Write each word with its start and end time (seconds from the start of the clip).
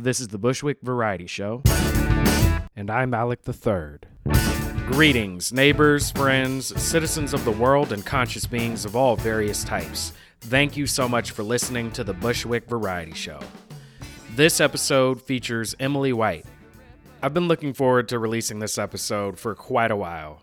This 0.00 0.20
is 0.20 0.28
the 0.28 0.38
Bushwick 0.38 0.80
Variety 0.80 1.26
Show, 1.26 1.60
and 2.76 2.88
I'm 2.88 3.12
Alec 3.12 3.42
the 3.42 3.52
Third. 3.52 4.06
Greetings, 4.86 5.52
neighbors, 5.52 6.12
friends, 6.12 6.66
citizens 6.80 7.34
of 7.34 7.44
the 7.44 7.50
world, 7.50 7.92
and 7.92 8.06
conscious 8.06 8.46
beings 8.46 8.84
of 8.84 8.94
all 8.94 9.16
various 9.16 9.64
types. 9.64 10.12
Thank 10.40 10.76
you 10.76 10.86
so 10.86 11.08
much 11.08 11.32
for 11.32 11.42
listening 11.42 11.90
to 11.90 12.04
the 12.04 12.14
Bushwick 12.14 12.68
Variety 12.68 13.12
Show. 13.12 13.40
This 14.36 14.60
episode 14.60 15.20
features 15.20 15.74
Emily 15.80 16.12
White. 16.12 16.46
I've 17.20 17.34
been 17.34 17.48
looking 17.48 17.72
forward 17.72 18.08
to 18.10 18.20
releasing 18.20 18.60
this 18.60 18.78
episode 18.78 19.36
for 19.36 19.56
quite 19.56 19.90
a 19.90 19.96
while. 19.96 20.42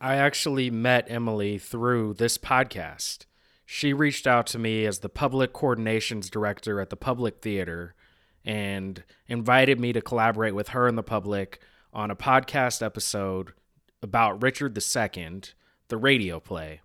I 0.00 0.16
actually 0.16 0.72
met 0.72 1.06
Emily 1.08 1.58
through 1.58 2.14
this 2.14 2.36
podcast. 2.36 3.26
She 3.64 3.92
reached 3.92 4.26
out 4.26 4.48
to 4.48 4.58
me 4.58 4.86
as 4.86 4.98
the 4.98 5.08
public 5.08 5.52
coordinations 5.52 6.28
director 6.28 6.80
at 6.80 6.90
the 6.90 6.96
Public 6.96 7.40
Theater 7.40 7.94
and 8.46 9.02
invited 9.26 9.80
me 9.80 9.92
to 9.92 10.00
collaborate 10.00 10.54
with 10.54 10.68
her 10.68 10.86
and 10.86 10.96
the 10.96 11.02
public 11.02 11.60
on 11.92 12.10
a 12.10 12.16
podcast 12.16 12.82
episode 12.82 13.52
about 14.02 14.40
Richard 14.42 14.78
II, 14.78 15.40
the 15.88 15.96
radio 15.96 16.38
play, 16.38 16.80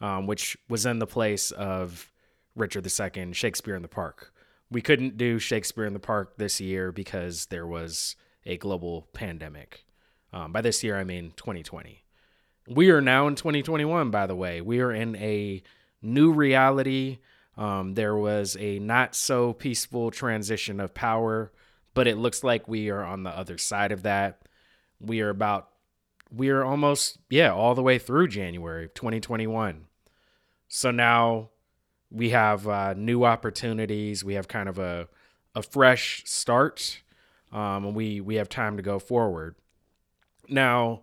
um, 0.00 0.26
which 0.26 0.58
was 0.68 0.84
in 0.84 0.98
the 0.98 1.06
place 1.06 1.50
of 1.50 2.12
Richard 2.54 2.86
II, 2.86 3.32
Shakespeare 3.32 3.74
in 3.74 3.82
the 3.82 3.88
Park. 3.88 4.32
We 4.70 4.82
couldn't 4.82 5.16
do 5.16 5.38
Shakespeare 5.38 5.86
in 5.86 5.94
the 5.94 5.98
Park 5.98 6.36
this 6.36 6.60
year 6.60 6.92
because 6.92 7.46
there 7.46 7.66
was 7.66 8.14
a 8.44 8.58
global 8.58 9.08
pandemic. 9.14 9.84
Um, 10.32 10.52
by 10.52 10.60
this 10.60 10.84
year, 10.84 10.98
I 10.98 11.04
mean 11.04 11.32
2020. 11.36 12.02
We 12.68 12.90
are 12.90 13.00
now 13.00 13.26
in 13.28 13.34
2021, 13.34 14.10
by 14.10 14.26
the 14.26 14.36
way. 14.36 14.60
We 14.60 14.80
are 14.80 14.92
in 14.92 15.16
a 15.16 15.62
new 16.02 16.32
reality 16.32 17.18
um, 17.58 17.94
there 17.94 18.14
was 18.14 18.56
a 18.58 18.78
not 18.78 19.16
so 19.16 19.52
peaceful 19.52 20.12
transition 20.12 20.78
of 20.78 20.94
power, 20.94 21.50
but 21.92 22.06
it 22.06 22.16
looks 22.16 22.44
like 22.44 22.68
we 22.68 22.88
are 22.88 23.04
on 23.04 23.24
the 23.24 23.30
other 23.30 23.58
side 23.58 23.90
of 23.90 24.04
that. 24.04 24.40
We 25.00 25.20
are 25.20 25.28
about, 25.28 25.68
we 26.34 26.50
are 26.50 26.64
almost, 26.64 27.18
yeah, 27.28 27.52
all 27.52 27.74
the 27.74 27.82
way 27.82 27.98
through 27.98 28.28
January 28.28 28.88
2021. 28.94 29.86
So 30.68 30.92
now 30.92 31.48
we 32.12 32.30
have 32.30 32.68
uh, 32.68 32.94
new 32.94 33.24
opportunities. 33.24 34.22
We 34.22 34.34
have 34.34 34.46
kind 34.46 34.68
of 34.68 34.78
a, 34.78 35.08
a 35.56 35.62
fresh 35.62 36.22
start, 36.26 37.02
um, 37.52 37.86
and 37.86 37.94
we 37.94 38.20
we 38.20 38.36
have 38.36 38.48
time 38.48 38.76
to 38.76 38.82
go 38.82 38.98
forward. 38.98 39.56
Now, 40.48 41.00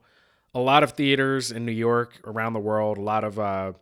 a 0.53 0.59
lot 0.59 0.83
of 0.83 0.91
theaters 0.91 1.51
in 1.51 1.65
New 1.65 1.71
York, 1.71 2.13
around 2.23 2.53
the 2.53 2.59
world, 2.59 2.97
a 2.97 3.01
lot 3.01 3.23
of 3.23 3.39
uh, 3.39 3.73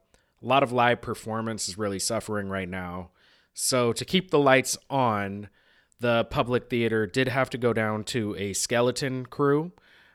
a 0.43 0.47
lot 0.47 0.63
of 0.63 0.71
live 0.71 1.01
performance 1.01 1.69
is 1.69 1.77
really 1.77 1.99
suffering 1.99 2.49
right 2.49 2.67
now. 2.67 3.11
So 3.53 3.93
to 3.93 4.03
keep 4.03 4.29
the 4.29 4.39
lights 4.39 4.77
on, 4.89 5.49
the 5.99 6.25
public 6.25 6.69
theater 6.69 7.07
did 7.07 7.29
have 7.29 7.49
to 7.51 7.57
go 7.57 7.71
down 7.71 8.03
to 8.05 8.35
a 8.35 8.53
skeleton 8.53 9.25
crew, 9.25 9.71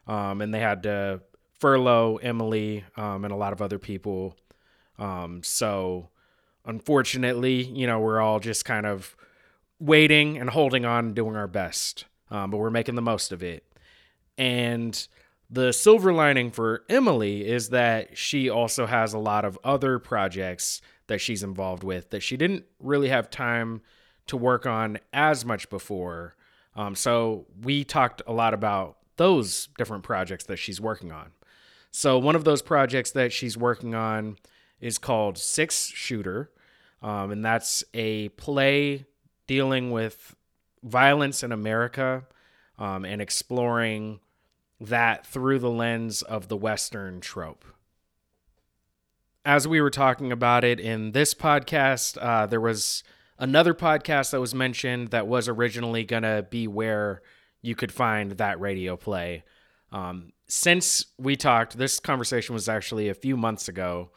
um, 0.07 0.43
and 0.43 0.53
they 0.53 0.61
had 0.61 0.83
to 0.83 1.23
furlough 1.59 2.17
Emily 2.17 2.85
um, 2.97 3.25
and 3.25 3.33
a 3.33 3.37
lot 3.37 3.53
of 3.53 3.63
other 3.63 3.79
people. 3.79 4.37
Um, 4.99 5.43
so 5.43 6.11
unfortunately, 6.67 7.63
you 7.63 7.87
know, 7.87 8.01
we're 8.01 8.21
all 8.21 8.41
just 8.41 8.65
kind 8.65 8.87
of 8.87 9.17
waiting 9.81 10.37
and 10.37 10.51
holding 10.51 10.85
on 10.85 11.07
and 11.07 11.15
doing 11.15 11.37
our 11.37 11.49
best, 11.49 12.05
um, 12.31 12.51
but 12.51 12.59
we're 12.59 12.71
making 12.71 12.97
the 12.97 13.03
most 13.03 13.33
of 13.33 13.43
it. 13.43 13.65
And 14.37 15.09
the 15.51 15.73
silver 15.73 16.13
lining 16.13 16.51
for 16.51 16.85
Emily 16.89 17.47
is 17.47 17.71
that 17.71 18.19
she 18.19 18.51
also 18.51 18.87
has 18.87 19.15
a 19.15 19.19
lot 19.19 19.45
of 19.45 19.59
other 19.65 19.99
projects 19.99 20.83
that 21.07 21.21
she's 21.21 21.43
involved 21.43 21.83
with 21.83 22.11
that 22.11 22.23
she 22.23 22.37
didn't 22.37 22.65
really 22.79 23.09
have 23.09 23.31
time 23.31 23.81
to 24.27 24.37
work 24.37 24.67
on 24.67 24.99
as 25.13 25.45
much 25.45 25.71
before. 25.71 26.37
Um, 26.77 26.95
so 26.95 27.47
we 27.63 27.83
talked 27.83 28.21
a 28.27 28.33
lot 28.33 28.53
about 28.53 28.99
those 29.17 29.69
different 29.79 30.05
projects 30.05 30.45
that 30.45 30.59
she's 30.59 30.81
working 30.81 31.11
on. 31.11 31.33
So 31.91 32.19
one 32.19 32.37
of 32.37 32.45
those 32.45 32.61
projects 32.61 33.11
that 33.13 33.33
she's 33.33 33.57
working 33.57 33.95
on 33.95 34.37
is 34.81 34.99
called 34.99 35.39
Six 35.39 35.87
Shooter, 35.87 36.51
um, 37.03 37.31
and 37.31 37.45
that's 37.45 37.83
a 37.95 38.29
play 38.31 39.07
dealing 39.47 39.91
with 39.91 40.37
violence 40.83 41.43
in 41.43 41.53
America 41.53 42.25
um, 42.79 43.05
and 43.05 43.21
exploring 43.23 44.21
that 44.81 45.27
through 45.27 45.59
the 45.59 45.71
lens 45.71 46.23
of 46.23 46.49
the 46.49 46.57
Western 46.57 47.21
trope. 47.21 47.65
As 49.45 49.67
we 49.67 49.81
were 49.81 49.91
talking 49.91 50.31
about 50.31 50.65
it 50.65 50.79
in 50.79 51.13
this 51.13 51.35
podcast, 51.35 52.19
uh, 52.21 52.47
there 52.47 52.61
was 52.61 53.03
another 53.39 53.75
podcast 53.75 54.31
that 54.31 54.41
was 54.41 54.55
mentioned 54.55 55.09
that 55.09 55.27
was 55.27 55.49
originally 55.49 56.05
going 56.05 56.23
to 56.23 56.47
be 56.51 56.67
where 56.67 57.23
you 57.63 57.75
could 57.75 57.93
find 57.93 58.33
that 58.33 58.61
radio 58.61 58.97
play. 58.97 59.45
Um, 59.91 60.33
since 60.47 61.07
we 61.19 61.37
talked, 61.37 61.77
this 61.77 61.99
conversation 61.99 62.55
was 62.55 62.69
actually 62.69 63.09
a 63.09 63.15
few 63.15 63.37
months 63.37 63.69
ago. 63.69 64.11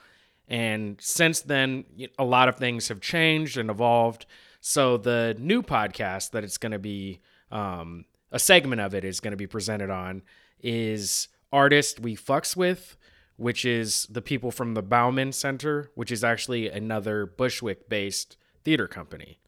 And 0.47 0.99
since 0.99 1.41
then, 1.41 1.85
a 2.19 2.25
lot 2.25 2.49
of 2.49 2.57
things 2.57 2.89
have 2.89 2.99
changed 2.99 3.57
and 3.57 3.69
evolved. 3.69 4.25
So 4.59 4.97
the 4.97 5.35
new 5.39 5.63
podcast 5.63 6.31
that 6.31 6.43
it's 6.43 6.57
going 6.57 6.73
to 6.73 6.79
be, 6.79 7.21
um, 7.51 8.05
a 8.31 8.39
segment 8.39 8.81
of 8.81 8.93
it 8.93 9.03
is 9.03 9.19
going 9.19 9.31
to 9.31 9.37
be 9.37 9.47
presented 9.47 9.89
on 9.89 10.23
is 10.63 11.27
artist 11.51 11.99
we 11.99 12.15
fucks 12.15 12.55
with, 12.55 12.97
which 13.37 13.65
is 13.65 14.07
the 14.09 14.21
people 14.21 14.51
from 14.51 14.73
the 14.73 14.81
Bauman 14.81 15.31
Center, 15.31 15.91
which 15.95 16.11
is 16.11 16.23
actually 16.23 16.69
another 16.69 17.25
Bushwick 17.25 17.89
based 17.89 18.37
theater 18.63 18.87
company. 18.87 19.39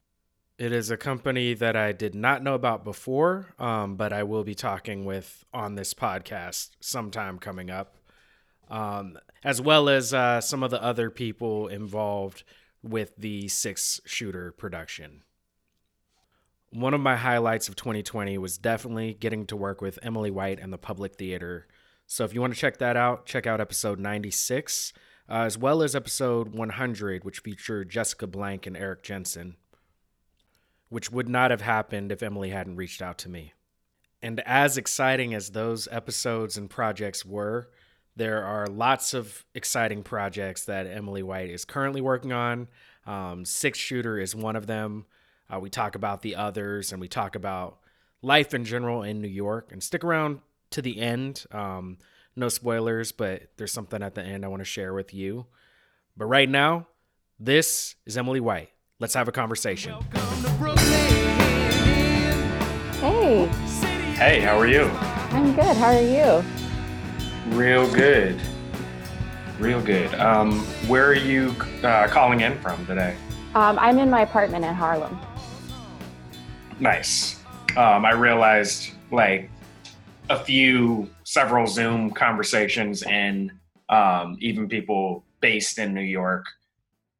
It 0.57 0.72
is 0.72 0.91
a 0.91 0.97
company 0.97 1.53
that 1.56 1.75
I 1.75 1.91
did 1.91 2.13
not 2.13 2.44
know 2.44 2.53
about 2.53 2.84
before, 2.84 3.53
um, 3.57 3.96
but 3.96 4.13
I 4.13 4.24
will 4.24 4.44
be 4.44 4.56
talking 4.56 5.03
with 5.03 5.44
on 5.53 5.75
this 5.75 5.94
podcast 5.94 6.72
sometime 6.79 7.40
coming 7.40 7.69
up, 7.69 7.97
um, 8.69 9.18
as 9.44 9.59
well 9.59 9.90
as 9.90 10.13
uh, 10.13 10.41
some 10.41 10.62
of 10.63 10.72
the 10.72 10.81
other 10.81 11.09
people 11.09 11.68
involved 11.68 12.44
with 12.84 13.16
the 13.18 13.47
six 13.47 14.00
shooter 14.06 14.51
production 14.51 15.24
one 16.74 16.94
of 16.94 17.02
my 17.02 17.16
highlights 17.16 17.70
of 17.70 17.76
2020 17.76 18.38
was 18.38 18.58
definitely 18.58 19.14
getting 19.14 19.46
to 19.48 19.56
work 19.56 19.82
with 19.82 20.00
Emily 20.02 20.32
White 20.32 20.60
and 20.60 20.74
the 20.74 20.78
Public 20.78 21.16
Theater. 21.16 21.68
So 22.08 22.24
if 22.24 22.34
you 22.34 22.42
want 22.42 22.54
to 22.54 22.60
check 22.60 22.78
that 22.78 22.98
out, 22.98 23.26
check 23.26 23.46
out 23.46 23.62
episode 23.62 24.00
96, 24.00 24.92
uh, 25.30 25.34
as 25.34 25.58
well 25.58 25.84
as 25.84 25.96
episode 25.96 26.50
100, 26.50 27.24
which 27.24 27.40
featured 27.40 27.90
Jessica 27.90 28.26
Blank 28.26 28.66
and 28.66 28.76
Erik 28.76 29.04
Jensen, 29.04 29.56
which 30.90 31.12
would 31.12 31.30
not 31.30 31.52
have 31.52 31.62
happened 31.62 32.12
if 32.12 32.24
Emily 32.24 32.50
hadn't 32.50 32.76
reached 32.76 33.02
out 33.02 33.20
to 33.20 33.30
me. 33.30 33.54
And 34.22 34.40
as 34.42 34.78
exciting 34.78 35.34
as 35.34 35.52
those 35.52 35.88
episodes 35.92 36.58
and 36.58 36.70
projects 36.70 37.24
were, 37.24 37.70
there 38.16 38.44
are 38.44 38.68
lots 38.68 39.14
of 39.14 39.46
exciting 39.54 40.02
projects 40.02 40.66
that 40.66 40.88
Emily 40.88 41.24
White 41.24 41.50
is 41.50 41.66
currently 41.66 42.02
working 42.02 42.32
on. 42.32 42.68
Um, 43.06 43.46
Six 43.46 43.78
Shooter 43.78 44.20
is 44.20 44.36
one 44.36 44.56
of 44.56 44.66
them. 44.66 45.06
Uh, 45.52 45.59
we 45.59 45.70
talk 45.70 45.96
about 45.96 46.22
the 46.22 46.36
others 46.36 46.92
and 46.92 47.02
we 47.02 47.08
talk 47.08 47.36
about 47.36 47.80
life 48.22 48.54
in 48.54 48.66
general 48.66 49.04
in 49.04 49.22
New 49.22 49.28
York. 49.28 49.72
And 49.72 49.84
stick 49.84 50.04
around 50.04 50.40
to 50.72 50.81
the 50.81 51.00
end. 51.00 51.46
Um, 51.52 51.98
no 52.36 52.50
spoilers, 52.50 53.12
but 53.12 53.44
there's 53.58 53.72
something 53.72 54.02
at 54.02 54.16
the 54.16 54.24
end 54.24 54.44
I 54.44 54.48
want 54.48 54.62
to 54.62 54.66
share 54.66 54.94
with 54.94 55.14
you. 55.14 55.46
But 56.18 56.26
right 56.26 56.50
now, 56.50 56.88
this 57.40 57.96
is 58.06 58.18
Emily 58.18 58.40
White. 58.40 58.70
Let's 59.00 59.14
have 59.14 59.28
a 59.28 59.31
conversation. 59.31 59.94
Hey. 63.00 63.48
Hey, 64.16 64.40
how 64.40 64.58
are 64.58 64.68
you? 64.68 64.84
I'm 64.84 65.56
good. 65.56 65.75
How 65.75 65.94
are 65.94 66.02
you? 66.02 66.44
Real 67.56 67.92
good. 67.94 68.40
Real 69.60 69.81
good. 69.81 70.14
Um, 70.16 70.60
where 70.88 71.08
are 71.08 71.16
you 71.16 71.56
uh, 71.84 72.08
calling 72.08 72.42
in 72.42 72.60
from 72.62 72.86
today? 72.86 73.16
Um, 73.56 73.78
I'm 73.80 74.00
in 74.00 74.10
my 74.10 74.22
apartment 74.22 74.66
in 74.66 74.74
Harlem 74.74 75.20
nice. 76.84 77.42
Um, 77.78 78.06
I 78.06 78.12
realized 78.12 78.92
like 79.10 79.50
a 80.30 80.38
few, 80.38 81.10
several 81.24 81.66
Zoom 81.66 82.12
conversations 82.12 83.02
and 83.04 83.52
um, 83.90 84.38
even 84.40 84.68
people 84.68 85.25
based 85.40 85.80
in 85.80 85.94
New 85.94 86.02
York 86.02 86.46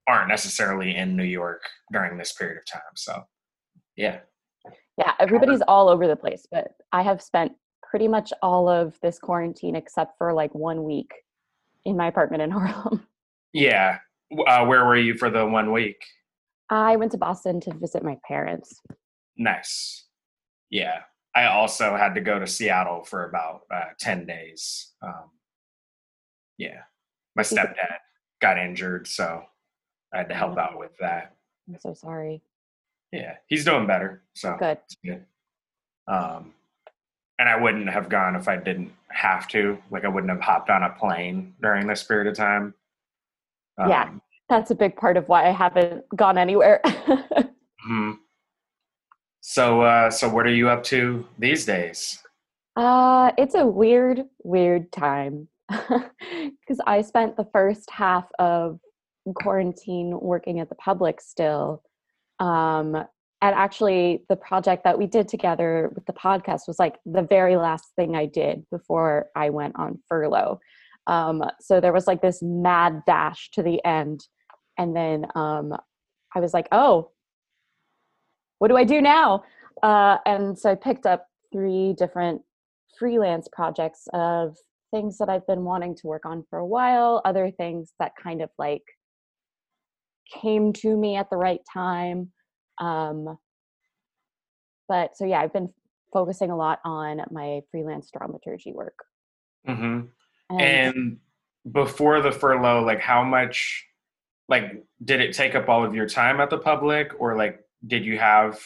aren't 0.08 0.28
necessarily 0.28 0.96
in 0.96 1.16
New 1.16 1.24
York 1.24 1.62
during 1.92 2.18
this 2.18 2.34
period 2.34 2.58
of 2.58 2.66
time. 2.66 2.82
So, 2.96 3.24
yeah. 3.96 4.20
Yeah, 4.98 5.14
everybody's 5.20 5.62
all 5.68 5.90
over 5.90 6.08
the 6.08 6.16
place, 6.16 6.46
but 6.52 6.74
I 6.92 7.02
have 7.02 7.22
spent 7.22 7.54
pretty 7.82 8.08
much 8.08 8.32
all 8.42 8.68
of 8.70 9.00
this 9.02 9.18
quarantine 9.18 9.76
except 9.76 10.18
for 10.18 10.34
like 10.34 10.54
one 10.54 10.84
week 10.84 11.12
in 11.86 11.98
my 11.98 12.08
apartment 12.08 12.44
in 12.44 12.52
Harlem. 12.52 13.08
Yeah. 13.54 14.00
Uh, 14.46 14.66
where 14.66 14.86
were 14.86 14.98
you 14.98 15.16
for 15.16 15.30
the 15.30 15.46
one 15.46 15.72
week? 15.72 16.04
I 16.70 16.96
went 16.96 17.12
to 17.14 17.18
Boston 17.18 17.60
to 17.62 17.74
visit 17.74 18.04
my 18.04 18.18
parents. 18.28 18.82
Nice. 19.38 20.06
Yeah. 20.70 21.02
I 21.36 21.46
also 21.46 21.96
had 21.96 22.14
to 22.16 22.22
go 22.22 22.40
to 22.40 22.48
Seattle 22.48 23.04
for 23.04 23.28
about 23.28 23.62
uh, 23.74 23.92
10 24.00 24.26
days. 24.26 24.92
Um, 25.02 25.32
yeah. 26.58 26.82
My 27.36 27.44
stepdad 27.44 27.98
got 28.42 28.60
injured, 28.60 29.08
so 29.08 29.44
I 30.14 30.18
had 30.18 30.30
to 30.30 30.36
help 30.36 30.58
out 30.58 30.78
with 30.78 30.92
that. 31.00 31.36
I'm 31.68 31.80
so 31.80 31.94
sorry. 31.94 32.44
Yeah. 33.12 33.36
He's 33.48 33.66
doing 33.66 33.88
better. 33.88 34.24
So 34.36 34.56
good. 34.60 34.78
good. 35.04 35.26
Um, 36.08 36.54
and 37.40 37.50
I 37.50 37.56
wouldn't 37.60 37.90
have 37.90 38.10
gone 38.10 38.36
if 38.36 38.48
I 38.48 38.58
didn't 38.58 38.92
have 39.10 39.48
to. 39.50 39.78
Like 39.90 40.06
I 40.06 40.08
wouldn't 40.08 40.32
have 40.32 40.42
hopped 40.42 40.70
on 40.70 40.84
a 40.84 40.90
plane 40.90 41.56
during 41.62 41.88
this 41.88 42.04
period 42.04 42.28
of 42.28 42.36
time. 42.36 42.74
Um, 43.78 43.90
yeah, 43.90 44.10
that's 44.50 44.72
a 44.72 44.76
big 44.76 44.96
part 44.96 45.18
of 45.18 45.28
why 45.28 45.48
I 45.48 45.52
haven't 45.52 46.06
gone 46.16 46.38
anywhere. 46.38 46.82
hmm 47.86 48.12
So, 49.45 49.81
uh, 49.81 50.10
so 50.10 50.30
what 50.30 50.48
are 50.48 50.54
you 50.54 50.69
up 50.69 50.84
to 50.86 51.28
these 51.38 51.66
days? 51.66 52.18
Uh, 52.78 53.34
it's 53.38 53.56
a 53.56 53.68
weird, 53.68 54.24
weird 54.42 54.90
time 54.94 55.50
because 55.69 56.80
I 56.88 57.01
spent 57.01 57.36
the 57.36 57.50
first 57.51 57.92
half 57.92 58.25
of 58.40 58.80
quarantine 59.36 60.18
working 60.22 60.62
at 60.62 60.69
the 60.69 60.75
public 60.75 61.19
still. 61.19 61.84
Um, 62.40 62.95
and 62.95 63.56
actually, 63.56 64.24
the 64.30 64.38
project 64.38 64.86
that 64.86 64.98
we 64.98 65.07
did 65.07 65.28
together 65.28 65.92
with 65.94 66.06
the 66.06 66.13
podcast 66.13 66.62
was 66.66 66.80
like 66.80 66.96
the 67.06 67.24
very 67.24 67.57
last 67.57 67.89
thing 67.98 68.16
I 68.16 68.28
did 68.28 68.66
before 68.72 69.28
I 69.36 69.50
went 69.50 69.75
on 69.75 70.00
furlough. 70.07 70.62
Um, 71.07 71.44
so 71.60 71.81
there 71.81 71.92
was 71.92 72.07
like 72.07 72.22
this 72.22 72.42
mad 72.42 73.01
dash 73.06 73.51
to 73.51 73.62
the 73.62 73.84
end. 73.84 74.25
And 74.78 74.96
then 74.96 75.25
um, 75.36 75.75
I 76.34 76.39
was 76.39 76.54
like, 76.54 76.69
oh, 76.72 77.10
what 78.63 78.69
do 78.69 78.77
I 78.77 78.86
do 78.86 79.01
now? 79.01 79.44
Uh, 79.83 80.19
and 80.25 80.57
so 80.57 80.71
I 80.71 80.75
picked 80.75 81.06
up 81.06 81.27
three 81.51 81.94
different 81.98 82.42
freelance 82.98 83.50
projects 83.51 84.07
of 84.13 84.56
things 84.89 85.18
that 85.18 85.27
I've 85.27 85.45
been 85.45 85.65
wanting 85.65 85.98
to 85.98 86.07
work 86.07 86.25
on 86.25 86.45
for 86.50 86.60
a 86.60 86.65
while, 86.65 87.21
other 87.25 87.51
things 87.51 87.92
that 88.00 88.13
kind 88.15 88.42
of 88.42 88.50
like 88.57 88.86
came 90.42 90.71
to 90.71 90.95
me 90.95 91.18
at 91.18 91.30
the 91.30 91.36
right 91.36 91.60
time. 91.74 92.31
Um, 92.80 93.38
but 94.88 95.18
so 95.18 95.25
yeah, 95.25 95.42
I've 95.42 95.51
been 95.51 95.74
focusing 96.13 96.50
a 96.50 96.56
lot 96.56 96.80
on 96.86 97.19
my 97.31 97.60
freelance 97.69 98.10
dramaturgy 98.18 98.71
work. 98.71 98.95
Mm-hmm. 99.68 100.06
And, 100.57 100.62
and 100.62 101.18
before 101.69 102.21
the 102.21 102.31
furlough, 102.31 102.81
like 102.81 103.01
how 103.01 103.25
much, 103.25 103.86
like, 104.48 104.86
did 105.04 105.19
it 105.19 105.33
take 105.33 105.54
up 105.54 105.68
all 105.68 105.83
of 105.83 105.94
your 105.94 106.07
time 106.07 106.39
at 106.39 106.50
the 106.50 106.60
public, 106.60 107.12
or 107.19 107.36
like, 107.36 107.60
did 107.86 108.06
you 108.06 108.18
have 108.18 108.60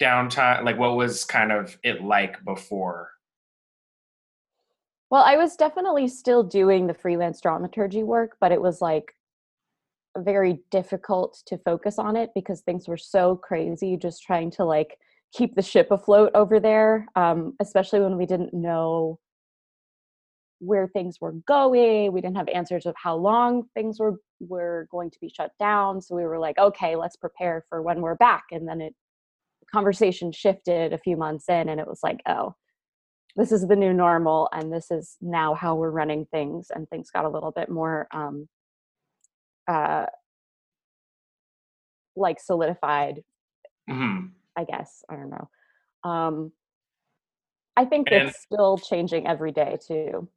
downtime? 0.00 0.64
Like, 0.64 0.78
what 0.78 0.96
was 0.96 1.24
kind 1.24 1.52
of 1.52 1.76
it 1.82 2.02
like 2.02 2.44
before? 2.44 3.10
Well, 5.10 5.22
I 5.22 5.36
was 5.36 5.56
definitely 5.56 6.08
still 6.08 6.42
doing 6.42 6.86
the 6.86 6.94
freelance 6.94 7.40
dramaturgy 7.40 8.02
work, 8.02 8.36
but 8.40 8.52
it 8.52 8.60
was 8.60 8.80
like 8.80 9.14
very 10.18 10.60
difficult 10.70 11.42
to 11.46 11.58
focus 11.58 11.98
on 11.98 12.16
it 12.16 12.30
because 12.34 12.60
things 12.60 12.88
were 12.88 12.96
so 12.96 13.36
crazy 13.36 13.96
just 13.96 14.22
trying 14.22 14.50
to 14.52 14.64
like 14.64 14.98
keep 15.32 15.56
the 15.56 15.62
ship 15.62 15.90
afloat 15.90 16.30
over 16.34 16.60
there 16.60 17.06
um, 17.16 17.54
especially 17.60 18.00
when 18.00 18.16
we 18.16 18.26
didn't 18.26 18.54
know 18.54 19.18
where 20.58 20.88
things 20.88 21.18
were 21.20 21.34
going 21.46 22.12
we 22.12 22.20
didn't 22.20 22.36
have 22.36 22.48
answers 22.48 22.86
of 22.86 22.94
how 22.96 23.14
long 23.14 23.64
things 23.74 23.98
were 23.98 24.14
were 24.40 24.86
going 24.90 25.10
to 25.10 25.18
be 25.20 25.28
shut 25.28 25.50
down 25.58 26.00
so 26.00 26.14
we 26.14 26.24
were 26.24 26.38
like 26.38 26.58
okay 26.58 26.96
let's 26.96 27.16
prepare 27.16 27.64
for 27.68 27.82
when 27.82 28.00
we're 28.00 28.14
back 28.16 28.44
and 28.50 28.66
then 28.66 28.80
it 28.80 28.94
conversation 29.72 30.30
shifted 30.30 30.92
a 30.92 30.98
few 30.98 31.16
months 31.16 31.48
in 31.48 31.68
and 31.68 31.80
it 31.80 31.86
was 31.86 32.00
like 32.02 32.20
oh 32.28 32.54
this 33.36 33.50
is 33.50 33.66
the 33.66 33.76
new 33.76 33.92
normal 33.92 34.48
and 34.52 34.72
this 34.72 34.90
is 34.90 35.16
now 35.20 35.54
how 35.54 35.74
we're 35.74 35.90
running 35.90 36.24
things 36.26 36.68
and 36.72 36.88
things 36.88 37.10
got 37.10 37.24
a 37.24 37.28
little 37.28 37.50
bit 37.50 37.68
more 37.68 38.06
um, 38.12 38.48
uh, 39.68 40.06
like 42.16 42.40
solidified. 42.40 43.22
Mm-hmm. 43.90 44.26
I 44.56 44.64
guess 44.64 45.02
I 45.10 45.16
don't 45.16 45.30
know. 45.30 46.08
Um, 46.08 46.52
I 47.76 47.84
think 47.84 48.08
and, 48.12 48.28
it's 48.28 48.40
still 48.40 48.78
changing 48.78 49.26
every 49.26 49.50
day 49.50 49.78
too. 49.84 50.28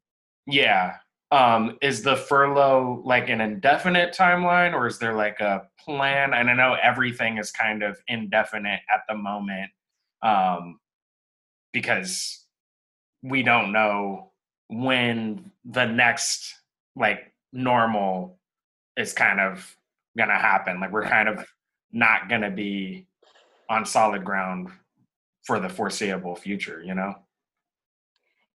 Yeah. 0.47 0.95
Um, 1.29 1.77
is 1.81 2.03
the 2.03 2.15
furlough 2.15 3.01
like 3.05 3.29
an 3.29 3.41
indefinite 3.41 4.15
timeline, 4.17 4.73
or 4.73 4.87
is 4.87 4.97
there 4.97 5.13
like 5.13 5.41
a 5.41 5.63
plan? 5.77 6.33
And 6.33 6.49
I 6.49 6.53
know 6.53 6.77
everything 6.81 7.37
is 7.37 7.51
kind 7.51 7.83
of 7.83 7.97
indefinite 8.07 8.79
at 8.93 9.01
the 9.09 9.15
moment 9.15 9.69
um, 10.21 10.79
because 11.73 12.45
we 13.21 13.43
don't 13.43 13.73
know 13.73 14.31
when 14.69 15.51
the 15.65 15.85
next 15.85 16.53
like 16.95 17.33
normal 17.51 18.39
is 18.95 19.11
kind 19.11 19.41
of 19.41 19.75
gonna 20.17 20.37
happen. 20.37 20.79
Like 20.79 20.93
we're 20.93 21.03
kind 21.03 21.27
of 21.27 21.45
not 21.91 22.29
gonna 22.29 22.51
be 22.51 23.05
on 23.69 23.85
solid 23.85 24.23
ground 24.23 24.69
for 25.43 25.59
the 25.59 25.69
foreseeable 25.69 26.35
future, 26.35 26.81
you 26.83 26.93
know? 26.93 27.15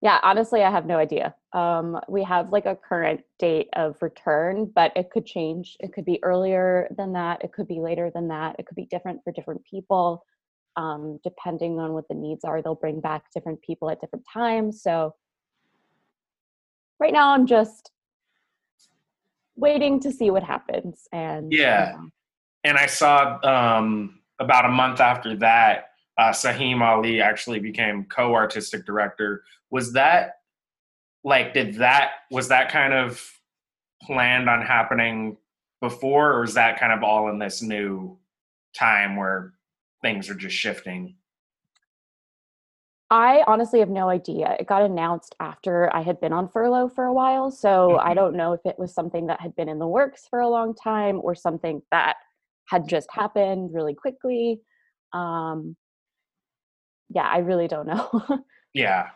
Yeah, 0.03 0.19
honestly, 0.25 0.65
I 0.65 0.71
have 0.71 0.85
no 0.85 0.99
idea. 0.99 1.33
Um, 1.53 2.01
we 2.09 2.25
have 2.25 2.51
like 2.51 2.67
a 2.67 2.75
current 2.75 3.21
date 3.39 3.69
of 3.75 3.95
return, 4.03 4.69
but 4.75 4.91
it 4.97 5.11
could 5.13 5.25
change. 5.25 5.77
It 5.79 5.93
could 5.93 6.05
be 6.05 6.19
earlier 6.25 6.89
than 6.99 7.13
that. 7.13 7.45
It 7.45 7.53
could 7.53 7.69
be 7.69 7.79
later 7.79 8.11
than 8.13 8.27
that. 8.29 8.57
It 8.59 8.67
could 8.67 8.75
be 8.75 8.87
different 8.87 9.21
for 9.23 9.33
different 9.33 9.65
people. 9.65 10.25
Um, 10.77 11.21
depending 11.23 11.79
on 11.79 11.93
what 11.93 12.09
the 12.09 12.17
needs 12.17 12.45
are, 12.45 12.61
they'll 12.61 12.75
bring 12.75 13.01
back 13.01 13.31
different 13.33 13.63
people 13.63 13.91
at 13.91 14.01
different 14.01 14.25
times. 14.33 14.83
So 14.83 15.15
right 16.99 17.13
now, 17.13 17.33
I'm 17.33 17.47
just 17.47 17.93
waiting 19.55 20.01
to 20.01 20.11
see 20.11 20.31
what 20.31 20.43
happens. 20.43 21.07
And 21.13 21.53
yeah, 21.53 21.95
and 22.65 22.77
I 22.77 22.87
saw 22.87 23.39
um, 23.45 24.19
about 24.41 24.65
a 24.65 24.71
month 24.71 24.99
after 24.99 25.37
that, 25.37 25.92
uh, 26.19 26.31
Saheem 26.31 26.81
Ali 26.81 27.21
actually 27.21 27.59
became 27.59 28.05
co-artistic 28.05 28.85
director. 28.85 29.45
Was 29.71 29.93
that 29.95 30.37
like 31.25 31.55
did 31.55 31.75
that 31.75 32.11
was 32.31 32.49
that 32.49 32.71
kind 32.71 32.93
of 32.93 33.23
planned 34.03 34.49
on 34.49 34.63
happening 34.63 35.37
before, 35.81 36.33
or 36.33 36.45
is 36.45 36.55
that 36.55 36.79
kind 36.79 36.93
of 36.93 37.03
all 37.03 37.29
in 37.29 37.39
this 37.39 37.63
new 37.63 38.19
time 38.75 39.17
where 39.17 39.55
things 40.03 40.29
are 40.29 40.35
just 40.35 40.57
shifting? 40.57 41.17
I 43.11 43.45
honestly 43.47 43.81
have 43.81 43.91
no 43.91 44.09
idea. 44.09 44.57
It 44.59 44.67
got 44.67 44.83
announced 44.83 45.35
after 45.39 45.95
I 45.95 46.01
had 46.01 46.19
been 46.19 46.33
on 46.33 46.49
furlough 46.49 46.89
for 46.89 47.05
a 47.05 47.13
while. 47.13 47.51
So 47.51 47.91
mm-hmm. 47.91 48.09
I 48.09 48.15
don't 48.15 48.35
know 48.35 48.55
if 48.55 48.61
it 48.65 48.79
was 48.79 48.95
something 48.95 49.27
that 49.27 49.39
had 49.39 49.55
been 49.55 49.69
in 49.69 49.79
the 49.79 49.87
works 49.87 50.27
for 50.31 50.41
a 50.41 50.49
long 50.49 50.75
time 50.75 51.21
or 51.23 51.35
something 51.35 51.83
that 51.91 52.17
had 52.69 52.89
just 52.89 53.09
happened 53.13 53.75
really 53.75 53.95
quickly. 53.95 54.63
Um, 55.13 55.77
yeah, 57.15 57.29
I 57.29 57.39
really 57.39 57.69
don't 57.69 57.87
know. 57.87 58.45
yeah. 58.75 59.09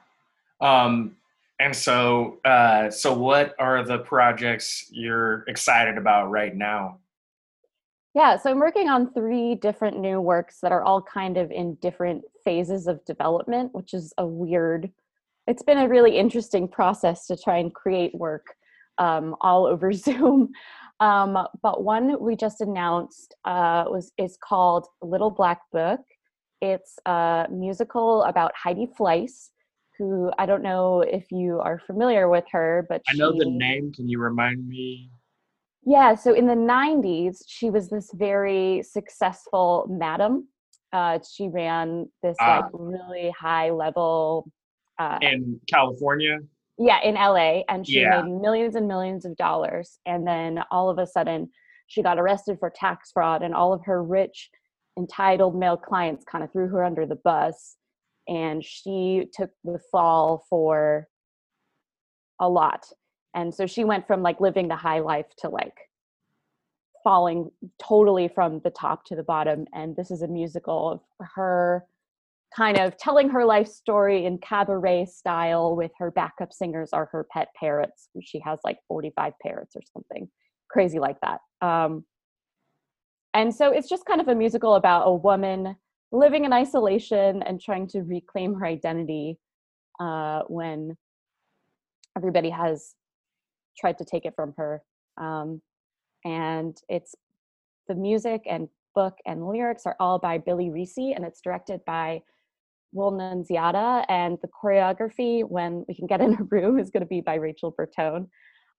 Um, 0.61 1.17
and 1.59 1.75
so, 1.75 2.39
uh, 2.45 2.91
so 2.91 3.17
what 3.17 3.55
are 3.59 3.83
the 3.83 3.99
projects 3.99 4.89
you're 4.91 5.45
excited 5.49 5.97
about 5.97 6.31
right 6.31 6.55
now? 6.55 6.99
Yeah, 8.15 8.39
so 8.39 8.51
I'm 8.51 8.59
working 8.59 8.89
on 8.89 9.13
three 9.13 9.55
different 9.55 9.99
new 9.99 10.21
works 10.21 10.59
that 10.63 10.73
are 10.73 10.83
all 10.83 11.03
kind 11.03 11.37
of 11.37 11.51
in 11.51 11.75
different 11.77 12.25
phases 12.45 12.87
of 12.87 13.05
development, 13.05 13.75
which 13.75 13.93
is 13.93 14.13
a 14.17 14.27
weird, 14.27 14.91
it's 15.47 15.63
been 15.63 15.79
a 15.79 15.89
really 15.89 16.17
interesting 16.17 16.67
process 16.67 17.27
to 17.27 17.37
try 17.37 17.59
and 17.59 17.75
create 17.75 18.15
work 18.15 18.47
um, 18.99 19.37
all 19.41 19.67
over 19.67 19.93
Zoom. 19.93 20.51
Um, 21.01 21.47
but 21.63 21.85
one 21.85 22.17
we 22.19 22.37
just 22.37 22.63
announced 22.63 23.35
uh, 23.45 23.85
was 23.89 24.13
is 24.17 24.39
called 24.43 24.87
Little 25.03 25.31
Black 25.31 25.61
Book. 25.71 26.01
It's 26.61 26.99
a 27.07 27.47
musical 27.51 28.23
about 28.25 28.53
Heidi 28.55 28.89
Fleiss, 28.99 29.51
who 29.99 30.31
I 30.39 30.47
don't 30.47 30.63
know 30.63 31.03
if 31.03 31.31
you 31.31 31.61
are 31.61 31.79
familiar 31.87 32.29
with 32.29 32.45
her, 32.53 32.87
but 32.89 33.03
I 33.09 33.15
know 33.15 33.33
the 33.37 33.47
name. 33.49 33.93
Can 33.93 34.09
you 34.09 34.19
remind 34.19 34.67
me? 34.67 35.11
Yeah, 35.85 36.17
so 36.17 36.35
in 36.35 36.47
the 36.47 36.55
90s, 36.55 37.45
she 37.47 37.71
was 37.71 37.89
this 37.89 38.11
very 38.13 38.83
successful 38.83 39.87
madam. 39.89 40.49
Uh, 40.93 41.21
she 41.31 41.49
ran 41.49 42.11
this 42.23 42.37
uh, 42.41 42.63
like 42.63 42.71
really 42.73 43.31
high 43.39 43.71
level. 43.71 44.51
Uh, 44.99 45.19
in 45.23 45.61
California? 45.69 46.39
Yeah, 46.79 47.01
in 47.03 47.15
LA. 47.15 47.63
And 47.69 47.87
she 47.87 48.01
yeah. 48.01 48.23
made 48.23 48.41
millions 48.41 48.75
and 48.75 48.89
millions 48.89 49.25
of 49.25 49.37
dollars. 49.37 49.99
And 50.07 50.27
then 50.27 50.61
all 50.73 50.91
of 50.91 50.99
a 50.99 51.07
sudden, 51.07 51.51
she 51.87 52.03
got 52.03 52.19
arrested 52.19 52.59
for 52.59 52.69
tax 52.69 53.13
fraud, 53.13 53.43
and 53.43 53.55
all 53.55 53.73
of 53.73 53.85
her 53.85 54.03
rich, 54.03 54.51
entitled 54.99 55.57
male 55.57 55.77
clients 55.77 56.25
kind 56.25 56.43
of 56.43 56.53
threw 56.53 56.69
her 56.69 56.85
under 56.85 57.07
the 57.07 57.17
bus. 57.17 57.77
And 58.29 58.65
she 58.65 59.29
took 59.33 59.51
the 59.65 59.79
fall 59.93 60.45
for 60.51 61.09
a 62.41 62.49
lot. 62.49 62.87
And 63.35 63.55
so 63.55 63.67
she 63.67 63.85
went 63.85 64.07
from 64.07 64.23
like 64.23 64.41
living 64.41 64.69
the 64.69 64.77
high 64.77 65.01
life 65.01 65.27
to 65.39 65.49
like 65.49 65.77
falling 67.05 67.51
totally 67.81 68.27
from 68.27 68.61
the 68.65 68.71
top 68.71 69.05
to 69.05 69.15
the 69.15 69.23
bottom. 69.23 69.67
And 69.73 69.95
this 69.95 70.11
is 70.11 70.23
a 70.23 70.29
musical 70.29 70.91
of 70.91 71.01
her 71.37 71.87
kind 72.57 72.79
of 72.79 72.97
telling 72.97 73.29
her 73.29 73.45
life 73.45 73.69
story 73.69 74.25
in 74.25 74.39
cabaret 74.39 75.07
style 75.07 75.77
with 75.77 75.93
her 75.99 76.11
backup 76.11 76.53
singers 76.53 76.91
are 76.93 77.09
her 77.13 77.27
pet 77.31 77.49
parrots. 77.59 78.09
She 78.23 78.41
has 78.41 78.59
like 78.65 78.79
45 78.89 79.35
parrots 79.43 79.77
or 79.77 79.83
something 79.93 80.29
crazy 80.69 80.99
like 80.99 81.19
that. 81.21 81.41
Um, 81.61 82.05
and 83.37 83.55
so 83.55 83.71
it's 83.71 83.89
just 83.89 84.07
kind 84.07 84.21
of 84.21 84.29
a 84.29 84.35
musical 84.35 84.75
about 84.75 85.07
a 85.07 85.13
woman 85.13 85.77
living 86.11 86.45
in 86.47 86.53
isolation 86.53 87.43
and 87.43 87.61
trying 87.61 87.87
to 87.89 88.01
reclaim 88.01 88.55
her 88.55 88.67
identity 88.67 89.39
uh, 90.01 90.43
when 90.49 90.97
everybody 92.17 92.49
has 92.49 92.95
tried 93.79 93.99
to 93.99 94.05
take 94.05 94.25
it 94.25 94.35
from 94.35 94.55
her. 94.57 94.83
Um, 95.19 95.61
and 96.25 96.77
it's 96.89 97.15
the 97.89 97.95
music 97.95 98.43
and 98.49 98.69
book 98.95 99.19
and 99.27 99.47
lyrics 99.47 99.83
are 99.85 99.97
all 100.01 100.19
by 100.19 100.39
Billy 100.39 100.71
Reese, 100.71 100.97
and 100.97 101.25
it's 101.25 101.43
directed 101.43 101.81
by 101.87 102.23
Will 102.93 103.13
Nunziata, 103.13 104.07
and 104.09 104.39
the 104.41 104.49
choreography, 104.49 105.45
when 105.47 105.85
we 105.87 105.95
can 105.95 106.07
get 106.07 106.23
in 106.23 106.33
a 106.35 106.43
room, 106.51 106.79
is 106.79 106.89
going 106.89 107.03
to 107.03 107.07
be 107.07 107.21
by 107.21 107.35
Rachel 107.35 107.75
Bertone. 107.79 108.29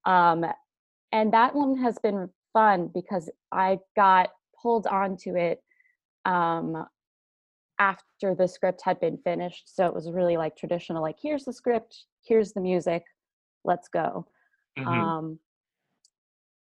Um, 0.06 0.44
and 1.12 1.32
that 1.34 1.54
one 1.54 1.78
has 1.78 2.00
been 2.00 2.28
fun 2.54 2.90
because 2.94 3.30
I 3.52 3.78
got 3.96 4.30
pulled 4.68 4.88
onto 4.88 5.38
it 5.38 5.64
um, 6.26 6.86
after 7.80 8.36
the 8.36 8.50
script 8.50 8.82
had 8.84 9.00
been 9.00 9.18
finished. 9.20 9.74
So 9.74 9.86
it 9.86 9.94
was 9.94 10.12
really 10.12 10.36
like 10.36 10.58
traditional, 10.58 11.02
like 11.02 11.16
here's 11.22 11.46
the 11.46 11.54
script, 11.54 12.04
here's 12.26 12.52
the 12.52 12.60
music, 12.60 13.06
let's 13.64 13.88
go. 13.88 14.28
Mhm. 14.78 14.88
Um, 14.88 15.40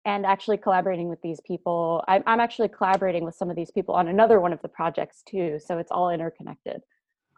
and 0.05 0.27
actually 0.27 0.59
collaborating 0.59 1.09
with 1.09 1.23
these 1.23 1.41
people, 1.47 2.05
I'm, 2.07 2.23
I'm 2.27 2.41
actually 2.41 2.69
collaborating 2.69 3.25
with 3.25 3.37
some 3.37 3.49
of 3.49 3.57
these 3.57 3.71
people 3.71 3.95
on 3.95 4.09
another 4.09 4.39
one 4.39 4.53
of 4.53 4.61
the 4.61 4.69
projects 4.69 5.23
too. 5.23 5.59
So 5.59 5.79
it's 5.79 5.91
all 5.91 6.11
interconnected. 6.11 6.83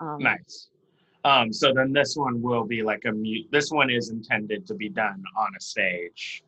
Um, 0.01 0.19
Nice. 0.19 0.71
Um, 1.25 1.53
so 1.53 1.73
then 1.73 1.93
this 1.93 2.17
one 2.17 2.43
will 2.43 2.65
be 2.65 2.83
like 2.83 3.05
a 3.05 3.13
mute. 3.13 3.47
This 3.53 3.71
one 3.71 3.89
is 3.89 4.11
intended 4.11 4.67
to 4.67 4.75
be 4.75 4.89
done 4.89 5.23
on 5.39 5.49
a 5.57 5.61
stage. 5.61 6.43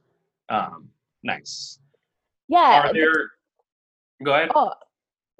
Um, 0.49 0.89
nice. 1.23 1.79
Yeah. 2.49 2.83
Are 2.83 2.93
there? 2.93 3.38
Go 4.25 4.35
ahead. 4.35 4.51
oh, 4.55 4.73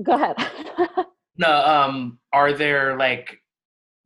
go 0.03 0.13
ahead. 0.13 0.37
No. 1.41 1.65
Um, 1.65 2.19
are 2.33 2.53
there 2.53 2.99
like 2.99 3.41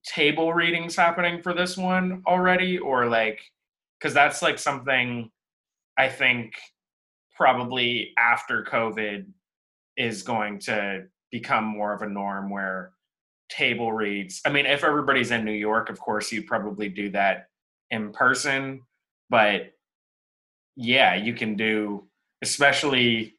table 0.04 0.52
readings 0.52 0.94
happening 0.94 1.40
for 1.40 1.54
this 1.54 1.78
one 1.78 2.22
already, 2.26 2.76
or 2.78 3.06
like, 3.06 3.40
because 3.98 4.12
that's 4.12 4.42
like 4.42 4.58
something 4.58 5.30
I 5.96 6.08
think 6.10 6.52
probably 7.34 8.12
after 8.18 8.64
COVID 8.64 9.26
is 9.96 10.22
going 10.22 10.58
to 10.60 11.04
become 11.30 11.64
more 11.64 11.94
of 11.94 12.02
a 12.02 12.08
norm 12.08 12.50
where 12.50 12.92
table 13.48 13.92
reads. 13.92 14.40
I 14.44 14.50
mean, 14.50 14.66
if 14.66 14.84
everybody's 14.84 15.30
in 15.30 15.44
New 15.44 15.52
York, 15.52 15.90
of 15.90 15.98
course, 15.98 16.30
you 16.32 16.42
probably 16.42 16.88
do 16.88 17.10
that 17.10 17.48
in 17.90 18.12
person, 18.12 18.82
but 19.30 19.72
yeah, 20.76 21.14
you 21.14 21.34
can 21.34 21.56
do, 21.56 22.08
especially 22.42 23.36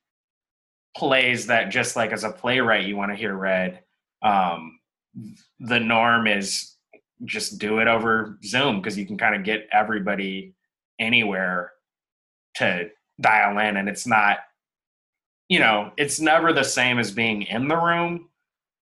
plays 0.96 1.48
that 1.48 1.70
just 1.70 1.96
like 1.96 2.12
as 2.12 2.24
a 2.24 2.32
playwright 2.32 2.86
you 2.86 2.96
want 2.96 3.12
to 3.12 3.18
hear 3.18 3.36
read. 3.36 3.82
Um, 4.22 4.80
the 5.60 5.80
norm 5.80 6.28
is 6.28 6.76
just 7.26 7.60
do 7.60 7.80
it 7.80 7.88
over 7.88 8.38
Zoom 8.44 8.78
because 8.78 8.98
you 8.98 9.06
can 9.06 9.18
kind 9.18 9.36
of 9.36 9.44
get 9.44 9.68
everybody 9.72 10.56
anywhere 11.00 11.72
to 12.56 12.90
dial 13.20 13.58
in, 13.60 13.78
and 13.78 13.90
it's 13.90 14.08
not, 14.08 14.40
you 15.50 15.60
know, 15.60 15.92
it's 15.98 16.20
never 16.20 16.54
the 16.54 16.64
same 16.64 17.00
as 17.00 17.12
being 17.12 17.44
in 17.44 17.68
the 17.68 17.78
room. 17.78 18.30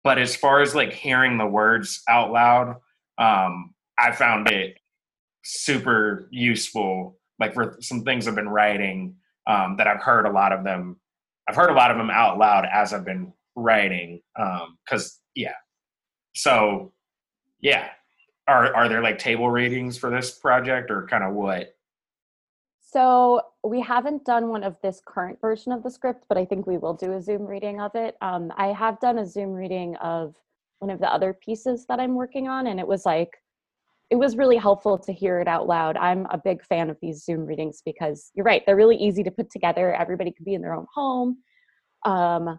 But 0.04 0.18
as 0.18 0.36
far 0.36 0.60
as 0.60 0.74
like 0.74 0.92
hearing 0.92 1.36
the 1.36 1.46
words 1.46 2.02
out 2.08 2.30
loud, 2.30 2.76
um, 3.18 3.74
I 3.98 4.12
found 4.12 4.48
it 4.50 4.78
super 5.42 6.28
useful. 6.30 7.18
Like 7.40 7.54
for 7.54 7.76
some 7.80 8.02
things 8.02 8.28
I've 8.28 8.34
been 8.34 8.48
writing, 8.48 9.16
um, 9.46 9.76
that 9.76 9.86
I've 9.86 10.02
heard 10.02 10.26
a 10.26 10.32
lot 10.32 10.52
of 10.52 10.64
them. 10.64 11.00
I've 11.48 11.56
heard 11.56 11.70
a 11.70 11.74
lot 11.74 11.90
of 11.90 11.96
them 11.96 12.10
out 12.10 12.38
loud 12.38 12.66
as 12.72 12.92
I've 12.92 13.04
been 13.04 13.32
writing. 13.54 14.20
Um, 14.38 14.78
cause 14.88 15.20
yeah. 15.34 15.54
So 16.34 16.92
yeah. 17.60 17.88
Are 18.48 18.74
are 18.74 18.88
there 18.88 19.02
like 19.02 19.18
table 19.18 19.50
readings 19.50 19.98
for 19.98 20.08
this 20.10 20.30
project 20.30 20.90
or 20.90 21.06
kind 21.08 21.24
of 21.24 21.34
what? 21.34 21.74
So 22.80 23.42
we 23.64 23.80
haven't 23.80 24.24
done 24.24 24.48
one 24.48 24.62
of 24.62 24.76
this 24.80 25.02
current 25.04 25.40
version 25.40 25.72
of 25.72 25.82
the 25.82 25.90
script, 25.90 26.24
but 26.28 26.38
I 26.38 26.44
think 26.44 26.66
we 26.66 26.78
will 26.78 26.94
do 26.94 27.12
a 27.14 27.20
Zoom 27.20 27.44
reading 27.44 27.80
of 27.80 27.90
it. 27.96 28.16
Um, 28.20 28.52
I 28.56 28.68
have 28.68 29.00
done 29.00 29.18
a 29.18 29.26
Zoom 29.26 29.50
reading 29.52 29.96
of 29.96 30.34
one 30.78 30.90
of 30.90 31.00
the 31.00 31.12
other 31.12 31.34
pieces 31.34 31.84
that 31.88 31.98
I'm 31.98 32.14
working 32.14 32.46
on, 32.48 32.68
and 32.68 32.78
it 32.78 32.86
was 32.86 33.04
like, 33.04 33.32
it 34.10 34.16
was 34.16 34.36
really 34.36 34.56
helpful 34.56 34.98
to 34.98 35.12
hear 35.12 35.40
it 35.40 35.48
out 35.48 35.66
loud. 35.66 35.96
I'm 35.96 36.26
a 36.30 36.38
big 36.38 36.64
fan 36.64 36.90
of 36.90 36.96
these 37.02 37.24
Zoom 37.24 37.44
readings 37.44 37.82
because 37.84 38.30
you're 38.34 38.44
right, 38.44 38.62
they're 38.64 38.76
really 38.76 38.96
easy 38.96 39.24
to 39.24 39.30
put 39.30 39.50
together. 39.50 39.92
Everybody 39.94 40.30
can 40.30 40.44
be 40.44 40.54
in 40.54 40.62
their 40.62 40.74
own 40.74 40.86
home. 40.94 41.38
Um, 42.04 42.58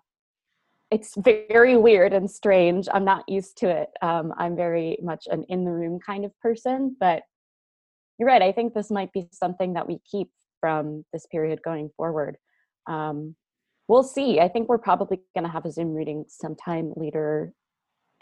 it's 0.91 1.15
very 1.17 1.77
weird 1.77 2.13
and 2.13 2.29
strange. 2.29 2.87
I'm 2.93 3.05
not 3.05 3.27
used 3.27 3.57
to 3.59 3.69
it. 3.69 3.89
Um, 4.01 4.33
I'm 4.37 4.55
very 4.55 4.97
much 5.01 5.27
an 5.29 5.45
in 5.49 5.65
the 5.65 5.71
room 5.71 5.99
kind 6.05 6.25
of 6.25 6.37
person, 6.39 6.95
but 6.99 7.23
you're 8.17 8.27
right. 8.27 8.41
I 8.41 8.51
think 8.51 8.73
this 8.73 8.89
might 8.89 9.11
be 9.13 9.27
something 9.31 9.73
that 9.73 9.87
we 9.87 9.99
keep 10.09 10.29
from 10.59 11.05
this 11.13 11.25
period 11.27 11.61
going 11.63 11.89
forward. 11.95 12.37
Um, 12.87 13.35
we'll 13.87 14.03
see. 14.03 14.39
I 14.39 14.47
think 14.47 14.69
we're 14.69 14.77
probably 14.77 15.21
going 15.35 15.45
to 15.45 15.51
have 15.51 15.65
a 15.65 15.71
Zoom 15.71 15.93
reading 15.93 16.25
sometime 16.27 16.93
later 16.95 17.53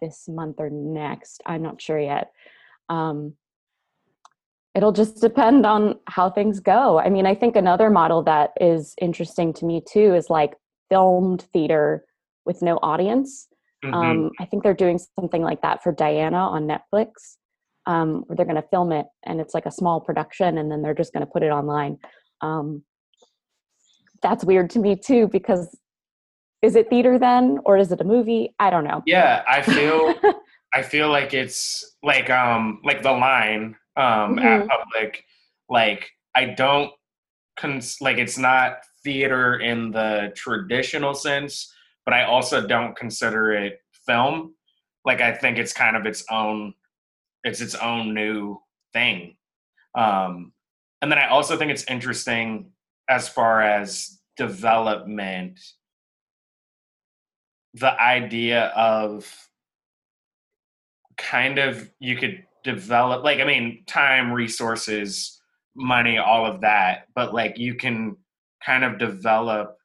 this 0.01 0.25
month 0.27 0.55
or 0.59 0.69
next. 0.69 1.41
I'm 1.45 1.61
not 1.61 1.81
sure 1.81 1.99
yet. 1.99 2.31
Um, 2.89 3.33
it'll 4.75 4.91
just 4.91 5.21
depend 5.21 5.65
on 5.65 5.95
how 6.07 6.29
things 6.29 6.59
go. 6.59 6.99
I 6.99 7.09
mean, 7.09 7.25
I 7.25 7.33
think 7.35 7.55
another 7.55 7.89
model 7.89 8.21
that 8.23 8.51
is 8.59 8.93
interesting 9.01 9.53
to 9.53 9.65
me 9.65 9.81
too 9.87 10.13
is 10.13 10.29
like 10.29 10.53
filmed 10.89 11.43
theater 11.53 12.05
with 12.45 12.61
no 12.61 12.77
audience. 12.83 13.47
Mhm. 13.83 13.93
Um, 13.93 14.31
I 14.39 14.45
think 14.45 14.63
they're 14.63 14.73
doing 14.73 14.99
something 15.19 15.41
like 15.41 15.61
that 15.61 15.81
for 15.81 15.91
Diana 15.91 16.37
on 16.37 16.67
Netflix, 16.67 17.37
um, 17.85 18.23
where 18.27 18.35
they're 18.35 18.45
going 18.45 18.61
to 18.61 18.67
film 18.69 18.91
it 18.91 19.05
and 19.23 19.39
it's 19.39 19.53
like 19.53 19.65
a 19.65 19.71
small 19.71 20.01
production 20.01 20.57
and 20.57 20.69
then 20.71 20.81
they're 20.81 20.93
just 20.93 21.13
going 21.13 21.25
to 21.25 21.31
put 21.31 21.43
it 21.43 21.49
online. 21.51 21.97
Um, 22.41 22.83
that's 24.21 24.43
weird 24.43 24.69
to 24.71 24.79
me 24.79 24.95
too 24.95 25.27
because 25.27 25.77
is 26.61 26.75
it 26.75 26.89
theater 26.89 27.19
then 27.19 27.59
or 27.63 27.77
is 27.77 27.91
it 27.91 28.01
a 28.01 28.03
movie? 28.03 28.55
I 28.59 28.69
don't 28.69 28.83
know. 28.85 29.03
yeah, 29.05 29.43
I 29.47 29.61
feel 29.61 30.15
I 30.75 30.81
feel 30.81 31.09
like 31.09 31.33
it's 31.33 31.95
like 32.03 32.29
um 32.29 32.81
like 32.83 33.01
the 33.01 33.11
line 33.13 33.75
um 33.95 34.37
at 34.39 34.63
Mhm. 34.63 34.67
public 34.67 35.23
like 35.69 36.11
I 36.35 36.45
don't 36.45 36.91
cons- 37.57 38.01
like 38.01 38.17
it's 38.17 38.37
not 38.37 38.79
theater 39.03 39.59
in 39.59 39.91
the 39.91 40.33
traditional 40.35 41.13
sense, 41.13 41.73
but 42.05 42.13
I 42.13 42.23
also 42.25 42.67
don't 42.67 42.95
consider 42.95 43.53
it 43.53 43.79
film. 44.05 44.53
Like 45.05 45.21
I 45.21 45.31
think 45.33 45.57
it's 45.57 45.71
kind 45.73 45.95
of 45.95 46.05
its 46.05 46.25
own 46.29 46.73
it's 47.45 47.61
its 47.61 47.75
own 47.75 48.13
new 48.13 48.59
thing. 48.93 49.37
Um 49.95 50.51
and 51.01 51.11
then 51.11 51.19
I 51.19 51.27
also 51.29 51.55
think 51.57 51.71
it's 51.71 51.85
interesting 51.85 52.71
as 53.07 53.29
far 53.29 53.61
as 53.61 54.19
development 54.35 55.59
the 57.75 57.93
idea 58.01 58.67
of 58.75 59.31
kind 61.17 61.57
of 61.59 61.89
you 61.99 62.15
could 62.15 62.43
develop 62.63 63.23
like 63.23 63.39
i 63.39 63.43
mean 63.43 63.83
time 63.85 64.31
resources 64.31 65.39
money 65.75 66.17
all 66.17 66.45
of 66.45 66.61
that 66.61 67.05
but 67.13 67.33
like 67.33 67.57
you 67.57 67.75
can 67.75 68.15
kind 68.65 68.83
of 68.83 68.97
develop 68.97 69.77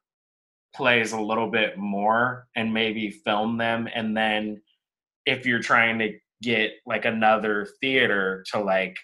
plays 0.73 1.11
a 1.11 1.19
little 1.19 1.49
bit 1.49 1.77
more 1.77 2.47
and 2.55 2.73
maybe 2.73 3.09
film 3.09 3.57
them 3.57 3.87
and 3.93 4.15
then 4.15 4.61
if 5.25 5.45
you're 5.45 5.59
trying 5.59 5.99
to 5.99 6.17
get 6.41 6.71
like 6.85 7.05
another 7.05 7.67
theater 7.79 8.43
to 8.51 8.59
like 8.59 8.97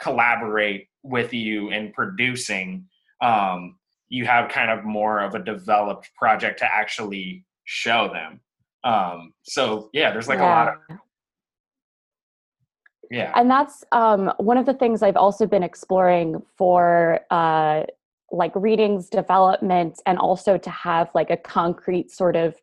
collaborate 0.00 0.88
with 1.02 1.32
you 1.32 1.70
in 1.70 1.92
producing 1.92 2.84
um 3.20 3.76
you 4.12 4.26
have 4.26 4.50
kind 4.50 4.70
of 4.70 4.84
more 4.84 5.20
of 5.20 5.34
a 5.34 5.42
developed 5.42 6.10
project 6.18 6.58
to 6.58 6.66
actually 6.66 7.46
show 7.64 8.10
them. 8.12 8.40
Um 8.84 9.32
so 9.42 9.90
yeah 9.92 10.10
there's 10.12 10.28
like 10.28 10.38
a 10.38 10.42
lot 10.42 10.68
of 10.68 10.98
Yeah. 13.12 13.32
and 13.36 13.50
that's 13.50 13.84
um, 13.92 14.32
one 14.38 14.56
of 14.56 14.66
the 14.66 14.74
things 14.74 15.02
I've 15.02 15.16
also 15.16 15.46
been 15.46 15.62
exploring 15.62 16.42
for 16.56 17.20
uh, 17.30 17.84
like 18.30 18.52
readings 18.54 19.08
development, 19.08 20.00
and 20.06 20.18
also 20.18 20.56
to 20.56 20.70
have 20.70 21.10
like 21.14 21.30
a 21.30 21.36
concrete 21.36 22.10
sort 22.10 22.36
of 22.36 22.54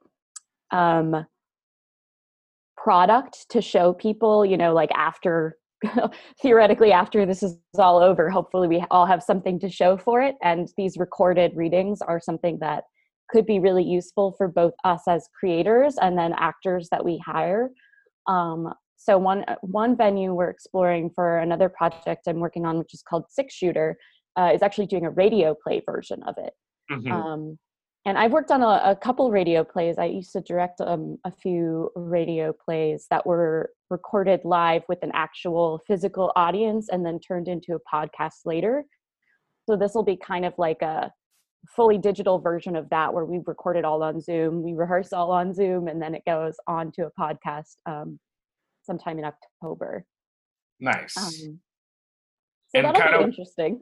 um, 0.71 1.25
product 2.77 3.49
to 3.49 3.61
show 3.61 3.93
people. 3.93 4.45
You 4.45 4.57
know, 4.57 4.73
like 4.73 4.89
after 4.95 5.57
theoretically 6.41 6.91
after 6.91 7.25
this 7.25 7.43
is 7.43 7.57
all 7.77 7.99
over, 7.99 8.29
hopefully 8.29 8.67
we 8.67 8.83
all 8.91 9.05
have 9.05 9.23
something 9.23 9.59
to 9.59 9.69
show 9.69 9.97
for 9.97 10.21
it. 10.21 10.35
And 10.43 10.67
these 10.77 10.97
recorded 10.97 11.51
readings 11.55 12.01
are 12.01 12.19
something 12.19 12.57
that 12.59 12.83
could 13.29 13.45
be 13.45 13.59
really 13.59 13.83
useful 13.83 14.33
for 14.37 14.47
both 14.47 14.73
us 14.83 15.03
as 15.07 15.29
creators 15.39 15.95
and 16.01 16.17
then 16.17 16.33
actors 16.37 16.89
that 16.91 17.05
we 17.05 17.21
hire. 17.23 17.69
Um, 18.27 18.73
so 18.99 19.17
one 19.17 19.45
one 19.61 19.95
venue 19.95 20.33
we're 20.33 20.49
exploring 20.49 21.09
for 21.09 21.39
another 21.39 21.69
project 21.69 22.27
I'm 22.27 22.39
working 22.39 22.65
on, 22.65 22.77
which 22.77 22.93
is 22.93 23.01
called 23.01 23.25
Six 23.29 23.53
Shooter, 23.53 23.97
uh, 24.37 24.51
is 24.53 24.61
actually 24.61 24.87
doing 24.87 25.05
a 25.05 25.09
radio 25.09 25.55
play 25.55 25.81
version 25.85 26.21
of 26.23 26.35
it. 26.37 26.53
Mhm. 26.91 27.11
Um, 27.11 27.59
and 28.05 28.17
I've 28.17 28.31
worked 28.31 28.51
on 28.51 28.61
a, 28.61 28.81
a 28.91 28.95
couple 28.95 29.31
radio 29.31 29.63
plays. 29.63 29.97
I 29.97 30.05
used 30.05 30.33
to 30.33 30.41
direct 30.41 30.81
um, 30.81 31.17
a 31.25 31.31
few 31.31 31.91
radio 31.95 32.53
plays 32.53 33.07
that 33.09 33.25
were 33.25 33.71
recorded 33.89 34.41
live 34.43 34.83
with 34.89 35.01
an 35.01 35.11
actual 35.13 35.81
physical 35.87 36.31
audience 36.35 36.89
and 36.89 37.05
then 37.05 37.19
turned 37.19 37.47
into 37.47 37.75
a 37.75 37.95
podcast 37.95 38.45
later. 38.45 38.83
So 39.65 39.77
this 39.77 39.93
will 39.93 40.03
be 40.03 40.17
kind 40.17 40.45
of 40.45 40.53
like 40.57 40.81
a 40.81 41.11
fully 41.75 41.97
digital 41.97 42.39
version 42.39 42.75
of 42.75 42.89
that 42.89 43.13
where 43.13 43.25
we 43.25 43.41
record 43.45 43.77
it 43.77 43.85
all 43.85 44.03
on 44.03 44.19
Zoom, 44.19 44.61
we 44.63 44.73
rehearse 44.73 45.13
all 45.13 45.31
on 45.31 45.53
Zoom, 45.53 45.87
and 45.87 46.01
then 46.01 46.15
it 46.15 46.23
goes 46.25 46.55
on 46.67 46.91
to 46.93 47.05
a 47.05 47.11
podcast 47.19 47.75
um, 47.85 48.19
sometime 48.89 49.19
in 49.19 49.25
October. 49.25 50.03
Nice. 50.79 51.15
Um, 51.17 51.59
so 52.69 52.79
And 52.79 52.85
that'll 52.85 53.01
kind 53.01 53.11
be 53.17 53.23
of- 53.23 53.29
interesting. 53.29 53.81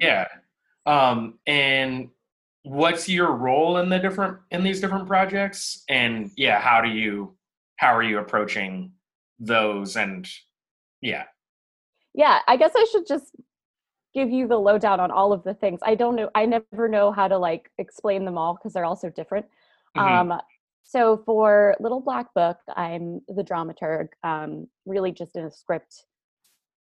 yeah. 0.00 0.26
Um, 0.86 1.38
and 1.46 2.08
what's 2.62 3.08
your 3.08 3.32
role 3.32 3.76
in 3.78 3.88
the 3.90 3.98
different 3.98 4.38
in 4.50 4.62
these 4.62 4.80
different 4.80 5.06
projects? 5.06 5.84
And 5.88 6.30
yeah, 6.36 6.58
how 6.60 6.80
do 6.80 6.88
you 6.88 7.36
how 7.76 7.94
are 7.94 8.02
you 8.02 8.18
approaching 8.18 8.92
those? 9.38 9.96
And 9.96 10.26
yeah, 11.02 11.24
yeah, 12.14 12.40
I 12.48 12.56
guess 12.56 12.72
I 12.74 12.86
should 12.90 13.06
just 13.06 13.36
give 14.14 14.30
you 14.30 14.48
the 14.48 14.56
lowdown 14.58 14.98
on 15.00 15.10
all 15.10 15.34
of 15.34 15.44
the 15.44 15.52
things. 15.54 15.80
I 15.82 15.94
don't 15.94 16.16
know. 16.16 16.30
I 16.34 16.46
never 16.46 16.88
know 16.88 17.12
how 17.12 17.28
to 17.28 17.36
like 17.36 17.70
explain 17.76 18.24
them 18.24 18.38
all 18.38 18.54
because 18.54 18.72
they're 18.72 18.86
all 18.86 18.96
so 18.96 19.10
different. 19.10 19.44
Mhm. 19.96 20.32
Um, 20.32 20.40
so 20.88 21.22
for 21.26 21.76
Little 21.80 22.00
Black 22.00 22.32
Book, 22.34 22.56
I'm 22.74 23.20
the 23.28 23.44
dramaturg, 23.44 24.08
um, 24.24 24.66
really 24.86 25.12
just 25.12 25.36
in 25.36 25.44
a 25.44 25.50
script 25.50 26.06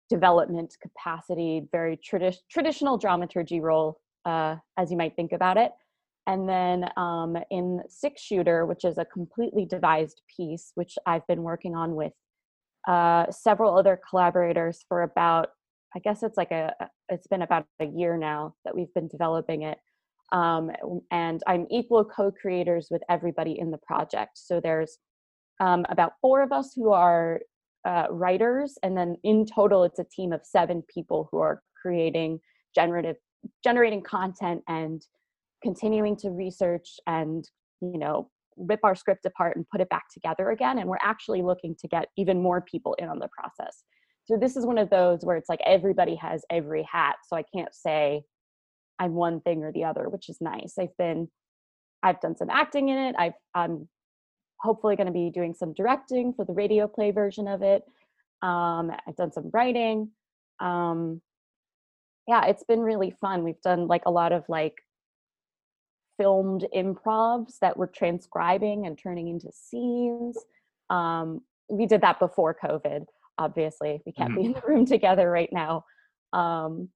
development 0.08 0.75
capacity, 0.80 1.68
very 1.72 1.98
tradi- 1.98 2.38
traditional 2.48 3.00
dramaturgy 3.00 3.60
role, 3.60 4.00
uh, 4.24 4.58
as 4.77 4.92
you 4.92 4.98
might 4.98 5.16
think 5.16 5.32
about 5.32 5.58
it. 5.58 5.72
And 6.27 6.48
then 6.48 6.88
um, 6.96 7.38
in 7.50 7.82
Six 7.89 8.22
Shooter, 8.22 8.68
which 8.68 8.86
is 8.86 9.00
a 9.00 9.06
completely 9.06 9.66
devised 9.66 10.22
piece, 10.36 10.74
which 10.75 10.94
I've 11.08 11.25
been 11.25 11.42
working 11.42 11.75
on 11.75 11.96
with 11.96 12.13
uh, 12.88 13.32
several 13.32 13.75
other 13.75 14.00
collaborators 14.08 14.86
for 14.88 15.01
about, 15.01 15.50
I 15.96 16.00
guess 16.00 16.22
it's 16.22 16.38
like 16.38 16.51
a, 16.51 16.72
it's 17.10 17.25
been 17.25 17.42
about 17.42 17.66
a 17.80 17.86
year 17.86 18.16
now 18.16 18.54
that 18.63 18.75
we've 18.75 18.94
been 18.94 19.08
developing 19.08 19.63
it 19.63 19.80
um, 20.31 20.72
and 21.12 21.41
I'm 21.48 21.67
equal 21.69 22.03
co-creators 22.03 22.88
with 22.91 23.01
everybody 23.10 23.60
in 23.60 23.72
the 23.72 23.77
project. 23.79 24.31
So 24.36 24.60
there's 24.60 24.98
um, 25.60 25.86
about 25.89 26.13
four 26.22 26.43
of 26.43 26.51
us 26.51 26.74
who 26.75 26.91
are 26.91 27.39
uh, 27.86 28.07
writers, 28.10 28.77
and 28.84 28.98
then 28.98 29.15
in 29.24 29.46
total, 29.46 29.84
it's 29.84 30.00
a 30.00 30.03
team 30.03 30.34
of 30.34 30.41
seven 30.43 30.84
people 30.93 31.29
who 31.31 31.39
are 31.39 31.62
creating 31.81 32.39
generative, 32.75 33.15
generating 33.63 34.03
content 34.03 34.62
and 34.67 35.01
continuing 35.63 36.15
to 36.17 36.29
research 36.29 37.00
and 37.07 37.50
you 37.81 37.98
know 37.98 38.29
rip 38.57 38.79
our 38.84 38.96
script 38.96 39.25
apart 39.25 39.55
and 39.55 39.67
put 39.69 39.81
it 39.81 39.89
back 39.89 40.05
together 40.13 40.50
again. 40.50 40.79
And 40.79 40.89
we're 40.89 40.98
actually 41.01 41.41
looking 41.41 41.75
to 41.79 41.88
get 41.88 42.07
even 42.17 42.41
more 42.41 42.62
people 42.62 42.96
in 42.96 43.07
on 43.07 43.19
the 43.19 43.29
process. 43.29 43.84
So 44.25 44.36
this 44.38 44.57
is 44.57 44.65
one 44.65 44.77
of 44.77 44.89
those 44.89 45.19
where 45.24 45.38
it's 45.38 45.48
like 45.48 45.62
everybody 45.65 46.15
has 46.15 46.43
every 46.50 46.86
hat. 46.91 47.15
So 47.27 47.38
I 47.38 47.43
can't 47.55 47.74
say 47.74 48.24
I'm 49.00 49.13
one 49.13 49.42
thing 49.42 49.63
or 49.63 49.72
the 49.72 49.84
other, 49.84 50.10
which 50.10 50.30
is 50.30 50.38
nice. 50.42 50.75
I've 50.80 50.96
been, 50.98 51.30
I've 52.04 52.20
done 52.20 52.36
some 52.38 52.50
acting 52.50 52.89
in 52.89 52.98
it. 52.98 53.16
I've, 53.18 53.34
I'm 53.54 53.88
hopefully 54.60 54.96
going 54.96 55.08
to 55.08 55.13
be 55.13 55.30
doing 55.30 55.54
some 55.54 55.74
directing 55.74 56.34
for 56.34 56.46
the 56.46 56.54
radio 56.54 56.88
play 56.88 57.12
version 57.12 57.48
of 57.48 57.62
it. 57.62 57.84
Um, 58.42 58.92
I've 59.08 59.16
done 59.16 59.32
some 59.32 59.50
writing. 59.54 60.10
Um, 60.60 61.22
yeah, 62.27 62.46
it's 62.46 62.63
been 62.63 62.82
really 62.82 63.12
fun. 63.22 63.44
We've 63.44 63.62
done 63.62 63.88
like 63.88 64.04
a 64.06 64.12
lot 64.12 64.32
of 64.32 64.44
like 64.50 64.75
filmed 66.18 66.66
improvs 66.75 67.60
that 67.62 67.77
we're 67.77 67.88
transcribing 67.88 68.86
and 68.88 68.98
turning 68.98 69.27
into 69.27 69.51
scenes. 69.51 70.38
Um, 70.89 71.42
we 71.70 71.86
did 71.86 72.01
that 72.01 72.20
before 72.20 72.58
COVID, 72.62 73.06
obviously. 73.38 74.01
We 74.06 74.12
can't 74.12 74.36
be 74.36 74.46
in 74.46 74.54
the 74.54 74.62
room 74.68 74.86
together 74.86 75.30
right 75.30 75.52
now. 75.52 75.86
Um, 76.34 76.89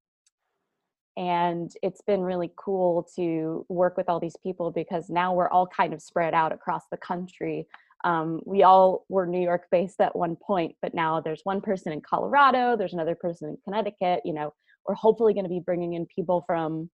and 1.16 1.72
it's 1.82 2.00
been 2.00 2.22
really 2.22 2.50
cool 2.56 3.06
to 3.16 3.66
work 3.68 3.96
with 3.96 4.08
all 4.08 4.20
these 4.20 4.36
people 4.42 4.70
because 4.70 5.10
now 5.10 5.34
we're 5.34 5.50
all 5.50 5.66
kind 5.66 5.92
of 5.92 6.00
spread 6.00 6.34
out 6.34 6.52
across 6.52 6.84
the 6.90 6.96
country. 6.96 7.66
Um, 8.04 8.40
we 8.44 8.64
all 8.64 9.04
were 9.08 9.26
new 9.28 9.40
york 9.40 9.66
based 9.70 10.00
at 10.00 10.16
one 10.16 10.34
point 10.34 10.74
but 10.82 10.92
now 10.92 11.20
there's 11.20 11.42
one 11.44 11.60
person 11.60 11.92
in 11.92 12.00
colorado 12.00 12.76
there's 12.76 12.94
another 12.94 13.14
person 13.14 13.50
in 13.50 13.56
connecticut 13.64 14.22
you 14.24 14.32
know 14.32 14.52
we're 14.86 14.94
hopefully 14.94 15.34
going 15.34 15.44
to 15.44 15.50
be 15.50 15.60
bringing 15.60 15.94
in 15.94 16.06
people 16.06 16.42
from 16.46 16.90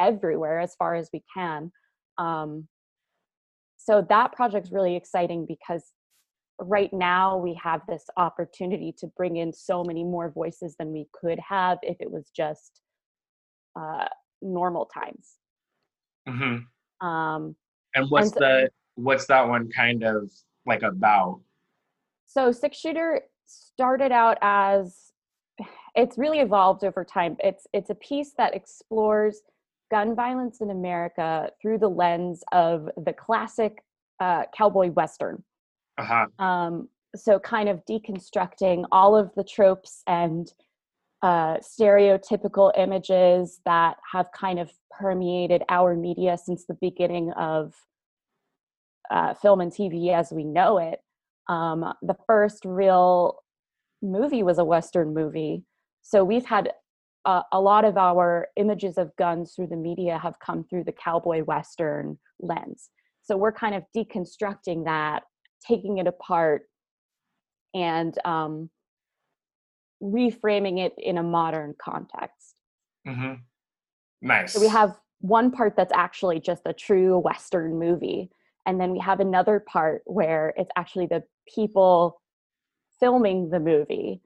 everywhere 0.00 0.60
as 0.60 0.74
far 0.74 0.94
as 0.94 1.08
we 1.12 1.22
can. 1.34 1.72
Um, 2.18 2.68
so 3.76 4.04
that 4.08 4.32
project's 4.32 4.72
really 4.72 4.96
exciting 4.96 5.46
because 5.46 5.92
right 6.58 6.92
now 6.92 7.36
we 7.36 7.58
have 7.62 7.82
this 7.88 8.04
opportunity 8.16 8.94
to 8.98 9.06
bring 9.16 9.36
in 9.36 9.52
so 9.52 9.84
many 9.84 10.02
more 10.02 10.30
voices 10.30 10.74
than 10.78 10.92
we 10.92 11.06
could 11.12 11.38
have 11.38 11.78
if 11.82 11.96
it 12.00 12.10
was 12.10 12.30
just 12.34 12.80
uh, 13.76 14.06
normal 14.42 14.86
times. 14.86 15.36
hmm 16.26 16.56
Um, 17.06 17.54
and 17.94 18.10
what's 18.10 18.30
so- 18.32 18.40
the 18.40 18.70
what's 18.96 19.26
that 19.26 19.46
one 19.48 19.68
kind 19.70 20.02
of 20.02 20.30
like 20.66 20.82
about? 20.82 21.40
so 22.26 22.50
Six 22.52 22.78
Shooter 22.78 23.20
started 23.46 24.10
out 24.12 24.38
as 24.42 25.12
it's 25.94 26.18
really 26.18 26.40
evolved 26.40 26.84
over 26.84 27.04
time. 27.04 27.36
It's 27.40 27.66
it's 27.72 27.90
a 27.90 27.94
piece 27.94 28.32
that 28.38 28.54
explores 28.54 29.42
gun 29.90 30.16
violence 30.16 30.60
in 30.60 30.70
America 30.70 31.50
through 31.62 31.78
the 31.78 31.88
lens 31.88 32.42
of 32.52 32.88
the 33.04 33.12
classic 33.12 33.84
uh, 34.20 34.44
cowboy 34.56 34.88
western. 34.90 35.44
Uh 35.98 36.04
huh. 36.04 36.44
um, 36.44 36.88
so 37.14 37.38
kind 37.38 37.68
of 37.70 37.80
deconstructing 37.88 38.84
all 38.92 39.16
of 39.16 39.30
the 39.36 39.44
tropes 39.44 40.02
and 40.06 40.52
uh, 41.22 41.56
stereotypical 41.58 42.72
images 42.78 43.60
that 43.64 43.96
have 44.12 44.30
kind 44.32 44.58
of 44.58 44.70
permeated 44.90 45.62
our 45.68 45.94
media 45.94 46.38
since 46.42 46.64
the 46.66 46.76
beginning 46.80 47.32
of 47.32 47.74
uh, 49.10 49.34
film 49.34 49.60
and 49.60 49.72
TV 49.72 50.12
as 50.12 50.32
we 50.32 50.44
know 50.44 50.78
it. 50.78 51.00
Um, 51.48 51.92
the 52.02 52.16
first 52.26 52.64
real 52.64 53.38
movie 54.02 54.42
was 54.42 54.58
a 54.58 54.64
Western 54.64 55.14
movie. 55.14 55.64
So 56.02 56.24
we've 56.24 56.46
had 56.46 56.70
uh, 57.24 57.42
a 57.52 57.60
lot 57.60 57.84
of 57.84 57.96
our 57.96 58.48
images 58.56 58.98
of 58.98 59.14
guns 59.16 59.52
through 59.54 59.66
the 59.66 59.76
media 59.76 60.18
have 60.18 60.38
come 60.38 60.64
through 60.64 60.84
the 60.84 60.92
cowboy 60.92 61.42
Western 61.42 62.18
lens. 62.40 62.90
So 63.22 63.36
we're 63.36 63.52
kind 63.52 63.74
of 63.74 63.82
deconstructing 63.96 64.84
that, 64.84 65.24
taking 65.66 65.98
it 65.98 66.06
apart, 66.06 66.62
and 67.74 68.16
um, 68.24 68.70
reframing 70.02 70.78
it 70.78 70.94
in 70.98 71.18
a 71.18 71.22
modern 71.22 71.74
context. 71.78 72.54
hmm 73.06 73.34
Nice. 74.22 74.54
So 74.54 74.60
we 74.60 74.68
have 74.68 74.96
one 75.20 75.50
part 75.50 75.74
that's 75.76 75.92
actually 75.94 76.40
just 76.40 76.62
a 76.66 76.72
true 76.72 77.18
Western 77.18 77.78
movie. 77.78 78.30
And 78.66 78.80
then 78.80 78.92
we 78.92 78.98
have 78.98 79.20
another 79.20 79.60
part 79.60 80.02
where 80.06 80.52
it's 80.56 80.70
actually 80.76 81.06
the 81.06 81.22
people 81.54 82.20
filming 82.98 83.50
the 83.50 83.60
movie. 83.60 84.20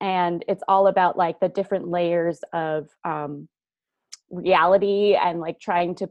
And 0.00 0.44
it's 0.48 0.62
all 0.68 0.86
about 0.86 1.16
like 1.16 1.40
the 1.40 1.48
different 1.48 1.88
layers 1.88 2.40
of 2.52 2.88
um, 3.04 3.48
reality 4.30 5.14
and 5.14 5.40
like 5.40 5.60
trying 5.60 5.94
to 5.96 6.10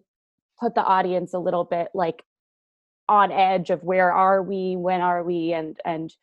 put 0.60 0.76
the 0.76 0.84
audience 0.84 1.34
a 1.34 1.40
little 1.40 1.64
bit 1.64 1.90
like 1.94 2.24
on 3.10 3.32
edge 3.32 3.70
of 3.70 3.84
where 3.84 4.12
are 4.12 4.42
we, 4.42 4.76
when 4.78 5.02
are 5.02 5.24
we, 5.24 5.54
and 5.54 5.78
and 5.84 6.14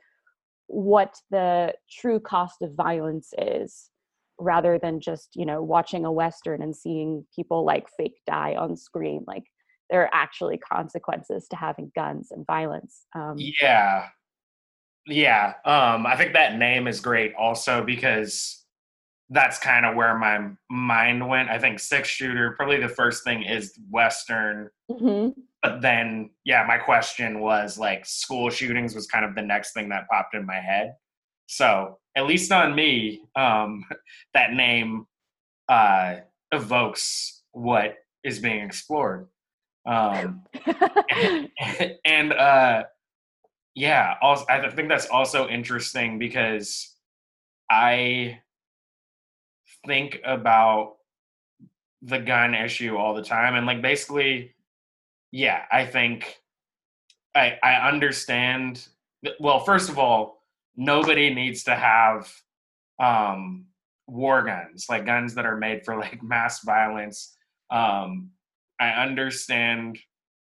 what 0.69 1.17
the 1.31 1.75
true 1.91 2.21
cost 2.21 2.63
of 2.63 2.75
violence 2.75 3.33
is 3.39 3.91
rather 4.39 4.79
than 4.79 5.01
just 5.01 5.31
you 5.35 5.45
know 5.45 5.63
watching 5.63 6.05
a 6.05 6.13
western 6.13 6.63
and 6.63 6.77
seeing 6.77 7.27
people 7.35 7.65
like 7.65 7.89
fake 7.97 8.21
die 8.27 8.55
on 8.55 8.77
screen 8.77 9.25
like 9.27 9.45
there 9.91 10.03
are 10.03 10.11
actually 10.13 10.59
consequences 10.59 11.49
to 11.49 11.57
having 11.57 11.91
guns 11.97 12.29
and 12.31 12.47
violence 12.47 13.07
um, 13.15 13.35
Yeah. 13.39 14.07
Yeah. 15.07 15.55
Um, 15.65 16.07
I 16.07 16.17
think 16.17 16.35
that 16.35 16.59
name 16.59 16.87
is 16.87 17.01
great 17.01 17.35
also 17.35 17.83
because 17.83 18.65
that's 19.31 19.59
kind 19.59 19.85
of 19.87 19.97
where 19.97 20.17
my 20.17 20.51
mind 20.71 21.27
went. 21.27 21.51
I 21.51 21.59
think 21.59 21.81
six 21.81 22.09
shooter, 22.09 22.55
probably 22.57 22.81
the 22.81 22.89
first 22.89 23.25
thing 23.25 23.43
is 23.43 23.79
Western. 23.91 24.71
mhm. 24.91 25.35
But 25.63 25.81
then, 25.83 26.31
yeah, 26.45 26.65
my 26.67 26.79
question 26.79 27.41
was 27.41 27.79
like 27.79 28.07
school 28.07 28.49
shootings 28.51 28.95
was 28.95 29.07
kind 29.07 29.25
of 29.25 29.35
the 29.35 29.43
next 29.43 29.73
thing 29.73 29.89
that 29.89 30.09
popped 30.09 30.35
in 30.35 30.47
my 30.47 30.61
head. 30.61 30.95
So, 31.47 31.99
at 32.17 32.27
least 32.27 32.53
on 32.53 32.75
me, 32.75 33.23
um, 33.35 33.85
that 34.35 34.53
name 34.53 35.07
uh, 35.69 36.17
evokes 36.53 37.43
what 37.53 37.97
is 38.25 38.39
being 38.39 38.61
explored. 38.61 39.29
Um, 39.87 40.45
and 42.05 42.33
uh 42.33 42.85
yeah 43.79 44.15
also 44.21 44.45
i 44.49 44.69
think 44.71 44.89
that's 44.89 45.07
also 45.07 45.49
interesting 45.49 46.19
because 46.19 46.97
i 47.71 48.39
think 49.87 50.19
about 50.25 50.97
the 52.03 52.19
gun 52.19 52.55
issue 52.55 52.97
all 52.97 53.15
the 53.15 53.23
time 53.23 53.55
and 53.55 53.67
like 53.67 53.81
basically 53.81 54.53
yeah, 55.33 55.63
I 55.71 55.85
think 55.85 56.37
I 57.35 57.59
I 57.63 57.89
understand. 57.89 58.87
Well, 59.41 59.61
first 59.61 59.89
of 59.89 59.99
all, 59.99 60.43
nobody 60.77 61.35
needs 61.35 61.65
to 61.65 61.75
have 61.75 62.33
um, 63.01 63.67
war 64.07 64.43
guns, 64.43 64.87
like 64.89 65.07
guns 65.07 65.35
that 65.35 65.47
are 65.47 65.57
made 65.57 65.85
for 65.85 65.97
like 65.97 66.23
mass 66.23 66.63
violence. 66.65 67.37
Um, 67.71 68.31
I 68.81 68.91
understand 68.91 69.99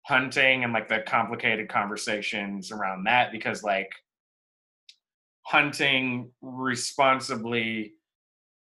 hunting 0.09 0.63
and 0.63 0.73
like 0.73 0.89
the 0.89 1.03
complicated 1.05 1.69
conversations 1.69 2.71
around 2.71 3.03
that 3.03 3.31
because 3.31 3.63
like 3.63 3.91
hunting 5.43 6.31
responsibly 6.41 7.93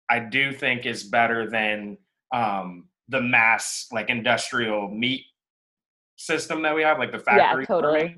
i 0.10 0.18
do 0.18 0.52
think 0.52 0.88
is 0.88 1.04
better 1.04 1.48
than 1.50 1.98
um 2.34 2.88
the 3.10 3.22
mass 3.22 3.88
like 3.92 4.10
industrial 4.10 4.90
meat 4.90 5.26
system 6.16 6.62
that 6.64 6.76
we 6.76 6.82
have 6.82 7.00
like 7.00 7.12
the 7.12 7.20
factory 7.20 7.64
yeah, 7.64 7.68
totally. 7.68 8.18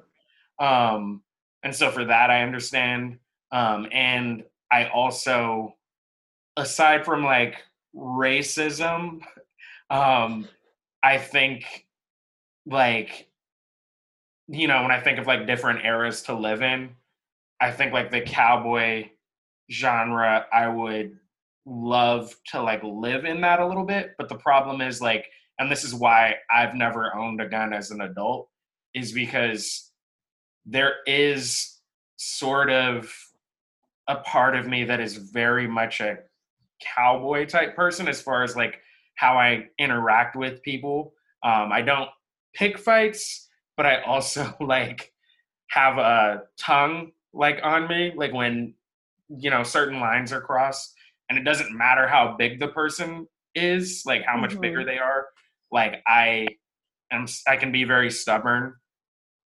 um 0.59 1.21
and 1.63 1.75
so 1.75 1.89
for 1.89 2.05
that 2.05 2.29
i 2.29 2.41
understand. 2.43 3.19
Um 3.51 3.87
and 3.91 4.43
i 4.71 4.87
also 4.89 5.73
aside 6.57 7.05
from 7.05 7.23
like 7.23 7.55
racism 7.95 9.21
um 9.89 10.47
i 11.03 11.17
think 11.17 11.85
like 12.65 13.29
you 14.47 14.67
know 14.67 14.81
when 14.81 14.91
i 14.91 14.99
think 14.99 15.17
of 15.17 15.27
like 15.27 15.47
different 15.47 15.85
eras 15.85 16.23
to 16.23 16.33
live 16.33 16.61
in 16.61 16.89
i 17.61 17.71
think 17.71 17.93
like 17.93 18.11
the 18.11 18.21
cowboy 18.21 19.07
genre 19.71 20.45
i 20.51 20.67
would 20.67 21.17
love 21.67 22.33
to 22.45 22.61
like 22.61 22.81
live 22.83 23.25
in 23.25 23.41
that 23.41 23.59
a 23.59 23.67
little 23.67 23.83
bit. 23.83 24.15
But 24.17 24.29
the 24.29 24.37
problem 24.37 24.81
is 24.81 25.01
like 25.01 25.29
and 25.59 25.71
this 25.71 25.83
is 25.83 25.93
why 25.93 26.35
i've 26.51 26.75
never 26.75 27.15
owned 27.15 27.41
a 27.41 27.47
gun 27.47 27.73
as 27.73 27.91
an 27.91 28.01
adult 28.01 28.49
is 28.93 29.11
because 29.11 29.91
there 30.65 30.95
is 31.05 31.79
sort 32.17 32.69
of 32.69 33.13
a 34.07 34.15
part 34.15 34.55
of 34.55 34.67
me 34.67 34.83
that 34.83 34.99
is 34.99 35.15
very 35.15 35.67
much 35.67 35.99
a 35.99 36.17
cowboy 36.95 37.45
type 37.45 37.75
person 37.75 38.07
as 38.07 38.21
far 38.21 38.43
as 38.43 38.55
like 38.55 38.79
how 39.15 39.37
i 39.37 39.65
interact 39.79 40.35
with 40.35 40.61
people 40.63 41.13
um, 41.43 41.71
i 41.71 41.81
don't 41.81 42.09
pick 42.57 42.77
fights, 42.77 43.47
but 43.77 43.85
I 43.85 44.01
also 44.01 44.53
like 44.59 45.13
have 45.69 45.97
a 45.97 46.43
tongue 46.59 47.11
like 47.33 47.59
on 47.63 47.87
me, 47.87 48.13
like 48.15 48.33
when 48.33 48.73
you 49.29 49.49
know 49.49 49.63
certain 49.63 49.99
lines 49.99 50.33
are 50.33 50.41
crossed, 50.41 50.93
and 51.29 51.37
it 51.37 51.43
doesn't 51.43 51.75
matter 51.75 52.07
how 52.07 52.35
big 52.37 52.59
the 52.59 52.69
person 52.69 53.27
is, 53.55 54.03
like 54.05 54.23
how 54.23 54.37
much 54.37 54.51
mm-hmm. 54.51 54.61
bigger 54.61 54.83
they 54.83 54.97
are. 54.97 55.27
Like 55.71 56.01
I 56.07 56.47
am, 57.11 57.25
I 57.47 57.57
can 57.57 57.71
be 57.71 57.83
very 57.83 58.11
stubborn, 58.11 58.73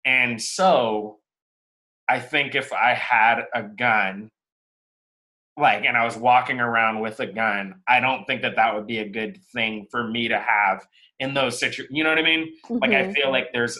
and 0.05 0.41
so 0.41 1.19
I 2.09 2.19
think 2.19 2.55
if 2.55 2.73
I 2.73 2.93
had 2.95 3.45
a 3.53 3.63
gun, 3.63 4.29
like, 5.57 5.85
and 5.85 5.95
I 5.95 6.05
was 6.05 6.17
walking 6.17 6.59
around 6.59 7.01
with 7.01 7.19
a 7.19 7.27
gun, 7.27 7.75
I 7.87 7.99
don't 7.99 8.25
think 8.25 8.41
that 8.41 8.55
that 8.55 8.73
would 8.73 8.87
be 8.87 8.99
a 8.99 9.07
good 9.07 9.37
thing 9.53 9.85
for 9.91 10.07
me 10.07 10.27
to 10.29 10.39
have 10.39 10.85
in 11.19 11.33
those 11.33 11.59
situations. 11.59 11.95
You 11.95 12.03
know 12.03 12.09
what 12.09 12.17
I 12.17 12.23
mean? 12.23 12.53
Mm-hmm. 12.65 12.77
Like, 12.77 12.91
I 12.91 13.03
mm-hmm. 13.03 13.11
feel 13.11 13.31
like 13.31 13.49
there's 13.53 13.79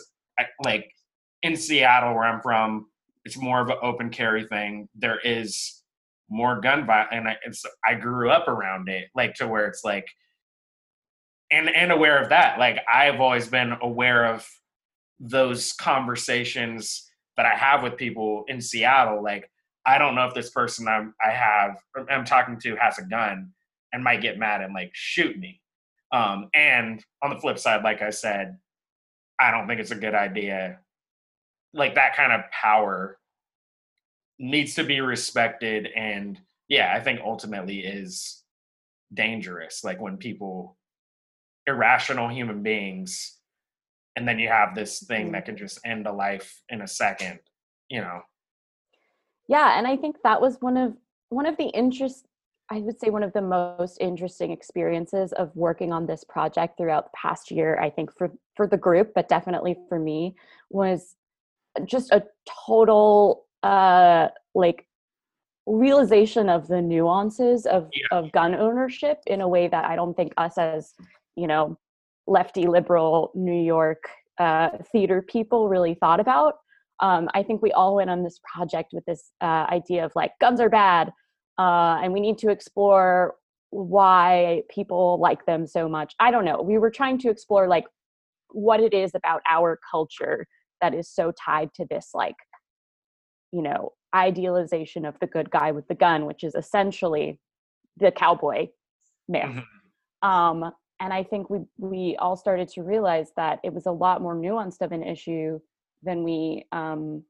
like 0.64 0.90
in 1.42 1.56
Seattle 1.56 2.14
where 2.14 2.24
I'm 2.24 2.40
from, 2.40 2.86
it's 3.24 3.36
more 3.36 3.60
of 3.60 3.68
an 3.68 3.76
open 3.82 4.10
carry 4.10 4.46
thing. 4.46 4.88
There 4.94 5.18
is 5.18 5.82
more 6.28 6.60
gun 6.60 6.86
violence, 6.86 7.10
and 7.12 7.28
I, 7.28 7.36
it's 7.44 7.64
I 7.86 7.94
grew 7.94 8.30
up 8.30 8.46
around 8.46 8.88
it, 8.88 9.08
like 9.14 9.34
to 9.34 9.48
where 9.48 9.66
it's 9.66 9.82
like, 9.84 10.06
and 11.50 11.68
and 11.68 11.92
aware 11.92 12.22
of 12.22 12.28
that. 12.30 12.58
Like 12.58 12.78
I've 12.92 13.20
always 13.20 13.48
been 13.48 13.74
aware 13.80 14.26
of 14.26 14.48
those 15.18 15.72
conversations 15.72 17.06
that 17.36 17.46
I 17.46 17.54
have 17.54 17.82
with 17.82 17.96
people 17.96 18.44
in 18.48 18.60
Seattle. 18.60 19.22
Like 19.22 19.50
I 19.86 19.98
don't 19.98 20.14
know 20.14 20.26
if 20.26 20.34
this 20.34 20.50
person 20.50 20.88
I'm 20.88 21.14
I 21.24 21.30
have 21.30 21.76
I'm 22.10 22.24
talking 22.24 22.58
to 22.60 22.76
has 22.76 22.98
a 22.98 23.02
gun 23.02 23.50
and 23.92 24.04
might 24.04 24.22
get 24.22 24.38
mad 24.38 24.62
and 24.62 24.74
like 24.74 24.90
shoot 24.92 25.38
me. 25.38 25.60
Um, 26.12 26.48
and 26.54 27.04
on 27.22 27.30
the 27.30 27.40
flip 27.40 27.58
side, 27.58 27.84
like 27.84 28.02
I 28.02 28.10
said, 28.10 28.56
I 29.40 29.50
don't 29.50 29.66
think 29.66 29.80
it's 29.80 29.90
a 29.90 29.96
good 29.96 30.14
idea. 30.14 30.78
Like 31.72 31.94
that 31.94 32.16
kind 32.16 32.32
of 32.32 32.50
power 32.50 33.18
needs 34.38 34.74
to 34.74 34.84
be 34.84 35.00
respected 35.00 35.88
and 35.94 36.40
yeah, 36.68 36.92
I 36.94 37.00
think 37.00 37.20
ultimately 37.22 37.80
is 37.80 38.42
dangerous. 39.12 39.82
Like 39.82 40.00
when 40.00 40.16
people 40.16 40.76
irrational 41.66 42.28
human 42.28 42.62
beings 42.62 43.40
and 44.16 44.26
then 44.26 44.38
you 44.38 44.48
have 44.48 44.74
this 44.74 45.00
thing 45.00 45.28
mm. 45.28 45.32
that 45.32 45.44
can 45.44 45.56
just 45.56 45.80
end 45.84 46.06
a 46.06 46.12
life 46.12 46.62
in 46.68 46.82
a 46.82 46.86
second, 46.86 47.38
you 47.88 48.00
know. 48.00 48.20
Yeah, 49.48 49.78
and 49.78 49.86
I 49.86 49.96
think 49.96 50.16
that 50.24 50.40
was 50.40 50.56
one 50.60 50.76
of 50.76 50.94
one 51.30 51.46
of 51.46 51.56
the 51.56 51.68
interest 51.68 52.26
I 52.72 52.78
would 52.78 53.00
say 53.00 53.10
one 53.10 53.24
of 53.24 53.32
the 53.32 53.42
most 53.42 53.98
interesting 54.00 54.52
experiences 54.52 55.32
of 55.32 55.50
working 55.56 55.92
on 55.92 56.06
this 56.06 56.22
project 56.22 56.76
throughout 56.76 57.06
the 57.06 57.16
past 57.20 57.50
year, 57.50 57.78
I 57.80 57.90
think 57.90 58.16
for 58.16 58.30
for 58.54 58.66
the 58.66 58.76
group, 58.76 59.12
but 59.14 59.28
definitely 59.28 59.76
for 59.88 59.98
me, 59.98 60.36
was 60.70 61.16
just 61.84 62.12
a 62.12 62.24
total 62.66 63.46
uh 63.62 64.28
like 64.54 64.86
realization 65.66 66.48
of 66.48 66.68
the 66.68 66.80
nuances 66.80 67.66
of 67.66 67.88
yeah. 67.92 68.18
of 68.18 68.32
gun 68.32 68.54
ownership 68.54 69.18
in 69.26 69.40
a 69.40 69.48
way 69.48 69.68
that 69.68 69.84
I 69.84 69.96
don't 69.96 70.16
think 70.16 70.32
us 70.36 70.58
as, 70.58 70.94
you 71.36 71.46
know, 71.46 71.78
lefty 72.26 72.66
liberal 72.66 73.30
New 73.34 73.62
York 73.62 74.04
uh, 74.38 74.70
theater 74.92 75.22
people 75.22 75.68
really 75.68 75.94
thought 75.94 76.20
about. 76.20 76.54
Um, 77.00 77.28
I 77.34 77.42
think 77.42 77.62
we 77.62 77.72
all 77.72 77.96
went 77.96 78.10
on 78.10 78.22
this 78.22 78.40
project 78.44 78.90
with 78.92 79.04
this 79.06 79.32
uh, 79.40 79.66
idea 79.70 80.04
of 80.04 80.12
like 80.14 80.32
guns 80.40 80.60
are 80.60 80.68
bad, 80.68 81.12
uh, 81.58 81.98
and 82.02 82.12
we 82.12 82.20
need 82.20 82.38
to 82.38 82.50
explore 82.50 83.36
why 83.70 84.62
people 84.68 85.18
like 85.20 85.46
them 85.46 85.66
so 85.66 85.88
much. 85.88 86.14
I 86.18 86.30
don't 86.30 86.44
know. 86.44 86.60
We 86.60 86.78
were 86.78 86.90
trying 86.90 87.18
to 87.18 87.30
explore 87.30 87.68
like 87.68 87.84
what 88.52 88.80
it 88.80 88.92
is 88.92 89.12
about 89.14 89.42
our 89.48 89.78
culture 89.90 90.46
that 90.80 90.94
is 90.94 91.08
so 91.08 91.32
tied 91.32 91.72
to 91.74 91.86
this 91.90 92.10
like 92.14 92.36
you 93.52 93.62
know 93.62 93.92
idealization 94.14 95.04
of 95.04 95.14
the 95.20 95.26
good 95.26 95.50
guy 95.50 95.70
with 95.70 95.86
the 95.88 95.94
gun 95.94 96.26
which 96.26 96.42
is 96.42 96.54
essentially 96.54 97.38
the 97.98 98.10
cowboy 98.10 98.66
myth 99.28 99.44
mm-hmm. 99.44 100.28
um, 100.28 100.72
and 101.00 101.12
i 101.12 101.22
think 101.22 101.50
we 101.50 101.60
we 101.78 102.16
all 102.18 102.36
started 102.36 102.68
to 102.68 102.82
realize 102.82 103.32
that 103.36 103.58
it 103.64 103.72
was 103.72 103.86
a 103.86 103.92
lot 103.92 104.22
more 104.22 104.34
nuanced 104.34 104.80
of 104.80 104.92
an 104.92 105.02
issue 105.02 105.58
than 106.02 106.24
we 106.24 106.64
um, 106.72 107.22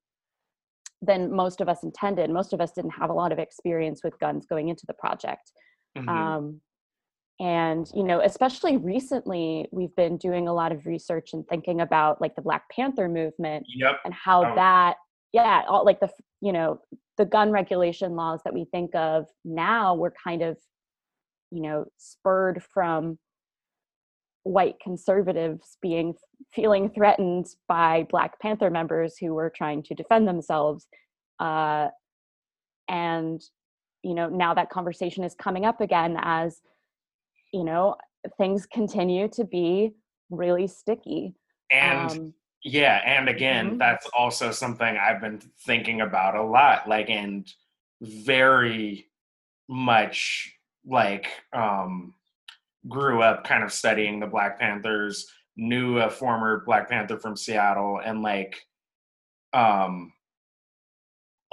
than 1.03 1.35
most 1.35 1.61
of 1.61 1.69
us 1.69 1.83
intended. 1.83 2.31
Most 2.31 2.53
of 2.53 2.61
us 2.61 2.73
didn't 2.73 2.91
have 2.91 3.11
a 3.11 3.15
lot 3.15 3.33
of 3.33 3.39
experience 3.39 4.03
with 4.05 4.19
guns 4.19 4.47
going 4.47 4.69
into 4.69 4.85
the 4.87 4.95
project. 4.95 5.53
Mm-hmm. 5.97 6.09
Um, 6.09 6.61
and 7.41 7.91
you 7.95 8.05
know 8.05 8.21
especially 8.21 8.77
recently 8.77 9.67
we've 9.73 9.97
been 9.97 10.19
doing 10.19 10.47
a 10.47 10.53
lot 10.53 10.73
of 10.73 10.85
research 10.85 11.31
and 11.33 11.43
thinking 11.49 11.81
about 11.81 12.21
like 12.21 12.37
the 12.37 12.43
black 12.43 12.65
panther 12.71 13.09
movement 13.09 13.65
yep. 13.75 13.99
and 14.05 14.13
how 14.13 14.45
oh. 14.45 14.55
that 14.55 14.97
yeah 15.33 15.63
all, 15.67 15.85
like 15.85 15.99
the 16.01 16.11
you 16.43 16.53
know 16.53 16.79
the 17.17 17.25
gun 17.25 17.51
regulation 17.51 18.15
laws 18.15 18.41
that 18.45 18.53
we 18.53 18.67
think 18.67 18.95
of 18.95 19.25
now 19.43 19.95
were 19.95 20.13
kind 20.23 20.43
of 20.43 20.59
you 21.51 21.63
know 21.63 21.87
spurred 21.97 22.63
from 22.63 23.19
white 24.43 24.77
conservatives 24.83 25.77
being 25.83 26.15
feeling 26.53 26.91
threatened 26.91 27.47
by 27.69 28.07
Black 28.09 28.41
Panther 28.41 28.71
members 28.71 29.17
who 29.19 29.35
were 29.35 29.53
trying 29.55 29.83
to 29.85 29.95
defend 29.95 30.27
themselves. 30.27 30.87
Uh, 31.39 31.89
and, 32.89 33.41
you 34.03 34.15
know, 34.15 34.29
now 34.29 34.55
that 34.55 34.71
conversation 34.71 35.25
is 35.25 35.35
coming 35.35 35.65
up 35.65 35.81
again 35.81 36.17
as, 36.21 36.61
you 37.53 37.65
know, 37.65 37.97
things 38.39 38.67
continue 38.67 39.29
to 39.29 39.45
be 39.45 39.93
really 40.31 40.67
sticky. 40.67 41.35
And 41.71 42.11
um, 42.11 42.35
yeah, 42.65 43.01
and 43.05 43.29
again, 43.29 43.67
mm-hmm. 43.67 43.79
that's 43.79 44.07
also 44.17 44.51
something 44.51 44.97
I've 44.97 45.21
been 45.21 45.41
thinking 45.67 46.01
about 46.01 46.35
a 46.35 46.43
lot, 46.43 46.89
like, 46.89 47.11
and 47.11 47.47
very 48.01 49.07
much 49.69 50.53
like, 50.87 51.29
um, 51.53 52.15
grew 52.89 53.23
up 53.23 53.45
kind 53.45 53.63
of 53.63 53.73
studying 53.73 54.21
the 54.21 54.27
Black 54.27 54.59
Panthers, 54.59 55.27
knew 55.57 55.99
a 55.99 56.11
former 56.11 56.63
Black 56.65 56.89
Panther 56.89 57.19
from 57.19 57.37
Seattle, 57.37 58.01
and 58.05 58.23
like 58.23 58.57
um 59.53 60.13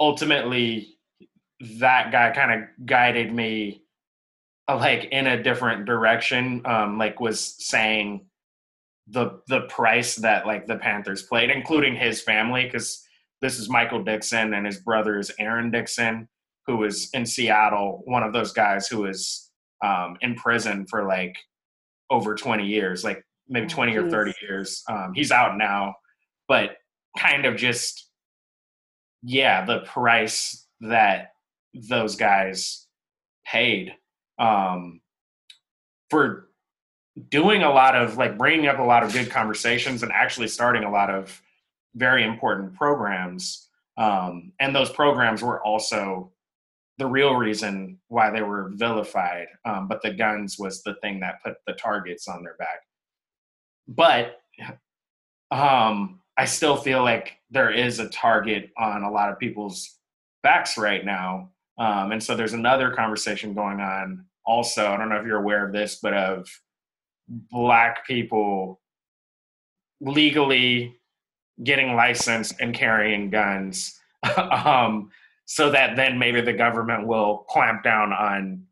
ultimately 0.00 0.96
that 1.78 2.12
guy 2.12 2.30
kind 2.30 2.62
of 2.62 2.86
guided 2.86 3.32
me 3.32 3.82
like 4.68 5.06
in 5.06 5.26
a 5.26 5.42
different 5.42 5.86
direction 5.86 6.62
um 6.66 6.98
like 6.98 7.20
was 7.20 7.56
saying 7.58 8.24
the 9.08 9.40
the 9.48 9.62
price 9.62 10.16
that 10.16 10.46
like 10.46 10.66
the 10.66 10.76
panthers 10.76 11.22
played 11.22 11.50
including 11.50 11.96
his 11.96 12.20
family 12.20 12.64
because 12.64 13.02
this 13.40 13.58
is 13.58 13.68
michael 13.68 14.04
dixon 14.04 14.54
and 14.54 14.66
his 14.66 14.78
brother 14.78 15.18
is 15.18 15.32
aaron 15.38 15.70
dixon 15.70 16.28
who 16.66 16.76
was 16.76 17.10
in 17.14 17.26
seattle 17.26 18.02
one 18.04 18.22
of 18.22 18.32
those 18.32 18.52
guys 18.52 18.86
who 18.86 18.98
was 18.98 19.47
um, 19.84 20.16
in 20.20 20.34
prison 20.34 20.86
for 20.88 21.06
like 21.06 21.36
over 22.10 22.34
20 22.34 22.66
years. 22.66 23.04
Like 23.04 23.24
maybe 23.48 23.66
Oh, 23.66 23.74
20 23.74 23.96
or 23.96 24.10
30 24.10 24.34
years. 24.42 24.82
Um, 24.88 25.12
he's 25.14 25.32
out 25.32 25.56
now, 25.56 25.94
but 26.46 26.76
kind 27.18 27.46
of 27.46 27.56
just, 27.56 28.10
yeah, 29.22 29.64
the 29.64 29.80
price 29.80 30.66
that 30.80 31.32
those 31.74 32.16
guys 32.16 32.86
paid 33.46 33.94
um, 34.38 35.00
for 36.10 36.48
doing 37.30 37.62
a 37.62 37.70
lot 37.70 37.96
of 37.96 38.16
like 38.16 38.38
bringing 38.38 38.68
up 38.68 38.78
a 38.78 38.82
lot 38.82 39.02
of 39.02 39.12
good 39.12 39.30
conversations 39.30 40.02
and 40.02 40.12
actually 40.12 40.48
starting 40.48 40.84
a 40.84 40.90
lot 40.90 41.10
of 41.10 41.42
very 41.94 42.24
important 42.24 42.74
programs. 42.74 43.68
Um, 43.96 44.52
and 44.60 44.74
those 44.74 44.90
programs 44.90 45.42
were 45.42 45.60
also 45.64 46.32
the 46.98 47.06
real 47.06 47.34
reason 47.34 47.98
why 48.08 48.30
they 48.30 48.42
were 48.42 48.70
vilified. 48.74 49.46
Um, 49.64 49.88
but 49.88 50.02
the 50.02 50.12
guns 50.12 50.58
was 50.58 50.82
the 50.82 50.94
thing 50.96 51.20
that 51.20 51.42
put 51.44 51.54
the 51.66 51.74
targets 51.74 52.28
on 52.28 52.42
their 52.42 52.56
back. 52.58 52.82
But 53.86 54.40
um, 55.50 56.20
I 56.36 56.44
still 56.44 56.76
feel 56.76 57.02
like 57.02 57.38
there 57.50 57.70
is 57.70 58.00
a 58.00 58.08
target 58.08 58.70
on 58.76 59.04
a 59.04 59.10
lot 59.10 59.30
of 59.30 59.38
people's 59.38 59.98
backs 60.42 60.76
right 60.76 61.04
now. 61.04 61.50
Um, 61.78 62.12
and 62.12 62.22
so 62.22 62.34
there's 62.34 62.52
another 62.52 62.90
conversation 62.90 63.54
going 63.54 63.80
on 63.80 64.24
also. 64.44 64.88
I 64.88 64.96
don't 64.96 65.08
know 65.08 65.16
if 65.16 65.26
you're 65.26 65.40
aware 65.40 65.64
of 65.64 65.72
this, 65.72 66.00
but 66.02 66.14
of 66.14 66.48
black 67.28 68.06
people 68.06 68.80
legally 70.00 70.96
getting 71.62 71.94
licensed 71.94 72.54
and 72.60 72.74
carrying 72.74 73.30
guns 73.30 73.98
um, 74.36 75.10
so 75.50 75.70
that 75.70 75.96
then 75.96 76.18
maybe 76.18 76.42
the 76.42 76.52
government 76.52 77.06
will 77.06 77.38
clamp 77.48 77.82
down 77.82 78.12
on 78.12 78.62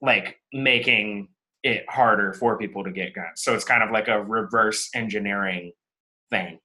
like 0.00 0.36
making 0.52 1.26
it 1.64 1.84
harder 1.90 2.32
for 2.34 2.56
people 2.56 2.84
to 2.84 2.92
get 2.92 3.12
guns. 3.14 3.42
So 3.42 3.52
it's 3.52 3.64
kind 3.64 3.82
of 3.82 3.90
like 3.90 4.06
a 4.06 4.22
reverse 4.22 4.88
engineering 4.94 5.72
thing. 6.30 6.60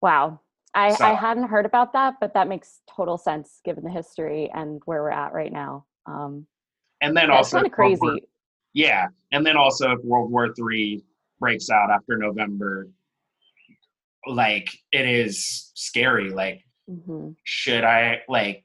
Wow. 0.00 0.40
I, 0.72 0.94
So- 0.94 1.04
I 1.04 1.14
hadn't 1.14 1.48
heard 1.48 1.66
about 1.66 1.92
that, 1.94 2.14
but 2.20 2.32
that 2.34 2.46
makes 2.46 2.80
total 2.88 3.18
sense 3.18 3.60
given 3.64 3.82
the 3.82 3.90
history 3.90 4.50
and 4.54 4.80
where 4.84 5.02
we're 5.02 5.10
at 5.10 5.32
right 5.32 5.52
now. 5.52 5.86
Um, 6.06 6.46
And 7.00 7.16
then 7.16 7.30
also 7.32 7.56
kind 7.56 7.66
of 7.66 7.72
if 7.72 7.78
War- 8.00 8.10
crazy. 8.12 8.24
yeah, 8.72 9.08
and 9.32 9.44
then 9.44 9.56
also 9.56 9.90
if 9.90 9.98
World 10.04 10.30
War 10.30 10.54
Three 10.54 11.02
breaks 11.40 11.70
out 11.70 11.90
after 11.90 12.16
November, 12.16 12.88
like 14.28 14.70
it 14.92 15.06
is 15.08 15.72
scary. 15.74 16.30
Like, 16.30 16.64
hmm 16.88 17.30
should 17.44 17.84
I 17.84 18.20
like, 18.28 18.64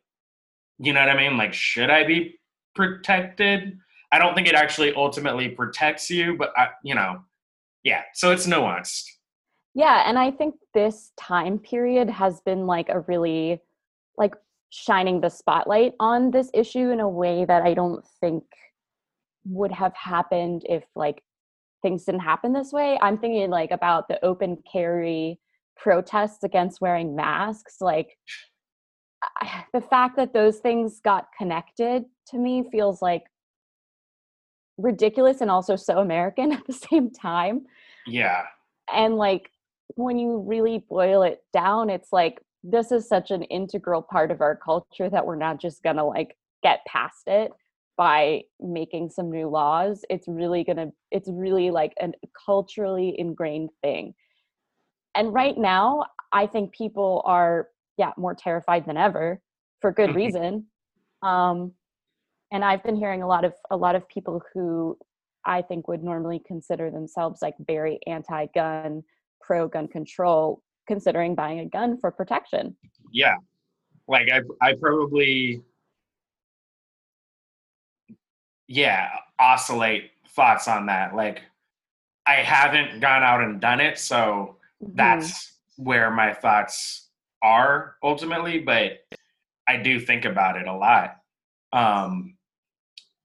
you 0.77 0.93
know 0.93 0.99
what 0.99 1.09
I 1.09 1.17
mean? 1.17 1.37
Like, 1.37 1.53
should 1.53 1.89
I 1.89 2.05
be 2.05 2.39
protected? 2.75 3.77
I 4.11 4.19
don't 4.19 4.35
think 4.35 4.47
it 4.47 4.55
actually 4.55 4.93
ultimately 4.93 5.49
protects 5.49 6.09
you, 6.09 6.35
but 6.37 6.51
I, 6.57 6.69
you 6.83 6.95
know, 6.95 7.21
yeah. 7.83 8.01
So 8.13 8.31
it's 8.31 8.47
nuanced. 8.47 9.03
Yeah, 9.75 10.03
and 10.07 10.17
I 10.17 10.31
think 10.31 10.55
this 10.73 11.11
time 11.17 11.59
period 11.59 12.09
has 12.09 12.41
been 12.41 12.65
like 12.65 12.89
a 12.89 13.01
really 13.01 13.61
like 14.17 14.33
shining 14.69 15.21
the 15.21 15.29
spotlight 15.29 15.93
on 15.99 16.31
this 16.31 16.49
issue 16.53 16.89
in 16.89 16.99
a 16.99 17.09
way 17.09 17.45
that 17.45 17.63
I 17.63 17.73
don't 17.73 18.05
think 18.19 18.43
would 19.45 19.71
have 19.71 19.93
happened 19.95 20.63
if 20.67 20.83
like 20.95 21.23
things 21.81 22.03
didn't 22.05 22.21
happen 22.21 22.53
this 22.53 22.71
way. 22.71 22.97
I'm 23.01 23.17
thinking 23.17 23.49
like 23.49 23.71
about 23.71 24.07
the 24.07 24.23
open 24.23 24.57
carry 24.71 25.39
protests 25.81 26.43
against 26.43 26.81
wearing 26.81 27.15
masks 27.15 27.77
like 27.79 28.17
I- 29.41 29.65
the 29.73 29.81
fact 29.81 30.15
that 30.17 30.33
those 30.33 30.59
things 30.59 30.99
got 30.99 31.27
connected 31.37 32.05
to 32.27 32.37
me 32.37 32.63
feels 32.71 33.01
like 33.01 33.23
ridiculous 34.77 35.41
and 35.41 35.51
also 35.51 35.75
so 35.75 35.99
American 35.99 36.51
at 36.53 36.65
the 36.67 36.73
same 36.73 37.11
time. 37.11 37.65
Yeah, 38.05 38.45
and 38.93 39.17
like 39.17 39.51
when 39.95 40.17
you 40.17 40.37
really 40.45 40.85
boil 40.89 41.23
it 41.23 41.43
down 41.51 41.89
it's 41.89 42.13
like 42.13 42.41
this 42.63 42.91
is 42.91 43.07
such 43.07 43.31
an 43.31 43.43
integral 43.43 44.01
part 44.01 44.31
of 44.31 44.41
our 44.41 44.55
culture 44.55 45.09
that 45.09 45.25
we're 45.25 45.35
not 45.35 45.59
just 45.59 45.81
gonna 45.83 46.05
like 46.05 46.37
get 46.63 46.79
past 46.87 47.23
it 47.27 47.51
by 47.97 48.43
making 48.61 49.09
some 49.09 49.29
new 49.31 49.49
laws. 49.49 50.05
It's 50.09 50.27
really 50.27 50.63
gonna 50.63 50.91
it's 51.11 51.29
really 51.29 51.71
like 51.71 51.93
a 52.01 52.11
culturally 52.45 53.15
ingrained 53.17 53.69
thing 53.81 54.13
and 55.19 55.33
right 55.33 55.57
now 55.57 56.05
i 56.31 56.47
think 56.47 56.71
people 56.73 57.21
are 57.25 57.67
yeah 57.97 58.11
more 58.17 58.33
terrified 58.33 58.85
than 58.85 58.97
ever 58.97 59.41
for 59.81 59.91
good 59.91 60.15
reason 60.21 60.65
um 61.23 61.71
and 62.51 62.63
i've 62.63 62.83
been 62.83 62.95
hearing 62.95 63.21
a 63.21 63.27
lot 63.27 63.45
of 63.45 63.53
a 63.71 63.77
lot 63.77 63.95
of 63.95 64.07
people 64.09 64.41
who 64.53 64.97
i 65.45 65.61
think 65.61 65.87
would 65.87 66.03
normally 66.03 66.41
consider 66.47 66.89
themselves 66.89 67.41
like 67.41 67.55
very 67.67 67.99
anti-gun 68.07 69.03
pro 69.41 69.67
gun 69.67 69.87
control 69.87 70.61
considering 70.87 71.35
buying 71.35 71.59
a 71.59 71.65
gun 71.65 71.97
for 71.97 72.09
protection 72.09 72.75
yeah. 73.11 73.35
Like 74.07 74.29
I, 74.31 74.41
I 74.61 74.73
probably, 74.73 75.61
yeah, 78.67 79.09
oscillate 79.39 80.11
thoughts 80.29 80.67
on 80.67 80.87
that. 80.87 81.15
Like 81.15 81.41
I 82.25 82.35
haven't 82.35 82.99
gone 83.01 83.23
out 83.23 83.41
and 83.41 83.61
done 83.61 83.79
it, 83.79 83.99
so 83.99 84.55
That's 84.81 85.57
where 85.77 86.11
my 86.11 86.33
thoughts 86.33 87.09
are 87.41 87.95
ultimately 88.03 88.59
but 88.59 88.99
i 89.67 89.77
do 89.77 89.97
think 89.99 90.25
about 90.25 90.57
it 90.57 90.67
a 90.67 90.73
lot. 90.75 91.15
Um 91.71 92.35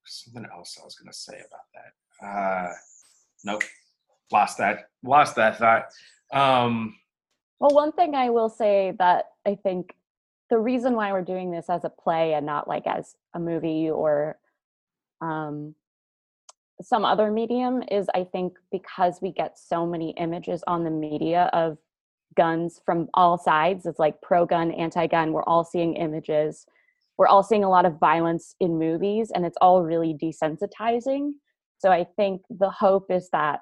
something 0.07 0.47
else 0.53 0.79
i 0.81 0.85
was 0.85 0.95
going 0.95 1.11
to 1.11 1.19
say 1.19 1.35
about 1.35 1.67
that. 1.75 2.27
Uh 2.27 2.73
nope. 3.45 3.63
Lost 4.31 4.59
that 4.59 4.89
lost 5.03 5.37
that 5.37 5.59
thought. 5.59 5.87
Um 6.33 6.97
Well, 7.59 7.75
one 7.75 7.93
thing 7.93 8.15
I 8.15 8.31
will 8.31 8.49
say 8.49 8.95
that 8.99 9.27
I 9.47 9.57
think 9.57 9.95
the 10.51 10.59
reason 10.59 10.95
why 10.95 11.13
we're 11.13 11.23
doing 11.23 11.51
this 11.51 11.69
as 11.69 11.85
a 11.85 11.91
play 11.91 12.35
and 12.35 12.47
not 12.47 12.69
like 12.69 12.87
as 12.87 13.17
a 13.35 13.41
movie 13.41 13.91
or 13.91 14.39
um, 15.21 15.75
some 16.83 17.05
other 17.05 17.31
medium 17.31 17.83
is 17.91 18.09
I 18.15 18.25
think 18.25 18.55
because 18.73 19.21
we 19.23 19.33
get 19.33 19.59
so 19.59 19.87
many 19.87 20.11
images 20.19 20.63
on 20.67 20.85
the 20.85 20.91
media 20.91 21.51
of 21.53 21.79
guns 22.37 22.81
from 22.85 23.09
all 23.15 23.39
sides, 23.39 23.87
it's 23.87 23.99
like 23.99 24.21
pro 24.21 24.45
gun, 24.45 24.71
anti 24.73 25.07
gun, 25.07 25.33
we're 25.33 25.45
all 25.45 25.65
seeing 25.65 25.95
images. 25.95 26.67
We're 27.17 27.29
all 27.29 27.45
seeing 27.45 27.63
a 27.63 27.71
lot 27.71 27.87
of 27.87 28.01
violence 28.01 28.57
in 28.59 28.77
movies, 28.77 29.31
and 29.33 29.47
it's 29.47 29.57
all 29.61 29.85
really 29.85 30.15
desensitizing. 30.21 31.31
So 31.79 31.93
I 31.93 32.05
think 32.17 32.43
the 32.51 32.71
hope 32.71 33.09
is 33.09 33.29
that 33.31 33.61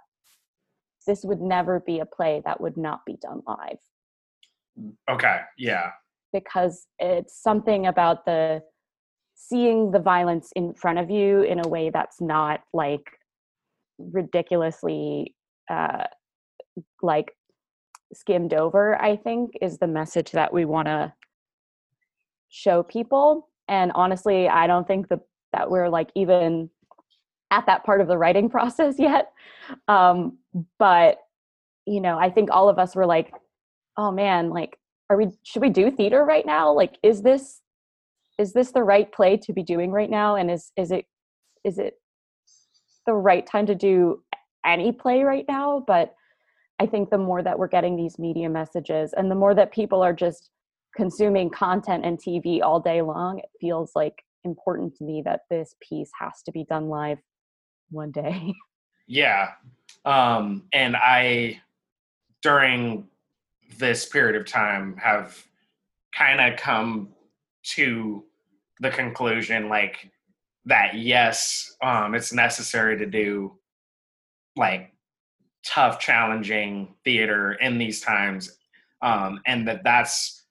this 1.06 1.24
would 1.24 1.40
never 1.40 1.80
be 1.80 2.00
a 2.00 2.06
play 2.06 2.42
that 2.44 2.60
would 2.60 2.76
not 2.76 3.04
be 3.04 3.16
done 3.20 3.42
live 3.46 3.78
mm, 4.78 4.92
okay 5.10 5.40
yeah 5.58 5.90
because 6.32 6.86
it's 6.98 7.40
something 7.42 7.86
about 7.86 8.24
the 8.24 8.62
seeing 9.48 9.90
the 9.90 9.98
violence 9.98 10.50
in 10.54 10.74
front 10.74 10.98
of 10.98 11.10
you 11.10 11.42
in 11.42 11.64
a 11.64 11.68
way 11.68 11.90
that's 11.90 12.20
not 12.20 12.60
like 12.72 13.18
ridiculously 13.98 15.34
uh 15.70 16.04
like 17.02 17.32
skimmed 18.14 18.54
over 18.54 19.00
i 19.00 19.16
think 19.16 19.52
is 19.60 19.78
the 19.78 19.86
message 19.86 20.32
that 20.32 20.52
we 20.52 20.64
want 20.64 20.86
to 20.86 21.12
show 22.54 22.82
people. 22.82 23.48
And 23.68 23.92
honestly 23.94 24.48
i 24.48 24.66
don't 24.66 24.86
think 24.86 25.08
that 25.08 25.70
we're 25.70 25.88
like 25.88 26.10
even 26.14 26.68
at 27.50 27.66
that 27.66 27.84
part 27.84 28.00
of 28.00 28.08
the 28.08 28.18
writing 28.18 28.48
process 28.56 28.96
yet. 28.98 29.32
Um 29.88 30.38
but 30.78 31.18
you 31.86 32.00
know 32.00 32.18
i 32.18 32.30
think 32.30 32.50
all 32.50 32.68
of 32.68 32.78
us 32.78 32.94
were 32.94 33.06
like 33.06 33.32
oh 33.96 34.10
man 34.10 34.50
like 34.50 34.78
are 35.12 35.16
we 35.16 35.28
should 35.42 35.60
we 35.60 35.68
do 35.68 35.90
theater 35.90 36.24
right 36.24 36.46
now? 36.46 36.72
Like 36.72 36.96
is 37.02 37.20
this 37.20 37.60
is 38.38 38.52
this 38.52 38.72
the 38.72 38.82
right 38.82 39.10
play 39.12 39.36
to 39.38 39.52
be 39.52 39.62
doing 39.62 39.90
right 39.90 40.10
now? 40.10 40.36
And 40.36 40.50
is 40.50 40.72
is 40.76 40.90
it 40.90 41.06
is 41.64 41.78
it 41.78 41.94
the 43.06 43.14
right 43.14 43.46
time 43.46 43.66
to 43.66 43.74
do 43.74 44.22
any 44.64 44.92
play 44.92 45.22
right 45.22 45.44
now? 45.48 45.84
But 45.86 46.14
i 46.82 46.86
think 46.86 47.10
the 47.10 47.18
more 47.18 47.42
that 47.42 47.58
we're 47.58 47.68
getting 47.68 47.96
these 47.96 48.18
media 48.18 48.48
messages 48.48 49.12
and 49.16 49.30
the 49.30 49.34
more 49.34 49.54
that 49.54 49.72
people 49.72 50.02
are 50.02 50.12
just 50.12 50.50
consuming 50.96 51.48
content 51.48 52.04
and 52.04 52.18
tv 52.18 52.60
all 52.60 52.80
day 52.80 53.00
long 53.00 53.38
it 53.38 53.48
feels 53.60 53.92
like 53.94 54.22
important 54.44 54.94
to 54.96 55.04
me 55.04 55.22
that 55.24 55.40
this 55.48 55.76
piece 55.80 56.10
has 56.18 56.42
to 56.44 56.50
be 56.50 56.64
done 56.64 56.88
live 56.88 57.18
one 57.90 58.10
day. 58.10 58.52
Yeah. 59.08 59.50
Um 60.04 60.62
and 60.72 60.96
i 60.96 61.60
during 62.40 63.08
this 63.78 64.06
period 64.06 64.40
of 64.40 64.46
time 64.46 64.96
have 64.96 65.44
kind 66.16 66.40
of 66.40 66.58
come 66.58 67.08
to 67.62 68.24
the 68.80 68.90
conclusion 68.90 69.68
like 69.68 70.10
that 70.64 70.94
yes 70.94 71.76
um 71.82 72.14
it's 72.14 72.32
necessary 72.32 72.96
to 72.98 73.06
do 73.06 73.52
like 74.56 74.92
tough 75.64 75.98
challenging 75.98 76.94
theater 77.04 77.52
in 77.54 77.78
these 77.78 78.00
times 78.00 78.58
um 79.02 79.40
and 79.46 79.66
that 79.66 79.82
that's 79.84 80.44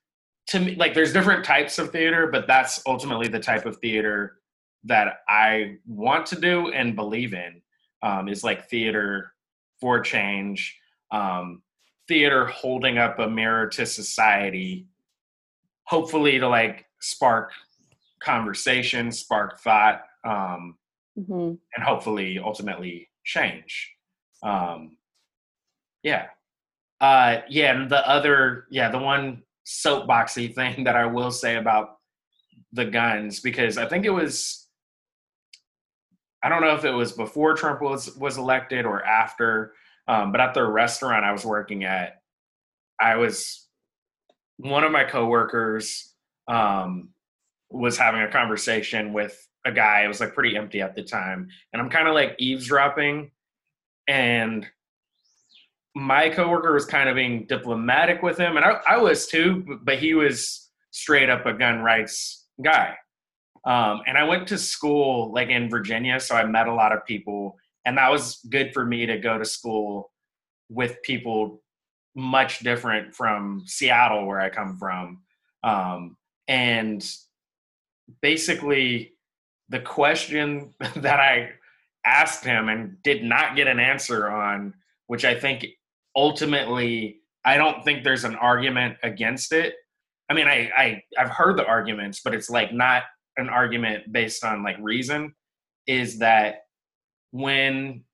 to 0.46 0.60
me 0.60 0.74
like 0.76 0.94
there's 0.94 1.12
different 1.12 1.44
types 1.44 1.78
of 1.78 1.90
theater 1.90 2.28
but 2.30 2.46
that's 2.46 2.82
ultimately 2.86 3.28
the 3.28 3.38
type 3.38 3.66
of 3.66 3.76
theater 3.78 4.38
that 4.84 5.18
i 5.28 5.76
want 5.86 6.26
to 6.26 6.40
do 6.40 6.70
and 6.72 6.96
believe 6.96 7.34
in 7.34 7.60
um 8.02 8.28
is 8.28 8.42
like 8.42 8.68
theater 8.68 9.32
for 9.82 10.00
change, 10.00 10.78
um, 11.10 11.60
theater 12.06 12.46
holding 12.46 12.98
up 12.98 13.18
a 13.18 13.28
mirror 13.28 13.66
to 13.66 13.84
society, 13.84 14.86
hopefully 15.82 16.38
to 16.38 16.46
like 16.46 16.86
spark 17.02 17.52
conversation, 18.22 19.12
spark 19.12 19.60
thought, 19.60 20.02
um, 20.24 20.76
hmm 21.16 21.52
and 21.74 21.84
hopefully 21.84 22.38
ultimately 22.38 23.08
change. 23.24 23.92
Um, 24.42 24.96
yeah. 26.02 26.26
Uh, 27.00 27.40
yeah, 27.48 27.74
and 27.74 27.90
the 27.90 28.08
other, 28.08 28.66
yeah, 28.70 28.90
the 28.90 28.98
one 28.98 29.42
soapboxy 29.66 30.54
thing 30.54 30.84
that 30.84 30.96
I 30.96 31.06
will 31.06 31.30
say 31.30 31.56
about 31.56 31.96
the 32.72 32.84
guns, 32.84 33.40
because 33.40 33.76
I 33.76 33.86
think 33.86 34.04
it 34.04 34.10
was, 34.10 34.68
I 36.42 36.48
don't 36.48 36.62
know 36.62 36.74
if 36.74 36.84
it 36.84 36.90
was 36.90 37.12
before 37.12 37.54
Trump 37.54 37.82
was 37.82 38.16
was 38.16 38.38
elected 38.38 38.84
or 38.84 39.04
after, 39.04 39.74
um, 40.08 40.32
but 40.32 40.40
at 40.40 40.54
the 40.54 40.64
restaurant 40.64 41.24
I 41.24 41.32
was 41.32 41.44
working 41.44 41.84
at, 41.84 42.22
I 43.00 43.16
was 43.16 43.68
one 44.56 44.82
of 44.82 44.90
my 44.90 45.04
coworkers 45.04 46.11
um, 46.48 47.10
was 47.70 47.96
having 47.96 48.22
a 48.22 48.30
conversation 48.30 49.12
with 49.12 49.36
a 49.64 49.72
guy. 49.72 50.04
It 50.04 50.08
was 50.08 50.20
like 50.20 50.34
pretty 50.34 50.56
empty 50.56 50.80
at 50.80 50.94
the 50.94 51.02
time, 51.02 51.48
and 51.72 51.80
I'm 51.80 51.90
kind 51.90 52.08
of 52.08 52.14
like 52.14 52.36
eavesdropping, 52.38 53.30
and 54.08 54.66
my 55.94 56.30
coworker 56.30 56.72
was 56.72 56.86
kind 56.86 57.08
of 57.08 57.16
being 57.16 57.46
diplomatic 57.46 58.22
with 58.22 58.38
him, 58.38 58.56
and 58.56 58.64
I, 58.64 58.80
I 58.86 58.96
was 58.98 59.26
too, 59.26 59.78
but 59.82 59.98
he 59.98 60.14
was 60.14 60.70
straight 60.90 61.30
up 61.30 61.46
a 61.46 61.52
gun 61.52 61.80
rights 61.80 62.46
guy. 62.62 62.96
Um, 63.64 64.02
and 64.06 64.18
I 64.18 64.24
went 64.24 64.48
to 64.48 64.58
school 64.58 65.32
like 65.32 65.48
in 65.48 65.70
Virginia, 65.70 66.18
so 66.18 66.34
I 66.34 66.44
met 66.44 66.66
a 66.66 66.74
lot 66.74 66.92
of 66.92 67.04
people, 67.06 67.56
and 67.84 67.96
that 67.98 68.10
was 68.10 68.40
good 68.50 68.72
for 68.72 68.84
me 68.84 69.06
to 69.06 69.18
go 69.18 69.38
to 69.38 69.44
school 69.44 70.10
with 70.68 71.02
people 71.02 71.62
much 72.14 72.60
different 72.60 73.14
from 73.14 73.62
Seattle, 73.66 74.26
where 74.26 74.40
I 74.40 74.50
come 74.50 74.76
from. 74.78 75.22
Um, 75.62 76.16
and 76.52 77.02
basically, 78.20 79.14
the 79.70 79.80
question 79.80 80.74
that 80.96 81.18
I 81.18 81.52
asked 82.04 82.44
him 82.44 82.68
and 82.68 83.02
did 83.02 83.24
not 83.24 83.56
get 83.56 83.68
an 83.68 83.80
answer 83.80 84.30
on, 84.30 84.74
which 85.06 85.24
I 85.24 85.34
think 85.34 85.66
ultimately, 86.14 87.20
I 87.42 87.56
don't 87.56 87.82
think 87.84 88.04
there's 88.04 88.24
an 88.24 88.34
argument 88.34 88.98
against 89.02 89.52
it. 89.52 89.76
I 90.28 90.34
mean, 90.34 90.46
I, 90.46 90.70
I 90.76 91.02
I've 91.18 91.30
heard 91.30 91.56
the 91.56 91.64
arguments, 91.64 92.20
but 92.22 92.34
it's 92.34 92.50
like 92.50 92.70
not 92.70 93.04
an 93.38 93.48
argument 93.48 94.12
based 94.12 94.44
on 94.44 94.62
like 94.62 94.76
reason. 94.78 95.34
Is 95.86 96.18
that 96.18 96.66
when 97.30 98.04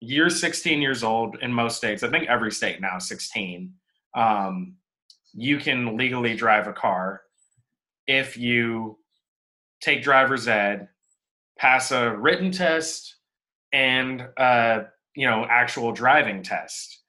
you're 0.00 0.30
16 0.30 0.82
years 0.82 1.04
old 1.04 1.36
in 1.42 1.52
most 1.52 1.76
states, 1.76 2.02
I 2.02 2.10
think 2.10 2.28
every 2.28 2.50
state 2.50 2.80
now 2.80 2.96
is 2.96 3.06
16, 3.06 3.72
um, 4.16 4.74
you 5.32 5.58
can 5.58 5.96
legally 5.96 6.34
drive 6.34 6.66
a 6.66 6.72
car 6.72 7.22
if 8.08 8.36
you 8.36 8.98
take 9.80 10.02
driver's 10.02 10.48
ed, 10.48 10.88
pass 11.56 11.92
a 11.92 12.16
written 12.16 12.50
test, 12.50 13.14
and 13.72 14.26
uh, 14.36 14.80
you 15.14 15.26
know 15.28 15.46
actual 15.48 15.92
driving 15.92 16.42
test. 16.42 17.02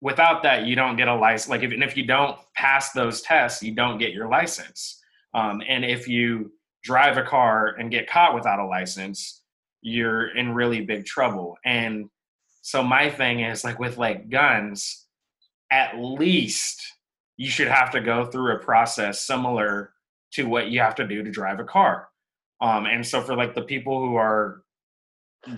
Without 0.00 0.42
that, 0.42 0.66
you 0.66 0.76
don't 0.76 0.96
get 0.96 1.08
a 1.08 1.14
license. 1.14 1.48
Like, 1.48 1.62
if, 1.62 1.72
and 1.72 1.82
if 1.82 1.96
you 1.96 2.06
don't 2.06 2.38
pass 2.54 2.92
those 2.92 3.22
tests, 3.22 3.62
you 3.62 3.74
don't 3.74 3.98
get 3.98 4.12
your 4.12 4.28
license. 4.28 5.00
Um, 5.32 5.62
and 5.66 5.82
if 5.82 6.06
you 6.06 6.52
drive 6.82 7.16
a 7.16 7.22
car 7.22 7.68
and 7.78 7.90
get 7.90 8.08
caught 8.08 8.34
without 8.34 8.58
a 8.58 8.66
license, 8.66 9.42
you're 9.80 10.36
in 10.36 10.52
really 10.52 10.82
big 10.82 11.06
trouble. 11.06 11.56
And 11.64 12.10
so 12.60 12.82
my 12.82 13.10
thing 13.10 13.40
is 13.40 13.64
like 13.64 13.78
with 13.78 13.96
like 13.96 14.28
guns, 14.28 15.06
at 15.70 15.98
least 15.98 16.82
you 17.36 17.50
should 17.50 17.68
have 17.68 17.90
to 17.92 18.00
go 18.00 18.24
through 18.24 18.54
a 18.54 18.58
process 18.58 19.26
similar 19.26 19.92
to 20.32 20.44
what 20.44 20.68
you 20.68 20.80
have 20.80 20.94
to 20.96 21.06
do 21.06 21.22
to 21.22 21.30
drive 21.30 21.60
a 21.60 21.64
car. 21.64 22.08
Um, 22.60 22.86
and 22.86 23.06
so 23.06 23.20
for 23.20 23.34
like 23.34 23.54
the 23.54 23.62
people 23.62 24.00
who 24.00 24.16
are 24.16 24.62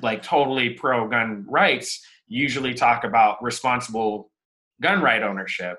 like 0.02 0.22
totally 0.22 0.70
pro 0.70 1.08
gun 1.08 1.44
rights, 1.48 2.04
usually 2.26 2.74
talk 2.74 3.04
about 3.04 3.42
responsible 3.42 4.30
gun 4.82 5.02
right 5.02 5.22
ownership. 5.22 5.78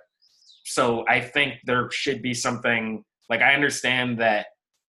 So 0.65 1.05
I 1.07 1.21
think 1.21 1.55
there 1.65 1.89
should 1.91 2.21
be 2.21 2.33
something 2.33 3.03
like 3.29 3.41
I 3.41 3.53
understand 3.53 4.19
that 4.19 4.47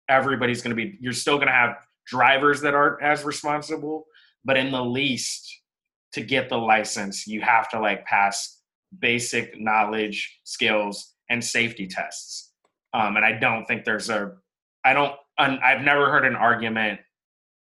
everybody's 0.09 0.61
going 0.61 0.75
to 0.75 0.81
be 0.81 0.97
you're 0.99 1.13
still 1.13 1.35
going 1.35 1.47
to 1.47 1.53
have 1.53 1.77
drivers 2.05 2.61
that 2.61 2.73
aren't 2.73 3.01
as 3.01 3.23
responsible, 3.23 4.05
but 4.43 4.57
in 4.57 4.71
the 4.71 4.83
least 4.83 5.61
to 6.13 6.21
get 6.21 6.49
the 6.49 6.57
license, 6.57 7.27
you 7.27 7.41
have 7.41 7.69
to 7.69 7.79
like 7.79 8.05
pass 8.05 8.61
basic 8.99 9.59
knowledge, 9.59 10.39
skills, 10.43 11.15
and 11.29 11.43
safety 11.43 11.87
tests. 11.87 12.51
Um, 12.93 13.15
and 13.15 13.25
I 13.25 13.33
don't 13.33 13.65
think 13.65 13.85
there's 13.85 14.09
a, 14.09 14.33
I 14.85 14.93
don't, 14.93 15.13
un, 15.37 15.59
I've 15.63 15.81
never 15.81 16.11
heard 16.11 16.25
an 16.25 16.35
argument 16.35 16.99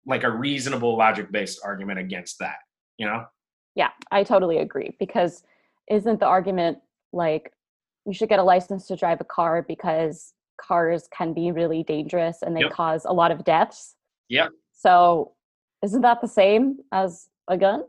like 0.05 0.23
a 0.23 0.31
reasonable 0.31 0.97
logic 0.97 1.31
based 1.31 1.59
argument 1.63 1.99
against 1.99 2.39
that. 2.39 2.57
You 2.97 3.07
know? 3.07 3.25
Yeah, 3.75 3.89
I 4.11 4.23
totally 4.23 4.57
agree 4.57 4.95
because 4.99 5.43
isn't 5.89 6.19
the 6.19 6.25
argument 6.25 6.79
like 7.13 7.51
you 8.05 8.13
should 8.13 8.29
get 8.29 8.39
a 8.39 8.43
license 8.43 8.87
to 8.87 8.95
drive 8.95 9.21
a 9.21 9.25
car 9.25 9.63
because 9.67 10.33
cars 10.59 11.07
can 11.15 11.33
be 11.33 11.51
really 11.51 11.83
dangerous 11.83 12.41
and 12.41 12.55
they 12.55 12.61
Yep. 12.61 12.71
cause 12.71 13.05
a 13.05 13.13
lot 13.13 13.31
of 13.31 13.43
deaths? 13.43 13.95
Yeah. 14.29 14.47
So, 14.71 15.33
isn't 15.83 16.01
that 16.01 16.21
the 16.21 16.27
same 16.27 16.77
as 16.91 17.27
a 17.47 17.57
gun? 17.57 17.83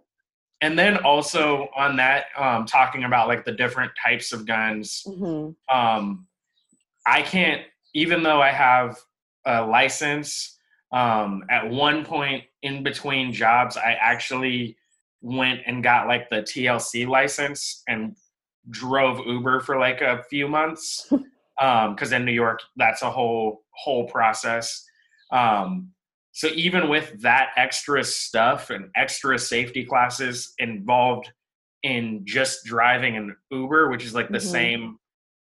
And 0.63 0.79
then 0.79 0.99
also 0.99 1.69
on 1.77 1.97
that, 1.97 2.27
um, 2.39 2.65
talking 2.65 3.03
about 3.03 3.27
like 3.27 3.45
the 3.45 3.53
different 3.53 3.91
types 4.03 4.33
of 4.33 4.47
guns, 4.47 5.03
hmm 5.05 5.51
um, 5.71 6.27
I 7.05 7.23
can't, 7.23 7.63
even 7.95 8.23
though 8.23 8.41
I 8.41 8.51
have 8.51 8.97
a 9.45 9.67
license, 9.67 10.57
um, 10.93 11.43
at 11.51 11.69
one 11.69 12.05
point 12.05 12.45
in 12.63 12.85
between 12.85 13.33
jobs, 13.33 13.77
I 13.77 13.97
actually 14.01 14.77
went 15.21 15.61
and 15.67 15.83
got 15.83 16.07
like 16.07 16.31
the 16.31 16.43
TLC 16.43 17.09
license 17.09 17.83
and 17.89 18.15
drove 18.71 19.27
Uber 19.27 19.61
for 19.61 19.79
like 19.79 20.01
a 20.01 20.23
few 20.31 20.49
months. 20.49 21.13
Um, 21.61 21.95
cause 21.97 22.11
in 22.11 22.25
New 22.25 22.33
York, 22.33 22.61
that's 22.77 23.03
a 23.03 23.11
whole, 23.11 23.63
whole 23.71 24.09
process. 24.09 24.85
Um, 25.31 25.92
so 26.33 26.49
even 26.49 26.89
with 26.89 27.21
that 27.21 27.51
extra 27.57 28.03
stuff 28.03 28.71
and 28.71 28.91
extra 28.97 29.39
safety 29.39 29.85
classes 29.85 30.55
involved 30.59 31.31
in 31.83 32.23
just 32.25 32.65
driving 32.65 33.17
an 33.17 33.37
Uber, 33.51 33.91
which 33.91 34.05
is 34.05 34.15
like 34.15 34.29
the 34.31 34.39
Mhm. 34.39 34.41
same, 34.41 34.99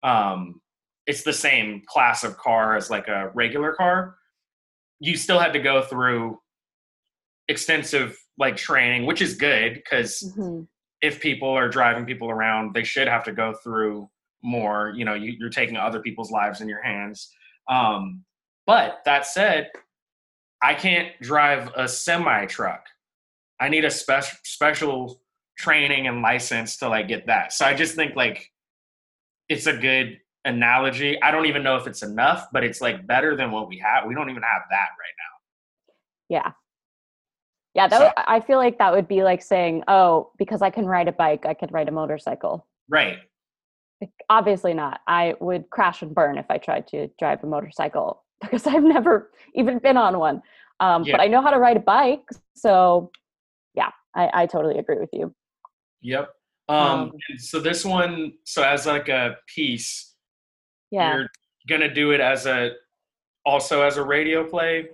um, 0.02 0.60
it's 1.06 1.22
the 1.22 1.32
same 1.32 1.82
class 1.86 2.24
of 2.24 2.36
car 2.36 2.76
as 2.76 2.90
like 2.90 3.08
a 3.08 3.30
regular 3.34 3.72
car. 3.72 4.16
You 5.00 5.16
still 5.16 5.38
had 5.38 5.52
to 5.54 5.60
go 5.60 5.82
through 5.82 6.40
extensive 7.48 8.18
like 8.38 8.56
training, 8.56 9.06
which 9.06 9.22
is 9.22 9.34
good 9.34 9.74
because 9.74 10.32
hmm 10.34 10.62
if 11.02 11.20
people 11.20 11.50
are 11.50 11.68
driving 11.68 12.06
people 12.06 12.30
around, 12.30 12.72
they 12.72 12.82
should 12.82 13.06
have 13.06 13.22
to 13.22 13.30
go 13.30 13.52
through 13.62 14.08
more. 14.42 14.94
You 14.96 15.04
know, 15.04 15.12
you, 15.12 15.36
you're 15.38 15.50
taking 15.50 15.76
other 15.76 16.00
people's 16.00 16.30
lives 16.30 16.62
in 16.62 16.70
your 16.70 16.82
hands. 16.82 17.30
Um, 17.68 18.24
but 18.66 19.00
that 19.04 19.26
said, 19.26 19.70
I 20.62 20.74
can't 20.74 21.08
drive 21.20 21.70
a 21.76 21.86
semi 21.88 22.46
truck. 22.46 22.86
I 23.60 23.68
need 23.68 23.84
a 23.84 23.90
special 23.90 24.38
special 24.44 25.20
training 25.58 26.06
and 26.06 26.20
license 26.22 26.76
to 26.78 26.88
like 26.88 27.08
get 27.08 27.26
that. 27.26 27.52
So 27.52 27.64
I 27.64 27.74
just 27.74 27.94
think 27.94 28.14
like 28.16 28.50
it's 29.48 29.66
a 29.66 29.76
good 29.76 30.18
analogy. 30.44 31.20
I 31.22 31.30
don't 31.30 31.46
even 31.46 31.62
know 31.62 31.76
if 31.76 31.86
it's 31.86 32.02
enough, 32.02 32.48
but 32.52 32.62
it's 32.64 32.80
like 32.80 33.06
better 33.06 33.36
than 33.36 33.50
what 33.50 33.68
we 33.68 33.78
have. 33.78 34.06
We 34.06 34.14
don't 34.14 34.28
even 34.30 34.42
have 34.42 34.62
that 34.70 34.88
right 34.98 35.16
now. 35.18 35.94
Yeah. 36.28 36.52
Yeah, 37.74 37.88
that 37.88 37.98
So- 37.98 38.04
would, 38.04 38.12
I 38.16 38.40
feel 38.40 38.58
like 38.58 38.78
that 38.78 38.92
would 38.92 39.06
be 39.08 39.22
like 39.22 39.42
saying, 39.42 39.84
"Oh, 39.88 40.30
because 40.38 40.62
I 40.62 40.70
can 40.70 40.86
ride 40.86 41.08
a 41.08 41.12
bike, 41.12 41.44
I 41.46 41.54
could 41.54 41.72
ride 41.72 41.88
a 41.88 41.92
motorcycle." 41.92 42.66
Right. 42.88 43.18
Like, 44.00 44.10
obviously 44.30 44.72
not. 44.74 45.00
I 45.06 45.34
would 45.40 45.68
crash 45.70 46.02
and 46.02 46.14
burn 46.14 46.38
if 46.38 46.46
I 46.50 46.58
tried 46.58 46.86
to 46.88 47.08
drive 47.18 47.42
a 47.44 47.46
motorcycle 47.46 48.22
because 48.40 48.66
I've 48.66 48.82
never 48.82 49.30
even 49.54 49.78
been 49.78 49.96
on 49.96 50.18
one. 50.18 50.42
Um, 50.80 51.04
Yeah. 51.04 51.14
But 51.16 51.20
I 51.22 51.26
know 51.28 51.40
how 51.42 51.50
to 51.50 51.58
ride 51.58 51.76
a 51.76 51.80
bike, 51.80 52.24
so 52.54 53.10
yeah, 53.74 53.90
I, 54.14 54.42
I 54.42 54.46
totally 54.46 54.78
agree 54.78 54.98
with 54.98 55.10
you. 55.12 55.34
Yep. 56.02 56.30
Um, 56.68 56.76
Um, 56.76 57.12
so 57.38 57.60
this 57.60 57.84
one, 57.84 58.32
so 58.44 58.62
as 58.62 58.86
like 58.86 59.08
a 59.08 59.36
piece, 59.54 60.14
Yeah. 60.90 61.14
you're 61.16 61.28
gonna 61.68 61.92
do 61.92 62.10
it 62.12 62.20
as 62.20 62.46
a 62.46 62.72
also 63.44 63.82
as 63.82 63.96
a 63.96 64.02
radio 64.04 64.44
play 64.48 64.88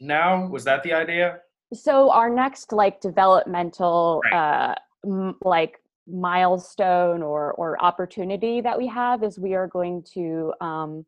now 0.00 0.46
was 0.48 0.64
that 0.64 0.82
the 0.82 0.92
idea 0.92 1.40
so 1.72 2.10
our 2.10 2.28
next 2.28 2.72
like 2.72 3.00
developmental 3.00 4.20
Right. 4.24 4.32
uh 4.34 4.74
m- 5.06 5.36
like 5.44 5.80
milestone 6.08 7.22
or 7.22 7.52
or 7.54 7.82
opportunity 7.82 8.60
that 8.60 8.76
we 8.76 8.86
have 8.88 9.22
is 9.22 9.38
we 9.38 9.54
are 9.54 9.68
going 9.68 10.02
to 10.14 10.52
um 10.60 11.06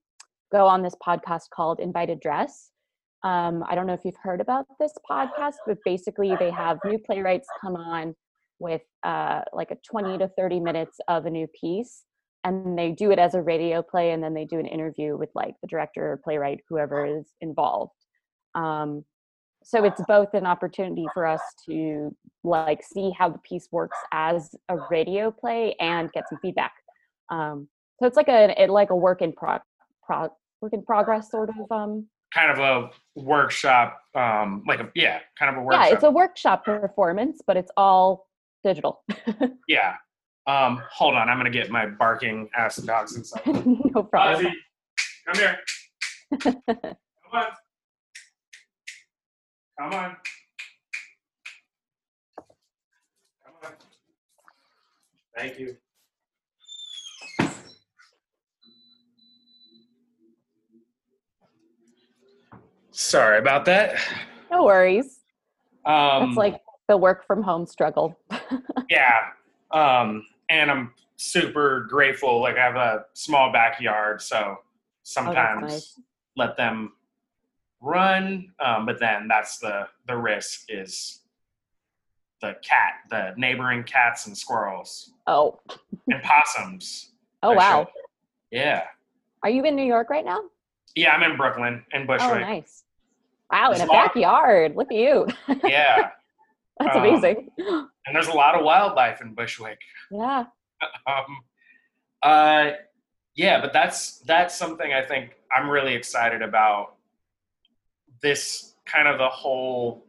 go 0.52 0.66
on 0.66 0.82
this 0.82 0.94
podcast 1.04 1.50
called 1.50 1.80
invited 1.80 2.20
dress 2.20 2.70
um 3.26 3.64
i 3.68 3.74
don't 3.74 3.86
know 3.86 3.92
if 3.92 4.04
you've 4.04 4.22
heard 4.22 4.40
about 4.40 4.66
this 4.80 4.92
podcast 5.10 5.56
but 5.66 5.78
basically 5.84 6.34
they 6.38 6.50
have 6.50 6.78
new 6.84 6.98
playwrights 6.98 7.48
come 7.60 7.76
on 7.76 8.14
with 8.58 8.82
uh, 9.02 9.42
like 9.52 9.70
a 9.70 9.76
20 9.88 10.18
to 10.18 10.28
30 10.28 10.60
minutes 10.60 10.98
of 11.08 11.26
a 11.26 11.30
new 11.30 11.46
piece 11.60 12.04
and 12.44 12.78
they 12.78 12.92
do 12.92 13.10
it 13.10 13.18
as 13.18 13.34
a 13.34 13.42
radio 13.42 13.82
play 13.82 14.12
and 14.12 14.22
then 14.22 14.32
they 14.32 14.44
do 14.44 14.58
an 14.58 14.66
interview 14.66 15.16
with 15.16 15.30
like 15.34 15.54
the 15.62 15.66
director 15.66 16.12
or 16.12 16.16
playwright 16.16 16.60
whoever 16.68 17.04
is 17.04 17.26
involved. 17.40 17.92
Um, 18.54 19.04
so 19.64 19.84
it's 19.84 20.00
both 20.06 20.32
an 20.32 20.46
opportunity 20.46 21.06
for 21.12 21.26
us 21.26 21.40
to 21.68 22.14
like 22.44 22.84
see 22.84 23.10
how 23.18 23.28
the 23.28 23.38
piece 23.38 23.66
works 23.72 23.98
as 24.12 24.54
a 24.68 24.76
radio 24.90 25.32
play 25.32 25.74
and 25.80 26.12
get 26.12 26.28
some 26.28 26.38
feedback. 26.40 26.72
Um, 27.30 27.68
so 27.98 28.06
it's 28.06 28.16
like 28.16 28.28
a 28.28 28.62
it, 28.62 28.70
like 28.70 28.90
a 28.90 28.96
work 28.96 29.22
in 29.22 29.32
pro, 29.32 29.58
work 30.08 30.72
in 30.72 30.84
progress 30.84 31.30
sort 31.30 31.50
of 31.50 31.72
um 31.72 32.06
kind 32.34 32.50
of 32.50 32.58
a 32.58 32.90
workshop 33.20 34.00
um 34.14 34.62
like 34.66 34.80
a 34.80 34.90
yeah 34.94 35.20
kind 35.38 35.50
of 35.54 35.62
a 35.62 35.64
workshop 35.64 35.86
yeah 35.86 35.94
it's 35.94 36.04
a 36.04 36.10
workshop 36.10 36.64
performance 36.64 37.40
but 37.46 37.56
it's 37.56 37.70
all 37.76 38.28
digital. 38.64 39.02
Yeah. 39.68 39.94
Um 40.46 40.82
hold 40.92 41.14
on 41.14 41.28
i'm 41.28 41.38
gonna 41.38 41.50
get 41.50 41.70
my 41.70 41.86
barking 41.86 42.48
ass 42.56 42.76
dogs 42.76 43.16
inside. 43.16 43.42
No 43.94 44.02
problem. 44.02 44.46
Ozzy, 44.46 44.52
come 45.26 45.34
here. 45.36 45.58
Come 46.42 47.32
on. 47.32 47.46
Come 49.78 49.92
on. 49.92 50.16
Come 53.44 53.54
on. 53.64 53.72
Thank 55.36 55.58
you 55.58 55.76
sorry 62.96 63.38
about 63.38 63.64
that. 63.66 63.98
No 64.50 64.64
worries. 64.64 65.20
Um 65.84 66.30
it's 66.30 66.36
like 66.36 66.60
the 66.88 66.96
work 66.96 67.26
from 67.26 67.42
home 67.42 67.66
struggle. 67.66 68.18
Yeah 68.88 69.30
um 69.70 70.26
and 70.50 70.70
i'm 70.70 70.92
super 71.16 71.86
grateful 71.88 72.40
like 72.40 72.56
i 72.56 72.64
have 72.64 72.76
a 72.76 73.04
small 73.14 73.52
backyard 73.52 74.20
so 74.20 74.56
sometimes 75.02 75.72
nice. 75.72 76.00
let 76.36 76.56
them 76.56 76.92
run 77.80 78.52
um, 78.64 78.86
but 78.86 78.98
then 78.98 79.28
that's 79.28 79.58
the 79.58 79.86
the 80.08 80.16
risk 80.16 80.64
is 80.68 81.20
the 82.40 82.54
cat 82.62 82.94
the 83.10 83.32
neighboring 83.36 83.82
cats 83.84 84.26
and 84.26 84.36
squirrels 84.36 85.12
oh. 85.26 85.58
and 86.08 86.22
possums. 86.22 87.10
Oh 87.42 87.52
wow. 87.52 87.86
Yeah. 88.50 88.84
Are 89.42 89.50
you 89.50 89.62
in 89.64 89.76
new 89.76 89.84
york 89.84 90.10
right 90.10 90.24
now? 90.24 90.40
Yeah 90.96 91.14
i'm 91.14 91.22
in 91.22 91.36
brooklyn 91.36 91.84
in 91.92 92.06
bushwick. 92.06 92.30
oh 92.30 92.38
nice 92.38 92.82
wow 93.50 93.72
in 93.72 93.80
a 93.80 93.84
a 93.84 93.88
backyard 93.88 94.74
look 94.76 94.88
at 94.90 94.96
you. 94.96 95.26
Yeah 95.64 96.10
that's 96.78 96.94
Um, 96.96 97.02
amazing. 97.04 97.48
and 97.58 98.14
there's 98.14 98.28
a 98.28 98.32
lot 98.34 98.54
of 98.54 98.64
wildlife 98.64 99.20
in 99.22 99.34
bushwick. 99.34 99.78
Yeah. 100.10 100.44
Um, 101.06 101.40
uh, 102.22 102.70
yeah, 103.34 103.60
but 103.62 103.72
that's 103.72 104.18
that's 104.20 104.54
something 104.54 104.92
I 104.92 105.00
think 105.02 105.36
I'm 105.54 105.70
really 105.70 105.94
excited 105.94 106.42
about. 106.42 106.96
This 108.20 108.74
kind 108.84 109.08
of 109.08 109.16
the 109.18 109.28
whole 109.28 110.04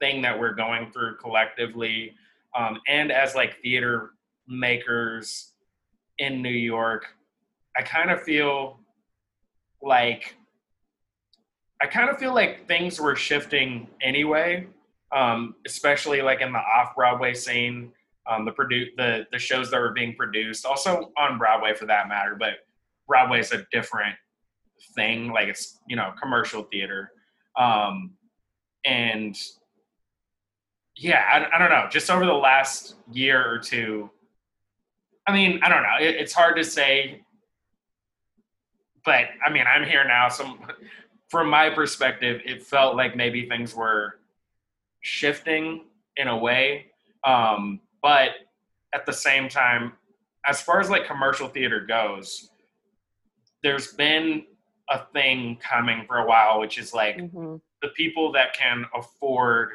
thing 0.00 0.22
that 0.22 0.38
we're 0.38 0.54
going 0.54 0.90
through 0.92 1.16
collectively, 1.16 2.14
um, 2.56 2.80
and 2.88 3.12
as 3.12 3.34
like 3.34 3.60
theater 3.62 4.12
makers 4.48 5.52
in 6.18 6.40
New 6.40 6.48
York, 6.48 7.06
I 7.76 7.82
kind 7.82 8.10
of 8.10 8.22
feel 8.22 8.80
like 9.82 10.36
I 11.82 11.86
kind 11.86 12.08
of 12.08 12.18
feel 12.18 12.32
like 12.32 12.68
things 12.68 13.00
were 13.00 13.16
shifting 13.16 13.88
anyway, 14.00 14.68
um, 15.10 15.56
especially 15.66 16.22
like 16.22 16.40
in 16.40 16.52
the 16.52 16.58
off 16.58 16.94
Broadway 16.94 17.34
scene 17.34 17.92
um, 18.30 18.44
the 18.44 18.52
produ- 18.52 18.94
the 18.96 19.26
the 19.32 19.38
shows 19.38 19.70
that 19.70 19.80
were 19.80 19.92
being 19.92 20.14
produced, 20.14 20.64
also 20.64 21.12
on 21.18 21.38
Broadway 21.38 21.74
for 21.74 21.86
that 21.86 22.08
matter. 22.08 22.36
But 22.38 22.54
Broadway 23.08 23.40
is 23.40 23.52
a 23.52 23.66
different 23.72 24.14
thing, 24.94 25.32
like 25.32 25.48
it's 25.48 25.80
you 25.88 25.96
know 25.96 26.12
commercial 26.20 26.62
theater, 26.64 27.10
um, 27.58 28.12
and 28.84 29.36
yeah, 30.96 31.24
I, 31.32 31.56
I 31.56 31.58
don't 31.58 31.70
know. 31.70 31.88
Just 31.90 32.10
over 32.10 32.24
the 32.24 32.32
last 32.32 32.94
year 33.10 33.44
or 33.44 33.58
two, 33.58 34.10
I 35.26 35.32
mean, 35.32 35.58
I 35.62 35.68
don't 35.68 35.82
know. 35.82 35.96
It, 36.00 36.16
it's 36.16 36.32
hard 36.32 36.56
to 36.56 36.64
say, 36.64 37.22
but 39.04 39.26
I 39.44 39.50
mean, 39.50 39.64
I'm 39.66 39.84
here 39.84 40.04
now, 40.04 40.28
so 40.28 40.56
from 41.32 41.48
my 41.48 41.70
perspective, 41.70 42.42
it 42.44 42.62
felt 42.62 42.94
like 42.94 43.16
maybe 43.16 43.48
things 43.48 43.74
were 43.74 44.18
shifting 45.00 45.86
in 46.18 46.28
a 46.28 46.36
way. 46.36 46.88
Um, 47.24 47.80
but 48.02 48.32
at 48.92 49.06
the 49.06 49.14
same 49.14 49.48
time, 49.48 49.94
as 50.44 50.60
far 50.60 50.78
as 50.78 50.90
like 50.90 51.06
commercial 51.06 51.48
theater 51.48 51.80
goes, 51.80 52.50
there's 53.62 53.94
been 53.94 54.44
a 54.90 55.06
thing 55.14 55.56
coming 55.66 56.04
for 56.06 56.18
a 56.18 56.26
while, 56.26 56.60
which 56.60 56.76
is 56.76 56.92
like 56.92 57.18
hmm 57.18 57.56
the 57.80 57.88
people 57.96 58.30
that 58.30 58.54
can 58.54 58.84
afford 58.94 59.70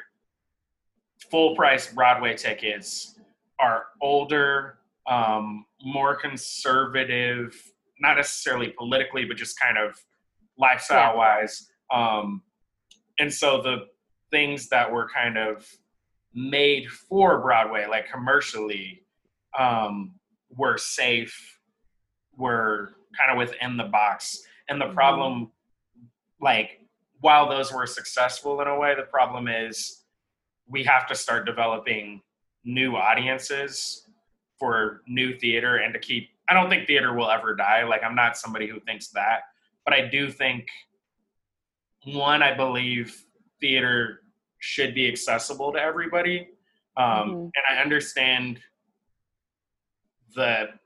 full 1.30 1.58
price 1.58 1.92
Broadway 1.92 2.38
tickets 2.38 3.20
are 3.60 3.88
older, 4.02 4.78
um, 5.08 5.66
more 5.84 6.16
conservative, 6.16 7.54
not 8.00 8.16
necessarily 8.16 8.70
politically, 8.78 9.26
but 9.26 9.36
just 9.36 9.60
kind 9.60 9.78
of 9.78 10.00
lifestyle 10.58 11.18
wise. 11.18 11.70
Um, 11.92 12.42
and 13.20 13.34
so 13.34 13.62
the 13.62 13.88
things 14.32 14.70
that 14.70 14.92
were 14.92 15.10
kind 15.10 15.38
of 15.38 15.68
made 16.34 16.90
for 16.90 17.40
Broadway, 17.42 17.86
like 17.88 18.10
commercially, 18.12 19.04
um, 19.58 20.14
were 20.50 20.78
safe, 20.78 21.60
were 22.36 22.96
kind 23.18 23.32
of 23.32 23.38
within 23.38 23.78
the 23.78 23.86
box. 23.86 24.46
And 24.70 24.80
the 24.80 24.86
Mhm. 24.86 24.94
problem, 24.94 25.52
like, 26.40 26.82
while 27.22 27.50
those 27.50 27.74
were 27.74 27.88
successful 27.88 28.62
in 28.62 28.68
a 28.68 28.78
way, 28.78 28.94
the 28.94 29.04
problem 29.04 29.48
is 29.48 30.06
we 30.68 30.84
have 30.84 31.08
to 31.08 31.16
start 31.16 31.46
developing 31.46 32.22
new 32.64 32.96
audiences 32.96 34.08
for 34.60 35.02
new 35.08 35.38
theater 35.40 35.78
and 35.78 35.94
to 35.94 36.00
keep. 36.00 36.30
I 36.50 36.54
don't 36.54 36.70
think 36.70 36.86
theater 36.86 37.14
will 37.14 37.30
ever 37.30 37.56
die. 37.56 37.84
Like, 37.84 38.04
I'm 38.04 38.16
not 38.16 38.38
somebody 38.38 38.68
who 38.68 38.80
thinks 38.82 39.08
that, 39.10 39.44
but 39.88 39.94
I 39.94 40.02
do 40.02 40.30
think 40.30 40.68
one, 42.04 42.44
I 42.44 42.54
believe 42.54 43.24
theater 43.62 44.22
should 44.60 44.94
be 44.94 45.08
accessible 45.08 45.72
to 45.72 45.80
everybody. 45.80 46.50
Um, 46.98 47.30
Mhm. 47.32 47.52
And 47.56 47.64
I 47.70 47.82
understand 47.82 48.62
the 50.36 50.78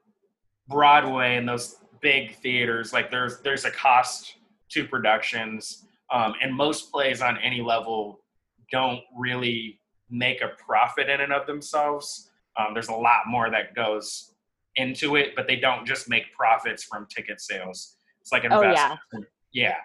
Broadway 0.68 1.36
and 1.36 1.50
those 1.50 1.84
big 2.00 2.36
theaters. 2.36 2.94
Like 2.94 3.10
there's 3.10 3.42
there's 3.42 3.66
a 3.66 3.72
cost 3.72 4.36
to 4.70 4.88
productions, 4.88 5.88
um, 6.12 6.36
and 6.40 6.54
most 6.56 6.92
plays 6.92 7.22
on 7.24 7.40
any 7.40 7.62
level 7.62 8.24
don't 8.72 9.04
really 9.18 9.82
make 10.10 10.42
a 10.42 10.50
profit 10.50 11.10
in 11.10 11.22
and 11.22 11.34
of 11.34 11.48
themselves. 11.48 12.30
Um, 12.56 12.74
there's 12.76 12.90
a 12.90 12.96
lot 12.96 13.26
more 13.26 13.50
that 13.50 13.74
goes 13.74 14.36
into 14.76 15.16
it, 15.16 15.36
but 15.36 15.48
they 15.48 15.56
don't 15.56 15.86
just 15.88 16.08
make 16.08 16.32
profits 16.34 16.84
from 16.84 17.08
ticket 17.08 17.42
sales. 17.42 17.98
It's 18.22 18.32
like 18.32 18.44
Oh, 18.50 18.62
investment. 18.62 19.26
yeah. 19.52 19.76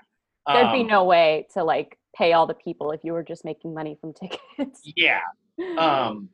yeah. 0.46 0.54
There'd 0.54 0.72
be 0.72 0.80
Um, 0.82 0.86
no 0.86 1.04
way 1.04 1.46
to 1.54 1.64
like 1.64 1.98
pay 2.16 2.32
all 2.32 2.46
the 2.46 2.54
people 2.54 2.92
if 2.92 3.00
you 3.02 3.12
were 3.12 3.22
just 3.24 3.44
making 3.44 3.74
money 3.74 3.96
from 4.00 4.12
tickets. 4.20 4.80
Yeah. 4.96 5.20
um 5.78 6.28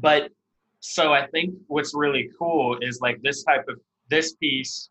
but 0.00 0.30
so 0.78 1.12
i 1.12 1.26
think 1.26 1.52
what's 1.66 1.94
really 1.94 2.30
cool 2.38 2.78
is 2.80 3.00
like 3.00 3.20
this 3.22 3.42
type 3.42 3.64
of 3.68 3.78
this 4.08 4.34
piece 4.34 4.88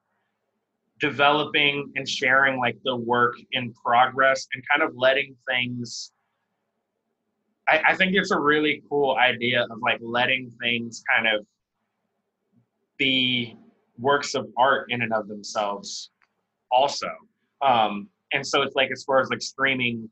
developing 1.00 1.90
and 1.96 2.08
sharing 2.08 2.60
like 2.60 2.78
the 2.84 2.94
work 2.96 3.36
in 3.54 3.74
progress 3.74 4.46
and 4.54 4.62
kind 4.70 4.84
of 4.88 4.94
letting 4.98 5.36
things 5.50 6.12
I, 7.70 7.82
I 7.90 7.96
think 7.96 8.14
it's 8.14 8.32
a 8.32 8.40
really 8.40 8.84
cool 8.90 9.16
idea 9.16 9.66
of 9.72 9.80
like 9.82 10.00
letting 10.02 10.52
things 10.62 11.02
kind 11.16 11.28
of 11.34 11.46
be 12.98 13.56
works 14.00 14.36
of 14.36 14.48
art 14.58 14.88
in 14.90 15.02
and 15.02 15.14
of 15.14 15.28
themselves 15.28 16.12
also. 16.72 17.10
Um 17.62 18.10
and 18.32 18.46
so 18.46 18.62
it's 18.62 18.76
like 18.76 18.92
as 18.92 19.04
far 19.04 19.20
as 19.20 19.30
like 19.30 19.42
streaming 19.42 20.10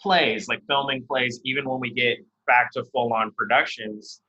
plays 0.00 0.48
like 0.48 0.60
filming 0.66 1.04
plays 1.06 1.40
even 1.44 1.68
when 1.68 1.80
we 1.80 1.90
get 1.90 2.18
back 2.46 2.70
to 2.72 2.84
full 2.92 3.12
on 3.12 3.30
productions 3.32 4.20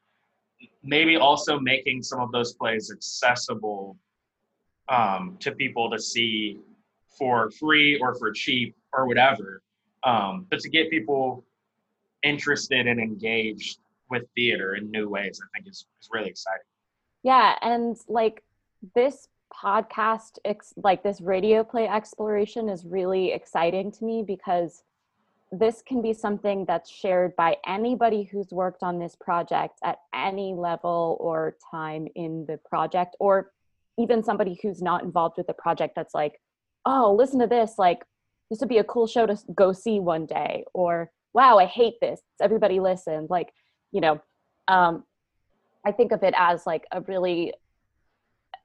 maybe 0.83 1.17
also 1.17 1.59
making 1.59 2.01
some 2.01 2.19
of 2.19 2.31
those 2.31 2.53
plays 2.53 2.91
accessible 2.91 3.97
um, 4.87 5.35
to 5.39 5.51
people 5.51 5.89
to 5.89 5.99
see 5.99 6.57
for 7.17 7.51
free 7.51 7.99
or 7.99 8.15
for 8.15 8.31
cheap 8.31 8.75
or 8.93 9.07
whatever 9.07 9.61
um, 10.03 10.45
but 10.49 10.59
to 10.59 10.69
get 10.69 10.89
people 10.89 11.43
interested 12.23 12.87
and 12.87 12.99
engaged 12.99 13.79
with 14.09 14.23
theater 14.35 14.75
in 14.75 14.89
new 14.91 15.09
ways 15.09 15.41
i 15.43 15.47
think 15.57 15.67
is, 15.67 15.85
is 15.99 16.09
really 16.13 16.29
exciting. 16.29 16.61
Yeah, 17.23 17.55
and 17.63 17.97
like 18.07 18.43
this 18.93 19.27
podcast, 19.53 20.38
ex- 20.43 20.73
like 20.83 21.03
this 21.03 21.21
radio 21.21 21.63
play 21.63 21.88
exploration 21.88 22.69
is 22.69 22.86
really 22.86 23.31
exciting 23.31 23.91
to 23.91 24.05
me 24.05 24.23
because 24.25 24.83
this 25.51 25.81
can 25.81 26.01
be 26.01 26.13
something 26.13 26.65
that's 26.65 26.89
shared 26.89 27.36
by 27.36 27.55
anybody 27.65 28.23
who's 28.23 28.51
worked 28.51 28.83
on 28.83 28.99
this 28.99 29.15
project 29.15 29.79
at 29.83 29.99
any 30.13 30.53
level 30.53 31.17
or 31.19 31.55
time 31.71 32.07
in 32.15 32.45
the 32.47 32.57
project 32.57 33.15
or 33.19 33.51
even 33.97 34.23
somebody 34.23 34.59
who's 34.61 34.81
not 34.81 35.03
involved 35.03 35.38
with 35.38 35.47
the 35.47 35.53
project 35.53 35.95
that's 35.95 36.13
like 36.13 36.41
oh 36.86 37.13
listen 37.13 37.39
to 37.39 37.47
this 37.47 37.75
like 37.77 38.03
this 38.49 38.59
would 38.59 38.69
be 38.69 38.79
a 38.79 38.83
cool 38.83 39.07
show 39.07 39.25
to 39.25 39.38
go 39.53 39.71
see 39.71 39.99
one 39.99 40.25
day 40.25 40.65
or 40.73 41.11
wow 41.33 41.57
i 41.57 41.65
hate 41.65 41.95
this 42.01 42.21
everybody 42.41 42.79
listen 42.79 43.27
like 43.29 43.53
you 43.91 44.01
know 44.01 44.19
um 44.67 45.03
i 45.86 45.91
think 45.91 46.11
of 46.11 46.23
it 46.23 46.33
as 46.36 46.65
like 46.65 46.86
a 46.91 47.01
really 47.01 47.53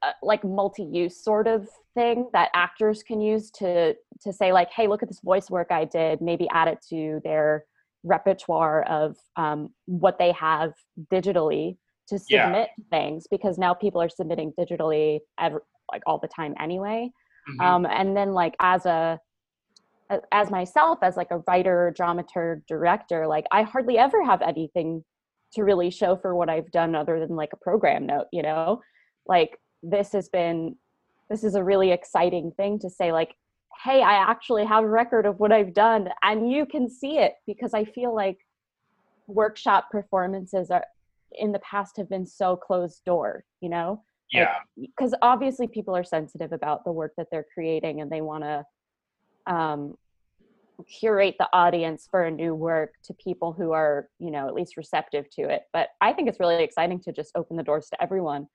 uh, 0.02 0.12
like 0.22 0.44
multi-use 0.44 1.22
sort 1.22 1.46
of 1.46 1.68
thing 1.94 2.28
that 2.32 2.50
actors 2.54 3.02
can 3.02 3.20
use 3.20 3.50
to 3.50 3.94
to 4.20 4.32
say 4.32 4.52
like 4.52 4.70
hey 4.70 4.86
look 4.86 5.02
at 5.02 5.08
this 5.08 5.20
voice 5.20 5.50
work 5.50 5.68
i 5.70 5.84
did 5.84 6.20
maybe 6.20 6.48
add 6.52 6.68
it 6.68 6.78
to 6.88 7.20
their 7.24 7.64
repertoire 8.02 8.82
of 8.84 9.16
um, 9.36 9.68
what 9.84 10.18
they 10.18 10.32
have 10.32 10.72
digitally 11.12 11.76
to 12.08 12.18
submit 12.18 12.70
yeah. 12.76 12.84
things 12.90 13.26
because 13.30 13.58
now 13.58 13.74
people 13.74 14.00
are 14.00 14.08
submitting 14.08 14.52
digitally 14.58 15.20
every, 15.38 15.60
like 15.92 16.02
all 16.06 16.18
the 16.18 16.28
time 16.28 16.54
anyway 16.58 17.10
mm-hmm. 17.48 17.60
um, 17.60 17.86
and 17.86 18.16
then 18.16 18.32
like 18.32 18.54
as 18.60 18.86
a 18.86 19.18
as 20.32 20.50
myself 20.50 20.98
as 21.02 21.16
like 21.16 21.30
a 21.30 21.38
writer 21.46 21.94
dramaturg 21.96 22.62
director 22.66 23.26
like 23.26 23.46
i 23.52 23.62
hardly 23.62 23.98
ever 23.98 24.24
have 24.24 24.42
anything 24.42 25.04
to 25.52 25.62
really 25.62 25.90
show 25.90 26.16
for 26.16 26.34
what 26.34 26.48
i've 26.48 26.70
done 26.72 26.94
other 26.94 27.20
than 27.20 27.36
like 27.36 27.52
a 27.52 27.56
program 27.56 28.06
note 28.06 28.26
you 28.32 28.42
know 28.42 28.80
like 29.26 29.58
this 29.82 30.12
has 30.12 30.28
been 30.28 30.76
this 31.28 31.44
is 31.44 31.54
a 31.54 31.64
really 31.64 31.92
exciting 31.92 32.52
thing 32.56 32.78
to 32.78 32.90
say 32.90 33.12
like 33.12 33.34
hey 33.84 34.02
i 34.02 34.14
actually 34.14 34.64
have 34.64 34.84
a 34.84 34.88
record 34.88 35.26
of 35.26 35.38
what 35.40 35.52
i've 35.52 35.72
done 35.72 36.08
and 36.22 36.50
you 36.50 36.66
can 36.66 36.88
see 36.88 37.18
it 37.18 37.34
because 37.46 37.72
i 37.74 37.84
feel 37.84 38.14
like 38.14 38.38
workshop 39.26 39.90
performances 39.90 40.70
are 40.70 40.84
in 41.38 41.52
the 41.52 41.60
past 41.60 41.96
have 41.96 42.08
been 42.08 42.26
so 42.26 42.56
closed 42.56 43.02
door 43.04 43.44
you 43.60 43.68
know? 43.68 44.02
Yeah. 44.32 44.58
because 44.80 45.10
like, 45.10 45.18
obviously 45.22 45.66
people 45.66 45.96
are 45.96 46.04
sensitive 46.04 46.52
about 46.52 46.84
the 46.84 46.92
work 46.92 47.14
that 47.16 47.26
they're 47.32 47.46
creating 47.52 48.00
and 48.00 48.10
they 48.10 48.20
want 48.20 48.44
to 48.44 48.64
um, 49.52 49.96
curate 50.88 51.34
the 51.38 51.48
audience 51.52 52.06
for 52.08 52.24
a 52.24 52.30
new 52.30 52.54
work 52.54 52.94
to 53.04 53.14
people 53.14 53.52
who 53.52 53.72
are 53.72 54.08
you 54.18 54.30
know 54.30 54.46
at 54.46 54.54
least 54.54 54.76
receptive 54.76 55.28
to 55.30 55.42
it. 55.42 55.62
But 55.72 55.88
i 56.00 56.12
think 56.12 56.28
it's 56.28 56.40
really 56.40 56.62
exciting 56.62 57.00
to 57.00 57.12
just 57.12 57.32
open 57.34 57.56
the 57.56 57.62
doors 57.62 57.88
to 57.90 58.02
everyone 58.02 58.46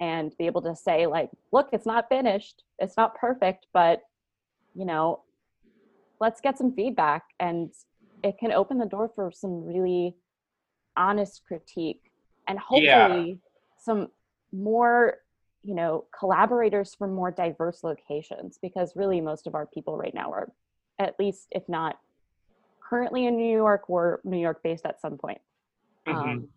and 0.00 0.36
be 0.38 0.46
able 0.46 0.62
to 0.62 0.74
say 0.74 1.06
like 1.06 1.30
look 1.52 1.68
it's 1.72 1.86
not 1.86 2.08
finished 2.08 2.64
it's 2.78 2.96
not 2.96 3.14
perfect 3.14 3.66
but 3.72 4.00
you 4.74 4.84
know 4.84 5.20
let's 6.20 6.40
get 6.40 6.58
some 6.58 6.72
feedback 6.74 7.22
and 7.40 7.70
it 8.22 8.38
can 8.38 8.52
open 8.52 8.78
the 8.78 8.86
door 8.86 9.10
for 9.14 9.30
some 9.32 9.64
really 9.64 10.16
honest 10.96 11.42
critique 11.46 12.10
and 12.48 12.58
hopefully 12.58 12.82
yeah. 12.84 13.34
some 13.78 14.08
more 14.52 15.18
you 15.62 15.74
know 15.74 16.04
collaborators 16.18 16.94
from 16.94 17.12
more 17.14 17.30
diverse 17.30 17.82
locations 17.82 18.58
because 18.60 18.92
really 18.94 19.20
most 19.20 19.46
of 19.46 19.54
our 19.54 19.66
people 19.66 19.96
right 19.96 20.14
now 20.14 20.30
are 20.30 20.48
at 20.98 21.14
least 21.18 21.48
if 21.50 21.62
not 21.68 21.98
currently 22.80 23.26
in 23.26 23.36
new 23.36 23.52
york 23.52 23.88
or 23.88 24.20
new 24.24 24.38
york 24.38 24.62
based 24.62 24.84
at 24.86 25.00
some 25.00 25.16
point 25.16 25.40
mm-hmm. 26.06 26.18
um, 26.18 26.48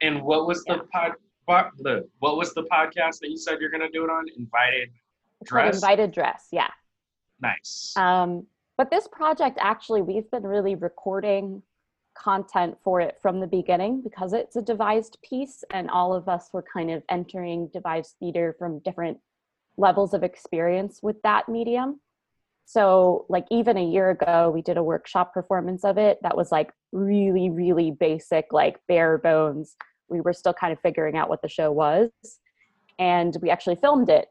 and 0.00 0.22
what 0.22 0.46
was 0.46 0.64
the 0.64 0.74
yeah. 0.74 0.80
pod 0.92 1.12
the 1.46 2.08
what 2.18 2.36
was 2.36 2.54
the 2.54 2.62
podcast 2.64 3.18
that 3.20 3.30
you 3.30 3.36
said 3.36 3.58
you're 3.60 3.70
going 3.70 3.82
to 3.82 3.90
do 3.90 4.04
it 4.04 4.10
on? 4.10 4.26
Invited 4.36 4.90
dress? 5.44 5.74
Invited 5.76 6.12
dress 6.12 6.48
yeah. 6.52 6.70
Nice. 7.40 7.92
Um 7.96 8.46
but 8.76 8.90
this 8.90 9.08
project 9.08 9.58
actually 9.60 10.02
we've 10.02 10.30
been 10.30 10.44
really 10.44 10.74
recording 10.74 11.62
content 12.14 12.76
for 12.82 13.00
it 13.00 13.18
from 13.20 13.40
the 13.40 13.46
beginning 13.46 14.02
because 14.02 14.32
it's 14.32 14.56
a 14.56 14.62
devised 14.62 15.18
piece 15.22 15.64
and 15.72 15.90
all 15.90 16.12
of 16.12 16.28
us 16.28 16.50
were 16.52 16.64
kind 16.72 16.90
of 16.90 17.02
entering 17.08 17.68
devised 17.72 18.16
theater 18.20 18.54
from 18.58 18.78
different 18.80 19.18
levels 19.76 20.12
of 20.12 20.22
experience 20.22 21.00
with 21.02 21.20
that 21.22 21.48
medium. 21.48 21.98
So 22.66 23.26
like 23.28 23.46
even 23.50 23.76
a 23.76 23.84
year 23.84 24.10
ago 24.10 24.50
we 24.50 24.62
did 24.62 24.76
a 24.76 24.82
workshop 24.82 25.34
performance 25.34 25.84
of 25.84 25.98
it 25.98 26.18
that 26.22 26.36
was 26.36 26.52
like 26.52 26.70
really 26.92 27.50
really 27.50 27.90
basic 27.90 28.52
like 28.52 28.78
bare 28.86 29.18
bones 29.18 29.76
we 30.12 30.20
were 30.20 30.32
still 30.32 30.54
kind 30.54 30.72
of 30.72 30.80
figuring 30.80 31.16
out 31.16 31.28
what 31.28 31.42
the 31.42 31.48
show 31.48 31.72
was 31.72 32.10
and 32.98 33.36
we 33.42 33.50
actually 33.50 33.76
filmed 33.76 34.08
it 34.08 34.28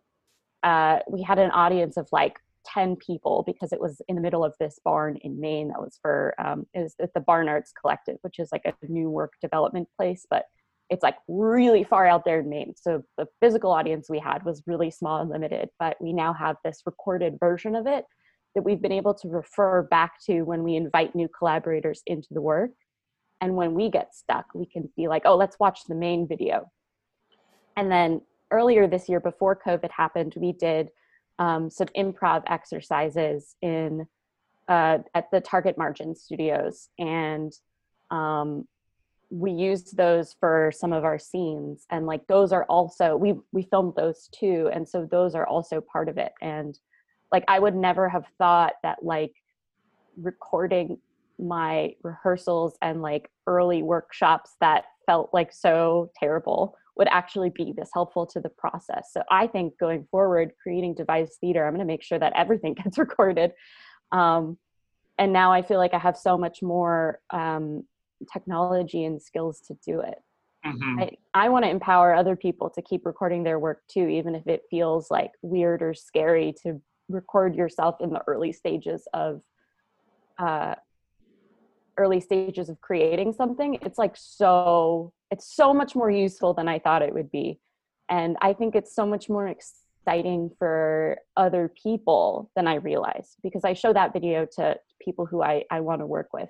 uh, 0.63 0.99
we 1.09 1.21
had 1.21 1.39
an 1.39 1.51
audience 1.51 1.97
of 1.97 2.07
like 2.11 2.37
10 2.65 2.95
people 2.97 3.43
because 3.45 3.73
it 3.73 3.81
was 3.81 4.01
in 4.07 4.15
the 4.15 4.21
middle 4.21 4.43
of 4.43 4.53
this 4.59 4.79
barn 4.83 5.17
in 5.17 5.39
Maine 5.39 5.69
that 5.69 5.81
was 5.81 5.97
for 6.01 6.35
um, 6.39 6.65
is 6.73 6.95
the 6.97 7.19
Barn 7.19 7.49
Arts 7.49 7.73
Collective, 7.79 8.17
which 8.21 8.39
is 8.39 8.51
like 8.51 8.65
a 8.65 8.73
new 8.87 9.09
work 9.09 9.33
development 9.41 9.87
place, 9.97 10.25
but 10.29 10.45
it's 10.89 11.03
like 11.03 11.15
really 11.27 11.83
far 11.83 12.05
out 12.05 12.25
there 12.25 12.41
in 12.41 12.49
Maine. 12.49 12.73
So 12.75 13.01
the 13.17 13.25
physical 13.39 13.71
audience 13.71 14.07
we 14.09 14.19
had 14.19 14.43
was 14.43 14.63
really 14.67 14.91
small 14.91 15.21
and 15.21 15.29
limited, 15.29 15.69
but 15.79 15.97
we 16.01 16.13
now 16.13 16.33
have 16.33 16.57
this 16.63 16.81
recorded 16.85 17.37
version 17.39 17.75
of 17.75 17.87
it 17.87 18.05
that 18.53 18.63
we've 18.63 18.81
been 18.81 18.91
able 18.91 19.13
to 19.13 19.29
refer 19.29 19.83
back 19.83 20.21
to 20.25 20.41
when 20.41 20.63
we 20.63 20.75
invite 20.75 21.15
new 21.15 21.29
collaborators 21.29 22.03
into 22.05 22.27
the 22.31 22.41
work. 22.41 22.71
And 23.41 23.55
when 23.55 23.73
we 23.73 23.89
get 23.89 24.15
stuck, 24.15 24.45
we 24.53 24.65
can 24.65 24.89
be 24.95 25.07
like, 25.07 25.23
oh, 25.25 25.35
let's 25.35 25.59
watch 25.59 25.85
the 25.85 25.95
main 25.95 26.27
video. 26.27 26.71
And 27.75 27.91
then 27.91 28.21
earlier 28.51 28.87
this 28.87 29.09
year, 29.09 29.19
before 29.19 29.55
COVID 29.55 29.89
happened, 29.91 30.33
we 30.37 30.51
did 30.53 30.89
um, 31.39 31.69
some 31.69 31.87
improv 31.97 32.43
exercises 32.47 33.55
in 33.61 34.05
uh, 34.67 34.99
at 35.15 35.29
the 35.31 35.41
Target 35.41 35.77
Margin 35.77 36.15
Studios, 36.15 36.89
and 36.99 37.51
um, 38.11 38.67
we 39.29 39.51
used 39.51 39.97
those 39.97 40.35
for 40.39 40.71
some 40.73 40.93
of 40.93 41.03
our 41.03 41.17
scenes. 41.17 41.85
And 41.89 42.05
like 42.05 42.27
those 42.27 42.53
are 42.53 42.65
also 42.65 43.17
we 43.17 43.33
we 43.51 43.63
filmed 43.63 43.95
those 43.95 44.29
too, 44.31 44.69
and 44.71 44.87
so 44.87 45.05
those 45.09 45.35
are 45.35 45.47
also 45.47 45.81
part 45.81 46.09
of 46.09 46.17
it. 46.17 46.31
And 46.41 46.77
like 47.31 47.43
I 47.47 47.59
would 47.59 47.75
never 47.75 48.07
have 48.07 48.25
thought 48.37 48.73
that 48.83 49.03
like 49.03 49.33
recording 50.15 50.99
my 51.41 51.95
rehearsals 52.03 52.77
and 52.81 53.01
like 53.01 53.29
early 53.47 53.83
workshops 53.83 54.55
that 54.61 54.85
felt 55.05 55.29
like 55.33 55.51
so 55.51 56.11
terrible 56.19 56.75
would 56.97 57.07
actually 57.07 57.49
be 57.49 57.73
this 57.75 57.89
helpful 57.93 58.25
to 58.27 58.39
the 58.39 58.49
process. 58.49 59.09
So 59.11 59.23
I 59.31 59.47
think 59.47 59.77
going 59.79 60.07
forward, 60.11 60.51
creating 60.61 60.95
devised 60.95 61.33
theater, 61.41 61.65
I'm 61.65 61.73
going 61.73 61.79
to 61.79 61.91
make 61.91 62.03
sure 62.03 62.19
that 62.19 62.33
everything 62.35 62.73
gets 62.83 62.97
recorded. 62.97 63.53
Um, 64.11 64.57
and 65.17 65.33
now 65.33 65.51
I 65.51 65.61
feel 65.61 65.77
like 65.77 65.93
I 65.93 65.99
have 65.99 66.17
so 66.17 66.37
much 66.37 66.61
more 66.61 67.19
um, 67.31 67.83
technology 68.31 69.05
and 69.05 69.21
skills 69.21 69.61
to 69.67 69.77
do 69.85 70.01
it. 70.01 70.15
Mm-hmm. 70.65 70.99
I, 70.99 71.11
I 71.33 71.49
want 71.49 71.65
to 71.65 71.71
empower 71.71 72.13
other 72.13 72.35
people 72.35 72.69
to 72.71 72.81
keep 72.81 73.05
recording 73.05 73.43
their 73.43 73.57
work 73.57 73.81
too, 73.87 74.07
even 74.07 74.35
if 74.35 74.45
it 74.47 74.63
feels 74.69 75.09
like 75.09 75.31
weird 75.41 75.81
or 75.81 75.93
scary 75.93 76.53
to 76.63 76.79
record 77.09 77.55
yourself 77.55 77.95
in 77.99 78.11
the 78.11 78.21
early 78.27 78.51
stages 78.51 79.07
of 79.13 79.41
uh, 80.37 80.75
early 81.97 82.19
stages 82.19 82.69
of 82.69 82.79
creating 82.81 83.33
something. 83.33 83.77
It's 83.81 83.97
like 83.97 84.15
so 84.15 85.13
it's 85.31 85.55
so 85.55 85.73
much 85.73 85.95
more 85.95 86.11
useful 86.11 86.53
than 86.53 86.67
I 86.67 86.79
thought 86.79 87.01
it 87.01 87.13
would 87.13 87.31
be. 87.31 87.59
And 88.09 88.35
I 88.41 88.53
think 88.53 88.75
it's 88.75 88.93
so 88.93 89.05
much 89.05 89.29
more 89.29 89.47
exciting 89.47 90.51
for 90.59 91.17
other 91.37 91.71
people 91.81 92.51
than 92.55 92.67
I 92.67 92.75
realized 92.75 93.37
because 93.41 93.63
I 93.63 93.73
show 93.73 93.93
that 93.93 94.11
video 94.11 94.45
to 94.57 94.77
people 95.01 95.25
who 95.25 95.41
I, 95.41 95.63
I 95.71 95.79
want 95.79 96.01
to 96.01 96.05
work 96.05 96.33
with 96.33 96.49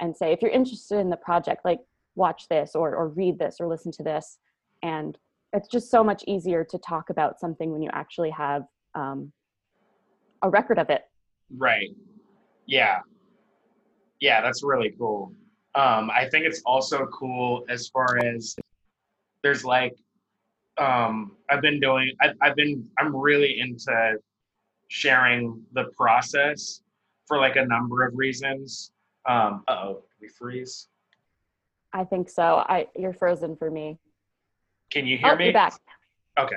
and 0.00 0.16
say, 0.16 0.32
if 0.32 0.42
you're 0.42 0.50
interested 0.50 0.98
in 0.98 1.08
the 1.08 1.16
project, 1.16 1.64
like 1.64 1.80
watch 2.16 2.48
this 2.48 2.74
or, 2.74 2.94
or 2.96 3.08
read 3.08 3.38
this 3.38 3.56
or 3.60 3.68
listen 3.68 3.92
to 3.92 4.02
this. 4.02 4.38
And 4.82 5.16
it's 5.52 5.68
just 5.68 5.90
so 5.90 6.02
much 6.02 6.24
easier 6.26 6.64
to 6.64 6.78
talk 6.78 7.10
about 7.10 7.38
something 7.38 7.70
when 7.70 7.82
you 7.82 7.90
actually 7.92 8.30
have 8.30 8.64
um, 8.96 9.32
a 10.42 10.50
record 10.50 10.78
of 10.78 10.90
it. 10.90 11.02
Right. 11.56 11.90
Yeah. 12.66 12.98
Yeah, 14.20 14.40
that's 14.40 14.62
really 14.62 14.94
cool. 14.98 15.32
Um, 15.74 16.10
I 16.10 16.26
think 16.30 16.46
it's 16.46 16.62
also 16.64 17.06
cool 17.06 17.64
as 17.68 17.88
far 17.88 18.18
as 18.24 18.56
there's 19.42 19.64
like 19.64 19.94
um, 20.78 21.32
I've 21.50 21.62
been 21.62 21.80
doing 21.80 22.12
I, 22.20 22.32
I've 22.40 22.56
been 22.56 22.86
I'm 22.98 23.14
really 23.14 23.60
into 23.60 24.18
sharing 24.88 25.62
the 25.72 25.84
process 25.96 26.80
for 27.26 27.38
like 27.38 27.56
a 27.56 27.64
number 27.64 28.06
of 28.06 28.14
reasons. 28.16 28.90
Um, 29.26 29.64
oh, 29.68 30.02
we 30.20 30.28
freeze? 30.28 30.88
I 31.92 32.04
think 32.04 32.30
so. 32.30 32.64
I 32.68 32.86
you're 32.96 33.12
frozen 33.12 33.56
for 33.56 33.70
me. 33.70 33.98
Can 34.90 35.06
you 35.06 35.18
hear 35.18 35.32
oh, 35.32 35.36
me? 35.36 35.44
You're 35.44 35.52
back. 35.52 35.74
Okay. 36.38 36.56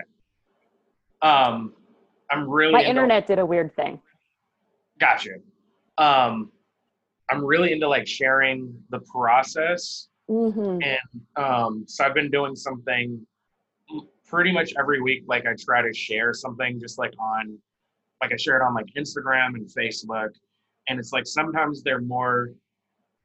Um, 1.21 1.73
I'm 2.29 2.49
really 2.49 2.73
my 2.73 2.83
internet 2.83 3.27
did 3.27 3.39
a 3.39 3.45
weird 3.45 3.75
thing. 3.75 4.01
Gotcha. 4.99 5.35
Um, 5.97 6.51
I'm 7.31 7.45
really 7.45 7.71
into 7.71 7.87
like 7.87 8.07
sharing 8.07 8.73
the 8.89 8.99
process. 9.01 10.07
Mm-hmm. 10.29 10.79
And 10.83 11.21
um, 11.35 11.85
so 11.87 12.05
I've 12.05 12.13
been 12.13 12.29
doing 12.29 12.55
something 12.55 13.25
pretty 14.25 14.51
much 14.51 14.73
every 14.77 15.01
week. 15.01 15.23
Like 15.27 15.45
I 15.45 15.55
try 15.59 15.81
to 15.81 15.93
share 15.93 16.33
something 16.33 16.79
just 16.79 16.99
like 16.99 17.13
on, 17.19 17.57
like 18.21 18.31
I 18.31 18.37
share 18.37 18.57
it 18.57 18.63
on 18.63 18.73
like 18.73 18.87
Instagram 18.97 19.55
and 19.55 19.67
Facebook. 19.67 20.29
and 20.87 20.99
it's 20.99 21.13
like 21.13 21.25
sometimes 21.25 21.83
they're 21.83 22.01
more 22.01 22.51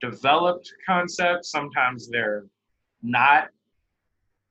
developed 0.00 0.70
concepts, 0.86 1.50
sometimes 1.50 2.08
they're 2.08 2.44
not. 3.02 3.48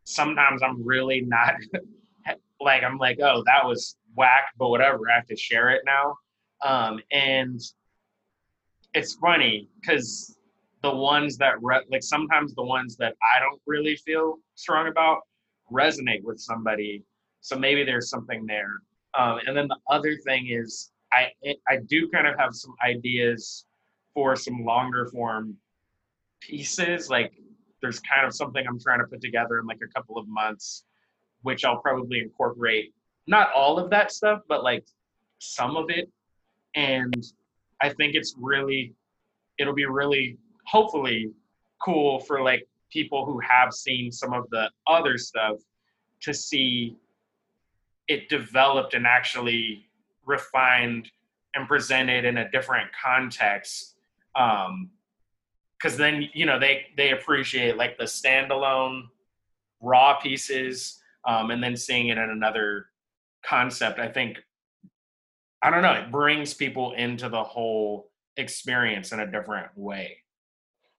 Sometimes 0.05 0.61
I'm 0.61 0.85
really 0.85 1.21
not 1.21 1.55
like 2.59 2.83
I'm 2.83 2.97
like, 2.97 3.19
oh, 3.21 3.43
that 3.45 3.65
was 3.65 3.95
whack, 4.15 4.47
but 4.57 4.69
whatever. 4.69 5.09
I 5.09 5.15
have 5.15 5.27
to 5.27 5.35
share 5.35 5.69
it 5.69 5.81
now. 5.85 6.17
Um, 6.61 6.99
and 7.11 7.59
it's 8.93 9.15
funny 9.15 9.67
because 9.79 10.37
the 10.81 10.93
ones 10.93 11.37
that 11.37 11.55
re- 11.61 11.85
like 11.89 12.03
sometimes 12.03 12.53
the 12.55 12.63
ones 12.63 12.97
that 12.97 13.15
I 13.35 13.39
don't 13.39 13.61
really 13.65 13.95
feel 13.95 14.37
strong 14.55 14.87
about 14.87 15.21
resonate 15.71 16.23
with 16.23 16.39
somebody. 16.39 17.03
So 17.41 17.57
maybe 17.57 17.83
there's 17.83 18.09
something 18.09 18.45
there. 18.45 18.81
Um, 19.17 19.39
and 19.45 19.55
then 19.55 19.67
the 19.67 19.77
other 19.89 20.15
thing 20.25 20.49
is 20.49 20.91
I 21.13 21.31
I 21.69 21.77
do 21.87 22.09
kind 22.09 22.27
of 22.27 22.37
have 22.37 22.53
some 22.53 22.73
ideas 22.85 23.65
for 24.13 24.35
some 24.35 24.63
longer 24.63 25.07
form 25.07 25.55
pieces. 26.41 27.09
Like 27.09 27.33
there's 27.81 27.99
kind 27.99 28.25
of 28.25 28.33
something 28.33 28.65
I'm 28.67 28.79
trying 28.79 28.99
to 28.99 29.05
put 29.05 29.21
together 29.21 29.59
in 29.59 29.65
like 29.65 29.79
a 29.83 29.93
couple 29.93 30.17
of 30.17 30.27
months, 30.27 30.83
which 31.41 31.65
I'll 31.65 31.81
probably 31.81 32.19
incorporate 32.19 32.93
not 33.27 33.51
all 33.53 33.79
of 33.79 33.89
that 33.89 34.11
stuff, 34.11 34.41
but 34.47 34.63
like 34.63 34.85
some 35.39 35.77
of 35.77 35.89
it. 35.89 36.09
And 36.75 37.23
I 37.83 37.89
think 37.89 38.15
it's 38.15 38.33
really 38.39 38.93
it'll 39.59 39.75
be 39.75 39.85
really 39.85 40.37
hopefully 40.65 41.31
cool 41.83 42.19
for 42.19 42.41
like 42.41 42.67
people 42.91 43.25
who 43.25 43.39
have 43.39 43.73
seen 43.73 44.11
some 44.11 44.33
of 44.33 44.49
the 44.49 44.69
other 44.87 45.17
stuff 45.17 45.57
to 46.21 46.33
see 46.33 46.95
it 48.07 48.29
developed 48.29 48.93
and 48.93 49.05
actually 49.05 49.85
refined 50.25 51.11
and 51.55 51.67
presented 51.67 52.25
in 52.25 52.37
a 52.37 52.49
different 52.51 52.89
context 53.03 53.95
um 54.35 54.89
because 55.77 55.97
then 55.97 56.27
you 56.33 56.45
know 56.45 56.57
they 56.57 56.85
they 56.95 57.11
appreciate 57.11 57.75
like 57.77 57.97
the 57.97 58.05
standalone 58.05 59.03
raw 59.81 60.17
pieces 60.19 61.01
um 61.25 61.51
and 61.51 61.61
then 61.61 61.75
seeing 61.75 62.07
it 62.07 62.17
in 62.17 62.29
another 62.29 62.87
concept. 63.43 63.99
I 63.99 64.07
think 64.07 64.41
i 65.63 65.69
don't 65.69 65.81
know 65.81 65.93
it 65.93 66.11
brings 66.11 66.53
people 66.53 66.93
into 66.93 67.29
the 67.29 67.43
whole 67.43 68.09
experience 68.37 69.11
in 69.11 69.19
a 69.19 69.29
different 69.29 69.67
way. 69.75 70.17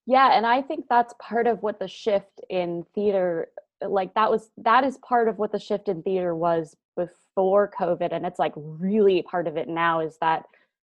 Yeah 0.07 0.37
and 0.37 0.47
i 0.47 0.63
think 0.63 0.87
that's 0.89 1.15
part 1.21 1.47
of 1.47 1.63
what 1.63 1.79
the 1.79 1.89
shift 1.89 2.41
in 2.51 2.85
theater 2.95 3.49
like 3.87 4.15
that 4.15 4.31
was 4.31 4.51
that 4.59 4.85
is 4.85 4.99
part 4.99 5.29
of 5.29 5.39
what 5.39 5.53
the 5.53 5.59
shift 5.59 5.89
in 5.89 6.03
theater 6.03 6.35
was 6.35 6.77
before 6.97 7.71
covid 7.79 8.13
and 8.13 8.25
it's 8.25 8.39
like 8.39 8.53
really 8.57 9.23
part 9.23 9.47
of 9.47 9.57
it 9.57 9.69
now 9.69 10.01
is 10.01 10.17
that 10.21 10.45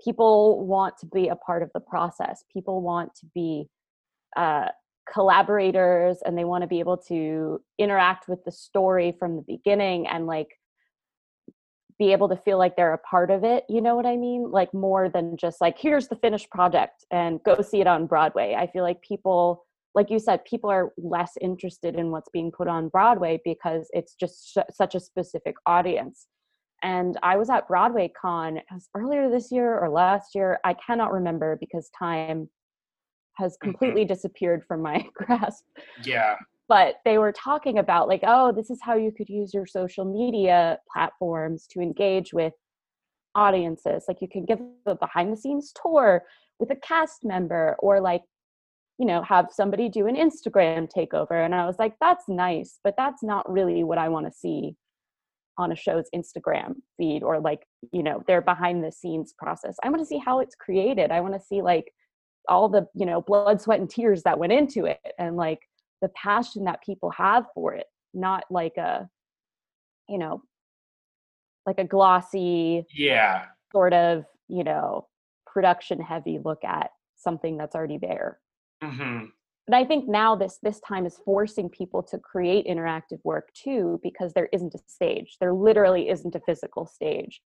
people 0.04 0.66
want 0.66 0.98
to 1.00 1.06
be 1.06 1.28
a 1.28 1.36
part 1.36 1.64
of 1.64 1.72
the 1.74 1.80
process. 1.80 2.44
People 2.52 2.82
want 2.82 3.14
to 3.16 3.26
be 3.34 3.70
uh, 4.36 4.68
collaborators 5.12 6.20
and 6.24 6.38
they 6.38 6.44
want 6.44 6.62
to 6.62 6.68
be 6.68 6.80
able 6.80 6.98
to 6.98 7.62
interact 7.78 8.28
with 8.28 8.44
the 8.46 8.52
story 8.52 9.16
from 9.18 9.36
the 9.36 9.42
beginning 9.42 10.08
and 10.08 10.28
like 10.28 10.59
be 12.00 12.12
able 12.14 12.30
to 12.30 12.38
feel 12.38 12.58
like 12.58 12.76
they're 12.76 12.94
a 12.94 12.98
part 13.00 13.30
of 13.30 13.44
it 13.44 13.66
you 13.70 13.82
know 13.82 13.96
what 13.96 14.06
i 14.06 14.16
mean? 14.16 14.50
Like 14.50 14.74
more 14.74 15.10
than 15.10 15.36
just 15.38 15.60
like 15.62 15.78
here's 15.78 16.08
the 16.08 16.16
finished 16.16 16.50
project 16.50 17.06
and 17.12 17.44
go 17.44 17.62
see 17.62 17.82
it 17.82 17.88
on 17.88 18.08
broadway. 18.08 18.56
I 18.58 18.68
feel 18.68 18.84
like 18.84 19.02
people 19.02 19.66
like 19.96 20.10
you 20.10 20.20
said 20.20 20.46
people 20.46 20.70
are 20.70 20.94
less 20.98 21.34
interested 21.42 21.96
in 21.96 22.12
what's 22.12 22.30
being 22.32 22.52
put 22.52 22.68
on 22.68 22.90
broadway 22.90 23.42
because 23.44 23.88
it's 23.92 24.16
just 24.16 24.52
sh- 24.54 24.72
such 24.72 24.96
a 24.96 25.00
specific 25.00 25.56
audience. 25.66 26.28
And 26.82 27.18
i 27.22 27.36
was 27.36 27.50
at 27.50 27.68
broadway 27.68 28.12
con 28.20 28.60
earlier 28.96 29.30
this 29.30 29.52
year 29.52 29.78
or 29.78 29.90
last 29.90 30.34
year 30.36 30.60
i 30.64 30.74
cannot 30.74 31.12
remember 31.12 31.58
because 31.60 31.90
time 31.98 32.50
has 33.36 33.54
Mm-hmm. 33.54 33.72
completely 33.72 34.06
disappeared 34.06 34.64
from 34.68 34.82
my 34.82 35.06
grasp. 35.14 35.64
Yeah 36.04 36.36
but 36.70 36.96
they 37.04 37.18
were 37.18 37.34
talking 37.34 37.80
about 37.80 38.08
like 38.08 38.22
oh 38.24 38.52
this 38.52 38.70
is 38.70 38.80
how 38.82 38.96
you 38.96 39.12
could 39.12 39.28
use 39.28 39.54
your 39.54 39.66
social 39.66 40.06
media 40.06 40.78
platforms 40.92 41.68
to 41.68 41.82
engage 41.82 42.32
with 42.34 42.54
audiences. 43.36 44.06
Like 44.08 44.22
you 44.22 44.28
can 44.28 44.46
give 44.46 44.60
a 44.86 44.96
behind 44.96 45.32
the 45.32 45.38
scenes 45.38 45.74
tour 45.82 46.24
with 46.60 46.72
a 46.72 46.76
cast 46.76 47.24
member 47.24 47.76
or 47.80 48.00
like 48.00 48.24
you 48.98 49.06
know 49.06 49.22
have 49.24 49.48
somebody 49.50 49.88
do 49.88 50.08
an 50.08 50.16
instagram 50.18 50.90
takeover 50.92 51.46
and 51.46 51.56
i 51.56 51.66
was 51.66 51.78
like 51.80 51.94
that's 52.02 52.28
nice 52.28 52.80
but 52.84 52.96
that's 52.98 53.24
not 53.24 53.50
really 53.50 53.82
what 53.82 53.98
i 53.98 54.10
want 54.10 54.26
to 54.26 54.32
see 54.32 54.76
on 55.58 55.72
a 55.72 55.76
show's 55.76 56.10
instagram 56.14 56.76
feed 56.98 57.24
or 57.24 57.40
like 57.40 57.62
you 57.92 58.02
know 58.02 58.24
their 58.28 58.42
behind 58.42 58.84
the 58.84 58.92
scenes 58.92 59.34
process. 59.38 59.76
I 59.84 59.90
want 59.90 60.02
to 60.02 60.06
see 60.06 60.18
how 60.18 60.40
it's 60.40 60.56
created. 60.56 61.12
I 61.12 61.22
want 61.22 61.34
to 61.34 61.40
see 61.40 61.62
like 61.62 61.92
all 62.48 62.70
the 62.70 62.88
you 62.96 63.06
know 63.06 63.22
blood 63.22 63.62
sweat 63.62 63.80
and 63.80 63.90
tears 63.90 64.24
that 64.24 64.40
went 64.40 64.54
into 64.54 64.86
it. 64.86 65.00
And 65.18 65.36
like 65.36 65.60
the 66.02 66.10
passion 66.10 66.64
that 66.66 66.84
people 66.84 67.12
have 67.12 67.46
for 67.54 67.74
it 67.74 67.86
not 68.14 68.44
like 68.50 68.78
a 68.78 69.08
you 70.08 70.18
know 70.18 70.42
like 71.66 71.80
a 71.80 71.84
glossy 71.84 72.86
yeah. 72.96 73.46
sort 73.72 73.94
of 73.94 74.26
you 74.48 74.64
know 74.64 75.08
production 75.46 76.02
heavy 76.02 76.40
look 76.44 76.64
at 76.64 76.90
something 77.18 77.58
that's 77.58 77.76
already 77.76 77.98
there. 77.98 78.40
Hmm 78.82 79.26
and 79.70 79.76
i 79.76 79.86
think 79.86 80.10
now 80.10 80.36
this 80.36 80.58
this 80.64 80.80
time 80.80 81.06
is 81.06 81.20
forcing 81.24 81.70
people 81.70 82.02
to 82.02 82.18
create 82.18 82.66
interactive 82.66 83.20
work 83.24 83.50
too 83.54 84.00
because 84.02 84.34
there 84.34 84.50
isn't 84.52 84.74
a 84.74 84.80
stage. 84.88 85.38
There 85.40 85.54
literally 85.54 86.10
isn't 86.10 86.34
a 86.34 86.40
physical 86.40 86.88
stage. 86.88 87.40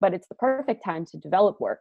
But 0.00 0.14
it's 0.14 0.26
the 0.26 0.34
perfect 0.34 0.84
time 0.84 1.06
to 1.06 1.16
develop 1.16 1.60
work. 1.60 1.78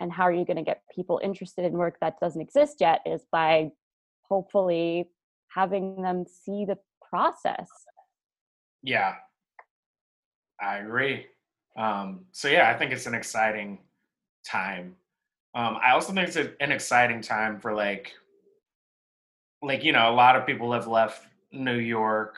And 0.00 0.12
how 0.12 0.24
are 0.24 0.32
you 0.32 0.44
going 0.44 0.58
to 0.58 0.62
get 0.62 0.82
people 0.94 1.18
interested 1.24 1.64
in 1.64 1.72
work 1.72 1.96
that 2.02 2.20
doesn't 2.20 2.42
exist 2.42 2.76
yet 2.80 3.00
is 3.06 3.22
by 3.32 3.70
hopefully 4.28 5.08
having 5.56 6.02
them 6.02 6.24
see 6.26 6.64
the 6.64 6.78
process 7.00 7.68
Yeah, 8.82 9.14
I 10.60 10.78
agree. 10.78 11.26
Um, 11.76 12.26
so 12.32 12.48
yeah, 12.48 12.70
I 12.70 12.74
think 12.78 12.92
it's 12.92 13.06
an 13.06 13.14
exciting 13.14 13.78
time. 14.46 14.96
Um, 15.54 15.78
I 15.82 15.92
also 15.92 16.12
think 16.12 16.28
it's 16.28 16.36
an 16.36 16.72
exciting 16.72 17.20
time 17.20 17.58
for 17.60 17.74
like, 17.74 18.12
like 19.62 19.82
you 19.82 19.92
know, 19.92 20.10
a 20.10 20.14
lot 20.14 20.36
of 20.36 20.46
people 20.46 20.72
have 20.72 20.86
left 20.86 21.26
New 21.52 21.78
York. 21.78 22.36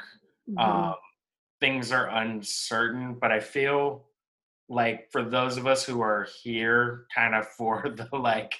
Mhm. 0.48 0.58
Um, 0.58 0.94
things 1.60 1.92
are 1.92 2.08
uncertain, 2.08 3.14
but 3.20 3.32
I 3.32 3.40
feel 3.40 4.06
like 4.68 5.10
for 5.10 5.22
those 5.22 5.56
of 5.56 5.66
us 5.66 5.84
who 5.84 6.00
are 6.00 6.26
here, 6.42 7.06
kind 7.14 7.34
of 7.34 7.46
for 7.58 7.82
the 7.88 8.08
like 8.16 8.54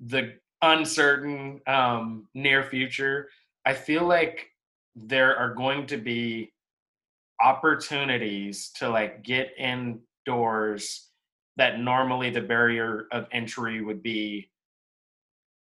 the 0.00 0.34
uncertain 0.62 1.60
um, 1.66 2.28
near 2.34 2.62
future, 2.62 3.28
I 3.64 3.74
feel 3.74 4.04
like 4.04 4.48
there 4.94 5.36
are 5.36 5.54
going 5.54 5.86
to 5.86 5.96
be 5.96 6.52
opportunities 7.40 8.70
to 8.76 8.88
like 8.88 9.22
get 9.22 9.52
indoors 9.58 11.08
that 11.56 11.80
normally 11.80 12.30
the 12.30 12.40
barrier 12.40 13.06
of 13.12 13.26
entry 13.32 13.82
would 13.82 14.02
be 14.02 14.48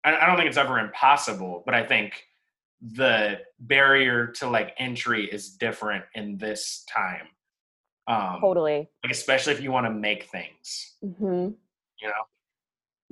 I, 0.03 0.15
I 0.15 0.25
don't 0.27 0.35
think 0.35 0.47
it's 0.47 0.57
ever 0.57 0.77
impossible 0.79 1.63
but 1.65 1.73
i 1.73 1.83
think 1.83 2.23
the 2.81 3.39
barrier 3.59 4.27
to 4.27 4.47
like 4.47 4.75
entry 4.77 5.25
is 5.25 5.51
different 5.51 6.03
in 6.13 6.37
this 6.37 6.83
time. 6.93 7.27
Um 8.07 8.39
totally. 8.41 8.89
like 9.03 9.11
especially 9.11 9.53
if 9.53 9.61
you 9.61 9.71
want 9.71 9.87
to 9.87 9.91
make 9.91 10.25
things. 10.25 10.95
Hmm 11.01 11.49
you 12.01 12.07
know 12.07 12.13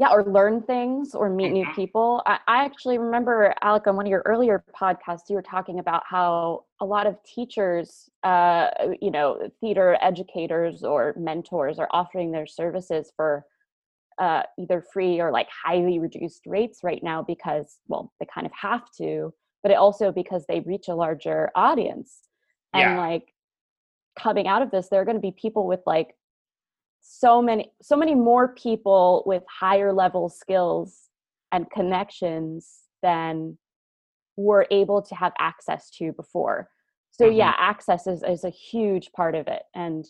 yeah 0.04 0.14
or 0.14 0.26
learn 0.26 0.62
things 0.62 1.16
or 1.16 1.30
meet 1.30 1.52
new 1.52 1.66
Mhm. 1.66 1.76
people 1.76 2.22
I, 2.26 2.40
I 2.48 2.66
actually 2.66 2.98
remember 2.98 3.54
alec 3.62 3.88
on 3.88 3.96
one 3.96 4.06
of 4.06 4.10
your 4.10 4.24
earlier 4.26 4.64
podcasts 4.80 5.30
you 5.30 5.36
were 5.36 5.42
talking 5.56 5.80
about 5.80 6.04
how 6.06 6.66
a 6.82 6.86
lot 6.86 7.08
of 7.08 7.16
teachers 7.24 8.10
uh, 8.24 8.70
you 9.02 9.12
know 9.12 9.50
theater 9.62 9.98
educators 10.02 10.84
or 10.84 11.14
mentors 11.18 11.80
are 11.80 11.88
offering 11.92 12.32
their 12.32 12.46
services 12.46 13.12
for 13.16 13.46
uh, 14.20 14.44
either 14.60 14.84
free 14.94 15.20
or 15.20 15.32
like 15.32 15.48
highly 15.50 15.98
reduced 16.00 16.46
rates 16.46 16.80
right 16.84 17.04
now 17.04 17.24
because 17.24 17.80
well 17.88 18.12
they 18.20 18.28
kind 18.34 18.46
of 18.46 18.54
have 18.54 18.84
to 18.98 19.34
but 19.64 19.72
it 19.72 19.78
also 19.78 20.12
because 20.12 20.44
they 20.48 20.60
reach 20.62 20.88
a 20.90 20.96
larger 20.96 21.50
audience 21.56 22.28
and 22.74 22.82
Yeah. 22.82 22.98
like 22.98 23.34
coming 24.20 24.48
out 24.48 24.62
of 24.62 24.70
this 24.70 24.90
there 24.90 25.02
are 25.02 25.06
going 25.06 25.22
to 25.22 25.22
be 25.32 25.32
people 25.32 25.66
with 25.66 25.80
like 25.86 26.16
so 27.04 27.42
many 27.42 27.72
so 27.82 27.98
many 27.98 28.16
more 28.16 28.56
people 28.56 29.24
with 29.26 29.44
higher 29.48 29.92
level 29.92 30.30
skills 30.30 31.10
and 31.52 31.70
connections 31.70 32.84
than 33.04 33.58
were 34.38 34.66
able 34.72 35.02
to 35.02 35.14
have 35.14 35.34
access 35.38 35.90
to 35.92 36.14
before 36.14 36.70
so 37.12 37.26
Mhm. 37.26 37.38
yeah 37.38 37.54
access 37.60 38.08
is, 38.08 38.24
is 38.24 38.46
a 38.46 38.50
huge 38.50 39.12
part 39.12 39.36
of 39.36 39.48
it 39.48 39.64
and 39.76 40.06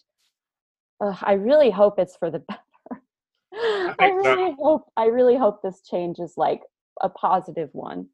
uh, 1.01 1.15
i 1.23 1.33
really 1.33 1.71
hope 1.71 1.97
it's 1.97 2.15
for 2.15 2.29
the 2.29 2.39
better 2.47 2.61
i, 3.99 4.09
so. 4.09 4.15
really 4.15 4.55
hope 4.59 4.91
i 4.95 5.05
really 5.05 5.35
hope 5.35 5.61
this 5.63 5.81
change 5.81 6.19
is 6.19 6.35
like 6.37 6.61
a 7.01 7.09
positive 7.09 7.69
one 7.73 8.07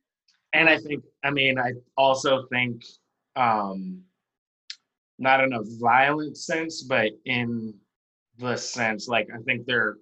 and 0.53 0.69
i 0.69 0.77
think 0.77 1.03
i 1.25 1.29
mean 1.29 1.59
i 1.59 1.73
also 1.97 2.45
think 2.49 2.81
um 3.35 4.01
not 5.19 5.43
in 5.43 5.51
a 5.51 5.59
violent 5.81 6.37
sense 6.37 6.81
but 6.83 7.11
in 7.25 7.73
the 8.39 8.55
sense 8.55 9.07
like 9.07 9.27
i 9.33 9.37
think 9.43 9.65
there 9.65 9.95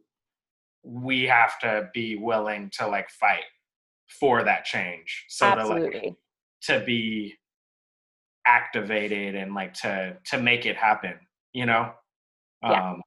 we 0.84 1.24
have 1.24 1.60
to 1.60 1.90
be 1.94 2.16
willing 2.16 2.72
to 2.78 2.88
like 2.88 3.10
fight 3.10 3.44
for 4.08 4.44
that 4.44 4.66
change. 4.66 5.26
So 5.28 5.46
Absolutely. 5.46 6.00
to 6.00 6.06
like 6.08 6.16
to 6.64 6.86
be 6.86 7.36
activated 8.46 9.36
and 9.36 9.54
like 9.54 9.74
to 9.74 10.18
to 10.28 10.40
make 10.40 10.66
it 10.66 10.78
happen, 10.78 11.16
you 11.54 11.66
know? 11.66 11.92
Yeah. 12.64 12.92
Um 12.92 13.02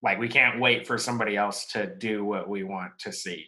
like 0.00 0.18
we 0.18 0.28
can't 0.28 0.60
wait 0.60 0.86
for 0.86 0.96
somebody 0.96 1.36
else 1.36 1.66
to 1.72 1.92
do 1.96 2.24
what 2.24 2.48
we 2.48 2.62
want 2.62 2.92
to 3.00 3.12
see. 3.12 3.44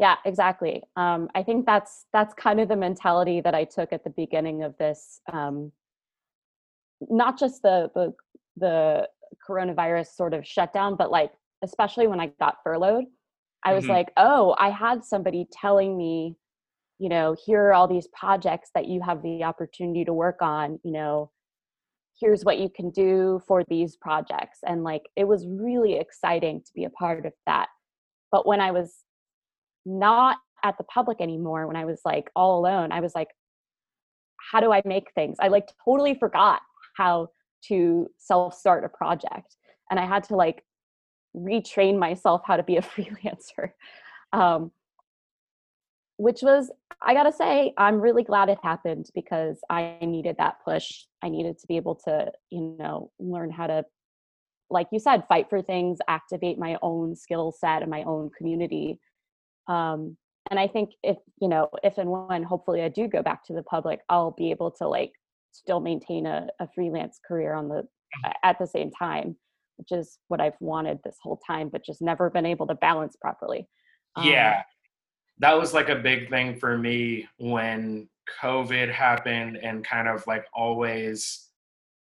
Yeah, 0.00 0.16
exactly. 0.24 0.82
Um, 0.96 1.28
I 1.36 1.44
think 1.44 1.66
that's 1.66 2.06
that's 2.12 2.34
kind 2.34 2.58
of 2.58 2.68
the 2.68 2.76
mentality 2.76 3.40
that 3.42 3.54
I 3.54 3.64
took 3.64 3.92
at 3.92 4.02
the 4.02 4.10
beginning 4.10 4.64
of 4.64 4.76
this. 4.78 5.20
Um, 5.32 5.70
not 7.08 7.38
just 7.38 7.62
the 7.62 7.90
the 7.94 8.12
the 8.56 9.08
coronavirus 9.48 10.08
sort 10.14 10.34
of 10.34 10.46
shutdown, 10.46 10.96
but 10.96 11.10
like 11.10 11.32
especially 11.62 12.06
when 12.06 12.20
I 12.20 12.28
got 12.40 12.56
furloughed, 12.64 13.04
I 13.64 13.74
was 13.74 13.84
Mhm. 13.84 13.90
like, 13.90 14.12
oh, 14.16 14.54
I 14.58 14.70
had 14.70 15.04
somebody 15.04 15.46
telling 15.52 15.96
me, 15.96 16.36
you 16.98 17.08
know, 17.08 17.34
here 17.44 17.64
are 17.66 17.74
all 17.74 17.86
these 17.86 18.08
projects 18.08 18.70
that 18.74 18.86
you 18.86 19.00
have 19.02 19.22
the 19.22 19.44
opportunity 19.44 20.04
to 20.04 20.12
work 20.14 20.40
on. 20.40 20.80
You 20.82 20.92
know, 20.92 21.30
here's 22.18 22.44
what 22.44 22.58
you 22.58 22.68
can 22.70 22.90
do 22.90 23.40
for 23.46 23.64
these 23.64 23.96
projects, 23.96 24.60
and 24.66 24.84
like 24.84 25.08
it 25.16 25.24
was 25.24 25.46
really 25.46 25.94
exciting 25.98 26.62
to 26.62 26.72
be 26.74 26.84
a 26.84 26.90
part 26.90 27.26
of 27.26 27.32
that. 27.46 27.68
But 28.32 28.46
when 28.46 28.60
I 28.60 28.70
was 28.70 29.04
not 29.86 30.38
at 30.62 30.76
the 30.78 30.84
public 30.84 31.20
anymore 31.20 31.66
when 31.66 31.76
i 31.76 31.84
was 31.84 32.00
like 32.04 32.30
all 32.36 32.58
alone 32.58 32.92
i 32.92 33.00
was 33.00 33.14
like 33.14 33.28
how 34.52 34.60
do 34.60 34.72
i 34.72 34.82
make 34.84 35.10
things 35.14 35.36
i 35.40 35.48
like 35.48 35.68
totally 35.84 36.14
forgot 36.14 36.60
how 36.96 37.28
to 37.68 38.08
self 38.18 38.54
start 38.54 38.84
a 38.84 38.88
project 38.88 39.56
and 39.90 39.98
i 39.98 40.06
had 40.06 40.24
to 40.24 40.36
like 40.36 40.64
retrain 41.36 41.98
myself 41.98 42.42
how 42.44 42.56
to 42.56 42.62
be 42.62 42.76
a 42.76 42.82
freelancer 42.82 43.70
um, 44.32 44.70
which 46.16 46.42
was 46.42 46.70
i 47.02 47.14
gotta 47.14 47.32
say 47.32 47.72
i'm 47.78 48.00
really 48.00 48.22
glad 48.22 48.48
it 48.48 48.58
happened 48.62 49.08
because 49.14 49.58
i 49.70 49.96
needed 50.02 50.36
that 50.38 50.56
push. 50.64 51.04
I 51.22 51.28
needed 51.28 51.58
to 51.58 51.66
be 51.66 51.76
able 51.76 51.96
to 52.06 52.32
you 52.50 52.76
know 52.78 53.10
learn 53.18 53.50
how 53.50 53.66
to 53.66 53.84
like 54.70 54.86
you 54.92 54.98
said 54.98 55.24
fight 55.28 55.50
for 55.50 55.60
things 55.60 55.98
activate 56.08 56.58
my 56.58 56.78
own 56.82 57.16
skill 57.16 57.52
set 57.52 57.82
and 57.82 57.90
my 57.90 58.02
own 58.04 58.30
community 58.36 58.98
um, 59.66 60.16
and 60.50 60.58
i 60.58 60.66
think 60.66 60.90
if 61.02 61.16
you 61.40 61.48
know 61.48 61.68
if 61.82 61.98
and 61.98 62.10
when 62.10 62.42
hopefully 62.42 62.82
i 62.82 62.88
do 62.88 63.08
go 63.08 63.22
back 63.22 63.44
to 63.44 63.52
the 63.52 63.62
public 63.62 64.00
i'll 64.08 64.32
be 64.32 64.50
able 64.50 64.70
to 64.70 64.86
like 64.86 65.12
still 65.52 65.80
maintain 65.80 66.26
a, 66.26 66.48
a 66.60 66.68
freelance 66.74 67.18
career 67.26 67.54
on 67.54 67.68
the 67.68 67.86
at 68.42 68.58
the 68.58 68.66
same 68.66 68.90
time 68.90 69.36
which 69.76 69.92
is 69.92 70.18
what 70.28 70.40
i've 70.40 70.56
wanted 70.60 70.98
this 71.04 71.16
whole 71.22 71.40
time 71.46 71.68
but 71.68 71.84
just 71.84 72.02
never 72.02 72.28
been 72.28 72.46
able 72.46 72.66
to 72.66 72.74
balance 72.74 73.16
properly. 73.20 73.68
Um, 74.16 74.26
yeah. 74.26 74.62
That 75.38 75.58
was 75.58 75.72
like 75.72 75.88
a 75.88 75.96
big 75.96 76.28
thing 76.28 76.58
for 76.58 76.76
me 76.76 77.26
when 77.38 78.08
covid 78.42 78.92
happened 78.92 79.56
and 79.56 79.84
kind 79.84 80.06
of 80.08 80.24
like 80.26 80.44
always 80.54 81.48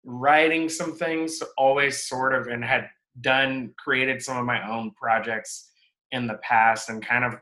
writing 0.04 0.68
some 0.68 0.94
things 0.96 1.42
always 1.56 2.08
sort 2.08 2.34
of 2.34 2.46
and 2.46 2.64
had 2.64 2.88
done 3.20 3.72
created 3.78 4.22
some 4.22 4.36
of 4.36 4.44
my 4.44 4.68
own 4.68 4.90
projects 4.92 5.70
in 6.12 6.26
the 6.26 6.38
past 6.42 6.88
and 6.88 7.04
kind 7.04 7.24
of 7.24 7.36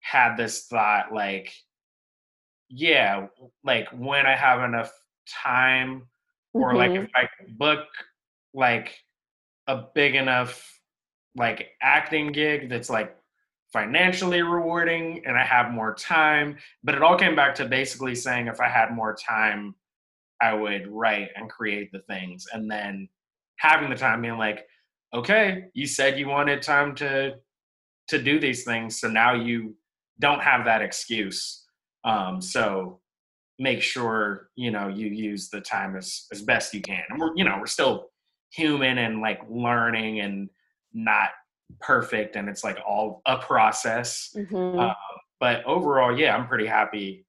had 0.00 0.36
this 0.36 0.66
thought 0.66 1.12
like 1.12 1.52
yeah 2.68 3.26
like 3.64 3.88
when 3.90 4.26
i 4.26 4.34
have 4.34 4.62
enough 4.62 4.90
time 5.30 6.02
or 6.52 6.74
like 6.74 6.90
mhm, 6.90 7.04
if 7.04 7.10
i 7.14 7.28
could 7.38 7.56
book 7.58 7.86
like 8.54 8.98
a 9.66 9.84
big 9.94 10.14
enough 10.14 10.80
like 11.36 11.68
acting 11.82 12.32
gig 12.32 12.68
that's 12.68 12.90
like 12.90 13.16
financially 13.72 14.42
rewarding 14.42 15.22
and 15.26 15.36
I 15.36 15.44
have 15.44 15.70
more 15.70 15.94
time. 15.94 16.58
But 16.82 16.94
it 16.94 17.02
all 17.02 17.16
came 17.16 17.36
back 17.36 17.54
to 17.56 17.66
basically 17.66 18.14
saying 18.14 18.48
if 18.48 18.60
I 18.60 18.68
had 18.68 18.90
more 18.90 19.14
time, 19.14 19.74
I 20.40 20.54
would 20.54 20.88
write 20.88 21.28
and 21.36 21.48
create 21.48 21.92
the 21.92 22.00
things. 22.00 22.46
And 22.52 22.70
then 22.70 23.08
having 23.56 23.90
the 23.90 23.96
time 23.96 24.22
being 24.22 24.38
like, 24.38 24.66
okay, 25.14 25.64
you 25.74 25.86
said 25.86 26.18
you 26.18 26.28
wanted 26.28 26.62
time 26.62 26.94
to 26.96 27.34
to 28.08 28.20
do 28.20 28.40
these 28.40 28.64
things. 28.64 28.98
So 29.00 29.08
now 29.08 29.34
you 29.34 29.76
don't 30.18 30.42
have 30.42 30.64
that 30.64 30.82
excuse. 30.82 31.64
Um, 32.04 32.42
so 32.42 33.00
make 33.60 33.82
sure, 33.82 34.48
you 34.56 34.72
know, 34.72 34.88
you 34.88 35.06
use 35.06 35.50
the 35.50 35.60
time 35.60 35.94
as 35.94 36.26
as 36.32 36.42
best 36.42 36.74
you 36.74 36.80
can. 36.80 37.02
And 37.10 37.20
we're, 37.20 37.36
you 37.36 37.44
know, 37.44 37.56
we're 37.60 37.66
still 37.66 38.10
human 38.50 38.98
and 38.98 39.20
like 39.20 39.40
learning 39.48 40.20
and 40.20 40.48
not 40.92 41.28
perfect 41.78 42.34
and 42.34 42.48
it's 42.48 42.64
like 42.64 42.78
all 42.86 43.22
a 43.26 43.38
process 43.38 44.34
mhm. 44.36 44.80
uh, 44.80 44.94
but 45.38 45.64
overall 45.64 46.18
yeah 46.18 46.36
i'm 46.36 46.48
pretty 46.48 46.66
happy 46.66 47.24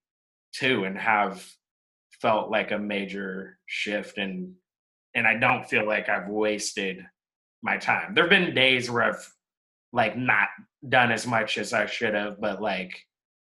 too 0.52 0.86
and 0.86 0.98
have 0.98 1.46
felt 2.22 2.50
like 2.50 2.72
a 2.72 2.78
major 2.78 3.60
shift 3.68 4.18
and 4.18 4.52
and 5.14 5.28
i 5.28 5.36
don't 5.36 5.70
feel 5.70 5.86
like 5.86 6.10
i've 6.10 6.28
wasted 6.28 7.06
my 7.62 7.78
time 7.78 8.16
there 8.16 8.24
have 8.24 8.32
been 8.32 8.56
days 8.56 8.90
where 8.90 9.04
i've 9.04 9.32
like 9.94 10.18
not 10.18 10.48
done 10.90 11.12
as 11.12 11.28
much 11.28 11.60
as 11.60 11.72
i 11.72 11.86
should 11.86 12.16
have 12.16 12.42
but 12.42 12.60
like 12.60 13.06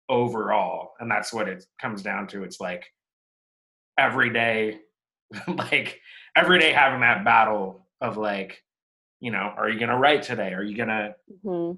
overall 0.09 0.93
and 0.99 1.09
that's 1.09 1.31
what 1.31 1.47
it 1.47 1.63
comes 1.79 2.01
down 2.01 2.27
to 2.27 2.43
it's 2.43 2.59
like 2.59 2.85
every 3.97 4.31
day 4.31 4.79
like 5.47 5.99
every 6.35 6.59
day 6.59 6.71
having 6.73 7.01
that 7.01 7.23
battle 7.23 7.85
of 8.01 8.17
like 8.17 8.63
you 9.19 9.31
know 9.31 9.53
are 9.57 9.69
you 9.69 9.79
gonna 9.79 9.97
write 9.97 10.23
today 10.23 10.51
are 10.53 10.63
you 10.63 10.75
gonna 10.75 11.13
Mhm. 11.45 11.77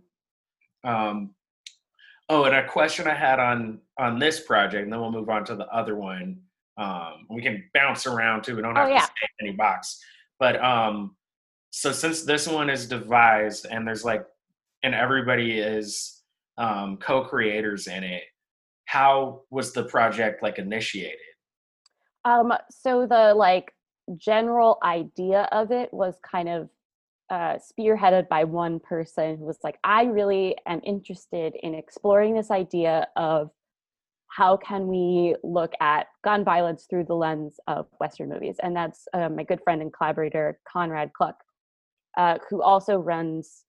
um 0.86 1.36
oh 2.30 2.46
and 2.46 2.56
a 2.56 2.68
question 2.68 3.08
i 3.08 3.14
had 3.14 3.40
on 3.40 3.80
on 3.98 4.18
this 4.18 4.40
project 4.40 4.84
and 4.84 4.94
then 4.94 5.00
we'll 5.02 5.12
move 5.12 5.30
on 5.30 5.44
to 5.46 5.56
the 5.56 5.68
other 5.68 5.96
one 5.96 6.40
um 6.78 7.26
we 7.30 7.42
can 7.42 7.64
bounce 7.74 8.08
around 8.08 8.44
too 8.44 8.56
we 8.56 8.62
don't 8.62 8.78
Oh, 8.78 8.82
have 8.82 8.90
yeah. 8.90 9.00
to 9.00 9.06
stay 9.06 9.28
in 9.40 9.48
any 9.48 9.56
box 9.58 10.00
but 10.40 10.64
um 10.64 11.16
so 11.72 11.92
since 11.92 12.24
this 12.24 12.48
one 12.48 12.70
is 12.70 12.88
devised 12.88 13.66
and 13.70 13.86
there's 13.86 14.06
like 14.06 14.26
and 14.84 14.96
everybody 14.96 15.60
is 15.60 16.21
um 16.62 16.98
co-creators 16.98 17.88
in 17.88 18.04
it 18.04 18.24
how 18.92 19.44
was 19.50 19.72
the 19.72 19.86
project 19.86 20.44
like 20.44 20.60
initiated? 20.60 21.18
Um, 22.26 22.52
so 22.70 23.08
the 23.08 23.34
like 23.34 23.74
general 24.18 24.80
idea 24.84 25.48
of 25.54 25.72
it 25.72 25.94
was 25.94 26.16
kind 26.30 26.50
of 26.50 26.70
uh, 27.30 27.58
spearheaded 27.58 28.28
by 28.28 28.44
one 28.44 28.82
person 28.82 29.38
who 29.38 29.46
was 29.46 29.60
like, 29.64 29.78
I 29.86 30.04
really 30.04 30.58
am 30.66 30.82
interested 30.84 31.56
in 31.64 31.74
exploring 31.74 32.36
this 32.36 32.52
idea 32.52 33.08
of 33.16 33.50
how 34.28 34.58
can 34.58 34.88
we 34.88 35.38
look 35.42 35.72
at 35.80 36.08
gun 36.22 36.44
violence 36.44 36.86
through 36.90 37.06
the 37.06 37.16
lens 37.16 37.62
of 37.68 37.88
Western 38.02 38.28
movies, 38.28 38.58
and 38.62 38.76
that's 38.76 39.08
uh, 39.14 39.30
my 39.30 39.44
good 39.44 39.62
friend 39.64 39.82
and 39.82 39.94
collaborator 39.94 40.60
Conrad 40.68 41.14
Kluck, 41.14 41.36
uh, 42.18 42.40
who 42.50 42.62
also 42.62 42.98
runs 42.98 43.64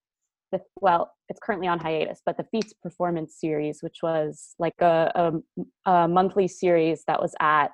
the 0.53 0.61
well, 0.79 1.11
it's 1.27 1.39
currently 1.43 1.67
on 1.67 1.79
hiatus, 1.79 2.21
but 2.25 2.37
the 2.37 2.45
Feats 2.51 2.73
Performance 2.81 3.35
series, 3.39 3.81
which 3.81 3.97
was 4.01 4.55
like 4.59 4.79
a, 4.79 5.11
a, 5.15 5.91
a 5.91 6.07
monthly 6.07 6.47
series 6.47 7.03
that 7.07 7.21
was 7.21 7.35
at 7.41 7.71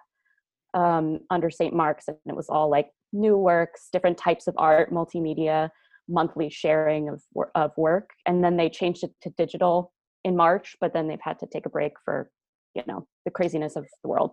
um, 0.73 1.19
under 1.29 1.49
St. 1.51 1.73
Mark's, 1.75 2.07
and 2.07 2.17
it 2.25 2.35
was 2.35 2.49
all 2.49 2.69
like 2.71 2.89
new 3.13 3.37
works, 3.37 3.89
different 3.91 4.17
types 4.17 4.47
of 4.47 4.55
art, 4.57 4.91
multimedia, 4.91 5.69
monthly 6.07 6.49
sharing 6.49 7.09
of 7.09 7.21
of 7.53 7.71
work, 7.77 8.09
and 8.25 8.43
then 8.43 8.57
they 8.57 8.69
changed 8.69 9.03
it 9.03 9.11
to 9.21 9.29
digital 9.37 9.91
in 10.23 10.35
March, 10.35 10.75
but 10.81 10.93
then 10.93 11.07
they've 11.07 11.19
had 11.21 11.37
to 11.39 11.47
take 11.47 11.65
a 11.65 11.69
break 11.69 11.93
for 12.03 12.31
you 12.73 12.83
know 12.87 13.05
the 13.25 13.31
craziness 13.31 13.75
of 13.75 13.85
the 14.03 14.09
world. 14.09 14.31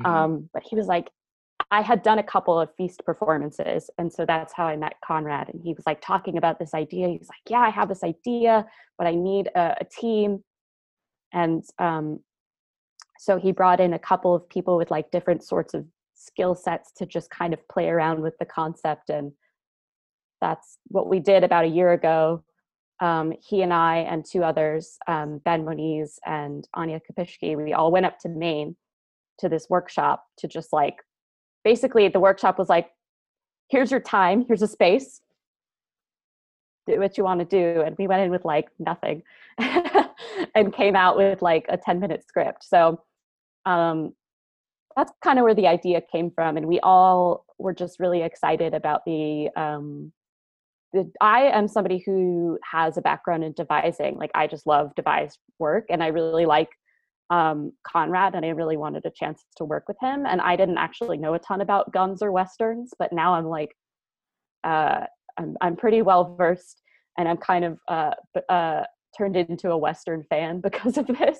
Mhm. 0.00 0.06
Um, 0.06 0.50
but 0.54 0.62
he 0.64 0.74
was 0.74 0.86
like, 0.86 1.10
I 1.72 1.80
had 1.80 2.02
done 2.02 2.18
a 2.18 2.22
couple 2.22 2.60
of 2.60 2.68
feast 2.76 3.02
performances, 3.06 3.88
and 3.96 4.12
so 4.12 4.26
that's 4.26 4.52
how 4.52 4.66
I 4.66 4.76
met 4.76 4.96
Conrad. 5.02 5.48
And 5.48 5.62
he 5.64 5.72
was 5.72 5.86
like 5.86 6.02
talking 6.02 6.36
about 6.36 6.58
this 6.58 6.74
idea. 6.74 7.08
He's 7.08 7.30
like, 7.30 7.40
"Yeah, 7.48 7.60
I 7.60 7.70
have 7.70 7.88
this 7.88 8.04
idea, 8.04 8.66
but 8.98 9.06
I 9.06 9.14
need 9.14 9.48
a, 9.56 9.78
a 9.80 9.84
team." 9.86 10.44
And 11.32 11.64
um, 11.78 12.20
so 13.18 13.38
he 13.38 13.52
brought 13.52 13.80
in 13.80 13.94
a 13.94 13.98
couple 13.98 14.34
of 14.34 14.46
people 14.50 14.76
with 14.76 14.90
like 14.90 15.10
different 15.10 15.42
sorts 15.44 15.72
of 15.72 15.86
skill 16.14 16.54
sets 16.54 16.92
to 16.98 17.06
just 17.06 17.30
kind 17.30 17.54
of 17.54 17.68
play 17.68 17.88
around 17.88 18.20
with 18.20 18.36
the 18.38 18.44
concept, 18.44 19.08
and 19.08 19.32
that's 20.42 20.76
what 20.88 21.08
we 21.08 21.20
did 21.20 21.42
about 21.42 21.64
a 21.64 21.68
year 21.68 21.92
ago. 21.94 22.44
Um, 23.00 23.32
he 23.40 23.62
and 23.62 23.72
I 23.72 24.00
and 24.00 24.26
two 24.26 24.44
others, 24.44 24.98
um, 25.08 25.38
Ben 25.38 25.64
Moniz 25.64 26.20
and 26.26 26.68
Anya 26.74 27.00
Kapishki, 27.00 27.56
we 27.56 27.72
all 27.72 27.90
went 27.90 28.04
up 28.04 28.18
to 28.20 28.28
Maine 28.28 28.76
to 29.38 29.48
this 29.48 29.70
workshop 29.70 30.26
to 30.36 30.46
just 30.46 30.70
like 30.74 30.96
basically 31.64 32.08
the 32.08 32.20
workshop 32.20 32.58
was 32.58 32.68
like 32.68 32.90
here's 33.68 33.90
your 33.90 34.00
time 34.00 34.44
here's 34.46 34.62
a 34.62 34.68
space. 34.68 35.20
Do 36.86 36.98
what 36.98 37.16
you 37.16 37.22
want 37.22 37.38
to 37.40 37.46
do. 37.46 37.82
And 37.82 37.96
we 37.96 38.08
went 38.08 38.22
in 38.22 38.30
with 38.30 38.44
like 38.44 38.68
nothing 38.78 39.22
and 39.58 40.74
came 40.74 40.96
out 40.96 41.16
with 41.16 41.40
like 41.40 41.66
a 41.68 41.76
10 41.76 42.00
minute 42.00 42.24
script. 42.26 42.64
So 42.64 43.00
um 43.66 44.12
that's 44.96 45.12
kind 45.24 45.38
of 45.38 45.44
where 45.44 45.54
the 45.54 45.68
idea 45.68 46.02
came 46.12 46.30
from 46.30 46.56
and 46.56 46.66
we 46.66 46.80
all 46.80 47.46
were 47.58 47.72
just 47.72 48.00
really 48.00 48.22
excited 48.22 48.74
about 48.74 49.04
the 49.06 49.48
um 49.56 50.12
the, 50.92 51.10
I 51.20 51.44
am 51.44 51.68
somebody 51.68 52.02
who 52.04 52.58
has 52.70 52.96
a 52.96 53.02
background 53.02 53.44
in 53.44 53.52
devising. 53.52 54.16
Like 54.16 54.30
I 54.34 54.46
just 54.46 54.66
love 54.66 54.94
devised 54.94 55.38
work, 55.58 55.86
and 55.88 56.02
I 56.02 56.08
really 56.08 56.46
like 56.46 56.68
um, 57.32 57.72
Conrad, 57.82 58.34
and 58.34 58.44
I 58.44 58.50
really 58.50 58.76
wanted 58.76 59.06
a 59.06 59.10
chance 59.10 59.46
to 59.56 59.64
work 59.64 59.84
with 59.88 59.96
him. 60.02 60.26
And 60.26 60.38
I 60.42 60.54
didn't 60.54 60.76
actually 60.76 61.16
know 61.16 61.32
a 61.32 61.38
ton 61.38 61.62
about 61.62 61.90
guns 61.90 62.22
or 62.22 62.30
westerns, 62.30 62.92
but 62.98 63.10
now 63.10 63.32
I'm 63.32 63.46
like, 63.46 63.74
uh, 64.64 65.06
I'm 65.38 65.56
I'm 65.62 65.74
pretty 65.74 66.02
well 66.02 66.36
versed, 66.36 66.82
and 67.16 67.26
I'm 67.26 67.38
kind 67.38 67.64
of 67.64 67.78
uh, 67.88 68.10
uh, 68.50 68.82
turned 69.16 69.36
into 69.36 69.70
a 69.70 69.78
western 69.78 70.24
fan 70.24 70.60
because 70.62 70.98
of 70.98 71.06
this. 71.06 71.38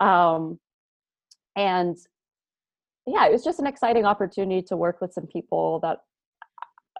Um, 0.00 0.58
and 1.54 1.96
yeah, 3.06 3.26
it 3.26 3.32
was 3.32 3.44
just 3.44 3.60
an 3.60 3.68
exciting 3.68 4.04
opportunity 4.04 4.62
to 4.62 4.76
work 4.76 5.00
with 5.00 5.12
some 5.12 5.28
people 5.28 5.78
that 5.80 5.98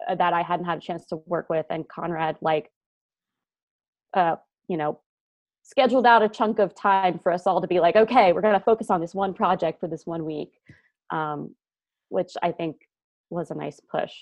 uh, 0.08 0.14
that 0.14 0.32
I 0.32 0.42
hadn't 0.42 0.66
had 0.66 0.78
a 0.78 0.80
chance 0.80 1.04
to 1.06 1.16
work 1.26 1.50
with, 1.50 1.66
and 1.68 1.88
Conrad 1.88 2.36
like, 2.40 2.70
uh, 4.14 4.36
you 4.68 4.76
know, 4.76 5.00
scheduled 5.64 6.06
out 6.06 6.22
a 6.22 6.28
chunk 6.28 6.58
of 6.58 6.74
time 6.74 7.18
for 7.18 7.32
us 7.32 7.46
all 7.46 7.60
to 7.60 7.66
be 7.66 7.80
like, 7.80 7.96
okay, 7.96 8.32
we're 8.32 8.42
going 8.42 8.54
to 8.54 8.64
focus 8.64 8.90
on 8.90 9.00
this 9.00 9.14
one 9.14 9.34
project 9.34 9.80
for 9.80 9.88
this 9.88 10.06
one 10.06 10.24
week, 10.24 10.52
um, 11.10 11.54
which 12.10 12.32
I 12.42 12.52
think 12.52 12.76
was 13.30 13.50
a 13.50 13.54
nice 13.54 13.80
push 13.90 14.12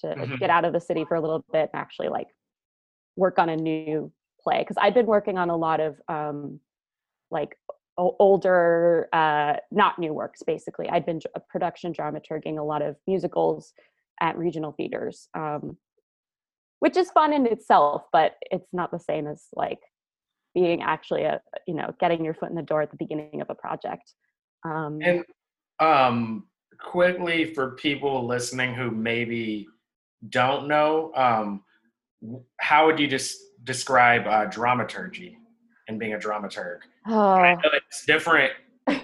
to 0.00 0.08
mm-hmm. 0.08 0.36
get 0.36 0.50
out 0.50 0.64
of 0.64 0.72
the 0.72 0.80
city 0.80 1.04
for 1.06 1.14
a 1.14 1.20
little 1.20 1.44
bit 1.52 1.70
and 1.72 1.80
actually 1.80 2.08
like 2.08 2.28
work 3.16 3.38
on 3.38 3.48
a 3.48 3.56
new 3.56 4.12
play 4.42 4.58
because 4.60 4.76
I've 4.78 4.94
been 4.94 5.06
working 5.06 5.38
on 5.38 5.48
a 5.48 5.56
lot 5.56 5.80
of 5.80 5.96
um, 6.08 6.60
like 7.30 7.56
older, 7.96 9.08
uh, 9.12 9.54
not 9.70 9.98
new 9.98 10.12
works. 10.12 10.42
Basically, 10.42 10.88
I'd 10.90 11.06
been 11.06 11.20
a 11.34 11.40
production 11.40 11.94
dramaturging 11.94 12.58
a 12.58 12.62
lot 12.62 12.82
of 12.82 12.96
musicals 13.06 13.72
at 14.20 14.36
regional 14.36 14.72
theaters, 14.72 15.28
um, 15.34 15.78
which 16.80 16.98
is 16.98 17.10
fun 17.10 17.32
in 17.32 17.46
itself, 17.46 18.02
but 18.12 18.34
it's 18.50 18.74
not 18.74 18.90
the 18.90 18.98
same 18.98 19.26
as 19.26 19.46
like 19.54 19.80
being 20.54 20.82
actually 20.82 21.24
a 21.24 21.40
you 21.66 21.74
know 21.74 21.94
getting 22.00 22.24
your 22.24 22.34
foot 22.34 22.50
in 22.50 22.54
the 22.54 22.62
door 22.62 22.82
at 22.82 22.90
the 22.90 22.96
beginning 22.96 23.40
of 23.40 23.50
a 23.50 23.54
project. 23.54 24.12
Um, 24.64 25.00
and 25.02 25.24
um, 25.80 26.46
quickly 26.78 27.52
for 27.52 27.72
people 27.72 28.26
listening 28.26 28.74
who 28.74 28.90
maybe 28.90 29.66
don't 30.28 30.68
know, 30.68 31.12
um, 31.14 31.62
how 32.58 32.86
would 32.86 32.98
you 32.98 33.06
just 33.06 33.38
describe 33.64 34.26
uh, 34.26 34.46
dramaturgy 34.46 35.38
and 35.88 35.98
being 35.98 36.14
a 36.14 36.18
dramaturg? 36.18 36.78
Oh. 37.06 37.42
It's 37.88 38.06
different. 38.06 38.52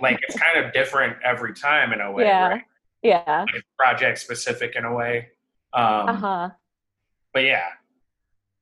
Like 0.00 0.20
it's 0.22 0.38
kind 0.40 0.64
of 0.64 0.72
different 0.72 1.16
every 1.24 1.54
time 1.54 1.92
in 1.92 2.00
a 2.00 2.10
way, 2.10 2.24
yeah. 2.24 2.48
right? 2.48 2.62
Yeah. 3.02 3.44
Like 3.52 3.64
project 3.78 4.18
specific 4.18 4.76
in 4.76 4.84
a 4.84 4.94
way. 4.94 5.28
Um, 5.72 6.08
uh 6.08 6.12
huh. 6.14 6.50
But 7.32 7.44
yeah. 7.44 7.68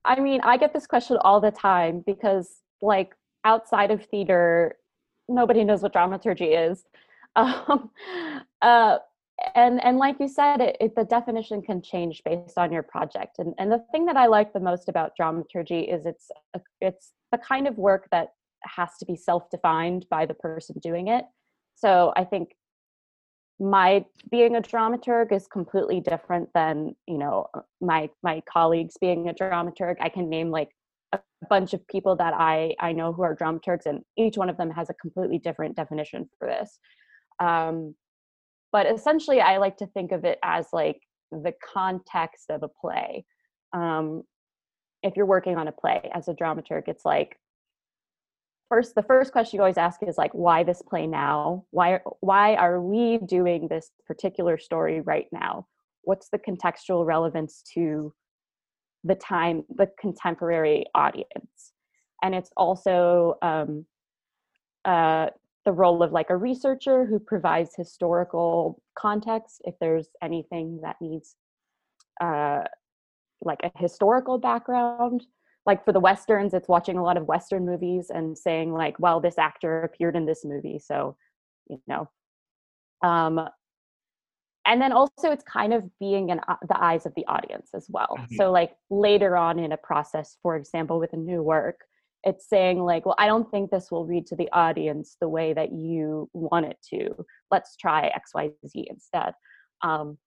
I 0.05 0.21
mean, 0.21 0.41
I 0.43 0.57
get 0.57 0.73
this 0.73 0.87
question 0.87 1.19
all 1.21 1.41
the 1.41 1.51
time 1.51 2.03
because, 2.07 2.63
like, 2.83 3.15
outside 3.45 3.91
of 3.91 4.05
theater, 4.07 4.77
nobody 5.29 5.65
knows 5.65 5.83
what 5.83 5.93
dramaturgy 5.93 6.53
is. 6.53 6.85
Um, 7.37 7.91
uh, 8.63 8.99
and 9.55 9.85
and 9.85 9.99
like 9.99 10.17
you 10.19 10.27
said, 10.27 10.61
it, 10.61 10.77
it, 10.81 10.97
the 10.97 11.05
definition 11.05 11.63
can 11.63 11.81
change 11.83 12.23
based 12.25 12.59
on 12.59 12.73
your 12.73 12.83
project. 12.83 13.39
And 13.39 13.55
and 13.59 13.71
the 13.71 13.85
thing 13.93 14.07
that 14.07 14.17
I 14.17 14.27
like 14.27 14.53
the 14.53 14.61
most 14.61 14.89
about 14.89 15.15
dramaturgy 15.17 15.81
is 15.81 16.07
it's 16.07 16.31
a, 16.55 16.61
it's 16.81 17.13
the 17.31 17.39
kind 17.39 17.69
of 17.69 17.79
work 17.79 18.09
that 18.11 18.31
has 18.65 18.91
to 18.99 19.07
be 19.07 19.15
self-defined 19.15 20.07
by 20.11 20.27
the 20.27 20.35
person 20.35 20.77
doing 20.83 21.09
it. 21.09 21.27
So 21.77 22.13
I 22.17 22.25
think 22.25 22.57
my 23.61 24.05
being 24.31 24.57
a 24.57 24.61
dramaturg 24.61 25.33
is 25.33 25.47
completely 25.47 26.01
different 26.01 26.49
than 26.55 26.95
you 27.07 27.19
know 27.19 27.47
my 27.81 28.09
my 28.23 28.41
colleagues 28.49 28.97
being 29.01 29.29
a 29.29 29.35
dramaturg 29.35 29.97
i 30.01 30.09
can 30.09 30.29
name 30.29 30.49
like 30.49 30.71
a 31.13 31.21
bunch 31.49 31.73
of 31.75 31.87
people 31.89 32.17
that 32.17 32.35
i 32.35 32.75
i 32.81 32.93
know 32.93 33.13
who 33.13 33.23
are 33.23 33.37
dramaturgs 33.37 33.87
and 33.87 34.03
each 34.17 34.37
one 34.37 34.51
of 34.51 34.57
them 34.57 34.71
has 34.71 34.91
a 34.91 34.95
completely 34.95 35.39
different 35.39 35.77
definition 35.77 36.29
for 36.39 36.47
this. 36.47 36.79
Um, 37.41 37.95
but 38.73 38.87
essentially 38.87 39.41
i 39.41 39.57
like 39.59 39.77
to 39.79 39.87
think 39.87 40.13
of 40.13 40.25
it 40.25 40.39
as 40.43 40.67
like 40.73 41.01
the 41.31 41.53
context 41.75 42.51
of 42.51 42.63
a 42.63 42.69
play. 42.69 43.25
Um, 43.73 44.23
if 45.03 45.17
you're 45.17 45.27
working 45.27 45.57
on 45.57 45.69
a 45.69 45.73
play 45.73 46.11
as 46.13 46.29
a 46.29 46.35
dramaturg 46.35 46.89
it's 46.89 47.05
like 47.05 47.37
first 48.69 48.95
the 48.95 49.03
first 49.03 49.33
question 49.33 49.57
you 49.57 49.63
always 49.63 49.79
ask 49.79 50.03
is 50.03 50.19
like 50.19 50.33
why 50.33 50.63
this 50.63 50.83
play 50.83 51.07
now? 51.07 51.65
Why 51.71 52.01
why 52.21 52.55
are 52.57 52.81
we 52.81 53.19
doing 53.19 53.69
this 53.69 53.91
particular 54.07 54.59
story 54.59 55.01
right 55.01 55.27
now? 55.33 55.67
What's 56.03 56.29
the 56.31 56.39
contextual 56.39 57.07
relevance 57.07 57.63
to 57.75 58.13
the 59.05 59.15
time 59.15 59.65
the 59.77 59.89
contemporary 59.99 60.85
audience. 60.95 61.73
And 62.23 62.35
it's 62.35 62.51
also 62.57 63.37
um, 63.43 63.87
uh, 64.85 65.27
the 65.65 65.73
role 65.73 66.03
of 66.03 66.13
like 66.13 66.31
a 66.31 66.37
researcher 66.37 67.05
who 67.05 67.19
provides 67.19 67.75
historical 67.77 68.83
context 68.99 69.63
if 69.65 69.75
there's 69.81 70.09
anything 70.23 70.81
that 70.83 70.97
needs 71.01 71.37
uh, 72.21 72.63
like 73.43 73.61
a 73.63 73.71
historical 73.77 74.39
background. 74.39 75.27
Like 75.67 75.85
for 75.85 75.93
the 75.93 76.01
westerns 76.01 76.55
it's 76.55 76.69
watching 76.69 76.97
a 76.97 77.03
lot 77.03 77.19
of 77.19 77.27
western 77.27 77.67
movies 77.67 78.11
and 78.13 78.37
saying 78.37 78.73
like 78.73 78.99
well 78.99 79.21
this 79.21 79.37
actor 79.37 79.83
appeared 79.83 80.17
in 80.17 80.25
this 80.25 80.43
movie 80.43 80.79
so 80.79 81.15
you 81.69 81.79
know. 81.87 82.09
Um 83.03 83.49
and 84.69 84.81
then 84.81 84.93
also 84.93 85.31
it's 85.31 85.43
kind 85.43 85.73
of 85.73 85.83
being 85.99 86.29
in 86.29 86.41
uh, 86.47 86.57
the 86.69 86.81
eyes 86.81 87.07
of 87.07 87.13
the 87.17 87.27
audience 87.27 87.71
as 87.75 87.87
well 87.89 88.17
mm-hmm. 88.19 88.35
so 88.37 88.51
like 88.53 88.73
later 88.91 89.37
on 89.37 89.59
in 89.59 89.73
a 89.73 89.77
process 89.77 90.37
for 90.43 90.57
example 90.57 90.99
with 90.99 91.13
a 91.13 91.17
new 91.17 91.43
work 91.43 91.81
it's 92.25 92.49
saying 92.49 92.79
like 92.79 93.05
well 93.05 93.17
i 93.19 93.27
don't 93.27 93.51
think 93.51 93.71
this 93.71 93.91
will 93.91 94.07
read 94.07 94.27
to 94.27 94.37
the 94.37 94.49
audience 94.53 95.17
the 95.21 95.29
way 95.29 95.53
that 95.53 95.73
you 95.73 96.29
want 96.33 96.67
it 96.67 96.77
to 96.89 97.09
let's 97.51 97.77
try 97.77 98.13
xyz 98.35 98.85
instead 98.89 99.33
um, 99.83 100.19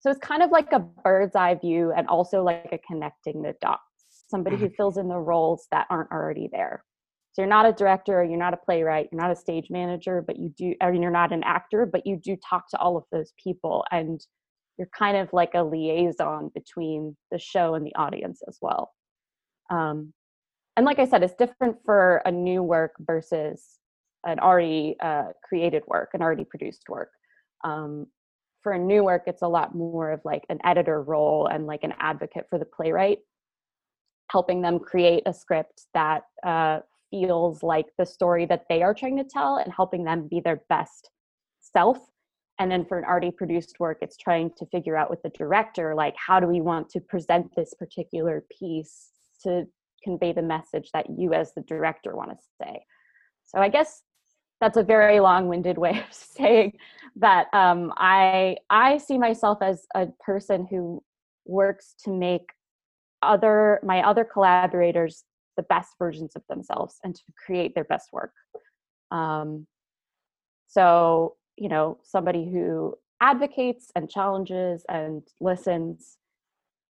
so 0.00 0.10
it's 0.10 0.20
kind 0.20 0.42
of 0.42 0.50
like 0.50 0.72
a 0.72 0.80
bird's 0.80 1.36
eye 1.36 1.54
view 1.54 1.92
and 1.96 2.08
also 2.08 2.42
like 2.42 2.68
a 2.72 2.78
connecting 2.78 3.42
the 3.42 3.54
dots 3.60 3.82
somebody 4.30 4.56
who 4.56 4.66
mm-hmm. 4.66 4.74
fills 4.74 4.96
in 4.96 5.08
the 5.08 5.18
roles 5.18 5.66
that 5.70 5.86
aren't 5.90 6.10
already 6.12 6.48
there. 6.52 6.84
So 7.32 7.42
you're 7.42 7.48
not 7.48 7.66
a 7.66 7.72
director, 7.72 8.24
you're 8.24 8.38
not 8.38 8.54
a 8.54 8.58
playwright, 8.58 9.08
you're 9.12 9.20
not 9.20 9.30
a 9.30 9.36
stage 9.36 9.68
manager, 9.70 10.22
but 10.26 10.38
you 10.38 10.48
do, 10.56 10.74
I 10.80 10.90
mean, 10.90 11.02
you're 11.02 11.10
not 11.12 11.32
an 11.32 11.44
actor, 11.44 11.86
but 11.86 12.06
you 12.06 12.16
do 12.16 12.36
talk 12.36 12.68
to 12.70 12.78
all 12.78 12.96
of 12.96 13.04
those 13.12 13.32
people 13.42 13.84
and 13.92 14.20
you're 14.78 14.88
kind 14.96 15.16
of 15.16 15.32
like 15.32 15.52
a 15.54 15.62
liaison 15.62 16.50
between 16.54 17.16
the 17.30 17.38
show 17.38 17.74
and 17.74 17.86
the 17.86 17.94
audience 17.94 18.40
as 18.48 18.58
well. 18.60 18.92
Um, 19.70 20.12
and 20.76 20.86
like 20.86 20.98
I 20.98 21.04
said, 21.04 21.22
it's 21.22 21.34
different 21.34 21.76
for 21.84 22.22
a 22.24 22.32
new 22.32 22.62
work 22.62 22.94
versus 23.00 23.78
an 24.26 24.40
already 24.40 24.96
uh, 25.00 25.28
created 25.44 25.84
work, 25.86 26.10
an 26.14 26.22
already 26.22 26.44
produced 26.44 26.88
work. 26.88 27.10
Um, 27.62 28.06
for 28.62 28.72
a 28.72 28.78
new 28.78 29.04
work, 29.04 29.22
it's 29.26 29.42
a 29.42 29.48
lot 29.48 29.74
more 29.74 30.10
of 30.10 30.20
like 30.24 30.44
an 30.48 30.58
editor 30.64 31.02
role 31.02 31.46
and 31.46 31.66
like 31.66 31.84
an 31.84 31.94
advocate 31.98 32.46
for 32.50 32.58
the 32.58 32.64
playwright 32.64 33.18
helping 34.30 34.62
them 34.62 34.78
create 34.78 35.22
a 35.26 35.34
script 35.34 35.82
that 35.92 36.22
uh, 36.46 36.78
feels 37.10 37.62
like 37.62 37.86
the 37.98 38.06
story 38.06 38.46
that 38.46 38.64
they 38.68 38.82
are 38.82 38.94
trying 38.94 39.16
to 39.16 39.24
tell 39.24 39.56
and 39.56 39.72
helping 39.72 40.04
them 40.04 40.28
be 40.28 40.40
their 40.40 40.62
best 40.68 41.10
self. 41.60 41.98
And 42.58 42.70
then 42.70 42.84
for 42.84 42.98
an 42.98 43.04
already 43.04 43.30
produced 43.30 43.80
work 43.80 43.98
it's 44.02 44.16
trying 44.16 44.50
to 44.58 44.66
figure 44.66 44.96
out 44.96 45.10
with 45.10 45.22
the 45.22 45.30
director 45.30 45.94
like 45.94 46.14
how 46.16 46.40
do 46.40 46.46
we 46.46 46.60
want 46.60 46.90
to 46.90 47.00
present 47.00 47.54
this 47.56 47.72
particular 47.74 48.44
piece 48.58 49.10
to 49.42 49.64
convey 50.04 50.32
the 50.32 50.42
message 50.42 50.90
that 50.92 51.06
you 51.16 51.32
as 51.32 51.54
the 51.54 51.62
director 51.62 52.14
want 52.14 52.30
to 52.30 52.36
say? 52.60 52.84
So 53.46 53.60
i 53.60 53.68
guess 53.68 54.02
that's 54.60 54.76
a 54.76 54.82
very 54.82 55.20
long-winded 55.20 55.78
way 55.78 55.98
of 56.06 56.12
saying 56.14 56.74
that 57.16 57.46
um, 57.52 57.92
i 57.96 58.56
i 58.68 58.98
see 58.98 59.18
myself 59.18 59.58
as 59.62 59.86
a 59.94 60.06
person 60.20 60.66
who 60.70 61.02
works 61.46 61.94
to 62.04 62.10
make 62.10 62.50
other 63.22 63.80
my 63.82 64.06
other 64.06 64.24
collaborators 64.24 65.24
the 65.56 65.62
best 65.64 65.94
versions 65.98 66.32
of 66.36 66.42
themselves 66.48 66.96
and 67.04 67.14
to 67.14 67.22
create 67.44 67.74
their 67.74 67.84
best 67.84 68.12
work. 68.12 68.32
Um, 69.10 69.66
so 70.66 71.36
you 71.56 71.68
know 71.68 71.98
somebody 72.02 72.50
who 72.50 72.94
advocates 73.20 73.90
and 73.94 74.08
challenges 74.08 74.84
and 74.88 75.22
listens 75.40 76.16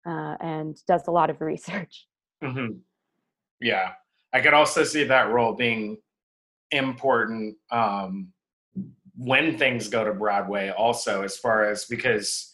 uh, 0.07 0.37
and 0.41 0.77
does 0.87 1.07
a 1.09 1.11
lot 1.11 1.31
of 1.31 1.41
research. 1.41 2.07
Mm-hmm. 2.43 2.79
yeah. 3.61 3.93
I 4.33 4.41
could 4.41 4.55
also 4.55 4.85
see 4.85 5.05
that 5.05 5.31
role 5.31 5.55
being 5.55 5.99
important 6.71 7.57
um, 7.73 8.29
when 9.17 9.59
things 9.59 9.89
go 9.89 10.05
to 10.05 10.15
broadway 10.15 10.71
also 10.71 11.23
as 11.23 11.37
far 11.37 11.65
as 11.65 11.85
because 11.85 12.50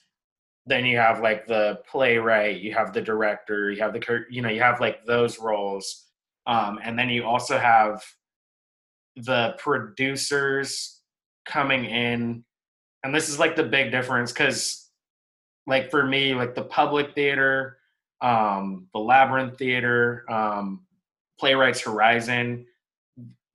then 0.67 0.85
you 0.85 0.97
have 0.97 1.21
like 1.21 1.47
the 1.47 1.79
playwright 1.91 2.61
you 2.61 2.73
have 2.73 2.93
the 2.93 3.01
director 3.01 3.71
you 3.71 3.81
have 3.81 3.93
the 3.93 4.25
you 4.31 4.43
know 4.43 4.49
you 4.49 4.61
have 4.61 4.81
like 4.81 5.05
those 5.07 5.39
roles 5.39 6.05
um, 6.47 6.79
and 6.83 6.99
then 6.99 7.09
you 7.09 7.25
also 7.25 7.59
have 7.59 8.03
the 9.17 9.55
producers 9.59 11.01
coming 11.47 11.85
in 11.85 12.45
and 13.03 13.15
this 13.15 13.29
is 13.29 13.39
like 13.39 13.57
the 13.57 13.63
big 13.63 13.91
difference 13.91 14.33
because 14.33 14.91
like 15.67 15.91
for 15.91 16.05
me 16.05 16.35
like 16.35 16.55
the 16.55 16.63
public 16.63 17.15
theater 17.15 17.79
um, 18.21 18.87
the 18.93 19.01
Labyrinth 19.01 19.59
Theater, 19.59 20.25
um, 20.31 20.83
Playwrights 21.39 21.81
Horizon. 21.81 22.67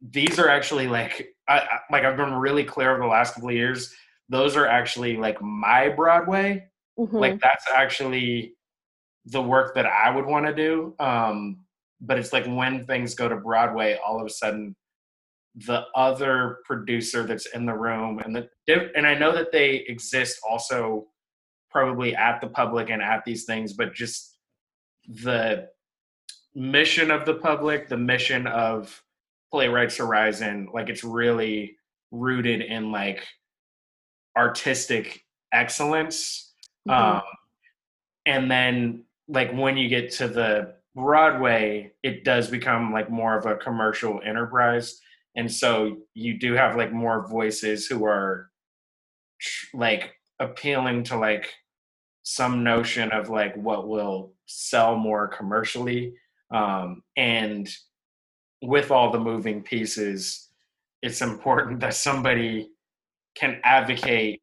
These 0.02 0.40
are 0.40 0.50
actually 0.50 0.88
like 0.88 1.36
I, 1.48 1.60
I, 1.60 1.80
like 1.92 2.04
I've 2.04 2.18
been 2.18 2.34
really 2.34 2.64
clear 2.64 2.92
over 2.92 3.02
the 3.02 3.08
last 3.08 3.34
couple 3.34 3.50
of 3.50 3.56
years. 3.56 3.94
Those 4.30 4.56
are 4.56 4.68
actually 4.68 5.18
like 5.18 5.42
my 5.42 5.90
Broadway. 5.90 6.68
Mhm. 7.00 7.14
Like 7.14 7.40
that's 7.42 7.66
actually 7.74 8.56
the 9.26 9.42
work 9.42 9.76
that 9.76 9.86
I 9.86 10.10
would 10.14 10.26
want 10.26 10.46
to 10.48 10.54
do. 10.54 10.96
Um, 11.00 11.66
but 12.02 12.18
it's 12.18 12.34
like 12.34 12.46
when 12.48 12.86
things 12.86 13.14
go 13.16 13.30
to 13.30 13.36
Broadway, 13.36 13.98
all 14.06 14.20
of 14.20 14.26
a 14.26 14.30
sudden 14.30 14.76
the 15.56 15.84
other 15.96 16.60
producer 16.66 17.24
that's 17.24 17.46
in 17.48 17.66
the 17.66 17.74
room 17.74 18.20
and 18.20 18.34
the 18.36 18.50
and 18.96 19.06
I 19.06 19.16
know 19.16 19.34
that 19.34 19.52
they 19.52 19.76
exist 19.88 20.40
also 20.50 21.08
probably 21.70 22.16
at 22.16 22.40
the 22.42 22.48
public 22.48 22.90
and 22.90 23.02
at 23.02 23.24
these 23.26 23.44
things, 23.46 23.74
but 23.74 23.94
just 23.94 24.38
the 25.08 25.68
mission 26.56 27.12
of 27.12 27.26
the 27.26 27.34
public, 27.36 27.88
the 27.90 27.98
mission 27.98 28.48
of 28.48 29.02
Playwrights 29.52 29.98
Horizon, 29.98 30.70
like 30.74 30.90
it's 30.90 31.04
really 31.04 31.78
rooted 32.12 32.62
in 32.62 32.92
like 32.92 33.26
artistic 34.38 35.26
excellence. 35.54 36.51
Mhm. 36.88 36.94
Um, 36.94 37.22
and 38.26 38.50
then 38.50 39.04
like 39.28 39.52
when 39.54 39.78
you 39.78 39.90
get 39.90 40.12
to 40.14 40.28
the 40.28 40.76
Broadway, 40.96 41.94
it 42.04 42.24
does 42.24 42.50
become 42.50 42.92
like 42.92 43.10
more 43.10 43.38
of 43.38 43.46
a 43.46 43.56
commercial 43.56 44.22
enterprise. 44.26 45.00
And 45.36 45.52
so 45.52 45.98
you 46.14 46.38
do 46.38 46.54
have 46.54 46.76
like 46.76 46.92
more 46.92 47.28
voices 47.28 47.88
who 47.88 48.06
are 48.06 48.52
like 49.74 50.14
appealing 50.40 51.04
to 51.04 51.18
like 51.18 51.52
some 52.24 52.64
notion 52.64 53.12
of 53.12 53.30
like 53.30 53.56
what 53.56 53.88
will 53.90 54.34
sell 54.48 54.98
more 54.98 55.28
commercially. 55.28 56.14
Um, 56.52 57.04
and 57.18 57.70
with 58.62 58.92
all 58.92 59.12
the 59.12 59.20
moving 59.20 59.64
pieces, 59.64 60.50
it's 61.02 61.22
important 61.22 61.80
that 61.82 61.96
somebody 61.96 62.70
can 63.36 63.60
advocate 63.64 64.41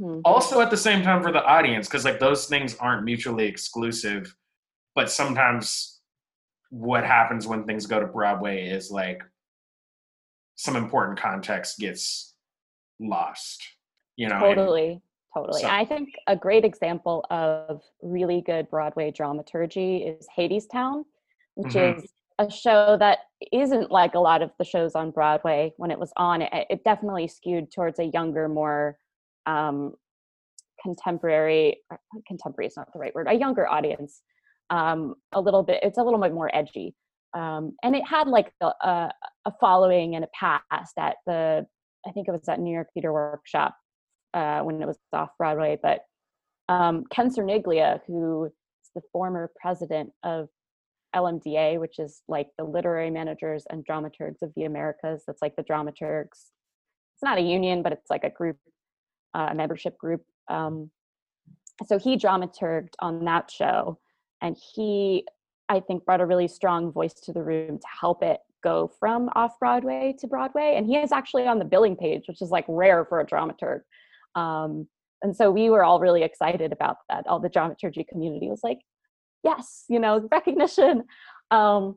Mhm. 0.00 0.20
also 0.24 0.60
at 0.60 0.70
the 0.70 0.76
same 0.76 1.02
time 1.02 1.22
for 1.22 1.32
the 1.32 1.44
audience 1.44 1.88
because 1.88 2.04
like 2.04 2.20
those 2.20 2.46
things 2.46 2.76
aren't 2.78 3.04
mutually 3.04 3.46
exclusive 3.46 4.36
but 4.94 5.10
sometimes 5.10 6.00
what 6.70 7.04
happens 7.04 7.46
when 7.46 7.64
things 7.64 7.86
go 7.86 7.98
to 8.00 8.06
broadway 8.06 8.66
is 8.68 8.90
like 8.90 9.20
some 10.56 10.76
important 10.76 11.18
context 11.18 11.78
gets 11.78 12.34
lost 13.00 13.62
you 14.16 14.28
know 14.28 14.36
and- 14.36 14.44
Totally, 14.56 15.02
totally. 15.34 15.62
So- 15.62 15.68
I 15.68 15.84
think 15.84 16.10
a 16.28 16.36
great 16.36 16.64
example 16.64 17.24
of 17.30 17.82
really 18.02 18.40
good 18.40 18.70
Broadway 18.70 19.10
dramaturgy 19.10 20.04
is 20.04 20.28
Hadestown, 20.36 21.04
which 21.56 21.74
Mhm. 21.74 21.98
is 21.98 22.12
a 22.38 22.48
show 22.48 22.96
that 22.98 23.18
isn't 23.52 23.90
like 23.90 24.14
a 24.14 24.20
lot 24.20 24.42
of 24.42 24.52
the 24.58 24.64
shows 24.64 24.94
on 24.94 25.10
Broadway 25.10 25.72
when 25.76 25.90
it 25.90 25.98
was 25.98 26.12
on. 26.16 26.42
It, 26.42 26.66
it 26.70 26.84
definitely 26.84 27.26
skewed 27.26 27.72
towards 27.72 27.98
a 27.98 28.04
younger, 28.04 28.48
more 28.48 28.96
um, 29.46 29.92
contemporary. 30.82 31.78
uh, 31.92 31.96
Contemporary 32.26 32.66
is 32.66 32.76
not 32.76 32.92
the 32.92 32.98
right 32.98 33.14
word. 33.14 33.26
A 33.28 33.34
younger 33.34 33.68
audience. 33.68 34.22
Um, 34.70 35.14
a 35.32 35.40
little 35.40 35.62
bit. 35.62 35.80
It's 35.82 35.98
a 35.98 36.02
little 36.02 36.20
bit 36.20 36.32
more 36.32 36.54
edgy. 36.54 36.94
Um, 37.34 37.72
and 37.82 37.94
it 37.96 38.06
had 38.06 38.28
like 38.28 38.52
a, 38.60 38.66
a, 38.66 39.12
a 39.46 39.52
following 39.60 40.14
and 40.14 40.24
a 40.24 40.28
past 40.38 40.94
at 40.98 41.16
the 41.26 41.66
I 42.06 42.12
think 42.12 42.28
it 42.28 42.32
was 42.32 42.48
at 42.48 42.60
New 42.60 42.72
York 42.72 42.88
Theater 42.94 43.12
Workshop 43.12 43.74
uh, 44.34 44.60
when 44.60 44.82
it 44.82 44.86
was 44.86 44.98
off 45.12 45.30
Broadway. 45.38 45.78
But 45.82 46.00
um, 46.68 47.04
Ken 47.10 47.30
Cerniglia, 47.30 48.00
who 48.06 48.46
is 48.46 48.52
the 48.94 49.02
former 49.12 49.50
president 49.60 50.10
of 50.22 50.48
LMDA, 51.14 51.78
which 51.80 51.98
is 51.98 52.22
like 52.28 52.48
the 52.58 52.64
literary 52.64 53.10
managers 53.10 53.64
and 53.70 53.86
dramaturgs 53.86 54.42
of 54.42 54.52
the 54.56 54.64
Americas, 54.64 55.24
that's 55.26 55.42
like 55.42 55.56
the 55.56 55.62
dramaturgs. 55.62 56.50
It's 57.14 57.22
not 57.22 57.38
a 57.38 57.42
union, 57.42 57.82
but 57.82 57.92
it's 57.92 58.10
like 58.10 58.24
a 58.24 58.30
group, 58.30 58.56
uh, 59.34 59.48
a 59.50 59.54
membership 59.54 59.98
group. 59.98 60.22
Um, 60.48 60.90
so 61.86 61.98
he 61.98 62.16
dramaturged 62.16 62.94
on 63.00 63.24
that 63.24 63.50
show, 63.50 63.98
and 64.40 64.56
he, 64.74 65.24
I 65.68 65.80
think, 65.80 66.04
brought 66.04 66.20
a 66.20 66.26
really 66.26 66.48
strong 66.48 66.92
voice 66.92 67.14
to 67.24 67.32
the 67.32 67.42
room 67.42 67.78
to 67.78 67.86
help 68.00 68.22
it 68.22 68.40
go 68.62 68.90
from 68.98 69.28
off 69.34 69.58
Broadway 69.58 70.14
to 70.18 70.26
Broadway. 70.26 70.74
And 70.76 70.86
he 70.86 70.96
is 70.96 71.12
actually 71.12 71.46
on 71.46 71.58
the 71.58 71.64
billing 71.64 71.96
page, 71.96 72.24
which 72.26 72.40
is 72.40 72.50
like 72.50 72.64
rare 72.68 73.04
for 73.04 73.20
a 73.20 73.26
dramaturg. 73.26 73.80
Um, 74.34 74.88
and 75.22 75.36
so 75.36 75.50
we 75.50 75.70
were 75.70 75.84
all 75.84 76.00
really 76.00 76.22
excited 76.22 76.72
about 76.72 76.96
that. 77.08 77.26
All 77.26 77.40
the 77.40 77.48
dramaturgy 77.48 78.04
community 78.04 78.48
was 78.48 78.60
like, 78.62 78.78
yes, 79.42 79.84
you 79.88 80.00
know, 80.00 80.26
recognition. 80.32 81.04
Um, 81.50 81.96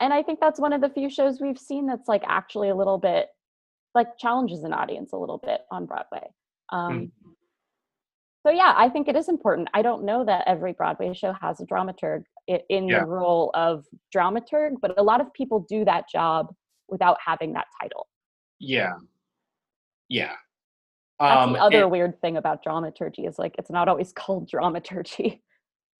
and 0.00 0.12
I 0.12 0.22
think 0.22 0.40
that's 0.40 0.60
one 0.60 0.72
of 0.72 0.80
the 0.80 0.90
few 0.90 1.10
shows 1.10 1.40
we've 1.40 1.58
seen 1.58 1.86
that's 1.86 2.08
like 2.08 2.22
actually 2.26 2.68
a 2.68 2.74
little 2.74 2.98
bit 2.98 3.28
like 3.96 4.16
challenges 4.18 4.62
an 4.62 4.72
audience 4.72 5.12
a 5.12 5.16
little 5.16 5.38
bit 5.38 5.62
on 5.72 5.86
Broadway. 5.86 6.28
Um, 6.70 7.10
So 8.44 8.52
yeah, 8.52 8.74
I 8.76 8.88
think 8.88 9.08
it 9.08 9.16
is 9.16 9.28
important. 9.28 9.68
I 9.74 9.82
don't 9.82 10.04
know 10.04 10.24
that 10.24 10.44
every 10.46 10.72
Broadway 10.72 11.12
show 11.14 11.32
has 11.32 11.60
a 11.60 11.66
dramaturg 11.66 12.22
in 12.46 12.86
Yeah. 12.88 13.00
the 13.00 13.06
role 13.06 13.50
of 13.54 13.84
dramaturg, 14.14 14.74
but 14.80 14.96
a 14.96 15.02
lot 15.02 15.20
of 15.20 15.32
people 15.32 15.66
do 15.68 15.84
that 15.84 16.04
job 16.08 16.54
without 16.88 17.16
having 17.28 17.54
that 17.54 17.66
title. 17.80 18.06
yeah 18.60 18.94
yeah 20.08 20.36
That's 21.18 21.46
um 21.46 21.52
the 21.54 21.58
other 21.68 21.82
and- 21.82 21.90
weird 21.90 22.14
thing 22.22 22.36
about 22.36 22.62
dramaturgy 22.62 23.22
is 23.26 23.36
like 23.42 23.54
it's 23.58 23.70
not 23.78 23.88
always 23.88 24.12
called 24.22 24.48
dramaturgy. 24.48 25.42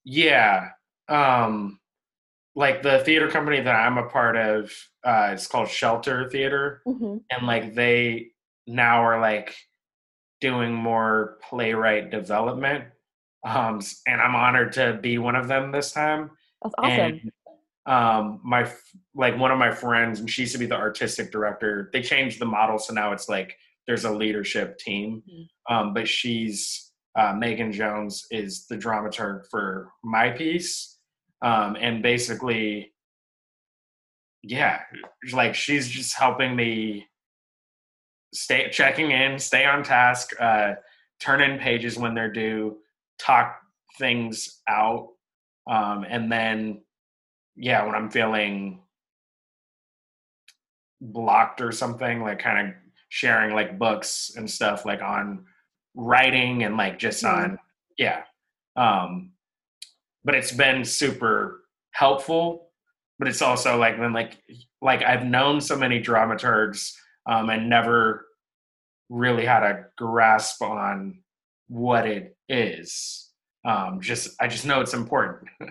yeah 0.04 0.68
um 1.08 1.80
like 2.56 2.82
the 2.82 2.98
theater 3.00 3.28
company 3.30 3.60
that 3.60 3.76
i'm 3.76 3.98
a 3.98 4.08
part 4.08 4.36
of 4.36 4.72
uh 5.04 5.28
it's 5.32 5.46
called 5.46 5.68
shelter 5.68 6.28
theater 6.30 6.82
Mhm. 6.86 7.20
and 7.30 7.46
like 7.46 7.74
they 7.74 8.28
now 8.66 9.02
are 9.04 9.20
like 9.20 9.54
doing 10.40 10.72
more 10.72 11.38
playwright 11.48 12.10
development 12.10 12.84
um 13.44 13.80
and 14.06 14.20
i'm 14.20 14.34
honored 14.34 14.72
to 14.72 14.98
be 15.00 15.18
one 15.18 15.36
of 15.36 15.46
them 15.48 15.70
this 15.70 15.92
time 15.92 16.30
That's 16.62 16.74
awesome. 16.78 17.00
and 17.00 17.32
um 17.86 18.40
my 18.42 18.68
like 19.14 19.38
one 19.38 19.52
of 19.52 19.58
my 19.58 19.70
friends 19.70 20.18
and 20.20 20.28
she 20.28 20.42
used 20.42 20.52
to 20.54 20.58
be 20.58 20.66
the 20.66 20.76
artistic 20.76 21.30
director 21.30 21.90
they 21.92 22.02
changed 22.02 22.40
the 22.40 22.46
model 22.46 22.78
so 22.78 22.92
now 22.92 23.12
it's 23.12 23.28
like 23.28 23.56
there's 23.86 24.04
a 24.04 24.10
leadership 24.10 24.78
team 24.78 25.22
Mhm. 25.28 25.46
um 25.74 25.94
but 25.94 26.08
she's 26.08 26.90
uh, 27.14 27.32
megan 27.34 27.70
jones 27.72 28.26
is 28.30 28.66
the 28.66 28.76
dramaturg 28.76 29.46
for 29.50 29.90
my 30.02 30.30
piece 30.30 30.95
um 31.46 31.76
and 31.80 32.02
basically 32.02 32.92
yeah 34.42 34.80
like 35.32 35.54
she's 35.54 35.88
just 35.88 36.16
helping 36.16 36.54
me 36.56 37.06
stay 38.34 38.68
checking 38.70 39.10
in 39.12 39.38
stay 39.38 39.64
on 39.64 39.82
task 39.82 40.30
uh 40.40 40.74
turn 41.20 41.40
in 41.40 41.58
pages 41.58 41.96
when 41.96 42.14
they're 42.14 42.32
due 42.32 42.76
talk 43.18 43.58
things 43.98 44.60
out 44.68 45.08
um 45.70 46.04
and 46.08 46.30
then 46.30 46.80
yeah 47.56 47.84
when 47.84 47.94
i'm 47.94 48.10
feeling 48.10 48.80
blocked 51.00 51.60
or 51.60 51.70
something 51.72 52.22
like 52.22 52.38
kind 52.38 52.68
of 52.68 52.74
sharing 53.08 53.54
like 53.54 53.78
books 53.78 54.32
and 54.36 54.50
stuff 54.50 54.84
like 54.84 55.02
on 55.02 55.44
writing 55.94 56.64
and 56.64 56.76
like 56.76 56.98
just 56.98 57.22
Mhm. 57.22 57.32
on 57.36 57.58
yeah 57.98 58.22
um 58.76 59.32
but 60.26 60.34
it's 60.34 60.52
been 60.52 60.84
super 60.84 61.62
helpful 61.92 62.68
but 63.18 63.28
it's 63.28 63.40
also 63.40 63.78
like 63.78 63.96
been 63.98 64.12
like 64.12 64.36
like 64.82 65.02
i've 65.02 65.24
known 65.24 65.60
so 65.60 65.76
many 65.76 66.02
dramaturgs 66.02 66.92
um 67.30 67.48
and 67.48 67.70
never 67.70 68.26
really 69.08 69.46
had 69.46 69.62
a 69.62 69.86
grasp 69.96 70.60
on 70.60 71.18
what 71.68 72.06
it 72.06 72.36
is 72.48 73.30
um 73.64 74.00
just 74.00 74.34
i 74.40 74.46
just 74.46 74.66
know 74.66 74.80
it's 74.80 74.94
important 74.94 75.48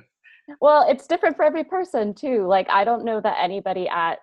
Well, 0.62 0.86
it's 0.88 1.08
different 1.08 1.36
for 1.36 1.44
every 1.44 1.64
person 1.64 2.14
too. 2.14 2.46
Like 2.48 2.70
I 2.70 2.84
don't 2.84 3.06
know 3.06 3.20
that 3.22 3.38
anybody 3.40 3.88
at 3.88 4.20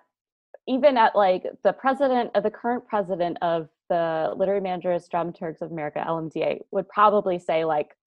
even 0.67 0.95
at 0.97 1.15
like 1.15 1.43
the 1.63 1.73
president 1.73 2.31
of 2.35 2.43
the 2.43 2.51
current 2.51 2.87
president 2.87 3.37
of 3.41 3.67
the 3.89 4.33
Literary 4.37 4.61
Managers 4.61 5.09
Dramaturgs 5.09 5.61
of 5.61 5.71
America 5.71 6.03
LMDA 6.07 6.61
would 6.71 6.87
probably 6.87 7.37
say 7.37 7.65
like, 7.65 7.97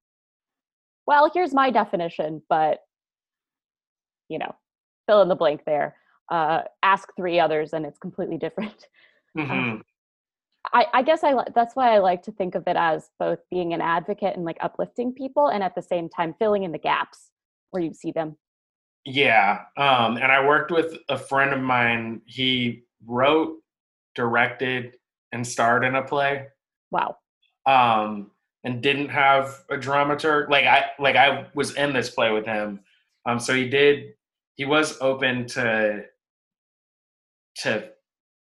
well, 1.06 1.30
here's 1.32 1.54
my 1.54 1.70
definition, 1.70 2.42
but 2.48 2.80
you 4.28 4.38
know, 4.38 4.54
fill 5.06 5.22
in 5.22 5.28
the 5.28 5.36
blank 5.36 5.62
there. 5.64 5.96
Uh, 6.30 6.62
ask 6.82 7.08
three 7.16 7.38
others, 7.38 7.72
and 7.72 7.86
it's 7.86 7.98
completely 7.98 8.38
different. 8.38 8.86
Mhm. 9.36 9.82
I, 10.72 10.86
I 10.94 11.02
guess 11.02 11.22
I 11.22 11.34
that's 11.54 11.76
why 11.76 11.94
I 11.94 11.98
like 11.98 12.22
to 12.22 12.32
think 12.32 12.54
of 12.54 12.64
it 12.66 12.76
as 12.76 13.10
both 13.18 13.38
being 13.50 13.74
an 13.74 13.82
advocate 13.82 14.34
and 14.34 14.46
like 14.46 14.56
uplifting 14.60 15.12
people, 15.12 15.48
and 15.48 15.62
at 15.62 15.74
the 15.74 15.82
same 15.82 16.08
time 16.08 16.34
filling 16.38 16.62
in 16.62 16.72
the 16.72 16.78
gaps 16.78 17.30
where 17.70 17.82
you 17.82 17.92
see 17.92 18.12
them. 18.12 18.36
Yeah. 19.04 19.60
Um, 19.76 20.16
and 20.16 20.32
I 20.32 20.44
worked 20.46 20.70
with 20.70 20.96
a 21.10 21.18
friend 21.18 21.52
of 21.52 21.60
mine. 21.60 22.22
He 22.24 22.84
wrote, 23.04 23.58
directed, 24.14 24.96
and 25.32 25.46
starred 25.46 25.84
in 25.84 25.94
a 25.94 26.02
play. 26.02 26.46
Wow. 26.90 27.18
Um, 27.66 28.30
and 28.66 28.82
didn't 28.82 29.10
have 29.10 29.62
a 29.70 29.76
dramaturg. 29.76 30.50
Like 30.50 30.64
I 30.64 30.86
like 30.98 31.14
I 31.14 31.46
was 31.54 31.76
in 31.76 31.92
this 31.92 32.10
play 32.10 32.32
with 32.32 32.44
him. 32.44 32.80
Um 33.24 33.38
so 33.38 33.54
he 33.54 33.68
did 33.68 34.14
he 34.56 34.64
was 34.64 35.00
open 35.00 35.46
to 35.50 36.04
to 37.58 37.88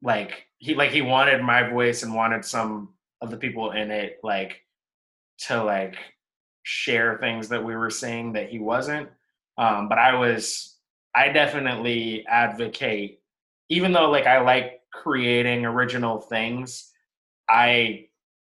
like 0.00 0.46
he 0.58 0.76
like 0.76 0.92
he 0.92 1.02
wanted 1.02 1.42
my 1.42 1.68
voice 1.68 2.04
and 2.04 2.14
wanted 2.14 2.44
some 2.44 2.90
of 3.20 3.32
the 3.32 3.36
people 3.36 3.72
in 3.72 3.90
it 3.90 4.20
like 4.22 4.62
to 5.48 5.62
like 5.64 5.96
share 6.62 7.18
things 7.18 7.48
that 7.48 7.64
we 7.64 7.74
were 7.74 7.90
seeing 7.90 8.32
that 8.34 8.48
he 8.48 8.60
wasn't. 8.60 9.08
Um 9.58 9.88
but 9.88 9.98
I 9.98 10.14
was 10.14 10.78
I 11.16 11.30
definitely 11.30 12.24
advocate 12.28 13.18
even 13.70 13.90
though 13.90 14.08
like 14.08 14.26
I 14.26 14.40
like 14.40 14.82
creating 14.92 15.66
original 15.66 16.20
things, 16.20 16.92
I 17.50 18.06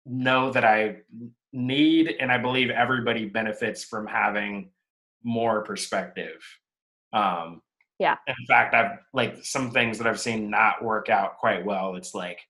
know 0.04 0.52
that 0.52 0.64
I 0.64 0.98
need 1.56 2.14
and 2.20 2.30
I 2.30 2.38
believe 2.38 2.70
everybody 2.70 3.24
benefits 3.24 3.82
from 3.82 4.06
having 4.06 4.70
more 5.24 5.62
perspective. 5.62 6.44
Um, 7.12 7.62
yeah. 7.98 8.16
In 8.26 8.46
fact, 8.46 8.74
I've 8.74 8.98
like 9.14 9.42
some 9.42 9.70
things 9.70 9.96
that 9.98 10.06
I've 10.06 10.20
seen 10.20 10.50
not 10.50 10.84
work 10.84 11.08
out 11.08 11.38
quite 11.38 11.64
well. 11.64 11.96
It's 11.96 12.14
like, 12.14 12.40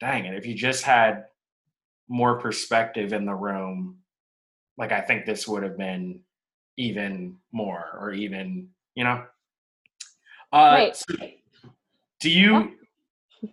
dang 0.00 0.26
it, 0.26 0.36
if 0.36 0.46
you 0.46 0.54
just 0.54 0.84
had 0.84 1.24
more 2.08 2.38
perspective 2.38 3.12
in 3.12 3.26
the 3.26 3.34
room, 3.34 3.98
like 4.78 4.92
I 4.92 5.00
think 5.00 5.26
this 5.26 5.48
would 5.48 5.64
have 5.64 5.76
been 5.76 6.20
even 6.76 7.36
more 7.50 7.98
or 8.00 8.12
even, 8.12 8.68
you 8.94 9.04
know. 9.04 9.24
Uh, 10.52 10.70
right. 10.72 10.96
So 10.96 11.14
do 12.20 12.30
you 12.30 12.72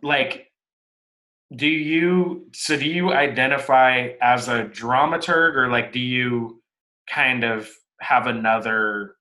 like 0.04 0.49
do 1.56 1.68
you 1.68 2.48
so 2.54 2.78
do 2.78 2.86
you 2.86 3.12
identify 3.12 4.10
as 4.22 4.48
a 4.48 4.66
dramaturg 4.66 5.56
or 5.56 5.70
like 5.70 5.92
do 5.92 6.00
you 6.00 6.62
kind 7.10 7.44
of 7.44 7.70
have 8.00 8.28
another 8.28 9.16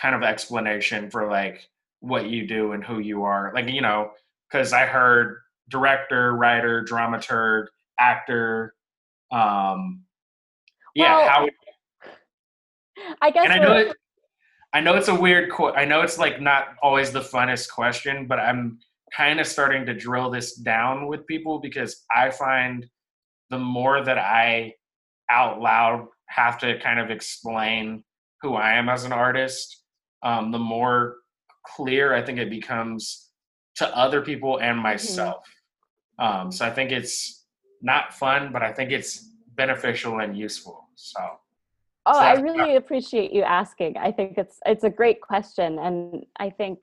kind 0.00 0.14
of 0.14 0.22
explanation 0.22 1.10
for 1.10 1.28
like 1.28 1.68
what 2.00 2.26
you 2.26 2.46
do 2.46 2.72
and 2.72 2.84
who 2.84 2.98
you 2.98 3.24
are? 3.24 3.52
Like 3.54 3.68
you 3.68 3.80
know 3.80 4.12
because 4.52 4.72
i 4.72 4.84
heard 4.84 5.38
director 5.68 6.34
writer 6.34 6.84
dramaturg 6.84 7.66
actor 7.98 8.74
um 9.30 10.02
yeah 10.94 11.16
Well, 11.16 11.28
how 11.28 11.48
I 13.22 13.30
guess 13.30 13.44
and 13.44 13.52
i 13.52 13.58
know 13.58 13.76
it, 13.76 13.96
i 14.72 14.80
know 14.80 14.94
it's 14.96 15.08
a 15.08 15.14
weird 15.14 15.50
qu- 15.50 15.70
i 15.70 15.84
know 15.84 16.02
it's 16.02 16.18
like 16.18 16.40
not 16.40 16.74
always 16.82 17.12
the 17.12 17.20
funnest 17.20 17.70
question 17.70 18.26
but 18.26 18.38
i'm 18.38 18.78
kind 19.16 19.40
of 19.40 19.46
starting 19.46 19.84
to 19.86 19.94
drill 19.94 20.30
this 20.30 20.54
down 20.54 21.06
with 21.06 21.26
people 21.26 21.60
because 21.60 22.04
i 22.14 22.30
find 22.30 22.86
the 23.50 23.58
more 23.58 24.02
that 24.02 24.18
i 24.18 24.72
out 25.30 25.60
loud 25.60 26.06
have 26.26 26.58
to 26.58 26.78
kind 26.80 26.98
of 26.98 27.10
explain 27.10 28.02
who 28.40 28.54
i 28.54 28.72
am 28.72 28.88
as 28.88 29.04
an 29.04 29.12
artist 29.12 29.82
um, 30.22 30.50
the 30.50 30.58
more 30.58 31.16
clear 31.66 32.14
i 32.14 32.22
think 32.22 32.38
it 32.38 32.50
becomes 32.50 33.30
to 33.74 33.96
other 33.96 34.20
people 34.20 34.58
and 34.58 34.78
myself. 34.78 35.44
Um, 36.18 36.52
so 36.52 36.66
i 36.66 36.70
think 36.70 36.92
it's 36.92 37.44
not 37.80 38.14
fun 38.14 38.52
but 38.52 38.62
i 38.62 38.72
think 38.72 38.90
it's 38.90 39.28
beneficial 39.54 40.20
and 40.20 40.36
useful. 40.36 40.88
So 40.94 41.20
Oh, 42.04 42.14
So 42.14 42.18
I 42.18 42.32
really 42.40 42.76
appreciate 42.76 43.32
you 43.32 43.42
asking. 43.42 43.96
I 43.96 44.10
think 44.10 44.36
it's 44.36 44.58
it's 44.66 44.82
a 44.82 44.90
great 44.90 45.20
question, 45.20 45.78
and 45.78 46.24
I 46.38 46.50
think 46.50 46.80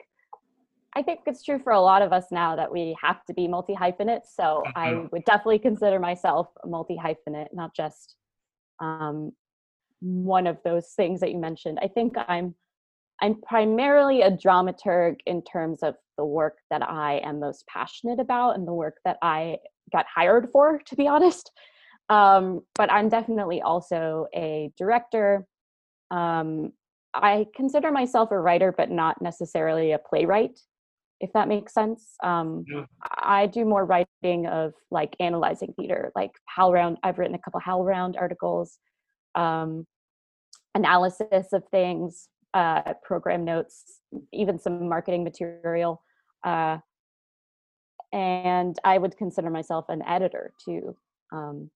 I 0.95 1.01
think 1.03 1.21
it's 1.27 1.43
true 1.43 1.59
for 1.59 1.71
a 1.71 1.79
lot 1.81 2.01
of 2.01 2.11
us 2.11 2.25
now 2.31 2.55
that 2.55 2.71
we 2.71 2.95
have 3.01 3.23
to 3.25 3.33
be 3.33 3.47
multi 3.47 3.75
hyphenate. 3.75 4.25
So 4.25 4.65
I 4.75 4.91
Mhm. 4.91 5.11
would 5.11 5.23
definitely 5.25 5.59
consider 5.59 5.99
myself 5.99 6.47
a 6.63 6.67
multi 6.67 6.97
hyphenate, 6.97 7.53
not 7.53 7.75
just 7.75 8.15
um, 8.79 9.31
one 9.99 10.47
of 10.47 10.57
those 10.63 10.89
things 10.93 11.19
that 11.19 11.31
you 11.31 11.37
mentioned. 11.37 11.79
I 11.81 11.87
think 11.87 12.15
I'm 12.27 12.55
I'm 13.21 13.41
primarily 13.41 14.21
a 14.21 14.31
dramaturg 14.31 15.17
in 15.25 15.43
terms 15.43 15.83
of 15.83 15.95
the 16.17 16.25
work 16.25 16.57
that 16.69 16.81
I 16.81 17.17
am 17.19 17.39
most 17.39 17.67
passionate 17.67 18.19
about 18.19 18.55
and 18.55 18.67
the 18.67 18.73
work 18.73 18.97
that 19.03 19.17
I 19.21 19.57
got 19.91 20.05
hired 20.13 20.49
for, 20.51 20.79
to 20.85 20.95
be 20.95 21.07
honest. 21.07 21.51
Um, 22.09 22.61
but 22.75 22.91
I'm 22.91 23.09
definitely 23.09 23.61
also 23.61 24.27
a 24.33 24.71
director. 24.77 25.45
Um, 26.11 26.71
I 27.13 27.47
consider 27.55 27.91
myself 27.91 28.31
a 28.31 28.39
writer, 28.39 28.71
but 28.75 28.89
not 28.89 29.21
necessarily 29.21 29.91
a 29.91 29.99
playwright, 29.99 30.59
if 31.19 31.33
that 31.33 31.47
makes 31.47 31.73
sense. 31.73 32.15
Um, 32.23 32.63
Yeah. 32.67 32.85
I 33.03 33.45
do 33.47 33.65
more 33.65 33.85
writing 33.85 34.47
of 34.47 34.73
like 34.91 35.15
analyzing 35.19 35.73
theater, 35.73 36.11
like 36.15 36.31
HowlRound. 36.57 36.97
I've 37.03 37.19
written 37.19 37.35
a 37.35 37.39
couple 37.39 37.59
HowlRound 37.61 38.15
articles, 38.17 38.79
um, 39.35 39.85
analysis 40.75 41.51
of 41.53 41.63
things, 41.69 42.29
uh, 42.53 42.93
program 43.03 43.43
notes, 43.43 44.01
even 44.33 44.59
some 44.59 44.87
marketing 44.87 45.23
material. 45.23 46.01
Uh, 46.43 46.79
and 48.11 48.77
I 48.83 48.97
would 48.97 49.17
consider 49.17 49.49
myself 49.49 49.85
an 49.89 50.01
editor 50.07 50.53
too. 50.63 50.95
Um, 51.31 51.69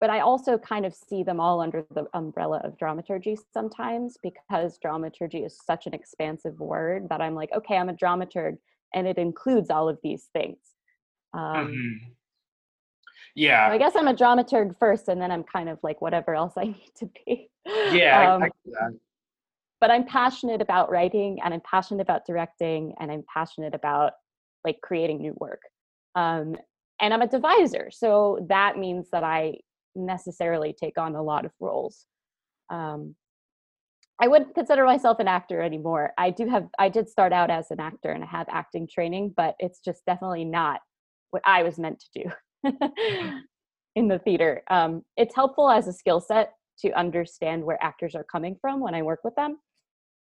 but 0.00 0.10
I 0.10 0.20
also 0.20 0.58
kind 0.58 0.84
of 0.84 0.94
see 0.94 1.22
them 1.22 1.40
all 1.40 1.60
under 1.60 1.86
the 1.94 2.06
umbrella 2.14 2.60
of 2.64 2.76
dramaturgy 2.78 3.38
sometimes 3.52 4.18
because 4.22 4.78
dramaturgy 4.78 5.38
is 5.44 5.58
such 5.64 5.86
an 5.86 5.94
expansive 5.94 6.60
word 6.60 7.08
that 7.08 7.20
I'm 7.20 7.34
like, 7.34 7.50
okay, 7.56 7.76
I'm 7.76 7.88
a 7.88 7.94
dramaturg 7.94 8.58
and 8.94 9.06
it 9.06 9.18
includes 9.18 9.70
all 9.70 9.88
of 9.88 9.98
these 10.02 10.24
things. 10.32 10.58
Um, 11.34 11.68
Mhm. 11.68 12.16
yeah 13.34 13.68
so 13.68 13.74
I 13.74 13.78
guess 13.78 13.96
I'm 13.96 14.08
a 14.08 14.14
dramaturg 14.14 14.78
first, 14.78 15.08
and 15.08 15.20
then 15.20 15.30
I'm 15.30 15.44
kind 15.44 15.68
of 15.68 15.78
like 15.82 16.00
whatever 16.00 16.34
else 16.34 16.54
I 16.56 16.64
need 16.76 16.92
to 16.96 17.10
be. 17.26 17.50
yeah 17.90 18.34
Um, 18.34 18.42
I, 18.44 18.50
that. 18.66 18.98
but 19.80 19.90
I'm 19.90 20.04
passionate 20.04 20.62
about 20.62 20.90
writing, 20.90 21.40
and 21.44 21.52
I'm 21.52 21.60
passionate 21.62 22.00
about 22.02 22.26
directing, 22.26 22.94
and 23.00 23.10
I'm 23.10 23.24
passionate 23.32 23.74
about 23.74 24.12
like 24.64 24.80
creating 24.82 25.18
new 25.20 25.34
work. 25.38 25.62
Um, 26.14 26.56
and 27.00 27.12
I'm 27.12 27.22
a 27.22 27.28
deviser, 27.28 27.92
so 27.92 28.46
that 28.48 28.78
means 28.78 29.10
that 29.10 29.22
I 29.24 29.58
necessarily 29.96 30.74
take 30.78 30.98
on 30.98 31.14
a 31.14 31.22
lot 31.22 31.44
of 31.44 31.52
roles. 31.60 32.06
Um, 32.70 33.14
I 34.20 34.28
wouldn't 34.28 34.54
consider 34.54 34.84
myself 34.84 35.18
an 35.18 35.28
actor 35.28 35.60
anymore. 35.60 36.12
I 36.16 36.30
do 36.30 36.48
have, 36.48 36.68
I 36.78 36.88
did 36.88 37.08
start 37.08 37.32
out 37.32 37.50
as 37.50 37.70
an 37.70 37.80
actor, 37.80 38.10
and 38.10 38.24
I 38.24 38.26
have 38.26 38.46
acting 38.50 38.88
training, 38.90 39.34
but 39.36 39.56
it's 39.58 39.80
just 39.80 40.04
definitely 40.06 40.44
not 40.44 40.80
what 41.30 41.42
I 41.44 41.62
was 41.62 41.78
meant 41.78 42.00
to 42.00 42.22
do. 42.22 42.30
in 43.96 44.08
the 44.08 44.18
theater. 44.20 44.62
Um, 44.70 45.02
it's 45.16 45.34
helpful 45.34 45.70
as 45.70 45.88
a 45.88 45.92
skill 45.92 46.20
set 46.20 46.52
to 46.80 46.92
understand 46.92 47.64
where 47.64 47.82
actors 47.82 48.14
are 48.14 48.24
coming 48.24 48.56
from 48.60 48.78
when 48.80 48.94
I 48.94 49.02
work 49.02 49.20
with 49.24 49.34
them, 49.34 49.58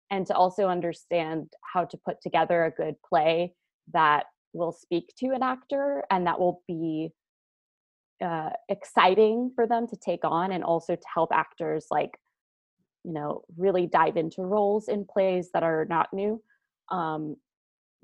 and 0.09 0.25
to 0.27 0.35
also 0.35 0.67
understand 0.67 1.51
how 1.73 1.83
to 1.85 1.97
put 1.97 2.21
together 2.21 2.65
a 2.65 2.71
good 2.71 2.95
play 3.07 3.53
that 3.93 4.25
will 4.53 4.71
speak 4.71 5.13
to 5.19 5.27
an 5.27 5.43
actor 5.43 6.03
and 6.09 6.25
that 6.25 6.39
will 6.39 6.63
be 6.67 7.11
uh, 8.23 8.51
exciting 8.69 9.51
for 9.55 9.67
them 9.67 9.87
to 9.87 9.95
take 9.95 10.23
on, 10.23 10.51
and 10.51 10.63
also 10.63 10.95
to 10.95 11.05
help 11.13 11.31
actors 11.31 11.87
like 11.91 12.17
you 13.03 13.13
know 13.13 13.43
really 13.57 13.87
dive 13.87 14.17
into 14.17 14.41
roles 14.41 14.87
in 14.87 15.05
plays 15.05 15.49
that 15.53 15.63
are 15.63 15.85
not 15.85 16.13
new. 16.13 16.41
Um, 16.89 17.37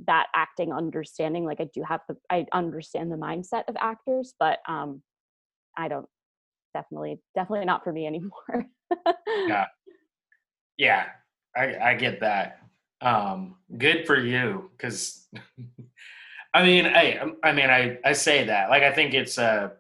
that 0.08 0.28
acting 0.34 0.74
understanding 0.74 1.46
like 1.46 1.60
i 1.62 1.68
do 1.74 1.84
have 1.84 2.02
the 2.08 2.16
i 2.30 2.46
understand 2.54 3.12
the 3.12 3.16
mindset 3.16 3.64
of 3.68 3.76
actors 3.80 4.34
but 4.40 4.60
um 4.68 5.02
i 5.78 5.88
don't 5.88 6.08
definitely 6.74 7.20
definitely 7.36 7.66
not 7.66 7.84
for 7.84 7.92
me 7.92 8.08
anymore 8.08 8.66
Yeah. 9.48 9.66
yeah 10.78 11.06
i 11.56 11.76
i 11.76 11.94
get 11.94 12.20
that 12.22 12.60
um 13.02 13.56
good 13.78 14.06
for 14.06 14.20
you 14.20 14.72
because 14.76 15.28
i 16.54 16.64
mean 16.64 16.86
i 16.86 17.22
i 17.44 17.52
mean 17.52 17.70
i 17.70 17.98
i 18.04 18.14
say 18.14 18.46
that 18.46 18.70
like 18.70 18.84
i 18.84 18.92
think 18.92 19.14
it's 19.14 19.38
a 19.38 19.74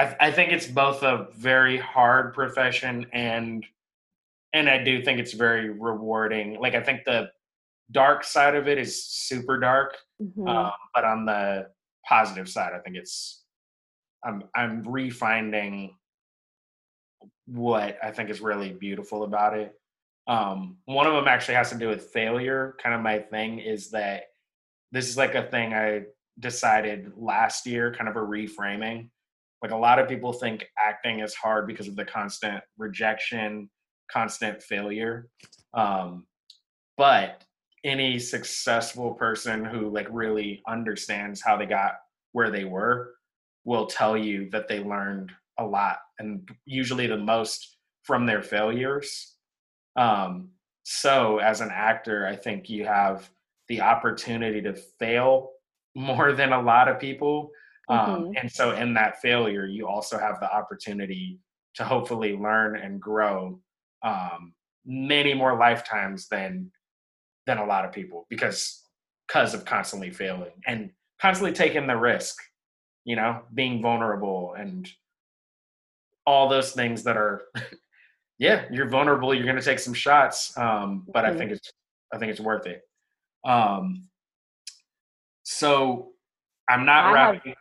I, 0.00 0.16
I 0.28 0.30
think 0.32 0.50
it's 0.52 0.66
both 0.66 1.02
a 1.02 1.28
very 1.36 1.76
hard 1.76 2.32
profession 2.32 3.06
and 3.12 3.64
and 4.52 4.68
i 4.68 4.82
do 4.82 5.02
think 5.04 5.18
it's 5.20 5.32
very 5.34 5.68
rewarding. 5.70 6.58
Like 6.60 6.74
i 6.74 6.80
think 6.82 7.04
the 7.04 7.30
dark 7.92 8.24
side 8.24 8.54
of 8.54 8.68
it 8.68 8.78
is 8.78 9.04
super 9.04 9.58
dark 9.58 9.96
Mhm. 10.22 10.48
um, 10.48 10.72
but 10.94 11.04
on 11.04 11.24
the 11.26 11.70
positive 12.06 12.48
side 12.48 12.72
i 12.74 12.78
think 12.78 12.96
it's 12.96 13.44
i'm 14.24 14.44
i'm 14.54 14.84
refinding 14.84 15.92
what 17.46 17.98
i 18.02 18.10
think 18.10 18.30
is 18.30 18.40
really 18.40 18.72
beautiful 18.72 19.24
about 19.24 19.56
it. 19.58 19.74
Um, 20.26 20.76
one 20.84 21.06
of 21.08 21.14
them 21.14 21.26
actually 21.26 21.54
has 21.54 21.70
to 21.70 21.78
do 21.78 21.88
with 21.88 22.10
failure. 22.12 22.76
Kind 22.80 22.94
of 22.94 23.00
my 23.00 23.18
thing 23.18 23.58
is 23.58 23.90
that 23.90 24.24
this 24.92 25.08
is 25.08 25.16
like 25.16 25.34
a 25.34 25.42
thing 25.50 25.74
i 25.74 26.02
decided 26.38 27.12
last 27.16 27.66
year 27.66 27.92
kind 27.92 28.08
of 28.08 28.16
a 28.16 28.20
reframing 28.20 29.08
like 29.62 29.72
a 29.72 29.76
lot 29.76 29.98
of 29.98 30.08
people 30.08 30.32
think 30.32 30.66
acting 30.78 31.20
is 31.20 31.34
hard 31.34 31.66
because 31.66 31.88
of 31.88 31.96
the 31.96 32.04
constant 32.04 32.62
rejection 32.78 33.68
constant 34.10 34.62
failure 34.62 35.28
um, 35.74 36.26
but 36.96 37.44
any 37.84 38.18
successful 38.18 39.14
person 39.14 39.64
who 39.64 39.88
like 39.88 40.08
really 40.10 40.62
understands 40.68 41.40
how 41.40 41.56
they 41.56 41.66
got 41.66 41.94
where 42.32 42.50
they 42.50 42.64
were 42.64 43.14
will 43.64 43.86
tell 43.86 44.16
you 44.16 44.48
that 44.50 44.68
they 44.68 44.80
learned 44.80 45.32
a 45.58 45.64
lot 45.64 45.98
and 46.18 46.48
usually 46.64 47.06
the 47.06 47.16
most 47.16 47.76
from 48.02 48.26
their 48.26 48.42
failures. 48.42 49.36
Um, 49.96 50.50
so 50.82 51.38
as 51.38 51.60
an 51.60 51.70
actor, 51.72 52.26
I 52.26 52.36
think 52.36 52.68
you 52.68 52.84
have 52.84 53.30
the 53.68 53.80
opportunity 53.80 54.60
to 54.62 54.74
fail 54.74 55.50
more 55.94 56.32
than 56.32 56.52
a 56.52 56.62
lot 56.62 56.88
of 56.88 57.00
people. 57.00 57.50
Um, 57.90 58.26
Mhm. 58.26 58.38
and 58.40 58.52
so 58.52 58.72
in 58.72 58.94
that 58.94 59.20
failure, 59.20 59.66
you 59.66 59.88
also 59.88 60.18
have 60.18 60.40
the 60.40 60.50
opportunity 60.52 61.40
to 61.74 61.84
hopefully 61.84 62.36
learn 62.36 62.76
and 62.76 63.00
grow 63.00 63.60
um, 64.02 64.54
many 64.86 65.34
more 65.34 65.56
lifetimes 65.58 66.28
than 66.28 66.72
than 67.46 67.58
a 67.58 67.64
lot 67.66 67.84
of 67.84 67.92
people 67.92 68.26
because 68.30 68.86
because 69.26 69.54
of 69.54 69.64
constantly 69.64 70.10
failing 70.10 70.52
and 70.66 70.92
constantly 71.20 71.52
taking 71.52 71.86
the 71.86 71.96
risk, 71.96 72.36
you 73.04 73.16
know, 73.16 73.42
being 73.54 73.82
vulnerable 73.82 74.54
and 74.54 74.90
all 76.26 76.48
those 76.48 76.72
things 76.72 77.02
that 77.04 77.16
are 77.16 77.42
yeah, 78.38 78.66
you're 78.70 78.88
vulnerable, 78.88 79.34
you're 79.34 79.46
gonna 79.46 79.62
take 79.62 79.78
some 79.80 79.94
shots. 79.94 80.56
Um, 80.56 81.06
but 81.12 81.24
I 81.24 81.30
Mhm. 81.32 81.38
think 81.38 81.50
it's 81.52 81.72
I 82.12 82.18
think 82.18 82.30
it's 82.30 82.40
worth 82.40 82.66
it. 82.66 82.82
Um 83.44 84.08
so 85.44 86.12
I'm 86.68 86.84
not 86.86 87.06
I 87.06 87.08
have- 87.18 87.34
wrapping 87.34 87.54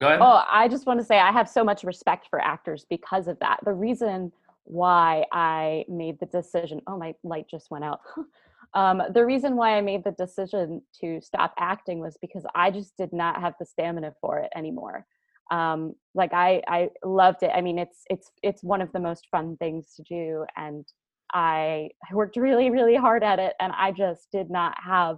Go 0.00 0.08
ahead. 0.08 0.20
Oh, 0.22 0.42
I 0.50 0.66
just 0.68 0.86
want 0.86 0.98
to 1.00 1.04
say 1.04 1.18
I 1.18 1.30
have 1.30 1.48
so 1.48 1.62
much 1.62 1.84
respect 1.84 2.28
for 2.30 2.40
actors 2.40 2.86
because 2.88 3.28
of 3.28 3.38
that. 3.40 3.58
The 3.64 3.72
reason 3.72 4.32
why 4.64 5.26
I 5.30 5.84
made 5.88 6.18
the 6.20 6.26
decision, 6.26 6.80
oh, 6.86 6.96
my 6.96 7.14
light 7.22 7.46
just 7.50 7.70
went 7.70 7.84
out. 7.84 8.00
um, 8.74 9.02
the 9.12 9.24
reason 9.24 9.56
why 9.56 9.76
I 9.76 9.82
made 9.82 10.04
the 10.04 10.12
decision 10.12 10.80
to 11.00 11.20
stop 11.20 11.52
acting 11.58 11.98
was 11.98 12.16
because 12.22 12.46
I 12.54 12.70
just 12.70 12.96
did 12.96 13.12
not 13.12 13.40
have 13.40 13.54
the 13.58 13.66
stamina 13.66 14.14
for 14.20 14.38
it 14.38 14.50
anymore. 14.56 15.04
Um, 15.50 15.94
like 16.14 16.32
I, 16.32 16.62
I 16.66 16.90
loved 17.04 17.42
it. 17.42 17.50
I 17.54 17.60
mean, 17.60 17.78
it's 17.78 18.04
it's 18.08 18.30
it's 18.42 18.62
one 18.62 18.80
of 18.80 18.92
the 18.92 19.00
most 19.00 19.26
fun 19.30 19.56
things 19.56 19.92
to 19.96 20.02
do, 20.04 20.46
and 20.56 20.86
I 21.34 21.90
I 22.08 22.14
worked 22.14 22.36
really 22.36 22.70
really 22.70 22.94
hard 22.94 23.24
at 23.24 23.40
it, 23.40 23.54
and 23.58 23.72
I 23.76 23.90
just 23.90 24.28
did 24.30 24.48
not 24.48 24.76
have 24.80 25.16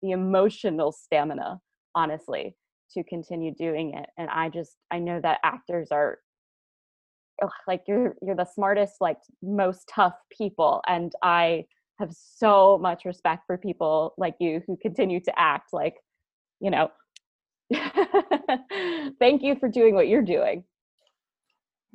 the 0.00 0.12
emotional 0.12 0.92
stamina, 0.92 1.60
honestly 1.96 2.54
to 2.92 3.02
continue 3.04 3.54
doing 3.54 3.94
it 3.94 4.06
and 4.18 4.28
i 4.30 4.48
just 4.48 4.76
i 4.90 4.98
know 4.98 5.20
that 5.20 5.38
actors 5.44 5.88
are 5.90 6.18
ugh, 7.42 7.50
like 7.66 7.82
you're 7.86 8.16
you're 8.22 8.36
the 8.36 8.44
smartest 8.44 8.94
like 9.00 9.18
most 9.42 9.90
tough 9.92 10.14
people 10.36 10.80
and 10.86 11.12
i 11.22 11.64
have 11.98 12.12
so 12.12 12.78
much 12.78 13.04
respect 13.04 13.42
for 13.46 13.56
people 13.56 14.14
like 14.18 14.34
you 14.40 14.62
who 14.66 14.76
continue 14.76 15.20
to 15.20 15.32
act 15.38 15.72
like 15.72 15.94
you 16.60 16.70
know 16.70 16.90
thank 19.18 19.42
you 19.42 19.56
for 19.56 19.68
doing 19.68 19.94
what 19.94 20.08
you're 20.08 20.22
doing 20.22 20.64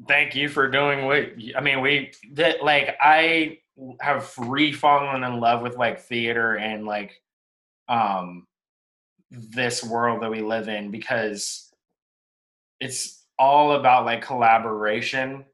thank 0.08 0.36
you 0.36 0.50
for 0.50 0.70
doing 0.70 1.06
what 1.06 1.30
I 1.56 1.62
mean. 1.62 1.82
We 1.82 2.12
that 2.34 2.64
like 2.64 2.96
I 3.02 3.60
have 4.02 4.34
re-fallen 4.38 5.24
in 5.24 5.40
love 5.40 5.62
with 5.62 5.76
like 5.76 6.00
theater 6.00 6.56
and 6.56 6.86
like 6.86 7.20
um 7.90 8.46
this 9.32 9.84
world 9.84 10.22
that 10.22 10.32
we 10.32 10.42
live 10.42 10.70
in 10.70 10.92
because 10.92 11.72
it's 12.80 13.26
all 13.38 13.74
about 13.74 14.06
like 14.06 14.22
collaboration. 14.22 15.46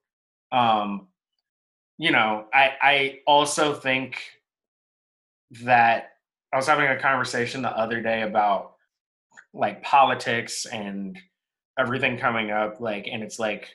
Um, 0.52 1.08
you 1.98 2.12
know, 2.12 2.46
I 2.54 2.72
I 2.82 3.20
also 3.28 3.74
think 3.74 4.22
that 5.62 6.14
I 6.52 6.56
was 6.56 6.68
having 6.68 6.88
a 6.88 7.00
conversation 7.00 7.62
the 7.62 7.78
other 7.78 8.02
day 8.02 8.22
about 8.22 8.74
like 9.54 9.84
politics 9.84 10.66
and 10.66 11.18
everything 11.80 12.18
coming 12.18 12.52
up 12.52 12.80
like 12.80 13.08
and 13.08 13.24
it's 13.24 13.40
like 13.40 13.70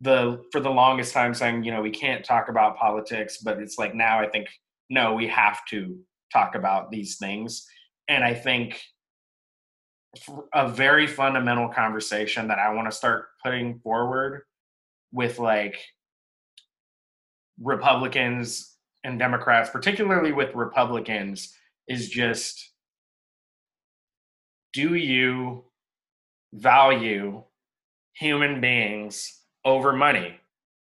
the 0.00 0.42
for 0.50 0.60
the 0.60 0.70
longest 0.70 1.12
time 1.12 1.34
saying 1.34 1.62
you 1.62 1.72
know 1.72 1.80
we 1.80 1.90
can't 1.90 2.24
talk 2.24 2.48
about 2.48 2.76
politics 2.76 3.38
but 3.38 3.58
it's 3.58 3.78
like 3.78 3.94
now 3.94 4.20
i 4.20 4.28
think 4.28 4.48
no 4.90 5.14
we 5.14 5.26
have 5.26 5.64
to 5.66 5.98
talk 6.32 6.54
about 6.54 6.90
these 6.90 7.16
things 7.16 7.66
and 8.08 8.24
i 8.24 8.34
think 8.34 8.82
a 10.52 10.68
very 10.68 11.06
fundamental 11.06 11.68
conversation 11.68 12.48
that 12.48 12.58
i 12.58 12.72
want 12.72 12.90
to 12.90 12.96
start 12.96 13.28
putting 13.42 13.78
forward 13.78 14.42
with 15.12 15.38
like 15.38 15.78
republicans 17.60 18.76
and 19.04 19.18
democrats 19.18 19.70
particularly 19.70 20.32
with 20.32 20.54
republicans 20.54 21.54
is 21.88 22.08
just 22.08 22.72
do 24.72 24.94
you 24.94 25.64
value 26.54 27.42
human 28.14 28.60
beings 28.60 29.40
over 29.64 29.92
money? 29.92 30.36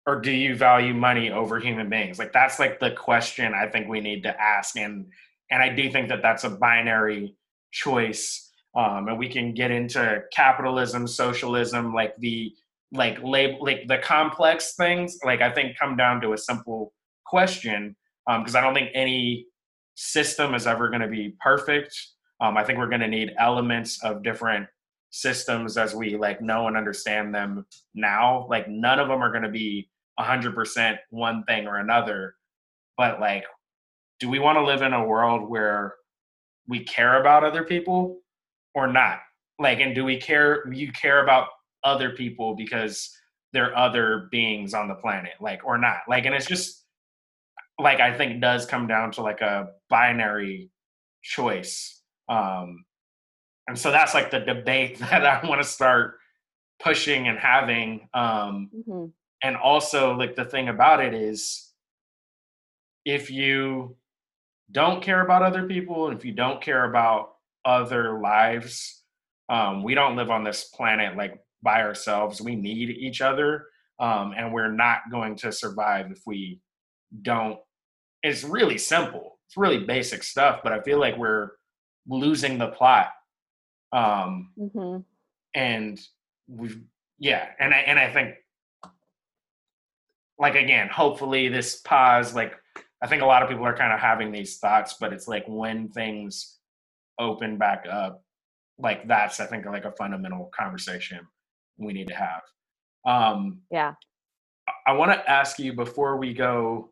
Or 0.08 0.22
do 0.22 0.32
you 0.32 0.56
value 0.56 0.94
money 0.94 1.32
over 1.32 1.60
human 1.60 1.90
beings? 1.90 2.20
Like 2.20 2.32
that's 2.32 2.60
like 2.60 2.80
the 2.80 2.92
question 2.92 3.54
i 3.56 3.68
think 3.68 3.88
we 3.88 4.02
need 4.02 4.22
to 4.24 4.42
ask 4.42 4.78
and 4.78 5.08
and 5.50 5.64
i 5.64 5.70
do 5.70 5.90
think 5.90 6.10
that 6.10 6.22
that's 6.22 6.44
a 6.44 6.50
binary 6.50 7.36
choice 7.72 8.52
um 8.76 9.08
and 9.08 9.18
we 9.18 9.30
can 9.30 9.54
get 9.54 9.72
into 9.72 10.22
capitalism 10.34 11.08
socialism 11.08 11.94
like 11.94 12.16
the 12.18 12.54
like 12.92 13.22
label 13.24 13.64
like 13.64 13.88
the 13.88 13.98
complex 13.98 14.76
things. 14.76 15.18
Like 15.24 15.42
i 15.42 15.52
think 15.52 15.78
come 15.78 15.96
down 15.96 16.22
to 16.22 16.34
a 16.34 16.38
simple 16.38 16.94
question 17.26 17.96
um 18.28 18.42
because 18.42 18.56
i 18.56 18.62
don't 18.62 18.74
think 18.74 18.92
any 18.94 19.48
system 19.96 20.54
is 20.54 20.68
ever 20.68 20.90
going 20.90 21.02
to 21.02 21.08
be 21.08 21.36
perfect. 21.40 21.96
Um 22.42 22.58
i 22.58 22.64
think 22.64 22.80
we're 22.80 22.90
going 22.90 23.02
to 23.02 23.08
need 23.08 23.34
elements 23.38 24.04
of 24.04 24.24
different 24.24 24.68
systems 25.12 25.78
as 25.78 25.96
we 25.96 26.18
like 26.18 26.42
know 26.42 26.68
and 26.68 26.76
understand 26.76 27.34
them 27.34 27.66
now. 27.94 28.46
Like 28.50 28.68
none 28.68 29.00
of 29.00 29.08
them 29.08 29.24
are 29.24 29.32
going 29.32 29.44
to 29.44 29.50
be 29.50 29.90
100% 30.20 30.98
one 31.10 31.44
thing 31.46 31.68
or 31.68 31.78
another. 31.78 32.36
But 32.98 33.20
like 33.20 33.46
do 34.20 34.30
we 34.30 34.40
want 34.40 34.58
to 34.58 34.64
live 34.64 34.82
in 34.82 34.94
a 34.94 35.06
world 35.06 35.50
where 35.50 35.96
we 36.68 36.84
care 36.84 37.20
about 37.20 37.44
other 37.44 37.64
people 37.64 38.20
or 38.76 38.88
not 38.88 39.20
like 39.58 39.80
and 39.80 39.96
do 39.96 40.04
we 40.06 40.18
care 40.18 40.72
you 40.72 40.92
care 40.92 41.24
about 41.24 41.48
other 41.84 42.12
people 42.12 42.56
because 42.56 43.10
they're 43.54 43.76
other 43.78 44.28
beings 44.32 44.74
on 44.74 44.88
the 44.88 44.96
planet 44.96 45.34
like 45.40 45.64
or 45.66 45.78
not 45.78 46.00
like 46.08 46.26
and 46.26 46.36
it's 46.36 46.46
just 46.46 46.86
like 47.80 48.00
i 48.00 48.16
think 48.16 48.42
does 48.42 48.66
come 48.66 48.86
down 48.86 49.12
to 49.12 49.22
like 49.22 49.42
a 49.42 49.70
binary 49.90 50.70
choice 51.24 52.02
um 52.30 52.84
and 53.68 53.80
so 53.80 53.92
that's 53.92 54.14
like 54.14 54.30
the 54.30 54.40
debate 54.40 54.98
that 55.00 55.26
i 55.26 55.48
want 55.48 55.62
to 55.62 55.68
start 55.68 56.16
pushing 56.84 57.28
and 57.30 57.40
having 57.40 58.08
um 58.14 58.70
Mhm. 58.88 59.12
and 59.44 59.56
also 59.56 60.14
like 60.16 60.36
the 60.36 60.46
thing 60.46 60.68
about 60.70 61.04
it 61.04 61.14
is 61.14 61.72
if 63.06 63.30
you 63.32 63.96
don't 64.72 65.02
care 65.02 65.22
about 65.22 65.44
other 65.44 65.68
people 65.68 66.10
if 66.10 66.26
you 66.26 66.34
don't 66.34 66.62
care 66.62 66.86
about 66.86 67.35
other 67.66 68.20
lives. 68.22 69.04
Um 69.50 69.84
we 69.84 69.96
don't 69.96 70.16
live 70.16 70.30
on 70.32 70.44
this 70.44 70.66
planet 70.66 71.18
like 71.18 71.40
by 71.64 71.82
ourselves. 71.82 72.42
We 72.42 72.56
need 72.56 72.90
each 72.92 73.22
other 73.22 73.66
um 74.00 74.34
and 74.38 74.54
we're 74.54 74.72
not 74.72 75.00
going 75.10 75.36
to 75.38 75.52
survive 75.52 76.12
if 76.12 76.20
we 76.26 76.60
don't 77.22 77.60
it's 78.24 78.44
really 78.44 78.78
simple. 78.78 79.40
It's 79.48 79.56
really 79.58 79.86
basic 79.86 80.24
stuff 80.24 80.62
but 80.64 80.74
i 80.74 80.82
feel 80.82 81.00
like 81.00 81.18
we're 81.18 81.52
losing 82.08 82.58
the 82.58 82.70
plot 82.70 83.10
um 83.94 84.52
Mhm. 84.58 85.06
and 85.54 86.00
we've 86.48 86.82
yeah 87.20 87.50
and 87.60 87.72
i 87.74 87.78
and 87.78 88.00
i 88.00 88.12
think 88.12 88.36
like 90.40 90.56
again 90.56 90.90
hopefully 90.90 91.48
this 91.48 91.80
pause 91.82 92.34
like 92.34 92.54
i 93.02 93.08
think 93.08 93.22
a 93.22 93.26
lot 93.26 93.44
of 93.44 93.50
people 93.50 93.66
are 93.66 93.78
kind 93.78 93.94
of 93.94 94.00
having 94.00 94.32
these 94.32 94.58
thoughts 94.58 94.96
but 95.00 95.14
it's 95.14 95.28
like 95.28 95.46
when 95.48 95.90
things 95.90 96.58
open 97.20 97.58
back 97.58 97.86
up 97.90 98.22
like 98.78 99.08
that's 99.08 99.40
i 99.40 99.46
think 99.46 99.66
like 99.66 99.86
a 99.86 99.92
fundamental 99.94 100.50
conversation 100.58 101.20
we 101.78 101.92
need 101.94 102.08
to 102.08 102.16
have. 102.16 102.42
Um 103.06 103.62
yeah. 103.70 103.94
I 104.88 104.94
want 104.94 105.12
to 105.12 105.30
ask 105.30 105.60
you 105.60 105.74
before 105.74 106.18
we 106.18 106.34
go 106.34 106.92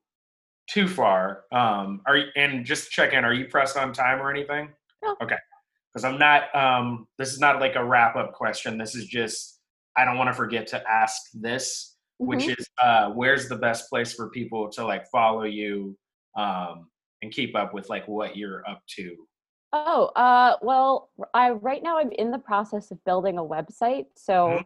too 0.69 0.87
far 0.87 1.43
um 1.51 2.01
are 2.05 2.17
you 2.17 2.25
and 2.35 2.65
just 2.65 2.91
check 2.91 3.13
in 3.13 3.23
are 3.25 3.33
you 3.33 3.45
pressed 3.45 3.77
on 3.77 3.93
time 3.93 4.21
or 4.21 4.29
anything? 4.29 4.69
No. 5.03 5.15
okay. 5.21 5.37
Because 5.93 6.03
i'm 6.05 6.19
not 6.19 6.53
um 6.55 7.07
this 7.17 7.31
is 7.33 7.39
not 7.39 7.59
like 7.59 7.75
a 7.75 7.83
wrap 7.83 8.15
up 8.15 8.33
question. 8.33 8.77
This 8.77 8.93
is 8.95 9.05
just 9.05 9.59
i 9.97 10.03
don't 10.05 10.17
want 10.17 10.29
to 10.29 10.33
forget 10.33 10.67
to 10.67 10.83
ask 10.89 11.15
this 11.33 11.95
which 12.17 12.45
Mhm. 12.45 12.59
is 12.59 12.67
uh 12.81 13.09
where's 13.11 13.47
the 13.49 13.55
best 13.57 13.89
place 13.89 14.13
for 14.13 14.29
people 14.29 14.69
to 14.71 14.85
like 14.85 15.05
follow 15.11 15.43
you 15.43 15.97
um 16.37 16.87
and 17.21 17.31
keep 17.31 17.55
up 17.55 17.73
with 17.73 17.89
like 17.89 18.07
what 18.07 18.35
you're 18.37 18.67
up 18.69 18.81
to 18.95 19.15
Oh, 19.75 20.05
uh, 20.15 20.55
well, 20.61 21.09
I 21.33 21.49
right 21.49 21.81
now 21.81 21.97
I'm 21.97 22.11
in 22.11 22.29
the 22.29 22.37
process 22.37 22.91
of 22.91 23.03
building 23.05 23.39
a 23.39 23.43
website, 23.43 24.05
so 24.15 24.47
Mhm. 24.59 24.65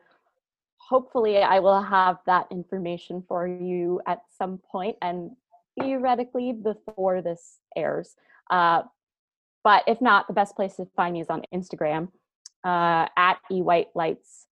hopefully 0.89 1.37
I 1.37 1.59
will 1.59 1.81
have 1.81 2.17
that 2.25 2.47
information 2.51 3.21
for 3.27 3.47
you 3.47 4.01
at 4.05 4.21
some 4.29 4.57
point, 4.57 4.97
and 5.01 5.35
theoretically 5.79 6.51
before 6.51 7.21
this 7.21 7.61
airs. 7.75 8.17
Uh, 8.49 8.83
but 9.63 9.83
if 9.87 10.01
not, 10.01 10.27
the 10.27 10.33
best 10.33 10.55
place 10.55 10.75
to 10.75 10.85
find 10.87 11.13
me 11.13 11.21
is 11.21 11.29
on 11.29 11.43
Instagram 11.53 12.11
uh, 12.65 13.07
at 13.15 13.37
ewhitelights. 13.49 14.47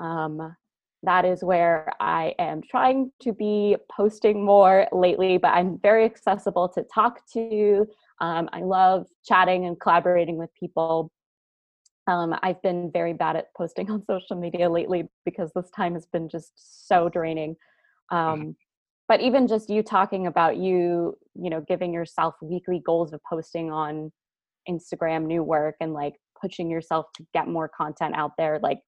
Um, 0.00 0.56
that 1.04 1.24
is 1.24 1.42
where 1.44 1.92
I 2.00 2.34
am 2.38 2.62
trying 2.62 3.12
to 3.20 3.32
be 3.32 3.76
posting 3.90 4.44
more 4.44 4.88
lately, 4.92 5.36
but 5.36 5.48
I'm 5.48 5.78
very 5.78 6.04
accessible 6.04 6.68
to 6.70 6.82
talk 6.84 7.24
to. 7.34 7.86
Um, 8.22 8.48
I 8.52 8.60
love 8.60 9.06
chatting 9.26 9.66
and 9.66 9.78
collaborating 9.78 10.38
with 10.38 10.48
people. 10.58 11.10
Um, 12.06 12.34
I've 12.42 12.62
been 12.62 12.90
very 12.92 13.12
bad 13.12 13.36
at 13.36 13.46
posting 13.56 13.90
on 13.90 14.04
social 14.08 14.36
media 14.36 14.70
lately 14.70 15.08
because 15.26 15.50
this 15.54 15.70
time 15.76 15.94
has 15.94 16.06
been 16.06 16.28
just 16.28 16.52
so 16.86 17.08
draining. 17.08 17.56
Mm-hmm. 18.10 18.16
Um, 18.16 18.56
but 19.08 19.20
even 19.20 19.48
just 19.48 19.68
you 19.68 19.82
talking 19.82 20.28
about 20.28 20.56
you, 20.56 21.18
you 21.34 21.50
know, 21.50 21.60
giving 21.66 21.92
yourself 21.92 22.36
weekly 22.40 22.80
goals 22.86 23.12
of 23.12 23.20
posting 23.28 23.70
on 23.72 24.12
Instagram 24.70 25.26
new 25.26 25.42
work 25.42 25.74
and 25.80 25.92
like 25.92 26.14
pushing 26.40 26.70
yourself 26.70 27.06
to 27.16 27.26
get 27.34 27.48
more 27.48 27.68
content 27.68 28.14
out 28.14 28.30
there, 28.38 28.60
like 28.62 28.78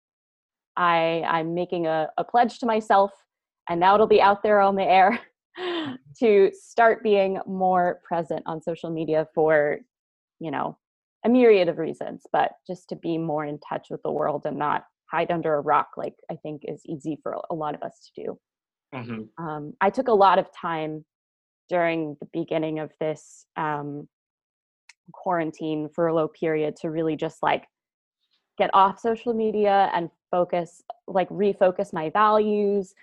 I 0.76 1.24
I'm 1.26 1.54
making 1.54 1.86
a, 1.86 2.08
a 2.16 2.24
pledge 2.24 2.58
to 2.60 2.66
myself, 2.66 3.10
and 3.68 3.80
now 3.80 3.94
it'll 3.94 4.06
be 4.06 4.22
out 4.22 4.44
there 4.44 4.60
on 4.60 4.76
the 4.76 4.84
air 4.84 5.20
to 6.18 6.50
start 6.52 7.02
being 7.02 7.40
more 7.46 8.00
present 8.04 8.42
on 8.46 8.62
social 8.62 8.90
media 8.90 9.26
for, 9.34 9.78
you 10.40 10.50
know, 10.50 10.78
a 11.24 11.28
myriad 11.28 11.68
of 11.68 11.78
reasons, 11.78 12.24
but 12.32 12.52
just 12.66 12.88
to 12.90 12.96
be 12.96 13.16
more 13.16 13.44
in 13.44 13.58
touch 13.58 13.86
with 13.90 14.02
the 14.02 14.12
world 14.12 14.42
and 14.44 14.58
not 14.58 14.84
hide 15.10 15.30
under 15.30 15.54
a 15.54 15.60
rock 15.60 15.90
like 15.96 16.14
I 16.30 16.36
think 16.36 16.62
is 16.64 16.82
easy 16.86 17.18
for 17.22 17.36
a 17.50 17.54
lot 17.54 17.74
of 17.74 17.82
us 17.82 18.10
to 18.14 18.22
do. 18.24 18.38
Mm-hmm. 18.94 19.44
Um, 19.44 19.72
I 19.80 19.90
took 19.90 20.08
a 20.08 20.12
lot 20.12 20.38
of 20.38 20.46
time 20.52 21.04
during 21.68 22.16
the 22.20 22.28
beginning 22.32 22.78
of 22.78 22.92
this 23.00 23.46
um, 23.56 24.08
quarantine 25.12 25.88
furlough 25.94 26.28
period 26.28 26.76
to 26.76 26.90
really 26.90 27.16
just 27.16 27.42
like 27.42 27.64
get 28.58 28.70
off 28.72 29.00
social 29.00 29.34
media 29.34 29.90
and 29.94 30.10
focus 30.30 30.82
like 31.06 31.28
refocus 31.28 31.92
my 31.92 32.10
values 32.10 32.94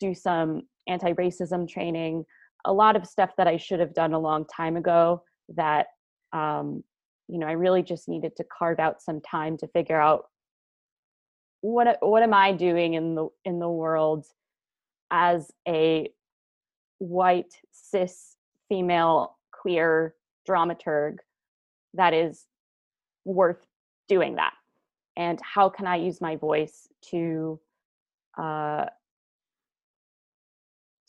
do 0.00 0.14
some 0.14 0.62
anti-racism 0.88 1.68
training 1.68 2.24
a 2.64 2.72
lot 2.72 2.96
of 2.96 3.06
stuff 3.06 3.30
that 3.36 3.46
i 3.46 3.56
should 3.56 3.80
have 3.80 3.94
done 3.94 4.12
a 4.12 4.18
long 4.18 4.44
time 4.46 4.76
ago 4.76 5.22
that 5.48 5.86
um, 6.32 6.82
you 7.28 7.38
know 7.38 7.46
i 7.46 7.52
really 7.52 7.82
just 7.82 8.08
needed 8.08 8.34
to 8.36 8.44
carve 8.56 8.78
out 8.78 9.02
some 9.02 9.20
time 9.20 9.56
to 9.56 9.66
figure 9.68 10.00
out 10.00 10.24
what 11.60 11.98
what 12.00 12.22
am 12.22 12.34
i 12.34 12.52
doing 12.52 12.94
in 12.94 13.14
the 13.14 13.28
in 13.44 13.58
the 13.58 13.68
world 13.68 14.26
as 15.10 15.50
a 15.68 16.08
white 16.98 17.54
cis 17.70 18.36
female 18.68 19.36
queer 19.52 20.14
dramaturg 20.48 21.16
that 21.94 22.14
is 22.14 22.46
worth 23.24 23.64
doing 24.08 24.36
that? 24.36 24.54
And 25.16 25.38
how 25.42 25.68
can 25.68 25.86
i 25.86 25.96
use 25.96 26.20
my 26.20 26.36
voice 26.36 26.88
to 27.10 27.60
uh, 28.38 28.86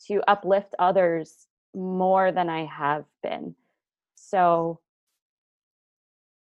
to 0.06 0.20
uplift 0.28 0.74
others 0.78 1.46
more 1.74 2.30
than 2.32 2.48
i 2.48 2.64
have 2.64 3.04
been 3.22 3.54
so 4.14 4.78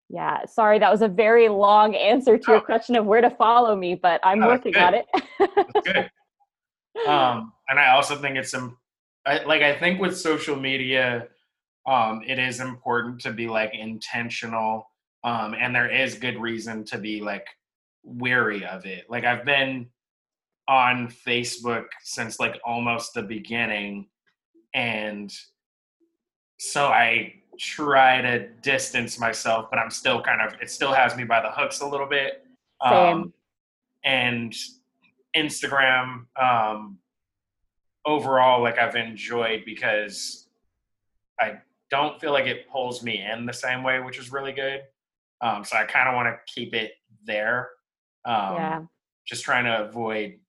yeah 0.10 0.46
sorry 0.46 0.80
that 0.80 0.92
was 0.92 1.02
a 1.02 1.08
very 1.08 1.48
long 1.50 1.96
answer 1.96 2.38
to 2.38 2.52
your 2.52 2.58
Oh. 2.60 2.66
question 2.66 2.96
of 2.96 3.06
where 3.06 3.22
to 3.22 3.30
follow 3.30 3.76
me 3.76 3.96
but 3.96 4.20
i'm 4.24 4.40
working 4.40 4.76
on 4.78 4.94
it 4.96 5.06
good. 5.86 6.10
um, 7.08 7.54
and 7.70 7.80
I 7.80 7.92
also 7.92 8.16
think 8.18 8.36
it's 8.38 8.52
some, 8.52 8.78
like 9.26 9.62
I 9.62 9.78
think 9.80 10.00
with 10.02 10.18
social 10.18 10.56
media, 10.58 11.28
um, 11.88 12.22
it 12.28 12.38
is 12.38 12.60
important 12.60 13.22
to 13.22 13.32
be 13.32 13.48
like 13.48 13.74
intentional, 13.74 14.86
um, 15.24 15.56
and 15.58 15.74
there 15.74 15.90
is 15.90 16.16
good 16.16 16.38
reason 16.40 16.84
to 16.86 16.98
be 16.98 17.22
like 17.22 17.48
weary 18.04 18.66
of 18.66 18.86
it. 18.86 19.06
Like 19.10 19.24
I've 19.24 19.46
been 19.46 19.88
on 20.68 21.08
Facebook 21.08 21.86
since 22.04 22.40
like 22.40 22.60
almost 22.66 23.14
the 23.14 23.24
beginning, 23.24 24.08
and 24.74 25.34
so 26.58 26.88
I 26.88 27.34
try 27.60 28.22
to 28.22 28.48
distance 28.62 29.20
myself, 29.20 29.68
but 29.70 29.80
I'm 29.80 29.90
still 29.90 30.22
kind 30.22 30.42
of 30.42 30.60
it 30.62 30.70
still 30.70 30.94
has 30.94 31.16
me 31.16 31.24
by 31.24 31.42
the 31.42 31.52
hooks 31.52 31.82
a 31.82 31.88
little 31.88 32.08
bit. 32.08 32.46
Um, 32.82 33.34
and 34.04 34.56
Instagram 35.36 36.26
um, 36.42 36.98
overall, 38.06 38.62
like 38.62 38.78
I've 38.78 38.96
enjoyed 38.96 39.64
because 39.66 40.48
I 41.40 41.60
don't 41.90 42.20
feel 42.20 42.32
like 42.32 42.46
it 42.48 42.70
pulls 42.70 43.04
me 43.04 43.24
in 43.24 43.46
the 43.46 43.54
same 43.54 43.84
way, 43.84 44.00
which 44.00 44.18
is 44.18 44.32
really 44.32 44.54
good. 44.54 44.82
Um, 45.42 45.64
so 45.64 45.78
I 45.78 45.84
kind 45.84 46.08
of 46.08 46.16
want 46.16 46.28
to 46.28 46.54
keep 46.54 46.74
it 46.74 46.94
there. 47.26 47.70
Um, 48.26 48.56
yeah 48.56 48.82
Just 49.26 49.44
trying 49.44 49.66
to 49.66 49.88
avoid 49.88 50.40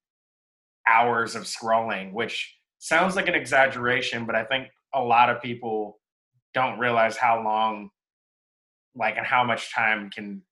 hours 0.88 1.34
of 1.34 1.44
scrolling, 1.44 2.12
which 2.12 2.54
sounds 2.78 3.16
like 3.16 3.28
an 3.28 3.34
exaggeration, 3.34 4.26
but 4.26 4.34
I 4.34 4.44
think 4.44 4.68
a 4.94 5.00
lot 5.00 5.30
of 5.30 5.40
people 5.42 5.98
don't 6.54 6.78
realize 6.78 7.16
how 7.16 7.42
long, 7.42 7.90
like, 8.94 9.16
and 9.16 9.26
how 9.26 9.44
much 9.44 9.72
time 9.74 10.10
can 10.10 10.42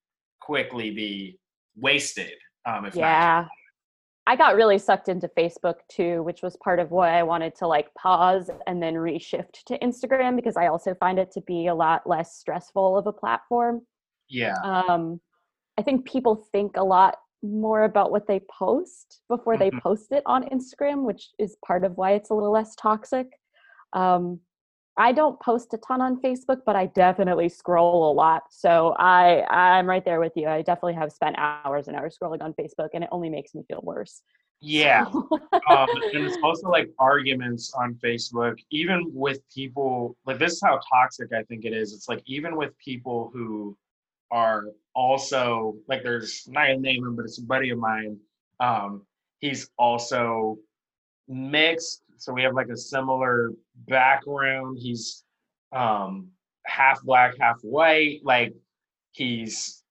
quickly 0.40 0.90
be 0.90 1.38
wasted. 1.76 2.32
Um, 2.66 2.84
if 2.84 2.94
not 2.94 3.00
yeah 3.00 3.46
i 4.26 4.36
got 4.36 4.54
really 4.54 4.78
sucked 4.78 5.08
into 5.08 5.28
facebook 5.28 5.76
too 5.90 6.22
which 6.22 6.42
was 6.42 6.56
part 6.56 6.78
of 6.78 6.90
why 6.90 7.18
i 7.18 7.22
wanted 7.22 7.54
to 7.54 7.66
like 7.66 7.92
pause 7.94 8.50
and 8.66 8.82
then 8.82 8.94
reshift 8.94 9.64
to 9.66 9.78
instagram 9.78 10.36
because 10.36 10.56
i 10.58 10.66
also 10.66 10.94
find 10.94 11.18
it 11.18 11.30
to 11.32 11.40
be 11.42 11.68
a 11.68 11.74
lot 11.74 12.06
less 12.06 12.36
stressful 12.36 12.98
of 12.98 13.06
a 13.06 13.12
platform 13.12 13.80
Yeah. 14.28 14.54
um 14.62 15.20
i 15.78 15.82
think 15.82 16.04
people 16.06 16.46
think 16.52 16.76
a 16.76 16.84
lot 16.84 17.16
more 17.42 17.84
about 17.84 18.10
what 18.10 18.26
they 18.26 18.40
post 18.50 19.20
before 19.28 19.56
they 19.56 19.70
Mhm. 19.70 19.80
post 19.82 20.12
it 20.12 20.22
on 20.26 20.44
instagram 20.50 21.04
which 21.04 21.30
is 21.38 21.56
part 21.64 21.84
of 21.84 21.96
why 21.96 22.12
it's 22.12 22.30
a 22.30 22.34
little 22.34 22.52
less 22.52 22.74
toxic 22.74 23.38
um 23.94 24.38
i 24.98 25.10
don't 25.12 25.40
post 25.40 25.72
a 25.72 25.78
ton 25.78 26.00
on 26.00 26.20
facebook 26.20 26.58
but 26.66 26.76
i 26.76 26.86
definitely 26.86 27.48
scroll 27.48 28.10
a 28.10 28.12
lot 28.12 28.42
so 28.50 28.94
i 28.98 29.42
i'm 29.50 29.86
right 29.86 30.04
there 30.04 30.20
with 30.20 30.32
you 30.36 30.48
i 30.48 30.60
definitely 30.60 30.94
have 30.94 31.10
spent 31.12 31.34
hours 31.38 31.88
and 31.88 31.96
hours 31.96 32.16
scrolling 32.20 32.42
on 32.42 32.52
facebook 32.54 32.88
and 32.94 33.02
it 33.04 33.10
only 33.10 33.30
makes 33.30 33.54
me 33.54 33.62
feel 33.68 33.80
worse 33.82 34.22
Yeah. 34.60 35.06
um, 35.70 35.88
and 36.12 36.26
it's 36.26 36.36
also 36.42 36.68
like 36.68 36.90
arguments 36.98 37.72
on 37.74 37.94
Facebook, 38.04 38.56
even 38.70 39.10
with 39.14 39.38
people 39.48 40.16
like 40.26 40.38
this 40.38 40.52
is 40.52 40.60
how 40.62 40.78
toxic 40.92 41.32
I 41.32 41.42
think 41.44 41.64
it 41.64 41.72
is. 41.72 41.94
It's 41.94 42.10
like 42.10 42.22
even 42.26 42.56
with 42.56 42.76
people 42.76 43.30
who 43.32 43.74
are 44.30 44.64
also 44.94 45.76
like 45.88 46.02
there's 46.02 46.46
not 46.48 46.66
gonna 46.66 46.78
name 46.78 47.04
him, 47.04 47.16
but 47.16 47.24
it's 47.24 47.38
a 47.38 47.42
buddy 47.42 47.70
of 47.70 47.78
mine. 47.78 48.18
Um, 48.60 49.02
he's 49.38 49.70
also 49.78 50.58
mixed, 51.28 52.02
so 52.16 52.32
we 52.32 52.42
have 52.42 52.54
like 52.54 52.68
a 52.68 52.76
similar 52.76 53.50
background. 53.88 54.78
He's 54.80 55.24
um 55.72 56.28
half 56.66 57.02
black, 57.02 57.34
half 57.40 57.58
white. 57.62 58.20
Like 58.24 58.54
he's 59.12 59.82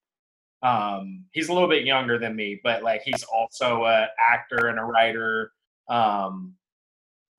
um 0.62 1.26
he's 1.32 1.50
a 1.50 1.54
little 1.54 1.70
bit 1.70 1.86
younger 1.86 2.18
than 2.18 2.36
me 2.36 2.60
but 2.64 2.84
like 2.84 3.02
he's 3.04 3.24
also 3.24 3.86
a 3.86 4.08
actor 4.20 4.68
and 4.68 4.78
a 4.78 4.84
writer 4.84 5.52
um 5.90 6.54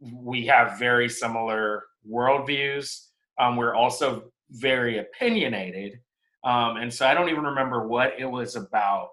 we 0.01 0.47
have 0.47 0.78
very 0.78 1.09
similar 1.09 1.85
worldviews 2.10 3.09
um 3.39 3.56
we're 3.56 3.74
also 3.74 4.24
very 4.52 4.98
opinionated 4.98 5.98
um 6.44 6.76
and 6.76 6.92
so 6.92 7.06
i 7.06 7.14
don't 7.14 7.28
even 7.28 7.44
remember 7.44 7.86
what 7.86 8.14
it 8.18 8.26
was 8.26 8.56
about 8.56 9.10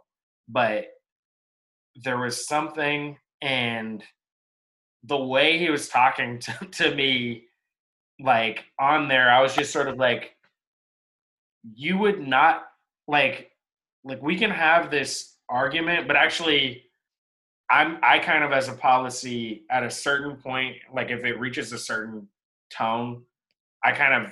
but 0.47 0.87
there 2.03 2.17
was 2.17 2.47
something 2.47 3.17
and 3.41 4.03
the 5.03 5.17
way 5.17 5.57
he 5.57 5.69
was 5.69 5.87
talking 5.87 6.39
to, 6.39 6.53
to 6.71 6.95
me 6.95 7.43
like 8.19 8.65
on 8.79 9.07
there 9.07 9.29
i 9.29 9.41
was 9.41 9.55
just 9.55 9.71
sort 9.71 9.87
of 9.87 9.97
like 9.97 10.35
you 11.75 11.97
would 11.97 12.25
not 12.25 12.63
like 13.07 13.51
like 14.03 14.21
we 14.21 14.37
can 14.37 14.49
have 14.49 14.89
this 14.89 15.35
argument 15.49 16.07
but 16.07 16.15
actually 16.15 16.83
i'm 17.69 17.97
i 18.01 18.17
kind 18.17 18.43
of 18.43 18.51
as 18.51 18.69
a 18.69 18.73
policy 18.73 19.63
at 19.69 19.83
a 19.83 19.89
certain 19.89 20.35
point 20.35 20.75
like 20.93 21.09
if 21.11 21.23
it 21.23 21.39
reaches 21.39 21.71
a 21.73 21.77
certain 21.77 22.27
tone 22.71 23.21
i 23.83 23.91
kind 23.91 24.13
of 24.13 24.31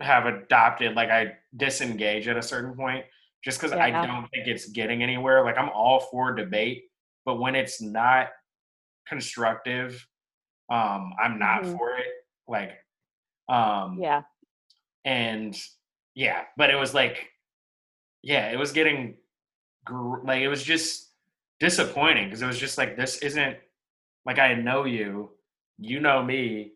have 0.00 0.26
adopted 0.26 0.94
like 0.94 1.10
i 1.10 1.32
disengage 1.56 2.28
at 2.28 2.36
a 2.36 2.42
certain 2.42 2.74
point 2.74 3.04
just 3.44 3.58
because 3.60 3.72
i 3.72 3.90
don't 4.06 4.28
think 4.30 4.46
it's 4.46 4.68
getting 4.70 5.02
anywhere 5.02 5.44
like 5.44 5.58
i'm 5.58 5.70
all 5.70 6.00
for 6.00 6.34
debate 6.34 6.84
but 7.24 7.40
when 7.40 7.54
it's 7.54 7.80
not 7.82 8.28
constructive 9.08 10.06
um 10.70 11.12
i'm 11.22 11.38
not 11.38 11.62
Mhm. 11.62 11.76
for 11.76 11.96
it 11.96 12.06
like 12.46 12.72
um 13.48 13.98
yeah 14.00 14.22
and 15.04 15.58
yeah 16.14 16.44
but 16.56 16.70
it 16.70 16.76
was 16.76 16.94
like 16.94 17.28
yeah 18.22 18.50
it 18.50 18.58
was 18.58 18.72
getting 18.72 19.16
gr- 19.84 20.24
like 20.24 20.42
it 20.42 20.48
was 20.48 20.62
just 20.62 21.10
disappointing 21.60 22.26
because 22.26 22.42
it 22.42 22.46
was 22.46 22.58
just 22.58 22.78
like 22.78 22.96
this 22.96 23.18
isn't 23.18 23.56
like 24.26 24.38
i 24.38 24.54
know 24.54 24.84
you 24.84 25.30
you 25.78 26.00
know 26.00 26.22
me 26.22 26.72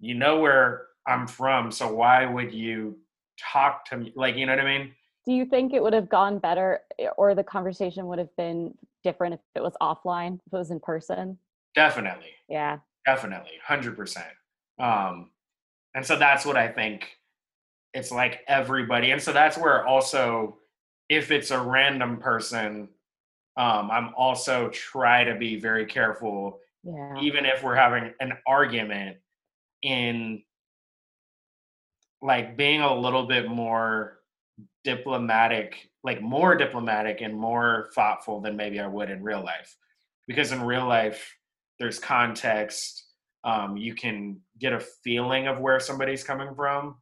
you 0.00 0.14
know 0.14 0.40
where 0.40 0.86
i'm 1.06 1.26
from 1.26 1.70
so 1.70 1.92
why 1.92 2.24
would 2.26 2.52
you 2.52 2.96
talk 3.38 3.84
to 3.84 3.96
me 3.96 4.12
like 4.16 4.36
you 4.36 4.46
know 4.46 4.52
what 4.52 4.60
i 4.60 4.78
mean 4.78 4.92
do 5.26 5.32
you 5.32 5.44
think 5.44 5.72
it 5.74 5.82
would 5.82 5.92
have 5.92 6.08
gone 6.08 6.38
better 6.38 6.80
eh, 6.98 7.08
or 7.16 7.34
the 7.34 7.42
conversation 7.42 8.06
would 8.06 8.18
have 8.18 8.34
been 8.36 8.72
different 9.06 9.34
if 9.34 9.40
it 9.54 9.62
was 9.62 9.74
offline, 9.80 10.34
if 10.46 10.52
it 10.52 10.56
was 10.56 10.70
in 10.70 10.80
person. 10.80 11.38
Definitely. 11.74 12.30
Yeah. 12.48 12.78
Definitely. 13.04 13.52
100%. 13.68 14.24
Um, 14.80 15.30
and 15.94 16.04
so 16.04 16.16
that's 16.16 16.44
what 16.44 16.56
I 16.56 16.68
think 16.68 17.16
it's 17.94 18.10
like 18.10 18.40
everybody. 18.48 19.12
And 19.12 19.22
so 19.22 19.32
that's 19.32 19.56
where 19.56 19.86
also, 19.86 20.58
if 21.08 21.30
it's 21.30 21.52
a 21.52 21.60
random 21.60 22.16
person, 22.18 22.88
um, 23.56 23.90
I'm 23.90 24.12
also 24.16 24.68
try 24.70 25.22
to 25.24 25.36
be 25.36 25.58
very 25.58 25.86
careful, 25.86 26.58
Yeah. 26.82 27.14
even 27.20 27.46
if 27.46 27.62
we're 27.62 27.76
having 27.76 28.12
an 28.20 28.32
argument 28.46 29.18
in 29.82 30.42
like 32.26 32.56
being 32.56 32.80
a 32.80 32.92
little 32.92 33.24
bit 33.24 33.48
more 33.48 34.18
diplomatic, 34.82 35.90
like 36.02 36.20
more 36.20 36.56
diplomatic 36.56 37.20
and 37.20 37.32
more 37.32 37.88
thoughtful 37.94 38.40
than 38.40 38.56
maybe 38.56 38.80
I 38.80 38.88
would 38.88 39.10
in 39.10 39.22
real 39.22 39.44
life. 39.44 39.76
Because 40.26 40.50
in 40.50 40.60
real 40.60 40.88
life, 40.88 41.36
there's 41.78 42.00
context. 42.00 43.04
Um, 43.44 43.76
you 43.76 43.94
can 43.94 44.40
get 44.58 44.72
a 44.72 44.80
feeling 44.80 45.46
of 45.46 45.60
where 45.60 45.78
somebody's 45.78 46.24
coming 46.24 46.52
from. 46.56 46.96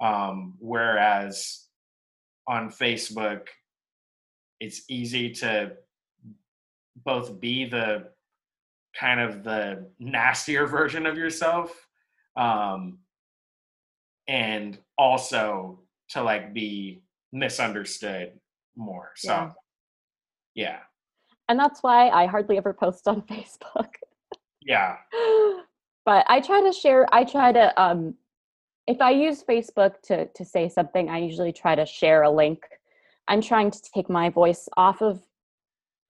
Um, 0.00 0.54
whereas 0.60 1.64
on 2.46 2.70
Facebook, 2.70 3.48
it's 4.60 4.82
easy 4.88 5.30
to 5.30 5.72
both 7.04 7.40
be 7.40 7.64
the 7.68 8.10
kind 8.94 9.18
of 9.18 9.42
the 9.42 9.90
nastier 9.98 10.66
version 10.68 11.04
of 11.04 11.18
yourself 11.18 11.88
um, 12.36 12.98
and 14.28 14.78
also 14.98 15.80
to 16.10 16.22
like 16.22 16.52
be 16.54 17.02
misunderstood 17.32 18.32
more. 18.76 19.10
So, 19.16 19.28
Yeah. 19.32 19.50
yeah. 20.54 20.78
And 21.48 21.58
that's 21.58 21.82
why 21.82 22.10
I 22.10 22.26
hardly 22.26 22.58
ever 22.58 22.72
post 22.74 23.08
on 23.08 23.22
Facebook. 23.30 23.88
Yeah. 24.62 24.96
but 26.04 26.24
I 26.28 26.40
try 26.40 26.60
to 26.60 26.72
share 26.72 27.06
I 27.12 27.24
try 27.24 27.52
to 27.52 27.82
um 27.82 28.14
if 28.86 29.00
I 29.00 29.10
use 29.10 29.42
Facebook 29.42 30.00
to 30.04 30.26
to 30.26 30.44
say 30.44 30.68
something, 30.68 31.08
I 31.10 31.18
usually 31.18 31.52
try 31.52 31.74
to 31.74 31.84
share 31.86 32.22
a 32.22 32.30
link. 32.30 32.60
I'm 33.26 33.42
trying 33.42 33.70
to 33.70 33.82
take 33.94 34.08
my 34.08 34.30
voice 34.30 34.68
off 34.76 35.02
of 35.02 35.20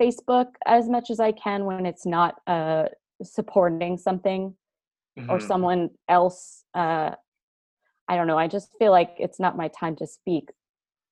Facebook 0.01 0.51
as 0.67 0.89
much 0.89 1.11
as 1.11 1.19
I 1.19 1.33
can 1.33 1.65
when 1.65 1.87
it's 1.87 2.07
not 2.07 2.41
uh 2.47 2.87
supporting 3.23 3.97
something 3.99 4.55
or 5.29 5.39
Mhm. 5.39 5.43
someone 5.43 5.91
else 6.09 6.65
uh 6.75 7.15
I 8.09 8.17
don't 8.17 8.27
know, 8.27 8.39
I 8.39 8.49
just 8.49 8.71
feel 8.79 8.91
like 8.91 9.15
it's 9.19 9.39
not 9.39 9.57
my 9.57 9.69
time 9.69 9.97
to 9.97 10.07
speak. 10.07 10.51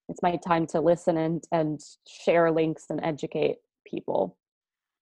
It's 0.08 0.22
my 0.22 0.36
time 0.36 0.66
to 0.68 0.80
listen 0.80 1.16
and 1.16 1.44
and 1.52 1.80
share 2.06 2.50
links 2.50 2.86
and 2.90 3.00
educate 3.02 3.56
people, 3.84 4.36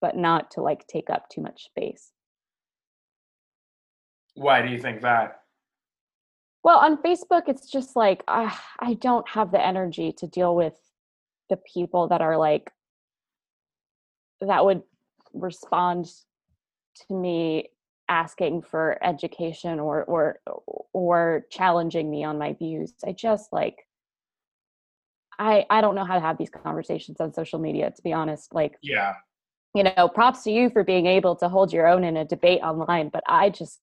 but 0.01 0.17
not 0.17 0.51
to 0.53 0.63
like 0.63 0.87
take 0.87 1.11
up 1.11 1.29
too 1.29 1.43
much 1.43 1.65
space. 1.65 2.11
Why 4.35 4.63
do 4.63 4.73
you 4.73 4.79
think 4.79 5.03
that? 5.03 5.41
Well, 6.65 6.79
on 6.79 6.97
Facebook, 7.03 7.43
it's 7.47 7.71
just 7.71 7.95
like 7.95 8.25
uh, 8.27 8.51
I 8.81 8.95
don't 8.95 9.29
have 9.29 9.53
the 9.53 9.65
energy 9.65 10.13
to 10.19 10.27
deal 10.27 10.57
with 10.57 10.75
the 11.51 11.59
people 11.59 12.09
that 12.09 12.23
are 12.23 12.39
like 12.39 12.73
that 14.41 14.65
would 14.65 14.83
respond 15.35 16.07
to 17.07 17.15
me 17.15 17.69
asking 18.09 18.63
for 18.63 18.99
education 19.03 19.81
or 19.81 20.05
or 20.05 20.41
or 20.93 21.47
challenging 21.51 22.11
me 22.11 22.25
on 22.25 22.39
my 22.39 22.53
views. 22.55 22.93
I 23.07 23.13
just 23.13 23.53
like 23.53 23.77
I 25.39 25.67
I 25.71 25.81
don't 25.81 25.95
know 25.95 26.05
how 26.05 26.15
to 26.15 26.21
have 26.21 26.39
these 26.39 26.51
conversations 26.51 27.21
on 27.21 27.33
social 27.33 27.59
media 27.59 27.91
to 27.95 28.03
be 28.03 28.13
honest. 28.13 28.55
Like 28.55 28.77
Yeah. 28.83 29.15
you 29.75 29.83
know, 29.85 30.09
props 30.09 30.45
to 30.45 30.51
you 30.53 30.71
for 30.71 30.85
being 30.85 31.07
able 31.07 31.35
to 31.37 31.49
hold 31.49 31.73
your 31.73 31.87
own 31.87 32.05
in 32.05 32.17
a 32.17 32.25
debate 32.25 32.61
online, 32.63 33.09
but 33.09 33.25
I 33.27 33.51
just 33.51 33.81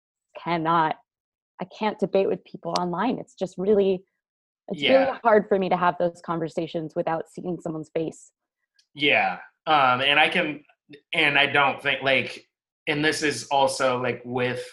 cannot 0.41 0.95
I 1.61 1.65
can't 1.77 1.99
debate 1.99 2.27
with 2.27 2.43
people 2.43 2.73
online. 2.79 3.17
It's 3.19 3.35
just 3.35 3.57
really 3.57 4.03
it's 4.67 4.81
Yeah. 4.81 5.05
really 5.05 5.19
hard 5.23 5.47
for 5.47 5.59
me 5.59 5.69
to 5.69 5.77
have 5.77 5.95
those 5.99 6.21
conversations 6.25 6.93
without 6.95 7.29
seeing 7.29 7.59
someone's 7.61 7.91
face. 7.93 8.31
Yeah. 8.95 9.39
Um, 9.67 10.01
and 10.01 10.19
I 10.19 10.29
can, 10.29 10.63
and 11.13 11.37
I 11.37 11.45
don't 11.47 11.81
think 11.81 12.01
like, 12.01 12.47
and 12.87 13.03
this 13.03 13.23
is 13.23 13.45
also 13.45 14.01
like 14.01 14.21
with, 14.25 14.63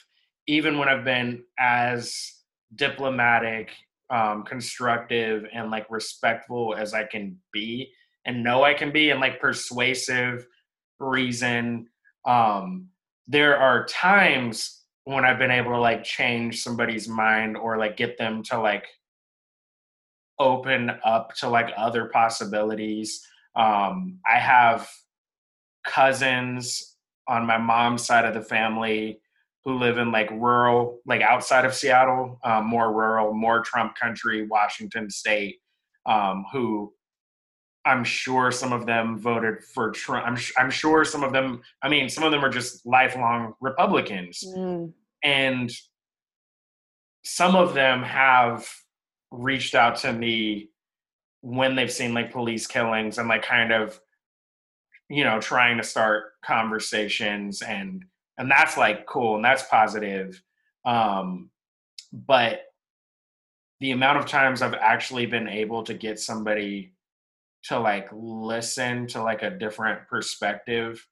even 0.47 0.79
when 0.79 0.89
I've 0.89 1.05
been 1.05 1.45
as 1.59 2.33
diplomatic, 2.75 3.71
um, 4.11 4.45
constructive, 4.45 5.45
and 5.53 5.71
like 5.71 5.87
respectful 5.91 6.75
as 6.77 6.95
I 6.95 7.05
can 7.05 7.39
be, 7.53 7.93
and 8.27 8.45
know 8.45 8.63
I 8.65 8.75
can 8.75 8.93
be, 8.93 9.11
and 9.11 9.21
like 9.21 9.41
persuasive, 9.41 10.47
reason. 10.99 11.89
Um, 12.27 12.89
there 13.27 13.57
are 13.57 13.87
times 13.87 14.83
when 15.05 15.25
I've 15.25 15.39
been 15.39 15.51
able 15.51 15.73
to 15.73 15.81
like 15.81 16.05
change 16.05 16.63
somebody's 16.63 17.09
mind 17.09 17.57
or 17.57 17.79
like 17.79 17.97
get 17.97 18.19
them 18.19 18.43
to 18.45 18.61
like 18.61 18.87
open 20.39 20.91
up 21.05 21.35
to 21.37 21.49
like 21.49 21.73
other 21.77 22.07
possibilities. 22.07 23.27
Um, 23.57 24.19
I 24.31 24.39
have 24.39 24.89
cousins 25.85 26.92
on 27.33 27.47
my 27.47 27.57
mom's 27.57 28.05
side 28.05 28.27
of 28.27 28.35
the 28.35 28.43
family 28.43 29.19
who 29.65 29.79
live 29.79 29.97
in 29.97 30.13
like 30.13 30.31
rural, 30.31 31.01
like 31.07 31.23
outside 31.23 31.65
of 31.65 31.75
Seattle, 31.75 32.39
um, 32.45 32.67
more 32.67 32.93
rural, 32.93 33.33
more 33.33 33.63
Trump 33.63 33.95
country, 33.95 34.47
Washington 34.47 35.09
State, 35.09 35.57
um, 36.05 36.45
who 36.53 36.93
I'm 37.85 38.05
sure 38.05 38.53
some 38.53 38.73
of 38.73 38.87
them 38.87 39.19
voted 39.19 39.65
for 39.65 39.91
Trump. 39.91 40.27
I'm, 40.27 40.37
I'm 40.59 40.71
sure 40.71 41.05
some 41.05 41.25
of 41.25 41.33
them, 41.33 41.63
I 41.83 41.89
mean, 41.89 42.09
some 42.09 42.23
of 42.23 42.33
them 42.33 42.45
are 42.45 42.51
just 42.51 42.85
lifelong 42.87 43.55
Republicans 43.61 44.45
Mm, 44.47 44.93
and 45.25 45.71
some 47.25 47.57
of 47.57 47.73
them 47.73 48.03
have 48.03 48.69
reached 49.31 49.75
out 49.75 49.97
to 49.97 50.13
me 50.13 50.69
when 51.41 51.77
they've 51.77 51.91
seen 51.91 52.13
like 52.13 52.33
police 52.33 52.67
killings 52.67 53.19
and 53.19 53.29
like 53.29 53.43
kind 53.43 53.73
of 53.73 53.99
you 55.13 55.25
know 55.25 55.39
trying 55.39 55.77
to 55.77 55.83
start 55.83 56.25
conversations 56.43 57.61
and 57.61 58.05
and 58.39 58.51
that's 58.51 58.79
like 58.79 59.07
cool 59.07 59.37
and 59.37 59.45
that's 59.45 59.63
positive. 59.65 60.43
Um 60.87 61.51
but 62.13 62.63
the 63.81 63.91
amount 63.91 64.19
of 64.19 64.27
times 64.27 64.63
i've 64.63 64.75
actually 64.75 65.27
been 65.27 65.49
able 65.49 65.83
to 65.83 65.95
get 65.95 66.19
somebody 66.19 66.93
to 67.65 67.79
like 67.79 68.09
listen 68.13 69.07
to 69.07 69.23
like 69.23 69.43
a 69.43 69.51
different 69.51 70.09
perspective 70.09 71.07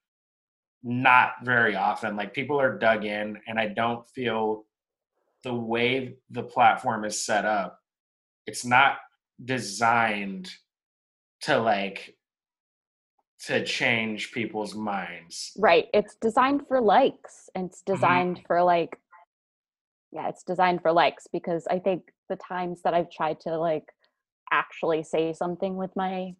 not 0.82 1.32
very 1.44 1.76
often. 1.76 2.16
Like 2.16 2.32
people 2.32 2.58
are 2.58 2.78
dug 2.78 3.04
in 3.04 3.38
and 3.46 3.58
i 3.58 3.68
don't 3.68 4.08
feel 4.08 4.64
the 5.44 5.54
way 5.54 6.16
the 6.30 6.42
platform 6.42 7.04
is 7.04 7.22
set 7.24 7.44
up 7.44 7.80
it's 8.46 8.64
not 8.64 8.96
designed 9.44 10.50
to 11.42 11.58
like 11.58 12.16
to 13.46 13.64
change 13.64 14.32
people's 14.32 14.74
minds 14.74 15.52
right. 15.58 15.86
It's 15.94 16.16
designed 16.16 16.66
for 16.68 16.80
likes 16.80 17.48
and 17.54 17.66
it's 17.70 17.82
Mm-hmm. 17.92 17.94
designed 17.94 18.40
for 18.46 18.62
like 18.62 18.98
yeah, 20.12 20.28
it's 20.28 20.42
designed 20.42 20.82
for 20.82 20.92
likes 20.92 21.26
because 21.32 21.66
I 21.70 21.78
think 21.78 22.10
the 22.28 22.36
times 22.36 22.82
that 22.82 22.94
I've 22.94 23.10
tried 23.10 23.40
to 23.40 23.56
like 23.58 23.84
actually 24.52 25.02
say 25.04 25.32
something 25.32 25.76
with 25.76 25.90
my 25.96 26.34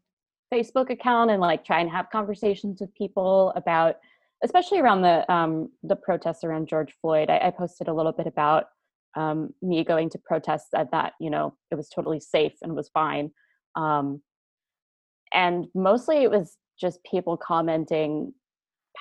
Facebook 0.52 0.90
account 0.90 1.30
and 1.30 1.40
like 1.40 1.64
try 1.64 1.80
and 1.80 1.88
have 1.90 2.10
conversations 2.10 2.80
with 2.80 2.92
people 2.94 3.52
about 3.56 3.96
especially 4.42 4.80
around 4.80 5.02
the 5.02 5.30
um 5.32 5.70
the 5.84 5.96
protests 5.96 6.44
around 6.44 6.68
George 6.68 6.92
Floyd. 7.00 7.30
I, 7.30 7.38
I 7.46 7.50
posted 7.50 7.88
a 7.88 7.94
little 7.94 8.12
bit 8.12 8.26
about 8.26 8.64
um 9.16 9.54
me 9.62 9.84
going 9.84 10.10
to 10.10 10.18
protests 10.18 10.70
at 10.74 10.90
that, 10.92 11.12
you 11.20 11.30
know, 11.30 11.54
it 11.70 11.76
was 11.76 11.88
totally 11.88 12.20
safe 12.20 12.54
and 12.62 12.74
was 12.74 12.88
fine. 12.88 13.30
Um 13.76 14.22
and 15.32 15.66
mostly 15.74 16.24
it 16.24 16.30
was 16.30 16.56
just 16.80 17.02
people 17.04 17.36
commenting 17.36 18.32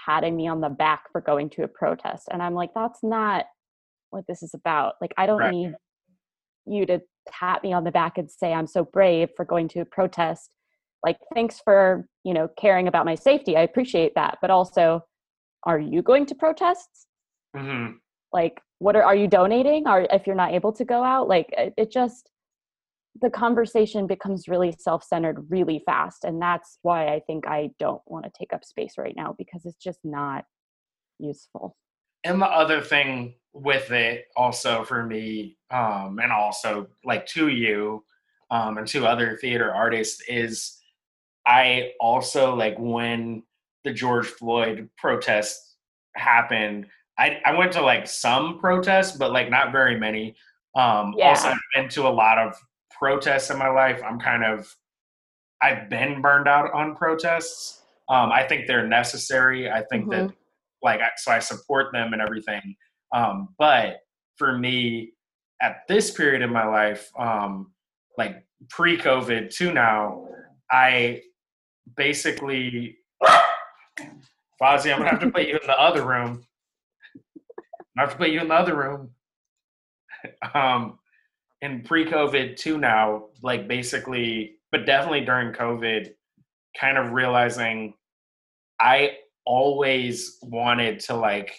patting 0.05 0.35
me 0.35 0.47
on 0.47 0.61
the 0.61 0.69
back 0.69 1.05
for 1.11 1.21
going 1.21 1.49
to 1.51 1.63
a 1.63 1.67
protest. 1.67 2.27
And 2.31 2.41
i'm 2.41 2.53
like 2.53 2.71
that's 2.75 2.99
not 3.03 3.45
what 4.11 4.25
this 4.27 4.43
is 4.43 4.53
about. 4.53 4.95
Like 5.01 5.13
i 5.17 5.25
don't 5.25 5.39
Right. 5.39 5.51
need 5.51 5.73
you 6.65 6.85
to 6.85 7.01
pat 7.31 7.63
me 7.63 7.73
on 7.73 7.83
the 7.83 7.91
back 7.91 8.17
and 8.17 8.29
say 8.29 8.53
i'm 8.53 8.67
so 8.67 8.83
brave 8.83 9.29
for 9.35 9.45
going 9.45 9.67
to 9.69 9.79
a 9.81 9.85
protest. 9.85 10.55
Like 11.03 11.17
thanks 11.33 11.59
for 11.63 12.07
you 12.23 12.33
know 12.33 12.49
caring 12.57 12.87
about 12.87 13.05
my 13.05 13.15
safety. 13.15 13.55
I 13.57 13.61
appreciate 13.61 14.13
that. 14.15 14.37
But 14.41 14.51
also 14.51 15.03
are 15.63 15.79
you 15.79 16.01
going 16.01 16.25
to 16.27 16.35
protests? 16.35 17.07
Hmm 17.55 17.87
like 18.33 18.61
what 18.79 18.95
are, 18.95 19.03
are 19.03 19.15
you 19.15 19.27
donating? 19.27 19.87
Or 19.87 20.07
if 20.11 20.25
you're 20.25 20.35
not 20.35 20.53
able 20.53 20.71
to 20.73 20.85
go 20.85 21.03
out? 21.03 21.27
Like 21.27 21.47
it, 21.57 21.73
it 21.77 21.91
just 21.91 22.29
the 23.21 23.29
conversation 23.29 24.07
becomes 24.07 24.47
really 24.47 24.73
self-centered 24.77 25.45
really 25.49 25.81
fast 25.85 26.23
and 26.23 26.41
that's 26.41 26.77
why 26.83 27.07
i 27.07 27.19
think 27.27 27.47
i 27.47 27.69
don't 27.79 28.01
want 28.05 28.23
to 28.23 28.31
take 28.37 28.53
up 28.53 28.63
space 28.63 28.93
right 28.97 29.15
now 29.15 29.35
because 29.37 29.65
it's 29.65 29.83
just 29.83 29.99
not 30.03 30.45
useful 31.17 31.75
and 32.23 32.41
the 32.41 32.45
other 32.45 32.81
thing 32.81 33.33
with 33.53 33.91
it 33.91 34.25
also 34.37 34.83
for 34.83 35.05
me 35.05 35.57
um 35.71 36.19
and 36.21 36.31
also 36.31 36.87
like 37.03 37.25
to 37.25 37.47
you 37.47 38.03
um 38.51 38.77
and 38.77 38.87
to 38.87 39.05
other 39.05 39.37
theater 39.37 39.73
artists 39.73 40.21
is 40.27 40.77
i 41.45 41.91
also 41.99 42.55
like 42.55 42.75
when 42.77 43.41
the 43.83 43.93
George 43.93 44.27
Floyd 44.27 44.89
protests 44.97 45.75
happened, 46.15 46.87
I 47.17 47.39
I 47.45 47.53
went 47.55 47.71
to 47.73 47.81
like 47.81 48.07
some 48.07 48.59
protests, 48.59 49.17
but 49.17 49.31
like 49.31 49.49
not 49.49 49.71
very 49.71 49.97
many. 49.99 50.35
Um, 50.75 51.15
Yeah. 51.17 51.29
Also, 51.29 51.49
I've 51.49 51.57
been 51.75 51.89
to 51.89 52.07
a 52.07 52.09
lot 52.09 52.37
of 52.37 52.55
protests 52.99 53.49
in 53.49 53.57
my 53.57 53.69
life. 53.69 54.01
I'm 54.05 54.19
kind 54.19 54.43
of 54.43 54.67
I've 55.61 55.89
been 55.89 56.21
burned 56.21 56.47
out 56.47 56.71
on 56.73 56.95
protests. 56.95 57.81
Um, 58.09 58.31
I 58.31 58.43
think 58.43 58.67
they're 58.67 58.87
necessary. 58.87 59.69
I 59.69 59.83
think 59.91 60.09
that 60.11 60.31
like 60.81 61.01
so 61.17 61.31
I 61.31 61.39
support 61.39 61.87
them 61.93 62.13
and 62.13 62.21
everything. 62.21 62.75
Um, 63.13 63.49
but 63.57 63.97
for 64.37 64.57
me, 64.57 65.13
at 65.61 65.81
this 65.87 66.11
period 66.11 66.41
in 66.41 66.51
my 66.51 66.65
life, 66.65 67.09
um, 67.17 67.71
like 68.17 68.45
pre-COVID 68.69 69.53
to 69.55 69.73
now, 69.73 70.27
I 70.71 71.21
basically 71.95 72.97
Fozzie, 74.61 74.91
I'm 74.91 74.99
gonna 74.99 75.09
have 75.09 75.19
to 75.21 75.31
put 75.31 75.47
you 75.47 75.55
in 75.55 75.67
the 75.67 75.79
other 75.79 76.05
room. 76.05 76.43
I 77.97 78.01
have 78.01 78.11
to 78.11 78.17
put 78.17 78.29
you 78.29 78.41
in 78.41 78.47
the 78.47 78.55
other 78.55 78.75
room. 78.75 79.11
Um, 80.53 80.98
in 81.61 81.83
pre-COVID 81.83 82.55
too 82.55 82.77
now, 82.77 83.25
like 83.41 83.67
basically, 83.67 84.57
but 84.71 84.85
definitely 84.85 85.21
during 85.25 85.53
COVID, 85.53 86.11
kind 86.79 86.97
of 86.97 87.11
realizing 87.11 87.93
I 88.79 89.17
always 89.45 90.37
wanted 90.41 90.99
to 91.01 91.15
like 91.15 91.53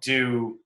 do 0.00 0.58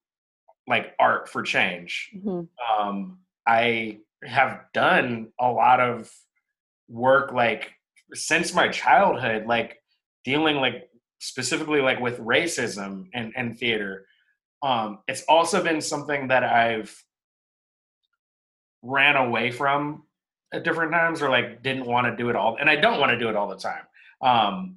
like 0.67 0.95
art 0.99 1.29
for 1.29 1.43
change. 1.43 2.11
Mhm. 2.17 2.49
Um, 2.71 3.19
I 3.47 3.99
have 4.25 4.65
done 4.75 5.33
a 5.41 5.51
lot 5.51 5.81
of 5.81 6.11
work 6.89 7.33
like 7.33 7.73
since 8.15 8.55
my 8.55 8.69
childhood, 8.69 9.47
like 9.47 9.79
dealing 10.25 10.57
like 10.57 10.89
specifically 11.21 11.81
like 11.81 12.01
with 12.01 12.19
racism 12.19 13.07
and, 13.15 13.33
and 13.37 13.59
theater. 13.59 14.07
Um, 14.63 15.01
it's 15.07 15.23
also 15.29 15.63
been 15.63 15.81
something 15.81 16.29
that 16.29 16.43
I've 16.43 16.93
ran 18.87 19.17
away 19.17 19.51
from 19.51 20.03
at 20.53 20.65
different 20.65 20.93
times 20.93 21.23
or 21.23 21.29
like 21.31 21.63
didn't 21.63 21.87
want 21.87 22.07
to 22.07 22.17
do 22.17 22.29
it 22.31 22.37
all. 22.37 22.57
And 22.61 22.71
I 22.71 22.77
don't 22.77 23.01
want 23.01 23.11
to 23.13 23.19
do 23.19 23.29
it 23.29 23.37
all 23.37 23.49
the 23.49 23.57
time. 23.57 23.83
Um, 24.23 24.77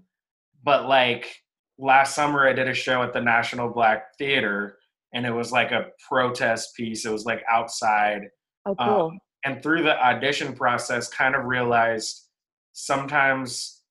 but 0.63 0.87
like 0.87 1.41
last 1.77 2.15
summer 2.15 2.47
I 2.47 2.53
did 2.53 2.67
a 2.67 2.73
show 2.73 3.03
at 3.03 3.13
the 3.13 3.21
National 3.21 3.69
Black 3.69 4.17
Theater 4.17 4.77
and 5.13 5.25
it 5.25 5.31
was 5.31 5.51
like 5.51 5.71
a 5.71 5.87
protest 6.07 6.75
piece. 6.75 7.05
It 7.05 7.11
was 7.11 7.25
like 7.25 7.43
outside 7.49 8.29
Oh, 8.65 8.75
cool. 8.75 8.87
um, 9.11 9.19
and 9.45 9.63
through 9.63 9.83
the 9.83 9.97
audition 10.05 10.53
process 10.53 11.07
kind 11.07 11.33
of 11.33 11.45
realized 11.45 12.27
sometimes 12.73 13.81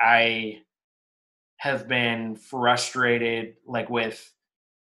i 0.00 0.58
have 1.56 1.88
been 1.88 2.36
frustrated 2.36 3.54
like 3.66 3.90
with 3.90 4.32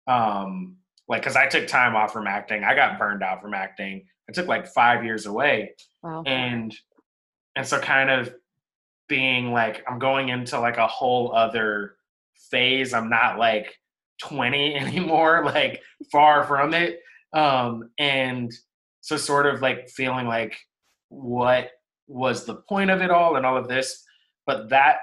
um 0.08 0.76
like 1.08 1.22
because 1.22 1.36
i 1.36 1.46
took 1.46 1.66
time 1.68 1.94
off 1.96 2.12
from 2.12 2.26
acting 2.26 2.64
i 2.64 2.74
got 2.74 2.98
burned 2.98 3.22
out 3.22 3.40
from 3.40 3.54
acting 3.54 4.04
i 4.28 4.32
took 4.32 4.46
like 4.46 4.66
five 4.66 5.04
years 5.04 5.26
away. 5.26 5.74
Wow. 6.02 6.22
and 6.26 6.74
and 7.56 7.66
so 7.66 7.80
kind 7.80 8.10
of 8.10 8.32
being 9.08 9.52
like 9.52 9.82
i'm 9.88 9.98
going 9.98 10.28
into 10.28 10.60
like 10.60 10.76
a 10.76 10.86
whole 10.86 11.34
other 11.34 11.96
phase. 12.50 12.94
I'm 12.94 13.10
not 13.10 13.38
like 13.38 13.78
20 14.22 14.74
anymore 14.76 15.44
like 15.44 15.82
far 16.10 16.44
from 16.44 16.74
it. 16.74 17.00
Um 17.32 17.90
and 17.98 18.52
so 19.00 19.16
sort 19.16 19.46
of 19.46 19.62
like 19.62 19.88
feeling 19.88 20.26
like 20.26 20.56
what 21.08 21.70
was 22.06 22.44
the 22.44 22.56
point 22.56 22.90
of 22.90 23.00
it 23.00 23.10
all 23.10 23.36
and 23.36 23.44
all 23.44 23.56
of 23.56 23.68
this. 23.68 24.04
But 24.46 24.70
that 24.70 24.98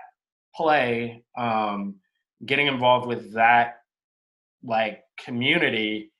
play 0.56 1.23
um 1.38 1.95
getting 2.45 2.68
involved 2.68 3.07
with 3.07 3.34
that 3.34 3.77
like 4.64 5.03
community 5.23 6.11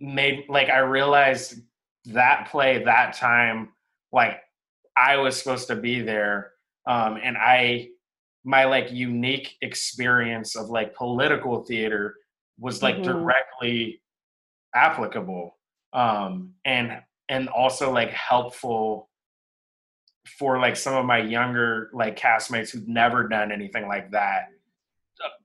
made 0.00 0.44
like 0.48 0.68
i 0.68 0.78
realized 0.78 1.60
that 2.06 2.48
play 2.50 2.82
that 2.84 3.14
time 3.14 3.68
like 4.12 4.40
i 4.96 5.16
was 5.16 5.36
supposed 5.36 5.68
to 5.68 5.76
be 5.76 6.00
there 6.00 6.52
um 6.86 7.18
and 7.22 7.36
i 7.36 7.88
my 8.44 8.64
like 8.64 8.90
unique 8.90 9.56
experience 9.60 10.56
of 10.56 10.70
like 10.70 10.94
political 10.94 11.62
theater 11.62 12.16
was 12.58 12.82
like 12.82 12.96
Mhm. 12.96 13.04
directly 13.04 14.00
applicable 14.74 15.58
um 15.92 16.54
and 16.64 17.02
and 17.28 17.48
also 17.48 17.92
like 17.92 18.10
helpful 18.10 19.08
for 20.38 20.58
like 20.58 20.76
some 20.76 20.94
of 20.94 21.04
my 21.04 21.18
younger 21.18 21.90
like 21.92 22.18
castmates 22.18 22.70
who've 22.70 22.88
never 22.88 23.28
done 23.28 23.52
anything 23.52 23.86
like 23.88 24.10
that 24.10 24.48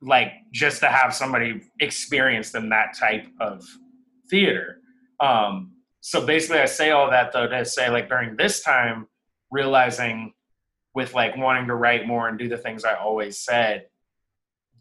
like 0.02 0.32
just 0.54 0.80
to 0.80 0.88
have 0.88 1.14
somebody 1.14 1.62
experience 1.82 2.54
in 2.56 2.70
that 2.70 2.96
type 2.98 3.26
of 3.42 3.66
theater 4.30 4.80
um 5.20 5.72
so 6.06 6.24
basically 6.24 6.60
i 6.60 6.66
say 6.66 6.92
all 6.92 7.10
that 7.10 7.34
though 7.34 7.48
to 7.48 7.66
say 7.66 7.90
like 7.90 8.08
during 8.08 8.36
this 8.36 8.62
time 8.62 9.08
realizing 9.50 10.32
with 10.94 11.16
like 11.16 11.36
wanting 11.36 11.66
to 11.66 11.74
write 11.74 12.06
more 12.06 12.30
and 12.30 12.38
do 12.38 12.48
the 12.48 12.58
things 12.58 12.86
i 12.86 12.94
always 12.94 13.40
said 13.40 13.88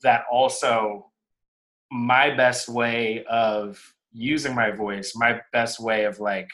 that 0.03 0.25
also 0.31 1.11
my 1.91 2.35
best 2.35 2.69
way 2.69 3.25
of 3.25 3.81
using 4.13 4.55
my 4.55 4.71
voice 4.71 5.15
my 5.17 5.41
best 5.51 5.81
way 5.81 6.05
of 6.05 6.21
like 6.21 6.51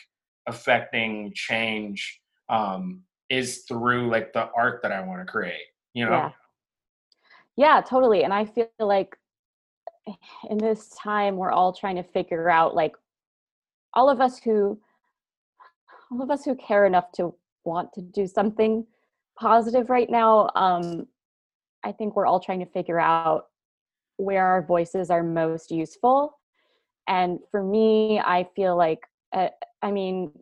affecting 0.47 1.33
change 1.35 2.21
um 2.49 3.03
is 3.29 3.65
through 3.67 4.09
like 4.09 4.33
the 4.33 4.49
art 4.57 4.81
that 4.83 4.93
i 4.93 5.05
want 5.05 5.21
to 5.21 5.31
create 5.31 5.67
you 5.95 6.05
know 6.05 6.13
Yeah. 6.13 6.31
Yeah, 7.57 7.83
totally. 7.83 8.25
And 8.25 8.33
I 8.33 8.47
feel 8.47 8.69
like 8.79 9.15
in 10.49 10.57
this 10.57 10.89
time 10.91 11.37
we're 11.37 11.51
all 11.51 11.75
trying 11.75 11.97
to 11.97 12.03
figure 12.03 12.49
out 12.49 12.75
like 12.75 12.95
all 13.95 14.09
of 14.09 14.21
us 14.21 14.39
who 14.39 14.79
all 16.13 16.23
of 16.23 16.31
us 16.31 16.45
who 16.45 16.55
care 16.57 16.87
enough 16.87 17.13
to 17.13 17.35
want 17.65 17.93
to 17.93 18.01
do 18.01 18.27
something 18.27 18.87
positive 19.39 19.91
right 19.91 20.11
now 20.11 20.49
um 20.55 21.07
I 21.83 21.93
think 21.93 22.15
we're 22.15 22.27
all 22.27 22.41
trying 22.41 22.61
to 22.61 22.67
figure 22.67 23.01
out 23.01 23.47
where 24.17 24.45
our 24.45 24.63
voices 24.63 25.09
are 25.09 25.23
most 25.23 25.71
useful. 25.71 26.39
And 27.09 27.39
for 27.51 27.65
me, 27.65 28.21
I 28.21 28.47
feel 28.55 28.77
like 28.77 29.01
uh, 29.33 29.49
I 29.83 29.91
mean 29.91 30.33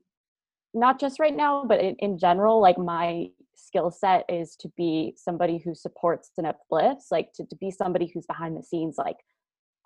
not 0.75 1.01
just 1.01 1.19
right 1.19 1.35
now, 1.35 1.65
but 1.65 1.81
in, 1.81 1.95
in 1.97 2.19
general, 2.19 2.61
like 2.61 2.79
my 2.79 3.29
skill 3.55 3.91
set 3.91 4.25
is 4.29 4.57
to 4.57 4.69
be 4.77 5.15
somebody 5.17 5.59
who 5.59 5.75
supports 5.75 6.31
and 6.37 6.47
uplifts, 6.47 7.09
like 7.11 7.33
to, 7.35 7.45
to 7.47 7.57
be 7.57 7.71
somebody 7.71 8.11
who's 8.13 8.27
behind 8.27 8.57
the 8.57 8.63
scenes, 8.63 8.97
like 8.99 9.17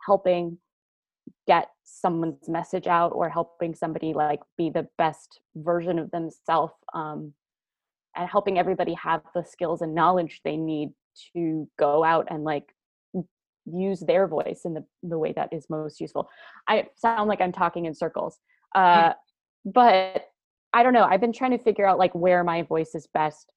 helping 0.04 0.58
get 1.46 1.68
someone's 1.84 2.48
message 2.48 2.86
out 2.86 3.12
or 3.14 3.28
helping 3.28 3.74
somebody 3.74 4.12
like 4.12 4.40
be 4.56 4.70
the 4.70 4.86
best 4.98 5.40
version 5.56 5.98
of 5.98 6.10
themselves 6.10 6.72
um, 6.94 7.32
and 8.16 8.28
helping 8.28 8.58
everybody 8.58 8.94
have 8.94 9.22
the 9.34 9.44
skills 9.44 9.82
and 9.82 9.94
knowledge 9.94 10.40
they 10.44 10.56
need 10.56 10.90
to 11.34 11.68
go 11.78 12.04
out 12.04 12.26
and 12.30 12.44
like 12.44 12.74
use 13.64 14.00
their 14.00 14.26
voice 14.26 14.62
in 14.64 14.74
the, 14.74 14.84
the 15.02 15.18
way 15.18 15.32
that 15.32 15.48
is 15.52 15.66
most 15.70 16.00
useful 16.00 16.28
i 16.68 16.84
sound 16.96 17.28
like 17.28 17.40
i'm 17.40 17.52
talking 17.52 17.84
in 17.84 17.94
circles 17.94 18.38
uh, 18.74 19.12
but 19.64 20.32
I 20.72 20.82
don't 20.82 20.92
know. 20.92 21.04
I've 21.04 21.20
been 21.20 21.32
trying 21.32 21.50
to 21.50 21.58
figure 21.58 21.86
out 21.86 21.98
like 21.98 22.14
where 22.14 22.42
my 22.44 22.62
voice 22.62 22.94
is 22.94 23.06
best 23.12 23.52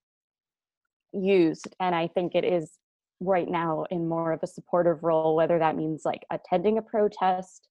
used. 1.13 1.73
And 1.79 1.95
I 1.95 2.07
think 2.07 2.35
it 2.35 2.43
is 2.43 2.71
right 3.19 3.49
now 3.49 3.85
in 3.91 4.07
more 4.07 4.31
of 4.33 4.41
a 4.43 4.47
supportive 4.47 5.03
role, 5.03 5.35
whether 5.35 5.59
that 5.59 5.75
means 5.77 6.03
like 6.05 6.25
attending 6.31 6.77
a 6.77 6.81
protest 6.81 7.67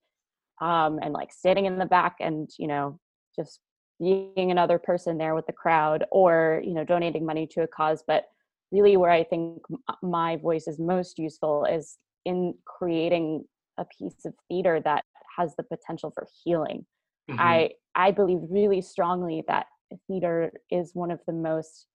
um, 0.60 0.98
and 1.02 1.12
like 1.12 1.32
standing 1.32 1.66
in 1.66 1.78
the 1.78 1.86
back 1.86 2.16
and, 2.20 2.50
you 2.58 2.66
know, 2.66 2.98
just 3.36 3.60
being 4.00 4.50
another 4.50 4.78
person 4.78 5.18
there 5.18 5.34
with 5.34 5.46
the 5.46 5.52
crowd 5.52 6.04
or, 6.10 6.62
you 6.64 6.74
know, 6.74 6.84
donating 6.84 7.24
money 7.26 7.46
to 7.48 7.62
a 7.62 7.66
cause. 7.68 8.02
But 8.06 8.26
really, 8.72 8.96
where 8.96 9.10
I 9.10 9.24
think 9.24 9.62
my 10.02 10.36
voice 10.36 10.66
is 10.66 10.78
most 10.78 11.18
useful 11.18 11.64
is 11.64 11.98
in 12.24 12.54
creating 12.66 13.44
a 13.78 13.84
piece 13.84 14.24
of 14.24 14.34
theater 14.48 14.80
that 14.84 15.04
has 15.36 15.54
the 15.56 15.62
potential 15.64 16.10
for 16.10 16.26
healing. 16.44 16.86
Mhm. 17.28 17.38
I 17.40 17.70
I 17.94 18.10
believe 18.10 18.38
really 18.50 18.80
strongly 18.80 19.44
that 19.48 19.66
theater 20.08 20.52
is 20.70 20.94
one 20.94 21.10
of 21.10 21.20
the 21.26 21.32
most 21.32 21.86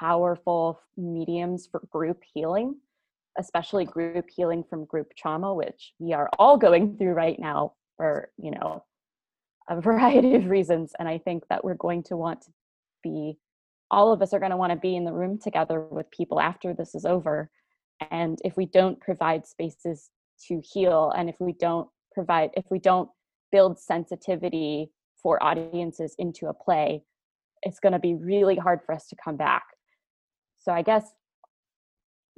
powerful 0.00 0.80
mediums 0.96 1.68
for 1.70 1.82
group 1.90 2.22
healing, 2.32 2.74
especially 3.38 3.84
group 3.84 4.24
healing 4.34 4.64
from 4.68 4.86
group 4.86 5.12
trauma, 5.16 5.54
which 5.54 5.92
we 5.98 6.14
are 6.14 6.30
all 6.38 6.56
going 6.56 6.96
through 6.96 7.12
right 7.12 7.38
now 7.38 7.74
for, 7.96 8.30
you 8.38 8.50
know, 8.50 8.82
a 9.68 9.80
variety 9.80 10.34
of 10.34 10.46
reasons. 10.46 10.92
And 10.98 11.06
I 11.06 11.18
think 11.18 11.44
that 11.50 11.62
we're 11.62 11.74
going 11.74 12.02
to 12.04 12.16
want 12.16 12.40
to 12.42 12.50
be 13.02 13.36
all 13.90 14.12
of 14.12 14.22
us 14.22 14.32
are 14.32 14.38
going 14.38 14.52
to 14.52 14.56
want 14.56 14.72
to 14.72 14.78
be 14.78 14.96
in 14.96 15.04
the 15.04 15.12
room 15.12 15.36
together 15.36 15.80
with 15.80 16.10
people 16.12 16.40
after 16.40 16.72
this 16.72 16.94
is 16.94 17.04
over. 17.04 17.50
And 18.10 18.38
if 18.44 18.56
we 18.56 18.66
don't 18.66 19.00
provide 19.00 19.46
spaces 19.46 20.10
to 20.46 20.62
heal 20.64 21.12
and 21.16 21.28
if 21.28 21.36
we 21.40 21.52
don't 21.52 21.88
provide 22.12 22.50
if 22.54 22.64
we 22.70 22.78
don't 22.78 23.10
build 23.52 23.78
sensitivity 23.78 24.90
for 25.22 25.42
audiences 25.42 26.14
into 26.18 26.46
a 26.46 26.54
play 26.54 27.02
it's 27.62 27.78
going 27.78 27.92
to 27.92 27.98
be 27.98 28.14
really 28.14 28.56
hard 28.56 28.80
for 28.86 28.94
us 28.94 29.06
to 29.08 29.16
come 29.22 29.36
back 29.36 29.64
so 30.60 30.72
i 30.72 30.82
guess 30.82 31.12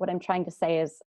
what 0.03 0.11
I'm 0.11 0.19
trying 0.19 0.45
to 0.47 0.51
say 0.51 0.81
is 0.81 1.01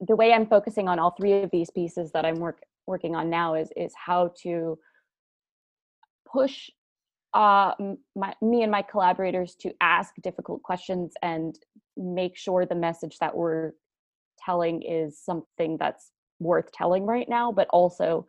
the 0.00 0.14
way 0.14 0.32
I'm 0.32 0.46
focusing 0.46 0.88
on 0.88 1.00
all 1.00 1.10
three 1.10 1.42
of 1.42 1.50
these 1.50 1.68
pieces 1.70 2.12
that 2.12 2.24
I'm 2.24 2.36
work, 2.36 2.60
working 2.86 3.16
on 3.16 3.28
now 3.28 3.54
is 3.54 3.70
is 3.76 3.92
how 3.96 4.32
to 4.42 4.78
push 6.30 6.70
uh, 7.32 7.72
my, 8.14 8.32
me 8.40 8.62
and 8.62 8.70
my 8.70 8.82
collaborators 8.82 9.56
to 9.56 9.72
ask 9.80 10.14
difficult 10.22 10.62
questions 10.62 11.12
and 11.22 11.58
make 11.96 12.36
sure 12.36 12.64
the 12.64 12.74
message 12.76 13.18
that 13.18 13.34
we're 13.34 13.72
telling 14.38 14.82
is 14.82 15.18
something 15.18 15.76
that's 15.76 16.12
worth 16.38 16.70
telling 16.70 17.04
right 17.04 17.28
now, 17.28 17.50
but 17.50 17.66
also 17.70 18.28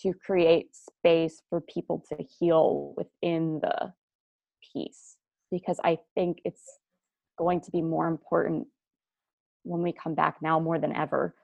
to 0.00 0.12
create 0.14 0.74
space 0.74 1.42
for 1.48 1.60
people 1.60 2.04
to 2.08 2.24
heal 2.40 2.94
within 2.96 3.60
the 3.62 3.92
piece. 4.72 5.16
Because 5.52 5.78
I 5.84 5.98
think 6.16 6.38
it's 6.44 6.80
going 7.38 7.60
to 7.60 7.70
be 7.70 7.82
more 7.82 8.06
important 8.06 8.66
when 9.64 9.82
we 9.82 9.92
come 9.92 10.14
back 10.14 10.36
now 10.42 10.58
more 10.58 10.78
than 10.78 10.94
ever 10.94 11.34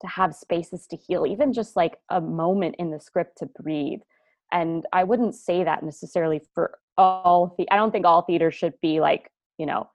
to 0.00 0.06
have 0.06 0.34
spaces 0.34 0.86
to 0.86 0.96
heal, 0.96 1.26
even 1.26 1.52
just 1.52 1.76
like 1.76 1.98
a 2.08 2.20
moment 2.20 2.76
in 2.78 2.90
the 2.90 3.00
script 3.00 3.38
to 3.38 3.46
breathe. 3.46 4.00
And 4.52 4.86
I 4.92 5.04
wouldn't 5.04 5.34
say 5.34 5.64
that 5.64 5.82
necessarily 5.82 6.40
for 6.54 6.78
all 6.96 7.54
the 7.58 7.70
I 7.70 7.76
don't 7.76 7.90
think 7.90 8.06
all 8.06 8.22
theater 8.22 8.50
should 8.50 8.74
be 8.80 9.00
like, 9.00 9.30
you 9.58 9.66
know, 9.66 9.88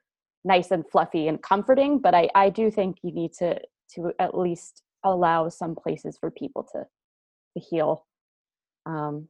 nice 0.43 0.71
and 0.71 0.85
fluffy 0.89 1.27
and 1.27 1.41
comforting, 1.41 1.99
but 1.99 2.13
I, 2.13 2.29
I 2.35 2.49
do 2.49 2.69
think 2.69 2.97
you 3.01 3.11
need 3.11 3.33
to 3.39 3.59
to 3.95 4.11
at 4.19 4.37
least 4.37 4.83
allow 5.03 5.49
some 5.49 5.75
places 5.75 6.17
for 6.17 6.29
people 6.31 6.67
to 6.73 6.85
to 7.55 7.59
heal. 7.59 8.05
Um 8.85 9.27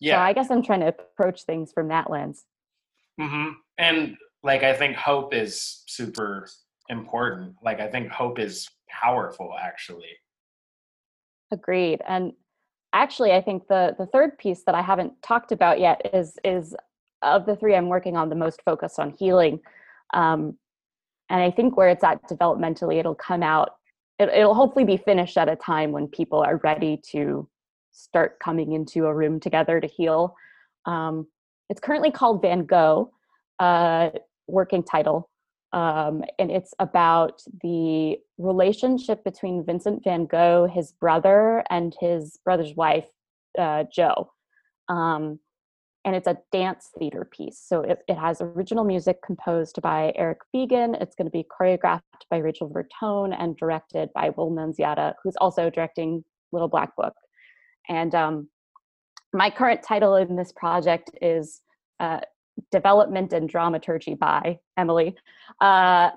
yeah. 0.00 0.16
So 0.16 0.20
I 0.20 0.32
guess 0.32 0.50
I'm 0.50 0.62
trying 0.62 0.80
to 0.80 0.88
approach 0.88 1.42
things 1.42 1.72
from 1.72 1.88
that 1.88 2.08
lens. 2.08 2.44
Mm-hmm. 3.20 3.50
And 3.78 4.16
like 4.42 4.62
I 4.62 4.74
think 4.74 4.96
hope 4.96 5.34
is 5.34 5.82
super 5.86 6.48
important. 6.88 7.54
Like 7.62 7.80
I 7.80 7.88
think 7.88 8.10
hope 8.10 8.38
is 8.38 8.68
powerful 8.88 9.54
actually. 9.60 10.16
Agreed. 11.52 12.00
And 12.06 12.32
actually 12.92 13.32
I 13.32 13.40
think 13.40 13.68
the 13.68 13.94
the 13.98 14.06
third 14.06 14.38
piece 14.38 14.62
that 14.64 14.74
I 14.74 14.82
haven't 14.82 15.12
talked 15.22 15.52
about 15.52 15.80
yet 15.80 16.10
is 16.14 16.38
is 16.44 16.74
of 17.22 17.46
the 17.46 17.56
three 17.56 17.74
I'm 17.74 17.88
working 17.88 18.16
on 18.16 18.28
the 18.28 18.34
most 18.36 18.62
focused 18.62 18.98
on 18.98 19.10
healing. 19.18 19.60
Um, 20.14 20.56
and 21.30 21.42
I 21.42 21.50
think 21.50 21.76
where 21.76 21.88
it's 21.88 22.04
at 22.04 22.22
developmentally, 22.28 22.98
it'll 22.98 23.14
come 23.14 23.42
out. 23.42 23.72
It, 24.18 24.28
it'll 24.30 24.54
hopefully 24.54 24.84
be 24.84 24.96
finished 24.96 25.36
at 25.36 25.48
a 25.48 25.56
time 25.56 25.92
when 25.92 26.06
people 26.08 26.40
are 26.40 26.60
ready 26.62 27.00
to 27.10 27.48
start 27.90 28.38
coming 28.38 28.72
into 28.72 29.06
a 29.06 29.14
room 29.14 29.40
together 29.40 29.80
to 29.80 29.86
heal. 29.86 30.34
Um, 30.86 31.26
it's 31.68 31.80
currently 31.80 32.10
called 32.10 32.40
Van 32.40 32.64
Gogh, 32.64 33.12
uh, 33.58 34.10
working 34.48 34.82
title, 34.82 35.30
um, 35.72 36.24
and 36.38 36.50
it's 36.50 36.74
about 36.78 37.42
the 37.62 38.16
relationship 38.38 39.22
between 39.24 39.64
Vincent 39.64 40.02
van 40.02 40.26
Gogh, 40.26 40.66
his 40.66 40.92
brother, 40.92 41.62
and 41.70 41.94
his 42.00 42.38
brother's 42.44 42.74
wife, 42.74 43.06
uh, 43.58 43.84
Jo. 43.92 44.30
Um, 44.88 45.38
and 46.04 46.16
it's 46.16 46.26
a 46.26 46.38
dance 46.52 46.88
theater 46.98 47.28
piece. 47.30 47.62
So 47.62 47.82
it, 47.82 47.98
it 48.08 48.16
has 48.16 48.40
original 48.40 48.84
music 48.84 49.18
composed 49.22 49.82
by 49.82 50.12
Eric 50.16 50.38
Fegan. 50.54 51.00
It's 51.02 51.14
going 51.14 51.26
to 51.26 51.30
be 51.30 51.44
choreographed 51.44 52.00
by 52.30 52.38
Rachel 52.38 52.70
Vertone 52.70 53.36
and 53.38 53.56
directed 53.58 54.08
by 54.14 54.30
Will 54.30 54.50
Nunziata, 54.50 55.14
who's 55.22 55.36
also 55.36 55.68
directing 55.68 56.24
Little 56.50 56.68
Black 56.68 56.96
Book. 56.96 57.12
And 57.90 58.14
um, 58.14 58.48
my 59.34 59.50
current 59.50 59.82
title 59.82 60.14
in 60.14 60.34
this 60.34 60.52
project 60.52 61.10
is 61.20 61.60
uh, 62.00 62.20
development 62.70 63.32
and 63.32 63.48
dramaturgy 63.48 64.14
by 64.14 64.58
Emily. 64.76 65.16
Uh, 65.60 66.10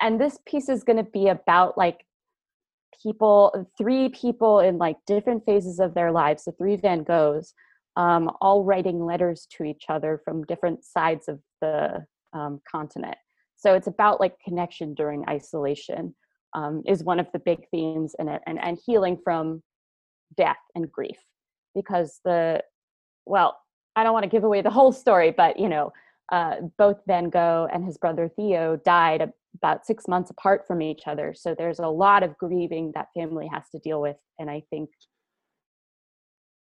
and 0.00 0.20
this 0.20 0.38
piece 0.46 0.68
is 0.68 0.84
going 0.84 0.96
to 0.96 1.10
be 1.10 1.28
about 1.28 1.78
like 1.78 2.04
people, 3.02 3.68
three 3.78 4.08
people 4.08 4.60
in 4.60 4.78
like 4.78 4.96
different 5.06 5.44
phases 5.44 5.80
of 5.80 5.94
their 5.94 6.12
lives, 6.12 6.44
the 6.44 6.52
three 6.52 6.76
Van 6.76 7.04
Goghs, 7.04 7.52
um, 7.96 8.30
all 8.40 8.64
writing 8.64 9.04
letters 9.04 9.46
to 9.56 9.64
each 9.64 9.84
other 9.88 10.20
from 10.24 10.44
different 10.44 10.84
sides 10.84 11.28
of 11.28 11.40
the 11.60 12.04
um, 12.32 12.60
continent. 12.70 13.16
So 13.56 13.74
it's 13.74 13.86
about 13.86 14.20
like 14.20 14.34
connection 14.40 14.94
during 14.94 15.24
isolation 15.28 16.14
um, 16.54 16.82
is 16.86 17.04
one 17.04 17.20
of 17.20 17.28
the 17.32 17.38
big 17.38 17.68
themes 17.70 18.14
in 18.18 18.28
it, 18.28 18.42
and, 18.46 18.58
and 18.62 18.78
healing 18.84 19.18
from 19.22 19.62
death 20.36 20.56
and 20.74 20.90
grief, 20.90 21.18
because 21.74 22.20
the 22.24 22.62
well, 23.24 23.56
I 23.96 24.04
don't 24.04 24.12
want 24.12 24.24
to 24.24 24.30
give 24.30 24.44
away 24.44 24.62
the 24.62 24.70
whole 24.70 24.92
story, 24.92 25.30
but 25.30 25.58
you 25.58 25.68
know, 25.68 25.92
uh, 26.30 26.56
both 26.78 26.98
Van 27.06 27.28
Gogh 27.28 27.68
and 27.72 27.84
his 27.84 27.98
brother 27.98 28.30
Theo 28.34 28.76
died 28.84 29.30
about 29.54 29.86
six 29.86 30.08
months 30.08 30.30
apart 30.30 30.66
from 30.66 30.80
each 30.80 31.02
other. 31.06 31.34
So 31.36 31.54
there's 31.56 31.78
a 31.78 31.88
lot 31.88 32.22
of 32.22 32.38
grieving 32.38 32.92
that 32.94 33.08
family 33.14 33.48
has 33.52 33.64
to 33.70 33.78
deal 33.78 34.00
with, 34.00 34.16
and 34.38 34.50
I 34.50 34.62
think 34.70 34.88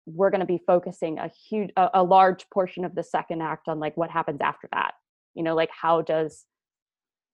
we're 0.07 0.31
going 0.31 0.41
to 0.41 0.47
be 0.47 0.61
focusing 0.67 1.19
a 1.19 1.31
huge, 1.49 1.71
a, 1.77 1.89
a 1.95 2.03
large 2.03 2.49
portion 2.51 2.85
of 2.85 2.95
the 2.95 3.05
second 3.05 3.43
act 3.43 3.69
on 3.69 3.79
like 3.79 3.97
what 3.97 4.11
happens 4.11 4.41
after 4.41 4.69
that. 4.73 4.93
You 5.35 5.43
know, 5.43 5.55
like 5.55 5.71
how 5.71 6.03
does 6.03 6.45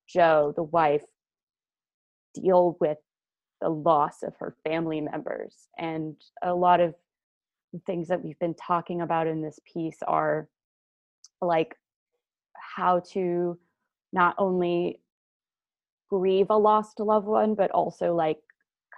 Jo, 0.08 0.52
the 0.56 0.62
wife, 0.62 1.04
deal 2.34 2.76
with 2.80 2.98
the 3.60 3.68
loss 3.68 4.22
of 4.22 4.34
her 4.38 4.54
family 4.64 5.00
members 5.00 5.68
and 5.78 6.16
a 6.42 6.54
lot 6.54 6.80
of 6.80 6.94
things 7.84 8.08
that 8.08 8.22
we've 8.22 8.38
been 8.38 8.54
talking 8.54 9.00
about 9.00 9.26
in 9.26 9.42
this 9.42 9.58
piece 9.70 9.98
are 10.06 10.48
like 11.40 11.76
how 12.54 13.00
to 13.00 13.58
not 14.12 14.34
only 14.38 15.00
grieve 16.08 16.46
a 16.50 16.56
lost 16.56 17.00
loved 17.00 17.26
one 17.26 17.54
but 17.54 17.70
also 17.72 18.14
like 18.14 18.38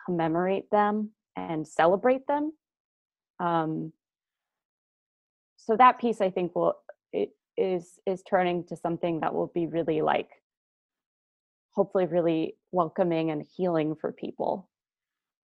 commemorate 0.06 0.70
them 0.70 1.10
and 1.36 1.66
celebrate 1.66 2.26
them. 2.26 2.52
Um 3.40 3.92
so 5.56 5.76
that 5.76 6.00
piece 6.00 6.20
i 6.20 6.30
think 6.30 6.54
will 6.54 6.74
it 7.12 7.30
is 7.56 7.98
is 8.06 8.22
turning 8.22 8.64
to 8.64 8.76
something 8.76 9.20
that 9.20 9.34
will 9.34 9.50
be 9.54 9.66
really 9.66 10.00
like 10.00 10.30
hopefully 11.72 12.06
really 12.06 12.56
welcoming 12.72 13.30
and 13.30 13.44
healing 13.56 13.94
for 13.94 14.12
people. 14.12 14.68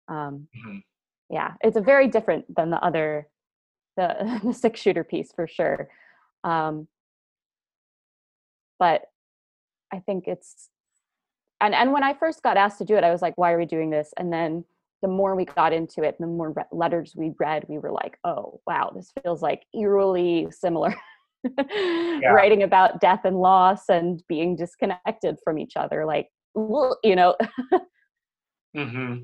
Um 0.08 0.48
mm-hmm 0.56 0.78
yeah 1.30 1.54
it's 1.60 1.76
a 1.76 1.80
very 1.80 2.08
different 2.08 2.44
than 2.54 2.70
the 2.70 2.82
other 2.84 3.28
the, 3.96 4.40
the 4.44 4.52
six 4.52 4.80
shooter 4.80 5.04
piece 5.04 5.32
for 5.32 5.46
sure 5.46 5.88
um 6.44 6.86
but 8.78 9.02
i 9.92 9.98
think 9.98 10.26
it's 10.26 10.68
and 11.60 11.74
and 11.74 11.92
when 11.92 12.02
i 12.02 12.14
first 12.14 12.42
got 12.42 12.56
asked 12.56 12.78
to 12.78 12.84
do 12.84 12.96
it 12.96 13.04
i 13.04 13.10
was 13.10 13.22
like 13.22 13.36
why 13.36 13.52
are 13.52 13.58
we 13.58 13.66
doing 13.66 13.90
this 13.90 14.12
and 14.16 14.32
then 14.32 14.64
the 15.02 15.08
more 15.08 15.36
we 15.36 15.44
got 15.44 15.72
into 15.72 16.02
it 16.02 16.16
the 16.18 16.26
more 16.26 16.52
re- 16.52 16.64
letters 16.72 17.12
we 17.16 17.32
read 17.38 17.64
we 17.68 17.78
were 17.78 17.92
like 17.92 18.18
oh 18.24 18.60
wow 18.66 18.90
this 18.94 19.12
feels 19.22 19.42
like 19.42 19.64
eerily 19.74 20.48
similar 20.50 20.94
yeah. 21.58 22.28
writing 22.30 22.62
about 22.62 23.00
death 23.00 23.20
and 23.24 23.36
loss 23.36 23.88
and 23.88 24.22
being 24.28 24.56
disconnected 24.56 25.38
from 25.44 25.58
each 25.58 25.76
other 25.76 26.04
like 26.04 26.28
you 27.04 27.14
know 27.14 27.36
mm-hmm. 28.76 29.18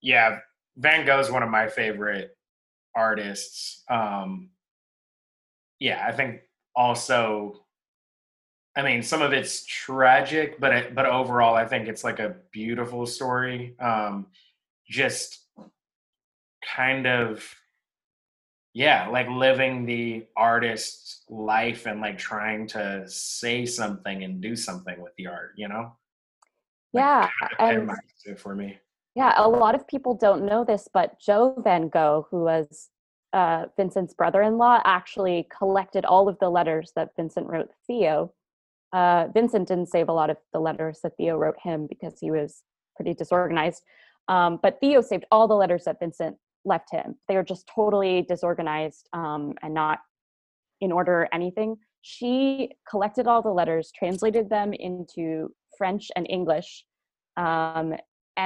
yeah 0.00 0.38
Van 0.80 1.04
Gogh 1.04 1.20
is 1.20 1.30
one 1.30 1.42
of 1.42 1.50
my 1.50 1.68
favorite 1.68 2.36
artists. 2.96 3.84
Um, 3.90 4.48
yeah, 5.78 6.04
I 6.06 6.12
think 6.12 6.40
also, 6.74 7.66
I 8.74 8.82
mean, 8.82 9.02
some 9.02 9.20
of 9.20 9.34
it's 9.34 9.66
tragic, 9.66 10.58
but 10.58 10.72
it, 10.72 10.94
but 10.94 11.04
overall, 11.04 11.54
I 11.54 11.66
think 11.66 11.86
it's 11.86 12.02
like 12.02 12.18
a 12.18 12.36
beautiful 12.50 13.04
story. 13.04 13.76
Um, 13.78 14.28
just 14.88 15.40
kind 16.64 17.06
of, 17.06 17.44
yeah, 18.72 19.08
like 19.08 19.28
living 19.28 19.84
the 19.84 20.26
artist's 20.34 21.24
life 21.28 21.84
and 21.84 22.00
like 22.00 22.16
trying 22.16 22.66
to 22.68 23.04
say 23.06 23.66
something 23.66 24.24
and 24.24 24.40
do 24.40 24.56
something 24.56 24.98
with 24.98 25.14
the 25.16 25.26
art, 25.26 25.52
you 25.56 25.68
know? 25.68 25.92
Like, 26.94 27.04
yeah, 27.04 27.30
kind 27.58 27.90
of 27.90 27.98
and, 28.26 28.38
for 28.38 28.54
me 28.54 28.78
yeah, 29.14 29.34
a 29.36 29.48
lot 29.48 29.74
of 29.74 29.86
people 29.88 30.14
don't 30.14 30.46
know 30.46 30.64
this, 30.64 30.88
but 30.92 31.20
Jo 31.20 31.54
Van 31.64 31.88
Gogh, 31.88 32.26
who 32.30 32.44
was 32.44 32.90
uh, 33.32 33.66
Vincent's 33.76 34.14
brother-in-law, 34.14 34.82
actually 34.84 35.48
collected 35.56 36.04
all 36.04 36.28
of 36.28 36.38
the 36.40 36.48
letters 36.48 36.92
that 36.96 37.10
Vincent 37.16 37.46
wrote 37.46 37.70
Theo. 37.86 38.32
Uh, 38.92 39.26
Vincent 39.32 39.68
didn't 39.68 39.88
save 39.88 40.08
a 40.08 40.12
lot 40.12 40.30
of 40.30 40.36
the 40.52 40.60
letters 40.60 41.00
that 41.02 41.12
Theo 41.16 41.36
wrote 41.36 41.56
him 41.62 41.86
because 41.88 42.18
he 42.20 42.30
was 42.30 42.62
pretty 42.96 43.14
disorganized. 43.14 43.82
Um, 44.28 44.58
but 44.62 44.78
Theo 44.80 45.00
saved 45.00 45.24
all 45.30 45.48
the 45.48 45.54
letters 45.54 45.84
that 45.84 45.98
Vincent 46.00 46.36
left 46.64 46.90
him. 46.92 47.16
They 47.28 47.36
were 47.36 47.44
just 47.44 47.68
totally 47.72 48.22
disorganized 48.22 49.08
um, 49.12 49.54
and 49.62 49.74
not 49.74 50.00
in 50.80 50.92
order 50.92 51.22
or 51.22 51.28
anything. 51.34 51.76
She 52.02 52.70
collected 52.88 53.26
all 53.26 53.42
the 53.42 53.50
letters, 53.50 53.92
translated 53.96 54.48
them 54.48 54.72
into 54.72 55.48
French 55.76 56.10
and 56.16 56.26
English, 56.28 56.84
um, 57.36 57.94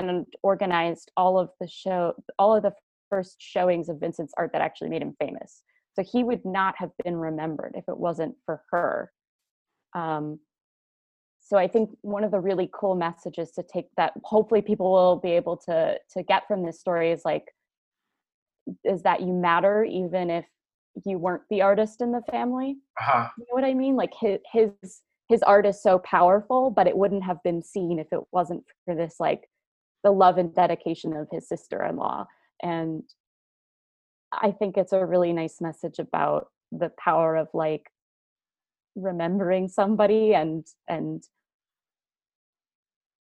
and 0.03 0.27
organized 0.43 1.11
all 1.17 1.39
of 1.39 1.51
the 1.61 1.69
show 1.69 2.15
all 2.39 2.57
of 2.57 2.63
the 2.63 2.73
first 3.11 3.37
showings 3.39 3.89
of 3.89 4.01
Vincent's 4.01 4.35
art 4.37 4.51
that 4.53 4.63
actually 4.63 4.89
made 4.89 5.03
him 5.03 5.15
famous. 5.21 5.63
So 5.95 6.03
he 6.03 6.25
would 6.25 6.45
not 6.45 6.75
have 6.79 6.91
been 7.05 7.17
remembered 7.17 7.75
if 7.77 7.85
it 7.87 7.97
wasn't 7.97 8.35
for 8.45 8.63
her. 8.73 9.13
Um, 9.95 10.41
so 11.41 11.57
I 11.57 11.69
think 11.69 11.91
one 12.01 12.25
of 12.25 12.31
the 12.31 12.41
really 12.41 12.69
cool 12.73 12.97
messages 12.97 13.53
to 13.53 13.63
take 13.63 13.87
that 13.97 14.15
hopefully 14.25 14.63
people 14.63 14.91
will 14.91 15.17
be 15.17 15.33
able 15.33 15.57
to 15.69 15.99
to 16.11 16.23
get 16.23 16.49
from 16.49 16.65
this 16.65 16.81
story 16.81 17.13
is 17.13 17.23
like 17.25 17.45
is 18.83 19.03
that 19.03 19.21
you 19.21 19.33
matter 19.33 19.85
even 19.85 20.31
if 20.31 20.47
you 21.05 21.19
weren't 21.19 21.43
the 21.51 21.61
artist 21.61 22.01
in 22.01 22.13
the 22.13 22.23
family. 22.31 22.77
Uh-huh. 23.01 23.29
You 23.37 23.45
know 23.45 23.55
what 23.55 23.65
I 23.65 23.75
mean? 23.75 23.95
Like 23.95 24.13
his 24.19 24.39
his 24.53 24.71
his 25.29 25.43
art 25.43 25.67
is 25.67 25.83
so 25.83 25.99
powerful, 25.99 26.71
but 26.71 26.87
it 26.87 26.97
wouldn't 26.97 27.25
have 27.25 27.43
been 27.43 27.63
seen 27.63 27.99
if 27.99 28.07
it 28.13 28.21
wasn't 28.33 28.65
for 28.85 28.95
this 28.95 29.17
like 29.19 29.49
the 30.05 30.13
love 30.13 30.39
and 30.39 30.55
dedication 30.55 31.17
of 31.17 31.29
his 31.33 31.49
sister-in-law. 31.49 32.27
And 32.63 33.03
I 34.33 34.53
think 34.53 34.77
it's 34.77 34.93
a 34.93 35.05
really 35.05 35.33
nice 35.33 35.61
message 35.61 35.99
about 35.99 36.49
the 36.71 36.91
power 36.99 37.37
of 37.37 37.49
like 37.55 37.91
remembering 38.97 39.69
somebody 39.69 40.35
and 40.35 40.67
and 40.89 41.25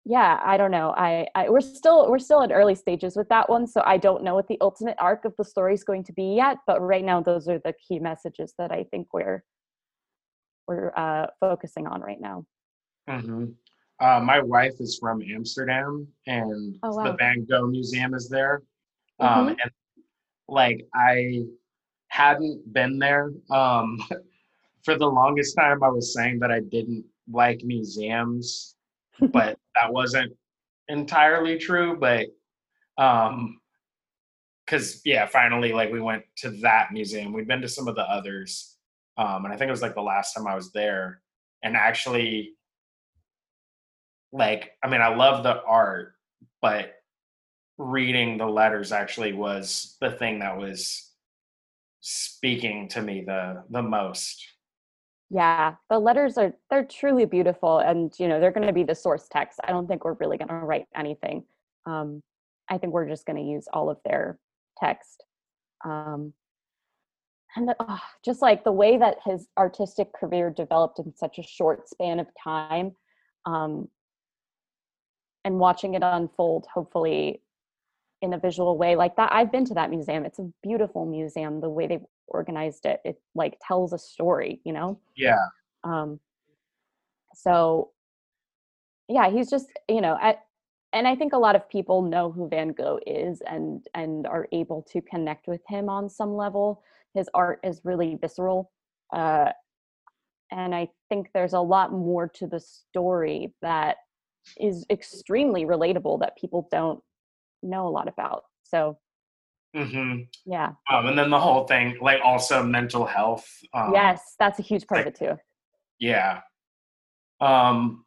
yeah 0.05 0.39
i 0.45 0.57
don't 0.57 0.69
know 0.69 0.93
I, 0.95 1.25
I 1.33 1.49
we're 1.49 1.61
still 1.61 2.09
we're 2.09 2.19
still 2.19 2.43
at 2.43 2.51
early 2.51 2.75
stages 2.75 3.15
with 3.15 3.29
that 3.29 3.49
one 3.49 3.65
so 3.65 3.81
i 3.83 3.97
don't 3.97 4.23
know 4.23 4.35
what 4.35 4.47
the 4.47 4.59
ultimate 4.61 4.95
arc 4.99 5.25
of 5.25 5.33
the 5.37 5.43
story 5.43 5.73
is 5.73 5.83
going 5.83 6.03
to 6.03 6.13
be 6.13 6.35
yet 6.35 6.57
but 6.67 6.81
right 6.81 7.03
now 7.03 7.19
those 7.19 7.47
are 7.47 7.59
the 7.59 7.73
key 7.87 7.97
messages 7.97 8.53
that 8.59 8.71
i 8.71 8.83
think 8.91 9.07
we're 9.11 9.43
we're 10.67 10.91
uh, 10.95 11.27
focusing 11.39 11.87
on 11.87 12.01
right 12.01 12.21
now 12.21 12.45
hmm 13.09 13.45
Uh, 13.99 14.19
my 14.19 14.41
wife 14.41 14.73
is 14.79 14.97
from 14.99 15.21
Amsterdam, 15.21 16.07
and 16.27 16.77
Oh, 16.83 17.03
the. 17.03 17.13
Van 17.13 17.45
Gogh 17.49 17.67
Museum 17.67 18.13
is 18.13 18.27
there. 18.29 18.61
Mhm. 19.21 19.25
Um, 19.25 19.47
and 19.49 19.71
like 20.47 20.85
I 20.93 21.45
hadn't 22.09 22.73
been 22.73 22.99
there. 22.99 23.31
Um, 23.49 23.97
for 24.83 24.97
the 24.97 25.07
longest 25.07 25.55
time, 25.57 25.81
I 25.83 25.89
was 25.89 26.13
saying 26.13 26.39
that 26.39 26.51
I 26.51 26.59
didn't 26.59 27.05
like 27.31 27.61
museums, 27.63 28.75
but 29.31 29.57
that 29.75 29.91
wasn't 29.91 30.33
entirely 30.89 31.57
true. 31.57 31.97
But 31.97 32.27
um, 32.97 33.59
because 34.65 35.01
yeah, 35.05 35.25
finally, 35.25 35.71
like 35.71 35.91
we 35.91 36.01
went 36.01 36.23
to 36.37 36.49
that 36.61 36.91
museum. 36.91 37.31
We'd 37.31 37.47
been 37.47 37.61
to 37.61 37.69
some 37.69 37.87
of 37.87 37.95
the 37.95 38.03
others, 38.09 38.75
um, 39.17 39.45
and 39.45 39.53
I 39.53 39.57
think 39.57 39.69
it 39.69 39.71
was 39.71 39.81
like 39.81 39.95
the 39.95 40.01
last 40.01 40.33
time 40.33 40.47
I 40.47 40.55
was 40.55 40.71
there, 40.73 41.21
and 41.63 41.77
actually 41.77 42.54
like 44.31 44.71
i 44.83 44.89
mean 44.89 45.01
i 45.01 45.13
love 45.13 45.43
the 45.43 45.61
art 45.63 46.13
but 46.61 46.95
reading 47.77 48.37
the 48.37 48.45
letters 48.45 48.91
actually 48.91 49.33
was 49.33 49.97
the 49.99 50.11
thing 50.11 50.39
that 50.39 50.57
was 50.57 51.11
speaking 51.99 52.87
to 52.87 53.01
me 53.01 53.23
the 53.25 53.63
the 53.69 53.81
most. 53.81 54.45
Yeah 55.31 55.75
the 55.89 55.99
letters 55.99 56.37
are 56.37 56.53
they're 56.69 56.85
truly 56.85 57.25
beautiful 57.25 57.79
and 57.79 58.13
you 58.19 58.27
know 58.27 58.39
they're 58.39 58.51
going 58.51 58.67
to 58.67 58.73
be 58.73 58.83
the 58.83 58.95
source 58.95 59.27
text. 59.31 59.59
I 59.63 59.71
don't 59.71 59.87
think 59.87 60.05
we're 60.05 60.13
really 60.13 60.37
going 60.37 60.49
to 60.49 60.55
write 60.55 60.85
anything. 60.95 61.43
Um, 61.85 62.21
i 62.69 62.77
think 62.77 62.93
we're 62.93 63.07
just 63.07 63.25
going 63.25 63.37
to 63.37 63.51
use 63.51 63.67
all 63.73 63.89
of 63.89 63.97
their 64.05 64.39
text. 64.79 65.23
Um, 65.83 66.33
and 67.55 67.69
the, 67.69 67.75
oh, 67.79 67.99
just 68.23 68.41
like 68.41 68.63
the 68.63 68.71
way 68.71 68.97
that 68.97 69.17
his 69.23 69.47
artistic 69.57 70.13
career 70.13 70.49
developed 70.49 70.99
in 70.99 71.15
such 71.15 71.37
a 71.37 71.43
short 71.43 71.87
span 71.87 72.19
of 72.19 72.27
time 72.43 72.91
um, 73.45 73.87
and 75.45 75.57
watching 75.59 75.93
it 75.93 76.03
unfold 76.03 76.67
hopefully 76.73 77.41
in 78.21 78.33
a 78.33 78.39
visual 78.39 78.77
way 78.77 78.95
like 78.95 79.15
that. 79.15 79.31
I've 79.31 79.51
been 79.51 79.65
to 79.65 79.73
that 79.75 79.89
museum. 79.89 80.25
It's 80.25 80.39
a 80.39 80.51
beautiful 80.63 81.05
museum 81.05 81.61
the 81.61 81.69
way 81.69 81.87
they've 81.87 82.05
organized 82.27 82.85
it 82.85 82.99
it 83.05 83.21
like 83.35 83.55
tells 83.65 83.93
a 83.93 83.97
story 83.97 84.59
you 84.65 84.73
know? 84.73 84.99
Yeah. 85.15 85.45
Um 85.83 86.19
so 87.35 87.91
yeah 89.07 89.29
he's 89.29 89.49
just 89.49 89.67
you 89.87 90.01
know 90.01 90.17
at, 90.21 90.39
and 90.93 91.07
i 91.07 91.15
think 91.15 91.33
a 91.33 91.37
lot 91.37 91.55
of 91.55 91.69
people 91.69 92.01
know 92.01 92.31
who 92.31 92.49
van 92.49 92.69
gogh 92.69 92.99
is 93.05 93.41
and 93.47 93.85
and 93.93 94.25
are 94.25 94.47
able 94.51 94.81
to 94.81 95.01
connect 95.01 95.47
with 95.47 95.61
him 95.67 95.89
on 95.89 96.09
some 96.09 96.35
level. 96.35 96.81
His 97.13 97.29
art 97.33 97.59
is 97.63 97.81
really 97.83 98.17
visceral 98.19 98.71
uh 99.13 99.51
and 100.51 100.73
i 100.73 100.89
think 101.09 101.27
there's 101.33 101.53
a 101.53 101.59
lot 101.59 101.91
more 101.91 102.27
to 102.27 102.47
the 102.47 102.59
story 102.59 103.53
that 103.61 103.97
is 104.59 104.85
extremely 104.89 105.65
relatable 105.65 106.19
that 106.19 106.37
people 106.37 106.67
don't 106.71 107.01
know 107.63 107.87
a 107.87 107.89
lot 107.89 108.07
about 108.07 108.43
so 108.63 108.97
hmm 109.73 110.19
yeah. 110.45 110.71
Um, 110.89 111.07
and 111.07 111.17
then 111.17 111.29
the 111.29 111.39
whole 111.39 111.65
thing 111.65 111.97
like 112.01 112.21
also 112.23 112.63
mental 112.63 113.05
health 113.05 113.45
um, 113.73 113.93
yes 113.93 114.35
that's 114.39 114.59
a 114.59 114.61
huge 114.61 114.87
part 114.87 115.01
of 115.01 115.07
it 115.07 115.15
too. 115.15 115.37
Yeah. 115.99 116.41
Um 117.41 118.05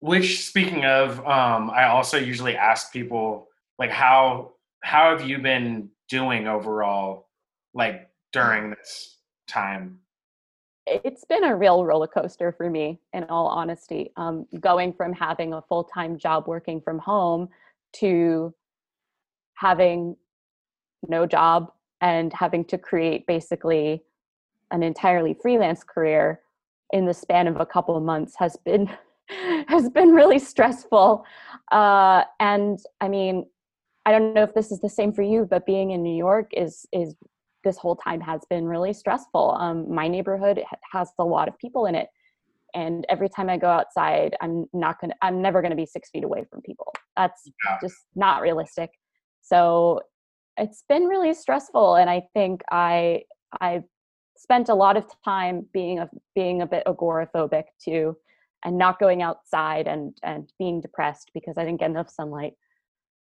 which 0.00 0.46
speaking 0.46 0.84
of 0.84 1.18
um 1.26 1.70
i 1.70 1.84
also 1.88 2.16
usually 2.16 2.56
ask 2.56 2.92
people 2.92 3.48
like 3.78 3.90
how 3.90 4.52
how 4.82 5.10
have 5.10 5.28
you 5.28 5.38
been 5.38 5.88
doing 6.08 6.46
overall 6.46 7.28
like 7.74 8.08
during 8.32 8.70
this 8.70 9.18
time 9.48 9.98
it's 11.04 11.24
been 11.24 11.44
a 11.44 11.56
real 11.56 11.84
roller 11.84 12.06
coaster 12.06 12.52
for 12.52 12.70
me 12.70 12.98
in 13.12 13.24
all 13.24 13.46
honesty 13.46 14.10
um, 14.16 14.46
going 14.60 14.92
from 14.92 15.12
having 15.12 15.52
a 15.52 15.62
full-time 15.62 16.18
job 16.18 16.46
working 16.46 16.80
from 16.80 16.98
home 16.98 17.48
to 17.92 18.54
having 19.54 20.16
no 21.08 21.26
job 21.26 21.72
and 22.00 22.32
having 22.32 22.64
to 22.64 22.78
create 22.78 23.26
basically 23.26 24.02
an 24.70 24.82
entirely 24.82 25.34
freelance 25.40 25.82
career 25.82 26.40
in 26.92 27.06
the 27.06 27.14
span 27.14 27.46
of 27.46 27.56
a 27.60 27.66
couple 27.66 27.96
of 27.96 28.02
months 28.02 28.34
has 28.38 28.56
been 28.64 28.90
has 29.68 29.90
been 29.90 30.10
really 30.10 30.38
stressful. 30.38 31.24
Uh, 31.70 32.24
and 32.40 32.78
i 33.02 33.08
mean 33.08 33.44
i 34.06 34.10
don't 34.10 34.32
know 34.32 34.42
if 34.42 34.54
this 34.54 34.72
is 34.72 34.80
the 34.80 34.88
same 34.88 35.12
for 35.12 35.22
you 35.22 35.46
but 35.48 35.66
being 35.66 35.90
in 35.90 36.02
new 36.02 36.16
york 36.16 36.50
is 36.56 36.86
is 36.92 37.14
this 37.68 37.76
whole 37.76 37.96
time 37.96 38.20
has 38.22 38.40
been 38.48 38.64
really 38.64 38.94
stressful. 38.94 39.56
Um, 39.60 39.92
my 39.94 40.08
neighborhood 40.08 40.62
has 40.90 41.10
a 41.18 41.24
lot 41.24 41.48
of 41.48 41.58
people 41.58 41.84
in 41.84 41.94
it, 41.94 42.08
and 42.74 43.04
every 43.10 43.28
time 43.28 43.50
I 43.50 43.58
go 43.58 43.68
outside, 43.68 44.34
I'm 44.40 44.64
not 44.72 45.00
gonna, 45.00 45.14
I'm 45.20 45.42
never 45.42 45.60
gonna 45.60 45.76
be 45.76 45.86
six 45.86 46.08
feet 46.10 46.24
away 46.24 46.44
from 46.50 46.62
people. 46.62 46.92
That's 47.16 47.42
Yeah. 47.64 47.76
just 47.82 48.06
not 48.14 48.40
realistic. 48.40 48.90
So 49.42 50.00
it's 50.56 50.82
been 50.88 51.04
really 51.04 51.34
stressful, 51.34 51.96
and 51.96 52.08
I 52.08 52.22
think 52.34 52.62
I 52.70 53.24
I've 53.60 53.84
spent 54.36 54.68
a 54.70 54.74
lot 54.74 54.96
of 54.96 55.04
time 55.24 55.66
being 55.72 55.98
a 55.98 56.08
being 56.34 56.62
a 56.62 56.66
bit 56.66 56.84
agoraphobic 56.86 57.64
too, 57.84 58.16
and 58.64 58.78
not 58.78 58.98
going 58.98 59.20
outside 59.22 59.86
and 59.86 60.16
and 60.22 60.50
being 60.58 60.80
depressed 60.80 61.30
because 61.34 61.58
I 61.58 61.64
didn't 61.64 61.80
get 61.80 61.90
enough 61.90 62.10
sunlight. 62.10 62.54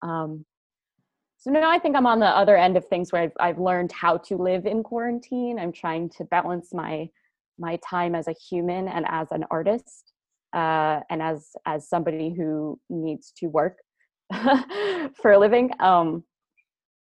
Um, 0.02 0.45
so 1.46 1.52
now 1.52 1.70
I 1.70 1.78
think 1.78 1.96
I'm 1.96 2.08
on 2.08 2.18
the 2.18 2.26
other 2.26 2.58
end 2.58 2.76
of 2.76 2.88
things 2.88 3.12
where 3.12 3.22
I've, 3.22 3.32
I've 3.40 3.60
learned 3.60 3.92
how 3.92 4.18
to 4.18 4.36
live 4.36 4.66
in 4.66 4.82
quarantine. 4.82 5.60
I'm 5.60 5.72
trying 5.72 6.10
to 6.18 6.24
balance 6.24 6.74
my 6.74 7.08
my 7.60 7.78
time 7.88 8.16
as 8.16 8.28
a 8.28 8.34
human 8.34 8.88
and 8.88 9.06
as 9.08 9.28
an 9.30 9.46
artist, 9.52 10.12
uh, 10.54 11.02
and 11.12 11.22
as 11.22 11.52
as 11.68 11.88
somebody 11.88 12.34
who 12.36 12.80
needs 12.90 13.32
to 13.38 13.46
work 13.46 13.78
for 15.22 15.34
a 15.34 15.38
living. 15.38 15.70
Um, 15.80 16.24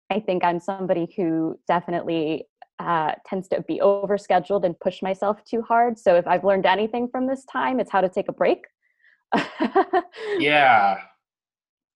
I 0.09 0.21
think 0.21 0.45
I'm 0.45 0.61
somebody 0.61 1.13
who 1.17 1.59
definitely 1.67 2.47
uh, 2.79 3.15
tends 3.27 3.49
to 3.49 3.63
be 3.63 3.81
overscheduled 3.81 4.65
and 4.65 4.79
push 4.79 5.03
myself 5.03 5.43
too 5.51 5.63
hard. 5.63 5.99
So 5.99 6.15
if 6.15 6.29
I've 6.29 6.45
learned 6.45 6.65
anything 6.65 7.09
from 7.09 7.27
this 7.27 7.45
time, 7.47 7.81
it's 7.81 7.91
how 7.91 8.03
to 8.03 8.09
take 8.09 8.29
a 8.29 8.33
break. 8.33 8.61
yeah 10.39 10.99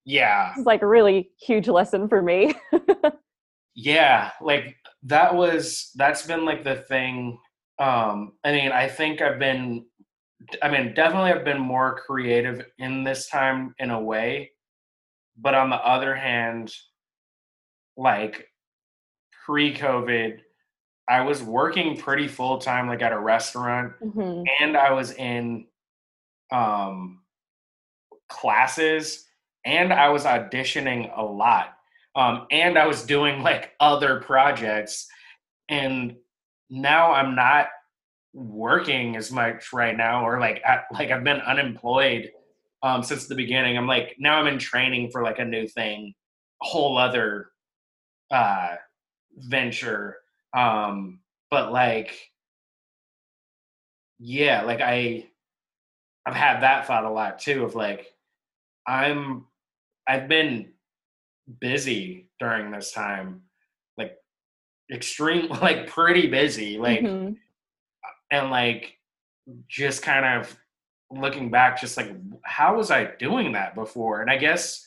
yeah 0.04 0.52
It's 0.56 0.66
like 0.66 0.82
a 0.82 0.86
really 0.86 1.30
huge 1.40 1.68
lesson 1.68 2.08
for 2.08 2.22
me. 2.22 2.54
yeah 3.74 4.30
like 4.40 4.76
that 5.04 5.34
was 5.34 5.90
that's 5.94 6.26
been 6.26 6.44
like 6.44 6.62
the 6.62 6.76
thing 6.76 7.38
um 7.78 8.32
i 8.44 8.52
mean 8.52 8.70
i 8.70 8.86
think 8.86 9.22
i've 9.22 9.38
been 9.38 9.84
i 10.62 10.68
mean 10.70 10.92
definitely 10.92 11.30
i've 11.32 11.44
been 11.44 11.60
more 11.60 11.98
creative 12.06 12.66
in 12.78 13.02
this 13.02 13.28
time 13.30 13.74
in 13.78 13.90
a 13.90 13.98
way 14.00 14.50
but 15.38 15.54
on 15.54 15.70
the 15.70 15.76
other 15.76 16.14
hand 16.14 16.70
like 17.96 18.46
pre-covid 19.46 20.38
i 21.08 21.22
was 21.22 21.42
working 21.42 21.96
pretty 21.96 22.28
full 22.28 22.58
time 22.58 22.86
like 22.88 23.00
at 23.00 23.12
a 23.12 23.18
restaurant 23.18 23.94
Mhm. 24.04 24.44
and 24.60 24.76
i 24.76 24.92
was 24.92 25.12
in 25.12 25.66
um 26.52 27.22
classes 28.28 29.24
and 29.64 29.92
i 29.92 30.08
was 30.08 30.24
auditioning 30.24 31.10
a 31.16 31.22
lot. 31.22 31.74
Um 32.14 32.46
and 32.50 32.78
i 32.78 32.86
was 32.86 33.04
doing 33.04 33.42
like 33.42 33.72
other 33.80 34.20
projects. 34.20 35.06
And 35.68 36.16
now 36.70 37.12
i'm 37.12 37.34
not 37.34 37.66
working 38.34 39.16
as 39.16 39.30
much 39.30 39.72
right 39.72 39.96
now 39.96 40.24
or 40.26 40.40
like 40.40 40.62
at, 40.64 40.84
like 40.92 41.10
i've 41.10 41.24
been 41.24 41.40
unemployed 41.40 42.30
um 42.82 43.02
since 43.02 43.26
the 43.26 43.34
beginning. 43.34 43.76
I'm 43.76 43.86
like 43.86 44.16
now 44.18 44.38
i'm 44.38 44.46
in 44.46 44.58
training 44.58 45.10
for 45.10 45.22
like 45.22 45.38
a 45.38 45.44
new 45.44 45.66
thing 45.68 46.14
a 46.62 46.66
whole 46.66 46.98
other 46.98 47.50
uh 48.30 48.76
venture. 49.36 50.16
Um 50.54 51.20
but 51.50 51.72
like 51.72 52.18
yeah 54.18 54.62
like 54.62 54.80
i 54.80 55.26
I've 56.24 56.34
had 56.34 56.60
that 56.60 56.86
thought 56.86 57.04
a 57.04 57.10
lot 57.10 57.38
too 57.40 57.64
of 57.64 57.74
like 57.74 58.06
I'm 58.86 59.46
I've 60.08 60.28
been 60.28 60.72
busy 61.60 62.28
during 62.40 62.70
this 62.70 62.92
time, 62.92 63.42
like 63.96 64.16
extreme, 64.92 65.48
like 65.62 65.86
pretty 65.88 66.28
busy, 66.28 66.78
like 66.78 67.00
Mhm. 67.00 67.36
and 68.30 68.50
like 68.50 68.98
just 69.68 70.02
kind 70.02 70.24
of 70.24 70.56
looking 71.10 71.50
back, 71.50 71.80
just 71.80 71.96
like 71.96 72.10
how 72.44 72.76
was 72.76 72.90
I 72.90 73.04
doing 73.16 73.52
that 73.52 73.74
before? 73.74 74.22
And 74.22 74.30
I 74.30 74.36
guess 74.36 74.86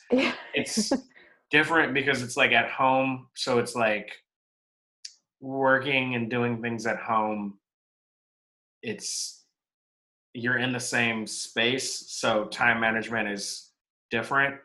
it's 0.54 0.92
different 1.50 1.94
because 1.94 2.22
it's 2.22 2.36
like 2.36 2.52
at 2.52 2.70
home, 2.70 3.28
so 3.34 3.58
it's 3.58 3.74
like 3.74 4.10
working 5.40 6.14
and 6.14 6.30
doing 6.30 6.60
things 6.62 6.86
at 6.86 6.98
home. 6.98 7.58
It's 8.82 9.44
you're 10.34 10.58
in 10.58 10.72
the 10.72 10.80
same 10.80 11.26
space, 11.26 12.10
so 12.10 12.44
time 12.46 12.80
management 12.80 13.28
is 13.28 13.70
different. 14.10 14.56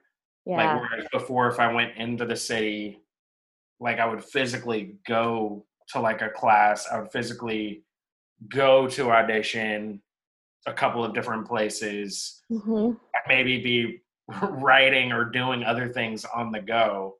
Like 0.46 0.82
whereas 0.82 1.08
before, 1.12 1.48
if 1.50 1.60
I 1.60 1.72
went 1.72 1.96
into 1.98 2.26
the 2.26 2.36
city, 2.36 3.02
like 3.80 4.00
I 4.00 4.06
would 4.06 4.24
physically 4.24 4.96
go 5.08 5.66
to 5.90 6.00
like 6.00 6.22
a 6.22 6.30
class, 6.30 6.88
I 6.92 7.00
would 7.00 7.12
physically 7.12 7.84
go 8.50 8.88
to 8.88 9.12
audition 9.12 10.02
a 10.68 10.74
couple 10.74 11.04
of 11.04 11.14
different 11.14 11.48
places, 11.48 12.42
Mhm. 12.52 13.00
maybe 13.28 13.62
be 13.62 14.02
writing 14.50 15.12
or 15.12 15.26
doing 15.26 15.64
other 15.64 15.90
things 15.92 16.26
on 16.26 16.52
the 16.52 16.62
go. 16.62 17.18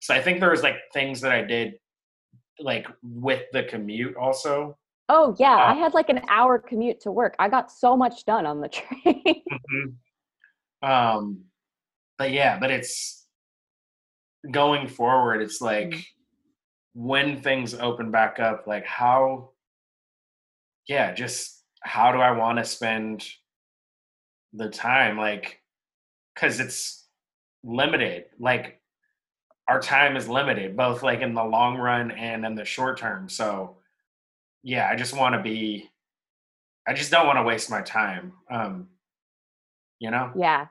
So 0.00 0.14
I 0.14 0.20
think 0.20 0.40
there 0.40 0.50
was 0.50 0.62
like 0.62 0.76
things 0.92 1.20
that 1.22 1.32
I 1.32 1.42
did 1.42 1.74
like 2.58 2.86
with 3.02 3.42
the 3.52 3.64
commute 3.64 4.16
also. 4.16 4.76
Oh 5.08 5.34
yeah, 5.38 5.56
Uh, 5.56 5.72
I 5.72 5.74
had 5.74 5.94
like 5.94 6.08
an 6.08 6.22
hour 6.28 6.58
commute 6.58 7.00
to 7.00 7.12
work. 7.12 7.34
I 7.38 7.48
got 7.48 7.70
so 7.70 7.96
much 7.96 8.24
done 8.24 8.46
on 8.46 8.60
the 8.60 8.68
train. 8.76 9.42
Mhm. 9.72 9.94
Um, 10.82 11.44
but 12.18 12.30
yeah, 12.32 12.58
but 12.58 12.70
it's 12.70 13.26
going 14.50 14.88
forward. 14.88 15.40
It's 15.42 15.60
like 15.60 15.90
Mm. 15.90 16.04
when 16.94 17.40
things 17.40 17.74
open 17.74 18.10
back 18.10 18.38
up, 18.40 18.66
like 18.66 18.84
how, 18.86 19.50
yeah, 20.88 21.12
just 21.12 21.62
how 21.82 22.12
do 22.12 22.18
I 22.18 22.32
want 22.32 22.58
to 22.58 22.64
spend 22.64 23.24
the 24.52 24.68
time? 24.68 25.16
Like, 25.16 25.60
because 26.34 26.60
it's 26.60 27.06
limited. 27.64 28.26
Like, 28.38 28.80
our 29.68 29.80
time 29.80 30.16
is 30.16 30.28
limited, 30.28 30.76
both 30.76 31.02
like 31.02 31.20
in 31.20 31.34
the 31.34 31.44
long 31.44 31.76
run 31.78 32.10
and 32.10 32.44
in 32.44 32.54
the 32.54 32.64
short 32.64 32.98
term. 32.98 33.28
So, 33.28 33.78
yeah, 34.62 34.88
I 34.90 34.96
just 34.96 35.16
want 35.16 35.34
to 35.34 35.42
be. 35.42 35.88
I 36.86 36.94
just 36.94 37.10
don't 37.12 37.26
want 37.26 37.38
to 37.38 37.44
waste 37.44 37.70
my 37.70 37.80
time. 37.80 38.32
Um, 38.50 38.88
you 40.00 40.10
know. 40.10 40.32
yeah. 40.36 40.66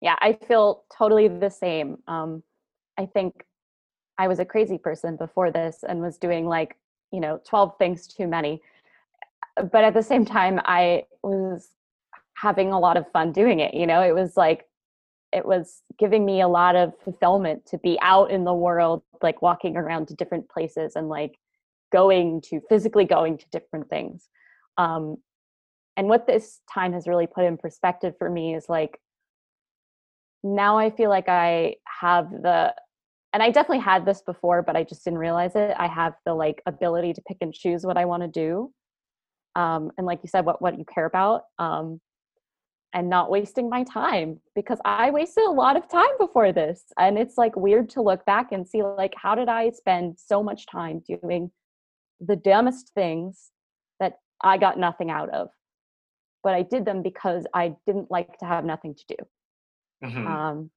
Yeah, 0.00 0.16
I 0.20 0.38
feel 0.48 0.84
totally 0.96 1.28
the 1.28 1.50
same. 1.50 1.98
Um 2.08 2.42
I 2.98 3.06
think 3.06 3.44
I 4.18 4.28
was 4.28 4.38
a 4.38 4.44
crazy 4.44 4.78
person 4.78 5.16
before 5.16 5.50
this 5.50 5.82
and 5.88 6.00
was 6.00 6.18
doing 6.18 6.46
like, 6.46 6.76
you 7.12 7.20
know, 7.20 7.40
12 7.46 7.78
things 7.78 8.06
too 8.06 8.26
many. 8.26 8.60
But 9.56 9.84
at 9.84 9.94
the 9.94 10.02
same 10.02 10.24
time 10.24 10.60
I 10.64 11.04
was 11.22 11.70
having 12.34 12.72
a 12.72 12.78
lot 12.78 12.96
of 12.96 13.10
fun 13.12 13.32
doing 13.32 13.60
it, 13.60 13.74
you 13.74 13.86
know? 13.86 14.02
It 14.02 14.14
was 14.14 14.36
like 14.36 14.66
it 15.32 15.46
was 15.46 15.82
giving 15.98 16.24
me 16.24 16.40
a 16.40 16.48
lot 16.48 16.76
of 16.76 16.92
fulfillment 17.04 17.64
to 17.66 17.78
be 17.78 17.98
out 18.02 18.30
in 18.30 18.44
the 18.44 18.54
world 18.54 19.02
like 19.22 19.42
walking 19.42 19.76
around 19.76 20.08
to 20.08 20.14
different 20.14 20.48
places 20.48 20.96
and 20.96 21.08
like 21.08 21.38
going 21.92 22.40
to 22.40 22.60
physically 22.68 23.04
going 23.04 23.36
to 23.38 23.48
different 23.50 23.88
things 23.88 24.28
um 24.78 25.16
and 25.96 26.08
what 26.08 26.26
this 26.26 26.60
time 26.72 26.92
has 26.92 27.06
really 27.06 27.26
put 27.26 27.44
in 27.44 27.56
perspective 27.56 28.14
for 28.18 28.30
me 28.30 28.54
is 28.54 28.68
like 28.68 29.00
now 30.42 30.78
i 30.78 30.90
feel 30.90 31.10
like 31.10 31.28
i 31.28 31.74
have 32.00 32.30
the 32.30 32.74
and 33.32 33.42
i 33.42 33.50
definitely 33.50 33.78
had 33.78 34.04
this 34.04 34.22
before 34.22 34.62
but 34.62 34.76
i 34.76 34.82
just 34.82 35.04
didn't 35.04 35.18
realize 35.18 35.54
it 35.54 35.74
i 35.78 35.86
have 35.86 36.14
the 36.24 36.34
like 36.34 36.62
ability 36.66 37.12
to 37.12 37.22
pick 37.22 37.36
and 37.40 37.52
choose 37.52 37.84
what 37.84 37.96
i 37.96 38.04
want 38.04 38.22
to 38.22 38.28
do 38.28 38.72
um 39.56 39.90
and 39.98 40.06
like 40.06 40.20
you 40.22 40.28
said 40.28 40.44
what 40.44 40.62
what 40.62 40.78
you 40.78 40.84
care 40.84 41.06
about 41.06 41.42
um 41.58 42.00
and 42.92 43.08
not 43.08 43.30
wasting 43.30 43.68
my 43.68 43.84
time 43.84 44.40
because 44.54 44.78
I 44.84 45.10
wasted 45.10 45.44
a 45.44 45.50
lot 45.50 45.76
of 45.76 45.88
time 45.88 46.10
before 46.18 46.52
this. 46.52 46.84
And 46.98 47.18
it's 47.18 47.38
like 47.38 47.54
weird 47.56 47.88
to 47.90 48.02
look 48.02 48.24
back 48.24 48.52
and 48.52 48.66
see 48.66 48.82
like 48.82 49.14
how 49.16 49.34
did 49.34 49.48
I 49.48 49.70
spend 49.70 50.18
so 50.18 50.42
much 50.42 50.66
time 50.66 51.02
doing 51.06 51.50
the 52.20 52.36
dumbest 52.36 52.90
things 52.94 53.50
that 54.00 54.14
I 54.42 54.58
got 54.58 54.78
nothing 54.78 55.10
out 55.10 55.30
of. 55.30 55.48
But 56.42 56.54
I 56.54 56.62
did 56.62 56.84
them 56.84 57.02
because 57.02 57.46
I 57.54 57.74
didn't 57.86 58.10
like 58.10 58.38
to 58.38 58.46
have 58.46 58.64
nothing 58.64 58.94
to 58.94 59.04
do. 59.08 59.16
Mhm. 60.02 60.26
Um 60.26 60.70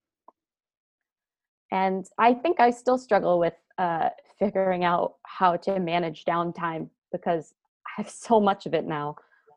and 1.71 2.05
I 2.17 2.33
think 2.33 2.59
I 2.59 2.69
still 2.71 2.97
struggle 2.97 3.39
with 3.39 3.55
uh 3.77 4.09
figuring 4.39 4.83
out 4.83 5.15
how 5.25 5.55
to 5.57 5.79
manage 5.79 6.25
downtime 6.25 6.89
because 7.11 7.53
I 7.87 8.01
have 8.01 8.09
so 8.09 8.39
much 8.39 8.65
of 8.65 8.73
it 8.73 8.85
now. 8.85 9.15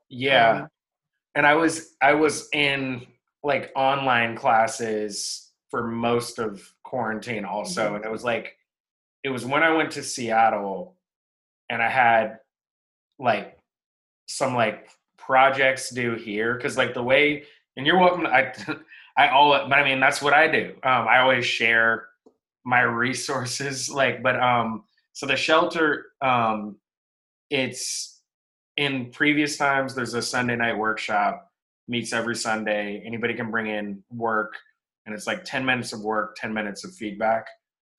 Yeah. 0.09 0.51
Um, 0.63 0.69
and 1.35 1.47
I 1.47 1.55
was 1.55 1.97
I 2.01 2.13
was 2.13 2.49
in 2.53 3.07
like 3.43 3.73
online 3.77 4.37
classes 4.37 5.53
for 5.71 5.87
most 5.87 6.39
of 6.39 6.63
quarantine 6.85 7.45
also, 7.45 7.93
Mhm. 7.93 7.97
and 7.97 8.05
it 8.05 8.11
was 8.11 8.25
like 8.25 8.57
it 9.25 9.31
was 9.31 9.45
when 9.45 9.63
I 9.63 9.71
went 9.71 9.91
to 9.93 10.03
Seattle, 10.03 10.97
and 11.69 11.83
I 11.83 11.89
had 11.89 12.39
like 13.19 13.59
some 14.29 14.55
like 14.55 14.91
projects 15.17 15.91
due 15.91 16.15
here 16.15 16.55
because 16.55 16.77
like 16.77 16.95
the 16.95 17.03
way 17.03 17.45
and 17.77 17.87
you're 17.87 17.99
welcome. 17.99 18.25
To, 18.25 18.31
I 18.31 18.53
I 19.19 19.29
all 19.29 19.51
but 19.51 19.73
I 19.73 19.85
mean 19.85 20.01
that's 20.01 20.21
what 20.21 20.33
I 20.33 20.49
do. 20.49 20.75
Um, 20.83 21.09
I 21.09 21.19
always 21.19 21.47
share 21.47 22.09
my 22.65 22.81
resources 22.81 23.89
like 24.01 24.23
but 24.23 24.39
um 24.43 24.85
so 25.13 25.25
the 25.25 25.37
shelter 25.37 26.07
um 26.21 26.77
it's 27.49 28.21
in 28.77 29.11
previous 29.13 29.57
times 29.57 29.95
there's 29.95 30.15
a 30.15 30.21
sunday 30.21 30.57
night 30.57 30.77
workshop 30.77 31.49
meets 31.89 32.13
every 32.13 32.35
sunday 32.35 33.01
anybody 33.07 33.33
can 33.33 33.51
bring 33.51 33.69
in 33.69 34.03
work 34.11 34.53
and 35.07 35.15
it's 35.15 35.29
like 35.29 35.45
10 35.45 35.65
minutes 35.65 35.93
of 35.93 36.03
work 36.03 36.35
10 36.37 36.53
minutes 36.53 36.85
of 36.85 36.93
feedback 36.93 37.47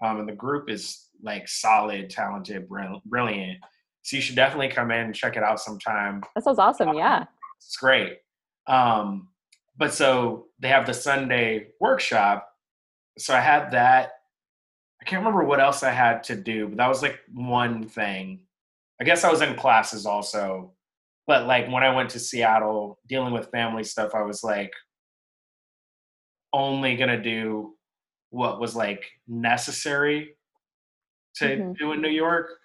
um, 0.04 0.20
and 0.20 0.28
the 0.28 0.34
group 0.34 0.70
is 0.70 1.08
like 1.24 1.48
solid 1.48 2.10
talented 2.10 2.68
brilliant 3.06 3.58
so 4.04 4.16
you 4.16 4.22
should 4.22 4.36
definitely 4.36 4.68
come 4.68 4.92
in 4.92 5.06
and 5.06 5.16
check 5.16 5.38
it 5.38 5.44
out 5.44 5.60
sometime 5.62 6.22
that 6.36 6.44
sounds 6.44 6.60
awesome. 6.60 6.94
Yeah. 6.94 7.26
it's 7.58 7.76
great. 7.78 8.20
Um, 8.68 9.30
but 9.78 9.94
so 9.94 10.48
they 10.60 10.70
have 10.70 10.86
the 10.86 10.94
Sunday 10.94 11.68
workshop. 11.80 12.50
So 13.18 13.34
I 13.36 13.40
had 13.40 13.72
that. 13.72 14.12
I 15.02 15.06
can't 15.06 15.20
remember 15.24 15.44
what 15.44 15.60
else 15.60 15.84
I 15.84 15.92
had 15.92 16.24
to 16.26 16.36
do, 16.36 16.68
but 16.68 16.78
that 16.78 16.88
was 16.88 17.02
like 17.02 17.20
one 17.34 17.88
thing. 17.88 18.42
I 19.00 19.04
guess 19.04 19.24
I 19.24 19.32
was 19.32 19.42
in 19.42 19.56
classes 19.56 20.06
also. 20.06 20.74
But 21.28 21.46
like 21.46 21.70
when 21.70 21.84
I 21.84 21.94
went 21.94 22.10
to 22.12 22.20
Seattle 22.20 23.00
dealing 23.08 23.34
with 23.34 23.52
family 23.52 23.84
stuff, 23.84 24.16
I 24.16 24.22
was 24.24 24.44
like 24.44 24.72
only 26.54 26.96
gonna 26.96 27.22
do 27.22 27.76
what 28.30 28.60
was 28.60 28.76
like 28.76 29.06
necessary 29.28 30.36
to 31.36 31.46
Mhm. 31.46 31.78
do 31.78 31.92
in 31.92 32.02
New 32.02 32.10
York. 32.10 32.60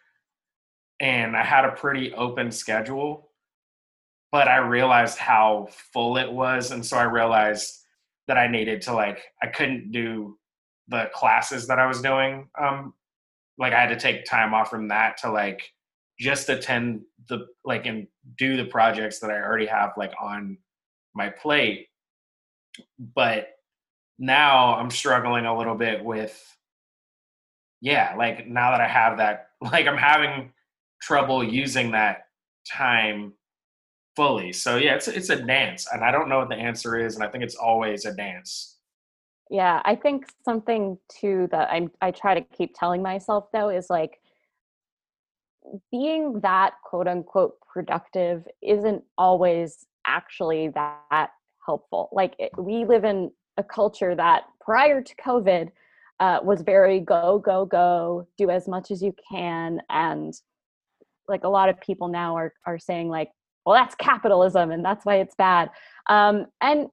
And 1.00 1.36
I 1.36 1.42
had 1.42 1.64
a 1.64 1.72
pretty 1.72 2.14
open 2.14 2.50
schedule 2.52 3.31
but 4.32 4.48
I 4.48 4.56
realized 4.56 5.18
how 5.18 5.68
full 5.92 6.16
it 6.16 6.32
was, 6.32 6.70
and 6.72 6.84
so 6.84 6.96
I 6.96 7.04
realized 7.04 7.78
that 8.26 8.38
I 8.38 8.48
needed 8.48 8.80
to 8.82 8.94
like 8.94 9.22
I 9.42 9.48
couldn't 9.48 9.92
do 9.92 10.38
the 10.88 11.10
classes 11.14 11.68
that 11.68 11.78
I 11.78 11.86
was 11.86 12.00
doing. 12.00 12.48
Um, 12.58 12.94
like 13.58 13.74
I 13.74 13.80
had 13.80 13.90
to 13.90 14.00
take 14.00 14.24
time 14.24 14.54
off 14.54 14.70
from 14.70 14.88
that 14.88 15.18
to 15.18 15.30
like 15.30 15.70
just 16.18 16.48
attend 16.48 17.02
the 17.28 17.46
like 17.64 17.86
and 17.86 18.06
do 18.38 18.56
the 18.56 18.64
projects 18.64 19.20
that 19.20 19.30
I 19.30 19.40
already 19.40 19.66
have 19.66 19.92
like 19.96 20.12
on 20.20 20.58
my 21.14 21.28
plate. 21.28 21.88
But 22.98 23.48
now 24.18 24.76
I'm 24.76 24.90
struggling 24.90 25.44
a 25.44 25.56
little 25.56 25.74
bit 25.74 26.02
with 26.02 26.40
yeah, 27.82 28.14
like 28.16 28.46
now 28.46 28.70
that 28.70 28.80
I 28.80 28.88
have 28.88 29.18
that, 29.18 29.48
like 29.60 29.86
I'm 29.86 29.98
having 29.98 30.52
trouble 31.02 31.44
using 31.44 31.90
that 31.90 32.26
time 32.70 33.34
fully. 34.16 34.52
So 34.52 34.76
yeah, 34.76 34.94
it's 34.94 35.08
it's 35.08 35.30
a 35.30 35.36
dance, 35.36 35.88
and 35.92 36.04
I 36.04 36.10
don't 36.10 36.28
know 36.28 36.38
what 36.38 36.48
the 36.48 36.56
answer 36.56 36.98
is, 36.98 37.14
and 37.14 37.24
I 37.24 37.28
think 37.28 37.44
it's 37.44 37.54
always 37.54 38.04
a 38.04 38.14
dance. 38.14 38.78
Yeah, 39.50 39.82
I 39.84 39.96
think 39.96 40.26
something 40.44 40.98
too 41.08 41.48
that 41.50 41.70
I'm 41.70 41.90
I 42.00 42.10
try 42.10 42.34
to 42.34 42.40
keep 42.56 42.74
telling 42.74 43.02
myself 43.02 43.48
though 43.52 43.68
is 43.68 43.90
like 43.90 44.18
being 45.90 46.40
that 46.40 46.74
quote 46.84 47.06
unquote 47.06 47.56
productive 47.60 48.46
isn't 48.62 49.02
always 49.18 49.86
actually 50.06 50.68
that 50.70 51.30
helpful. 51.64 52.08
Like 52.12 52.34
it, 52.38 52.50
we 52.58 52.84
live 52.84 53.04
in 53.04 53.30
a 53.58 53.62
culture 53.62 54.14
that 54.14 54.44
prior 54.60 55.02
to 55.02 55.14
COVID 55.16 55.70
uh, 56.20 56.38
was 56.42 56.62
very 56.62 57.00
go 57.00 57.38
go 57.38 57.66
go, 57.66 58.26
do 58.38 58.50
as 58.50 58.68
much 58.68 58.90
as 58.90 59.02
you 59.02 59.14
can, 59.30 59.80
and 59.90 60.34
like 61.28 61.44
a 61.44 61.48
lot 61.48 61.68
of 61.68 61.80
people 61.80 62.08
now 62.08 62.36
are 62.36 62.54
are 62.66 62.78
saying 62.78 63.08
like 63.08 63.30
well 63.64 63.74
that's 63.74 63.94
capitalism 63.96 64.70
and 64.70 64.84
that's 64.84 65.04
why 65.04 65.16
it's 65.16 65.34
bad. 65.34 65.70
Um, 66.08 66.46
and 66.60 66.88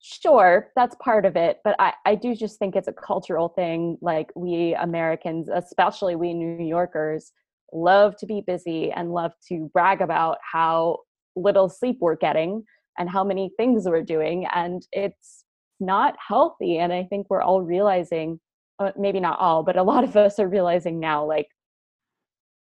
sure 0.00 0.68
that's 0.76 0.94
part 1.02 1.26
of 1.26 1.36
it 1.36 1.58
but 1.64 1.74
I, 1.78 1.92
I 2.06 2.14
do 2.14 2.34
just 2.36 2.58
think 2.58 2.76
it's 2.76 2.88
a 2.88 2.92
cultural 2.92 3.48
thing 3.48 3.98
like 4.00 4.30
we 4.36 4.74
americans 4.74 5.48
especially 5.52 6.14
we 6.14 6.34
new 6.34 6.64
yorkers 6.64 7.32
love 7.72 8.16
to 8.18 8.26
be 8.26 8.42
busy 8.46 8.92
and 8.92 9.12
love 9.12 9.32
to 9.48 9.68
brag 9.72 10.00
about 10.00 10.38
how 10.52 10.98
little 11.34 11.68
sleep 11.68 11.98
we're 12.00 12.16
getting 12.16 12.64
and 12.96 13.10
how 13.10 13.24
many 13.24 13.50
things 13.56 13.86
we're 13.86 14.02
doing 14.02 14.46
and 14.54 14.86
it's 14.92 15.44
not 15.80 16.14
healthy 16.26 16.78
and 16.78 16.92
i 16.92 17.02
think 17.04 17.26
we're 17.28 17.42
all 17.42 17.62
realizing 17.62 18.38
uh, 18.78 18.92
maybe 18.96 19.18
not 19.18 19.38
all 19.40 19.64
but 19.64 19.76
a 19.76 19.82
lot 19.82 20.04
of 20.04 20.16
us 20.16 20.38
are 20.38 20.48
realizing 20.48 21.00
now 21.00 21.24
like 21.24 21.48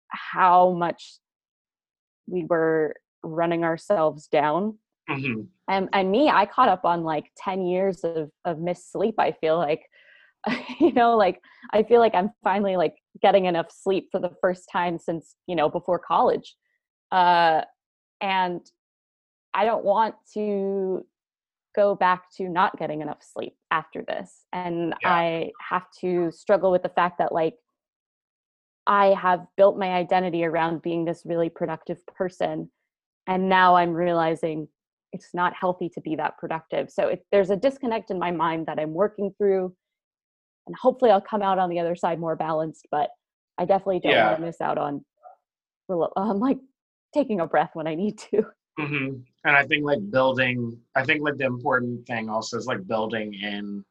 how 0.09 0.73
much 0.73 1.19
we 2.27 2.45
were 2.45 2.95
running 3.23 3.65
ourselves 3.65 4.27
down. 4.29 4.79
Hmm 5.09 5.43
and, 5.71 5.89
and 5.93 6.11
me 6.11 6.29
i 6.29 6.45
caught 6.45 6.69
up 6.69 6.85
on 6.85 7.05
like 7.05 7.31
10 7.39 7.65
years 7.65 8.01
of, 8.05 8.31
of 8.45 8.59
missed 8.59 8.93
sleep 8.93 9.15
i 9.19 9.33
feel 9.33 9.57
like. 9.57 9.83
You 10.81 10.95
know 10.95 11.17
like 11.19 11.39
i 11.75 11.83
feel 11.83 12.01
like 12.01 12.15
i'm 12.15 12.31
finally 12.43 12.77
like 12.77 12.95
getting 13.21 13.45
enough 13.45 13.67
sleep 13.71 14.09
for 14.11 14.19
the 14.19 14.33
first 14.41 14.71
time 14.73 14.99
since 14.99 15.37
you 15.47 15.55
know 15.55 15.69
before 15.69 15.99
college. 15.99 16.57
Uh 17.13 17.61
and 18.23 18.63
i 19.53 19.67
don't 19.67 19.85
want 19.85 20.15
to 20.35 21.05
go 21.77 21.95
back 21.95 22.31
to 22.39 22.49
not 22.49 22.79
getting 22.79 23.03
enough 23.03 23.23
sleep 23.23 23.55
after 23.71 24.03
this. 24.09 24.47
And 24.55 24.95
Yeah. 25.03 25.13
i 25.13 25.51
have 25.61 25.87
to 26.01 26.33
struggle 26.33 26.71
with 26.71 26.83
the 26.83 26.89
fact 26.89 27.19
that 27.19 27.33
like 27.33 27.57
i 28.87 29.09
have 29.09 29.47
built 29.59 29.77
my 29.79 29.91
identity 29.91 30.43
around 30.45 30.81
being 30.81 31.05
this 31.05 31.27
really 31.27 31.51
productive 31.51 31.99
person 32.07 32.71
and 33.27 33.49
now 33.49 33.75
i'm 33.77 33.93
realizing 33.93 34.69
it's 35.13 35.35
not 35.35 35.53
healthy 35.55 35.89
to 35.89 36.01
be 36.03 36.15
that 36.15 36.39
productive. 36.39 36.89
So 36.89 37.09
it, 37.09 37.27
there's 37.33 37.51
a 37.51 37.57
disconnect 37.57 38.11
in 38.13 38.19
my 38.19 38.31
mind 38.31 38.67
that 38.67 38.79
i'm 38.79 38.95
working 38.95 39.35
through 39.37 39.75
and 40.67 40.77
hopefully 40.77 41.11
i'll 41.11 41.21
come 41.21 41.43
out 41.43 41.59
on 41.59 41.69
the 41.71 41.81
other 41.81 41.97
side 41.97 42.21
more 42.21 42.37
balanced 42.37 42.87
but 42.91 43.11
i 43.59 43.65
definitely 43.65 44.01
don't 44.01 44.13
Yeah. 44.13 44.29
want 44.29 44.39
to 44.41 44.47
miss 44.47 44.61
out 44.61 44.79
on 44.79 45.05
rel- 45.89 46.13
um, 46.17 46.39
like 46.39 46.59
taking 47.13 47.41
a 47.41 47.47
breath 47.47 47.71
when 47.75 47.87
i 47.87 47.95
need 47.95 48.19
to. 48.19 48.45
Hmm 48.79 49.23
And 49.45 49.57
I 49.57 49.65
think 49.67 49.85
like 49.85 50.11
building, 50.11 50.79
I 50.95 51.03
think 51.05 51.23
like 51.23 51.37
the 51.39 51.45
important 51.45 52.07
thing 52.07 52.31
also 52.31 52.57
is 52.57 52.67
like 52.67 52.87
building 52.87 53.35
in 53.35 53.85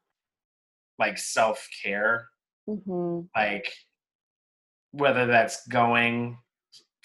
like 0.98 1.18
self 1.18 1.68
care, 1.84 2.28
hmm 2.68 3.22
like 3.36 3.72
whether 4.92 5.26
that's 5.28 5.68
going 5.68 6.38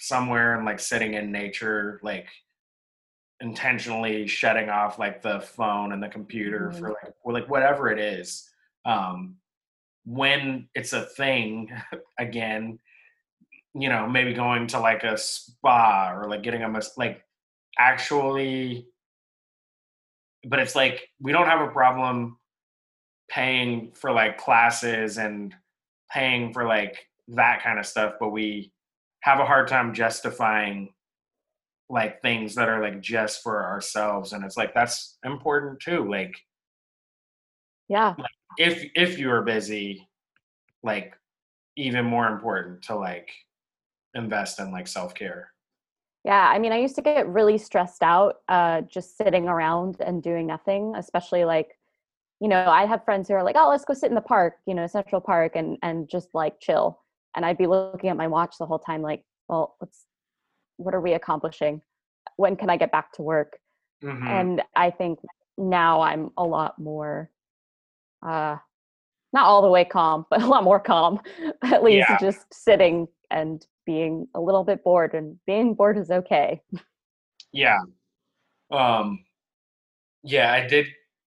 somewhere 0.05 0.55
and 0.55 0.65
like 0.65 0.79
sitting 0.79 1.13
in 1.13 1.31
nature, 1.31 1.99
like 2.03 2.27
intentionally 3.41 4.27
shutting 4.27 4.69
off 4.69 4.97
like 4.97 5.21
the 5.21 5.41
phone 5.41 5.91
and 5.91 6.01
the 6.01 6.07
computer 6.07 6.71
for 6.71 6.89
like 6.89 7.13
or 7.23 7.33
like 7.33 7.49
whatever 7.49 7.89
it 7.89 7.99
is. 7.99 8.49
Um, 8.85 9.35
when 10.05 10.69
it's 10.75 10.93
a 10.93 11.01
thing 11.03 11.71
again, 12.19 12.79
you 13.73 13.89
know, 13.89 14.07
maybe 14.07 14.33
going 14.33 14.67
to 14.67 14.79
like 14.79 15.03
a 15.03 15.17
spa 15.17 16.13
or 16.13 16.29
like 16.29 16.43
getting 16.43 16.63
a 16.63 16.69
mas- 16.69 16.97
like 16.97 17.21
actually 17.77 18.87
but 20.47 20.59
it's 20.59 20.75
like 20.75 21.09
we 21.19 21.31
don't 21.31 21.47
have 21.47 21.61
a 21.61 21.71
problem 21.71 22.37
paying 23.29 23.91
for 23.93 24.11
like 24.11 24.37
classes 24.37 25.17
and 25.17 25.53
paying 26.11 26.53
for 26.53 26.65
like 26.65 27.07
that 27.27 27.63
kind 27.63 27.79
of 27.79 27.85
stuff 27.85 28.13
but 28.19 28.29
we 28.29 28.71
have 29.25 29.39
a 29.39 29.45
hard 29.45 29.67
time 29.67 29.91
justifying 29.91 30.93
like 31.89 32.21
things 32.21 32.53
that 32.53 32.69
are 32.69 32.79
like 32.81 33.01
just 33.01 33.41
for 33.41 33.65
ourselves 33.65 34.33
and 34.33 34.45
it's 34.45 34.55
like 34.55 34.73
that's 34.73 35.17
important 35.25 35.79
too 35.79 36.07
like 36.09 36.35
yeah 37.89 38.13
if 38.57 38.83
if 38.95 39.17
you 39.17 39.31
are 39.31 39.41
busy 39.41 40.07
like 40.83 41.15
even 41.75 42.05
more 42.05 42.27
important 42.27 42.83
to 42.83 42.95
like 42.95 43.31
invest 44.13 44.59
in 44.59 44.71
like 44.71 44.87
self-care 44.87 45.49
Yeah, 46.23 46.49
I 46.49 46.57
mean, 46.57 46.71
I 46.71 46.79
used 46.79 46.95
to 46.95 47.03
get 47.03 47.27
really 47.27 47.59
stressed 47.59 48.01
out 48.01 48.37
uh, 48.49 48.81
just 48.81 49.15
sitting 49.15 49.47
around 49.47 49.97
and 49.99 50.23
doing 50.23 50.47
nothing, 50.47 50.95
especially 50.97 51.45
like, 51.45 51.77
you 52.39 52.47
know, 52.47 52.65
I 52.67 52.87
have 52.87 53.05
friends 53.05 53.27
who 53.27 53.35
are 53.35 53.43
like, 53.43 53.55
oh, 53.55 53.69
let's 53.69 53.85
go 53.85 53.93
sit 53.93 54.09
in 54.09 54.15
the 54.15 54.21
park, 54.21 54.55
you 54.65 54.73
know, 54.73 54.87
Central 54.87 55.21
Park 55.21 55.51
and 55.55 55.77
and 55.83 56.09
just 56.09 56.29
like 56.33 56.59
chill. 56.59 57.04
And 57.35 57.45
I'd 57.45 57.57
be 57.57 57.67
looking 57.67 58.09
at 58.09 58.17
my 58.17 58.27
watch 58.27 58.57
the 58.57 58.65
whole 58.65 58.79
time, 58.79 59.01
like, 59.01 59.23
well, 59.47 59.75
what's 59.79 60.05
what 60.77 60.93
are 60.93 61.01
we 61.01 61.13
accomplishing? 61.13 61.81
When 62.37 62.55
can 62.55 62.69
I 62.69 62.77
get 62.77 62.91
back 62.91 63.11
to 63.13 63.21
work? 63.21 63.57
Mhm. 64.03 64.27
And 64.29 64.63
I 64.75 64.91
think 64.91 65.19
now 65.57 66.01
I'm 66.01 66.31
a 66.37 66.43
lot 66.43 66.77
more 66.79 67.29
uh 68.25 68.57
not 69.33 69.45
all 69.45 69.61
the 69.61 69.69
way 69.69 69.83
calm, 69.85 70.25
but 70.29 70.41
a 70.43 70.47
lot 70.47 70.63
more 70.63 70.79
calm. 70.79 71.19
At 71.63 71.83
least 71.83 72.09
Yeah. 72.09 72.17
just 72.17 72.53
sitting 72.53 73.07
and 73.31 73.65
being 73.85 74.27
a 74.33 74.41
little 74.41 74.63
bit 74.63 74.83
bored 74.83 75.13
and 75.13 75.37
being 75.45 75.73
bored 75.75 75.97
is 75.97 76.11
okay. 76.11 76.61
Yeah. 77.51 77.79
Um 78.71 79.25
yeah, 80.23 80.51
I 80.51 80.65
did 80.67 80.87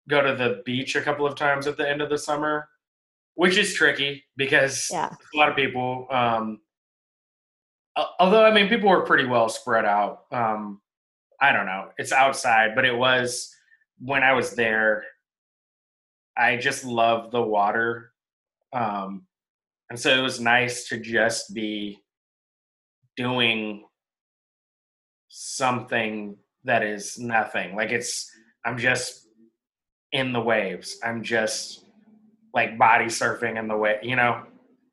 go 0.09 0.21
to 0.21 0.35
the 0.35 0.61
beach 0.65 0.95
a 0.95 1.01
couple 1.01 1.25
of 1.25 1.35
times 1.35 1.65
at 1.65 1.77
the 1.77 1.89
end 1.89 2.01
of 2.01 2.09
the 2.09 2.17
summer, 2.17 2.67
which 3.41 3.57
is 3.57 3.73
tricky 3.73 4.23
because 4.37 4.87
Yeah. 4.91 5.09
a 5.33 5.37
lot 5.37 5.49
of 5.49 5.55
people 5.55 6.05
um 6.11 6.61
although 8.19 8.45
I 8.45 8.51
mean 8.53 8.69
people 8.69 8.87
were 8.87 9.01
pretty 9.03 9.25
well 9.25 9.49
spread 9.49 9.83
out. 9.83 10.25
Um 10.31 10.79
I 11.39 11.51
don't 11.51 11.65
know. 11.65 11.89
It's 11.97 12.11
outside, 12.11 12.75
but 12.75 12.85
it 12.85 12.95
was 12.95 13.51
when 13.97 14.21
I 14.21 14.33
was 14.33 14.53
there 14.55 15.03
I 16.37 16.57
just 16.57 16.85
love 16.85 17.31
the 17.31 17.41
water. 17.41 18.13
Um 18.73 19.25
and 19.89 19.99
so 19.99 20.15
it 20.15 20.21
was 20.21 20.39
nice 20.39 20.87
to 20.89 20.99
just 20.99 21.51
be 21.55 21.97
doing 23.17 23.85
something 25.29 26.37
that 26.65 26.83
is 26.83 27.17
nothing. 27.17 27.75
Like 27.75 27.89
it's 27.89 28.29
I'm 28.63 28.77
just 28.77 29.27
in 30.11 30.31
the 30.31 30.41
waves. 30.41 30.99
I'm 31.03 31.23
just 31.23 31.85
like 32.53 32.77
body 32.77 33.05
surfing 33.05 33.57
in 33.57 33.67
the 33.67 33.77
way, 33.77 33.99
you 34.01 34.15
know. 34.15 34.43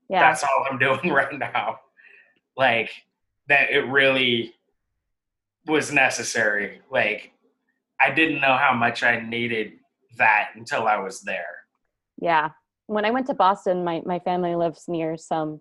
Yeah. 0.09 0.20
That's 0.20 0.43
all 0.43 0.66
I'm 0.70 0.78
doing 0.78 1.10
right 1.10 1.36
now. 1.39 1.80
Like 2.56 2.90
that 3.48 3.70
it 3.70 3.86
really 3.86 4.55
was 5.66 5.93
necessary. 5.93 6.80
Like 6.90 7.32
I 8.01 8.10
didn't 8.10 8.40
know 8.40 8.56
how 8.56 8.74
much 8.74 9.02
I 9.02 9.20
needed 9.20 9.72
that 10.16 10.51
until 10.55 10.86
I 10.86 10.98
was 10.98 11.20
there. 11.20 11.64
Yeah. 12.20 12.51
When 12.86 13.05
I 13.05 13.10
went 13.10 13.26
to 13.26 13.35
Boston, 13.35 13.85
my, 13.85 14.02
my 14.05 14.18
family 14.18 14.55
lives 14.55 14.85
near 14.89 15.16
some 15.16 15.60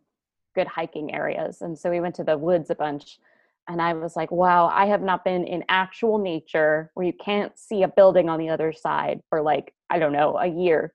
good 0.56 0.68
hiking 0.68 1.14
areas. 1.14 1.62
And 1.62 1.78
so 1.78 1.90
we 1.90 2.00
went 2.00 2.16
to 2.16 2.24
the 2.24 2.38
woods 2.38 2.70
a 2.70 2.76
bunch. 2.76 3.20
And 3.68 3.82
I 3.82 3.94
was 3.94 4.16
like, 4.16 4.32
wow, 4.32 4.68
I 4.68 4.86
have 4.86 5.02
not 5.02 5.26
been 5.26 5.46
in 5.46 5.64
actual 5.68 6.18
nature 6.18 6.90
where 6.94 7.06
you 7.06 7.14
can't 7.14 7.58
see 7.58 7.84
a 7.84 7.88
building 7.88 8.30
on 8.30 8.40
the 8.40 8.50
other 8.50 8.72
side 8.72 9.22
for 9.30 9.42
like, 9.42 9.74
I 9.90 10.00
don't 10.00 10.14
know, 10.14 10.38
a 10.38 10.48
year. 10.48 10.94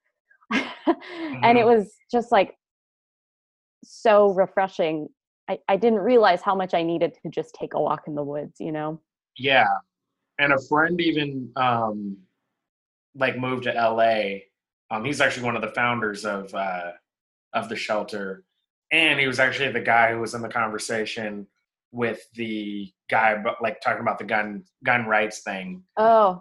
and 1.42 1.58
it 1.58 1.64
Mhm. 1.64 1.66
was 1.66 1.94
just 2.10 2.32
like 2.32 2.56
so 3.84 4.32
refreshing. 4.32 5.08
I, 5.48 5.58
I 5.68 5.76
didn't 5.76 6.00
realize 6.00 6.40
how 6.42 6.54
much 6.54 6.72
I 6.74 6.82
needed 6.82 7.14
to 7.22 7.28
just 7.28 7.54
take 7.54 7.74
a 7.74 7.80
walk 7.80 8.04
in 8.06 8.14
the 8.14 8.22
woods, 8.22 8.60
you 8.60 8.72
know? 8.72 9.00
Yeah. 9.36 9.66
And 10.38 10.52
a 10.52 10.58
friend 10.68 11.00
even 11.00 11.50
um 11.56 12.16
like 13.14 13.36
moved 13.38 13.64
to 13.64 13.72
LA. 13.74 14.40
Um 14.90 15.04
he's 15.04 15.20
actually 15.20 15.44
one 15.46 15.56
of 15.56 15.62
the 15.62 15.72
founders 15.72 16.24
of 16.24 16.54
uh 16.54 16.92
of 17.52 17.68
the 17.68 17.76
shelter. 17.76 18.44
And 18.92 19.18
he 19.18 19.26
was 19.26 19.40
actually 19.40 19.72
the 19.72 19.80
guy 19.80 20.12
who 20.12 20.20
was 20.20 20.34
in 20.34 20.42
the 20.42 20.48
conversation 20.48 21.46
with 21.92 22.26
the 22.34 22.90
guy 23.10 23.36
but 23.42 23.60
like 23.62 23.80
talking 23.80 24.00
about 24.00 24.18
the 24.18 24.24
gun 24.24 24.64
gun 24.84 25.06
rights 25.06 25.40
thing. 25.40 25.82
Oh, 25.96 26.40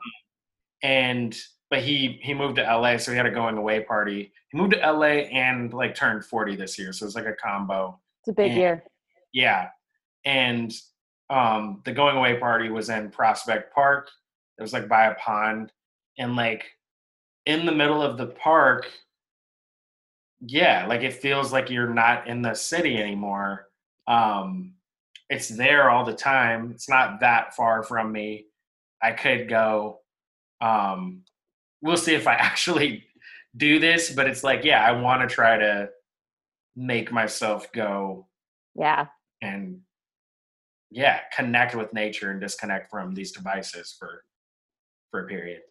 And 0.83 1.37
but 1.71 1.79
he 1.81 2.19
he 2.21 2.33
moved 2.35 2.57
to 2.57 2.61
LA 2.63 2.97
so 2.97 3.09
he 3.11 3.17
had 3.17 3.25
a 3.25 3.31
going 3.31 3.57
away 3.57 3.79
party. 3.79 4.31
He 4.51 4.57
moved 4.57 4.73
to 4.73 4.79
LA 4.91 5.23
and 5.31 5.73
like 5.73 5.95
turned 5.95 6.23
40 6.25 6.55
this 6.57 6.77
year. 6.77 6.91
So 6.93 7.05
it's 7.07 7.15
like 7.15 7.25
a 7.25 7.33
combo. 7.33 7.99
it's 8.19 8.27
a 8.29 8.33
big 8.33 8.51
Yeah. 8.51 8.57
year. 8.57 8.83
Yeah. 9.33 9.69
And 10.25 10.71
um 11.31 11.81
the 11.85 11.93
going 11.93 12.17
away 12.17 12.37
party 12.37 12.69
was 12.69 12.89
in 12.89 13.09
Prospect 13.09 13.73
Park. 13.73 14.09
It 14.59 14.61
was 14.61 14.73
like 14.73 14.87
by 14.89 15.05
a 15.07 15.15
pond. 15.15 15.71
And 16.19 16.35
like 16.35 16.65
in 17.45 17.65
the 17.65 17.71
middle 17.71 18.03
of 18.03 18.17
the 18.17 18.27
park, 18.27 18.85
yeah, 20.41 20.85
like 20.87 21.01
it 21.01 21.13
feels 21.13 21.53
like 21.53 21.69
you're 21.69 21.93
not 21.93 22.27
in 22.27 22.41
the 22.41 22.53
city 22.53 22.97
anymore. 22.97 23.69
Um 24.07 24.73
it's 25.29 25.47
there 25.47 25.89
all 25.89 26.03
the 26.03 26.13
time. 26.13 26.71
It's 26.71 26.89
not 26.89 27.21
that 27.21 27.55
far 27.55 27.81
from 27.83 28.11
me. 28.11 28.47
I 29.01 29.13
could 29.13 29.47
go. 29.47 30.01
Um 30.59 31.23
we'll 31.81 31.97
see 31.97 32.13
if 32.15 32.27
I 32.27 32.33
actually 32.49 33.05
do 33.55 33.79
this, 33.79 34.11
but 34.11 34.27
it's 34.27 34.43
like, 34.43 34.63
yeah, 34.63 34.83
I 34.83 34.91
want 34.93 35.27
to 35.27 35.33
try 35.33 35.57
to 35.57 35.89
make 36.75 37.11
myself 37.11 37.71
go 37.73 38.27
Yeah. 38.75 39.07
and 39.41 39.81
yeah 40.89 41.19
connect 41.35 41.73
with 41.75 41.93
nature 41.93 42.31
and 42.31 42.39
disconnect 42.41 42.89
from 42.89 43.13
these 43.13 43.31
devices 43.31 43.95
for 43.99 44.23
for 45.09 45.25
a 45.25 45.27
period 45.27 45.61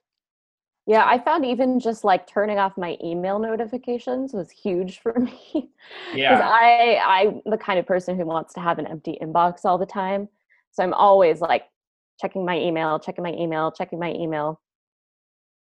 Yeah, 0.86 1.04
I 1.06 1.18
found 1.18 1.44
even 1.46 1.80
just 1.80 2.04
like 2.04 2.26
turning 2.26 2.58
off 2.58 2.76
my 2.76 2.96
email 3.02 3.38
notifications 3.38 4.32
was 4.34 4.50
huge 4.50 5.00
for 5.00 5.14
me. 5.18 5.70
Yeah 6.14 6.40
I 6.42 7.00
I'm 7.04 7.40
the 7.46 7.56
kind 7.58 7.78
of 7.78 7.86
person 7.86 8.16
who 8.18 8.26
wants 8.26 8.52
to 8.54 8.60
have 8.60 8.78
an 8.78 8.86
empty 8.86 9.18
inbox 9.22 9.64
all 9.64 9.78
the 9.78 9.86
time. 9.86 10.28
So 10.72 10.82
I'm 10.82 10.92
always 10.94 11.40
like 11.40 11.64
checking 12.20 12.44
my 12.44 12.58
email, 12.58 12.98
checking 12.98 13.24
my 13.24 13.32
email, 13.32 13.72
checking 13.72 13.98
my 13.98 14.12
email. 14.12 14.60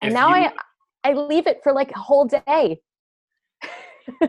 And 0.03 0.15
now 0.15 0.29
you- 0.35 0.47
I 1.05 1.11
I 1.11 1.13
leave 1.13 1.47
it 1.47 1.61
for 1.63 1.73
like 1.73 1.91
a 1.93 1.99
whole 1.99 2.25
day. 2.27 2.81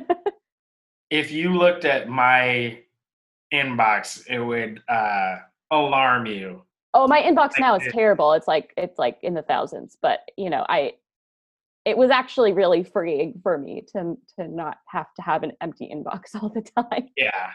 if 1.09 1.31
you 1.31 1.53
looked 1.53 1.85
at 1.85 2.07
my 2.09 2.79
inbox 3.53 4.27
it 4.27 4.39
would 4.39 4.81
uh 4.89 5.37
alarm 5.71 6.25
you 6.25 6.61
Oh, 6.93 7.07
my 7.07 7.21
inbox 7.21 7.59
now 7.59 7.75
is 7.75 7.83
terrible. 7.93 8.33
It's 8.33 8.47
like 8.47 8.73
it's 8.75 8.97
like 8.97 9.19
in 9.21 9.35
the 9.35 9.43
thousands, 9.43 9.97
but 10.01 10.21
you 10.35 10.49
know, 10.49 10.65
I 10.67 10.93
it 11.85 11.95
was 11.95 12.09
actually 12.09 12.53
really 12.53 12.83
freeing 12.83 13.39
for 13.43 13.57
me 13.59 13.83
to 13.93 14.17
to 14.37 14.47
not 14.47 14.77
have 14.87 15.13
to 15.15 15.21
have 15.21 15.43
an 15.43 15.51
empty 15.61 15.91
inbox 15.93 16.33
all 16.41 16.49
the 16.49 16.61
time. 16.61 17.07
yeah 17.15 17.51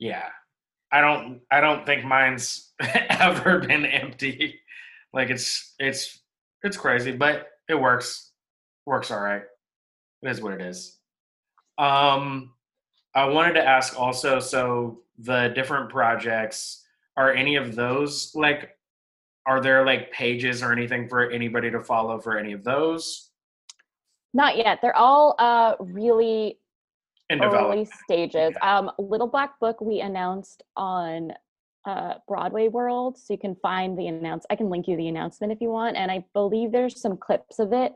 yeah 0.00 0.26
i 0.92 1.00
don't 1.00 1.40
i 1.52 1.60
don't 1.60 1.86
think 1.86 2.04
mine's 2.04 2.72
ever 3.08 3.60
been 3.60 3.86
empty 3.86 4.58
like 5.14 5.30
it's 5.30 5.74
it's 5.78 6.22
it's 6.66 6.76
crazy 6.76 7.12
but 7.12 7.48
it 7.68 7.74
works. 7.74 8.32
Works 8.84 9.10
all 9.10 9.20
right. 9.20 9.42
It 10.22 10.30
is 10.30 10.40
what 10.40 10.54
it 10.54 10.60
is. 10.60 10.98
Um 11.78 12.52
i 13.14 13.24
wanted 13.24 13.54
to 13.54 13.64
ask 13.66 13.98
also 13.98 14.38
so 14.38 15.00
the 15.18 15.48
different 15.54 15.88
projects 15.88 16.84
are 17.16 17.32
any 17.32 17.56
of 17.56 17.74
those 17.74 18.34
like 18.34 18.76
are 19.46 19.60
there 19.60 19.86
like 19.86 20.12
pages 20.12 20.62
or 20.62 20.72
anything 20.72 21.08
for 21.08 21.30
anybody 21.30 21.70
to 21.70 21.80
follow 21.80 22.18
for 22.18 22.36
any 22.36 22.52
of 22.52 22.64
those? 22.64 23.30
Not 24.34 24.56
yet. 24.56 24.80
They're 24.82 24.96
all 24.96 25.34
uh 25.38 25.76
really 25.80 26.58
in 27.30 27.42
early 27.42 27.88
stages. 28.04 28.54
Um, 28.62 28.90
Little 28.98 29.26
Black 29.26 29.58
Book 29.60 29.80
we 29.80 30.00
announced 30.00 30.62
on 30.76 31.32
uh, 31.86 32.14
Broadway 32.28 32.68
World, 32.68 33.16
so 33.16 33.32
you 33.32 33.38
can 33.38 33.56
find 33.62 33.98
the 33.98 34.08
announce. 34.08 34.44
I 34.50 34.56
can 34.56 34.68
link 34.68 34.88
you 34.88 34.96
the 34.96 35.08
announcement 35.08 35.52
if 35.52 35.60
you 35.60 35.70
want, 35.70 35.96
and 35.96 36.10
I 36.10 36.24
believe 36.34 36.72
there's 36.72 37.00
some 37.00 37.16
clips 37.16 37.58
of 37.58 37.72
it 37.72 37.92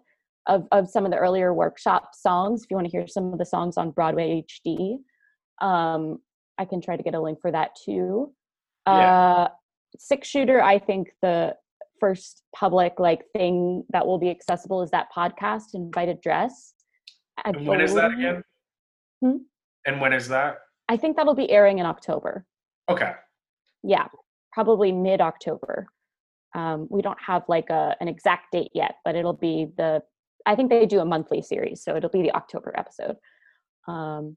of 0.46 0.66
of 0.72 0.88
some 0.88 1.04
of 1.04 1.10
the 1.10 1.18
earlier 1.18 1.52
workshop 1.52 2.14
songs. 2.14 2.62
If 2.62 2.70
you 2.70 2.76
want 2.76 2.86
to 2.86 2.90
hear 2.90 3.06
some 3.06 3.32
of 3.32 3.38
the 3.38 3.44
songs 3.44 3.76
on 3.76 3.90
Broadway 3.90 4.44
HD, 4.66 4.98
um, 5.60 6.20
I 6.56 6.64
can 6.64 6.80
try 6.80 6.96
to 6.96 7.02
get 7.02 7.14
a 7.14 7.20
link 7.20 7.40
for 7.40 7.50
that 7.50 7.76
too. 7.84 8.32
Yeah. 8.86 8.92
Uh, 8.92 9.48
Six 9.98 10.28
Shooter, 10.28 10.62
I 10.62 10.78
think 10.78 11.10
the 11.20 11.56
first 11.98 12.44
public 12.54 12.94
like 12.98 13.24
thing 13.36 13.84
that 13.90 14.06
will 14.06 14.18
be 14.18 14.30
accessible 14.30 14.82
is 14.82 14.90
that 14.92 15.08
podcast, 15.14 15.74
Invited 15.74 16.20
Dress. 16.20 16.74
I 17.44 17.50
and 17.50 17.66
when 17.66 17.80
is 17.80 17.94
that 17.94 18.12
again 18.12 18.44
Hmm? 19.22 19.36
and 19.86 20.00
when 20.00 20.12
is 20.14 20.28
that 20.28 20.58
I 20.88 20.96
think 20.96 21.16
that'll 21.16 21.34
be 21.34 21.50
airing 21.50 21.78
in 21.78 21.86
October. 21.86 22.46
okay 22.90 23.12
Yeah, 23.82 24.06
probably 24.52 24.92
mid 24.92 25.20
October. 25.20 25.86
Um, 26.54 26.86
we 26.90 27.00
don't 27.02 27.18
have 27.20 27.44
like 27.48 27.70
a 27.70 27.96
an 28.00 28.08
exact 28.08 28.52
date 28.52 28.70
yet, 28.74 28.96
but 29.04 29.14
it'll 29.14 29.32
be 29.32 29.68
the. 29.76 30.02
I 30.46 30.56
think 30.56 30.70
they 30.70 30.86
do 30.86 31.00
a 31.00 31.04
monthly 31.04 31.42
series, 31.42 31.82
so 31.84 31.96
it'll 31.96 32.10
be 32.10 32.22
the 32.22 32.32
October 32.34 32.72
episode. 32.76 33.16
Um, 33.86 34.36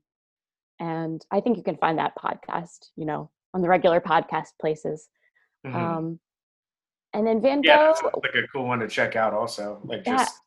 and 0.80 1.26
I 1.32 1.40
think 1.40 1.58
you 1.58 1.64
can 1.64 1.78
find 1.78 1.98
that 1.98 2.14
podcast, 2.18 2.90
you 2.96 3.06
know, 3.06 3.30
on 3.54 3.62
the 3.62 3.70
regular 3.70 4.02
podcast 4.02 4.50
places. 4.60 5.08
Mhm. 5.66 5.74
Um, 5.76 6.20
and 7.14 7.26
then 7.26 7.42
Van 7.42 7.62
Gogh, 7.62 7.70
that 7.70 7.98
sounds 7.98 8.14
like 8.22 8.36
a 8.36 8.48
cool 8.48 8.66
one 8.66 8.80
to 8.80 8.88
check 8.88 9.16
out. 9.16 9.34
Also, 9.34 9.80
like 9.86 10.06
Yeah. 10.06 10.18
just 10.18 10.40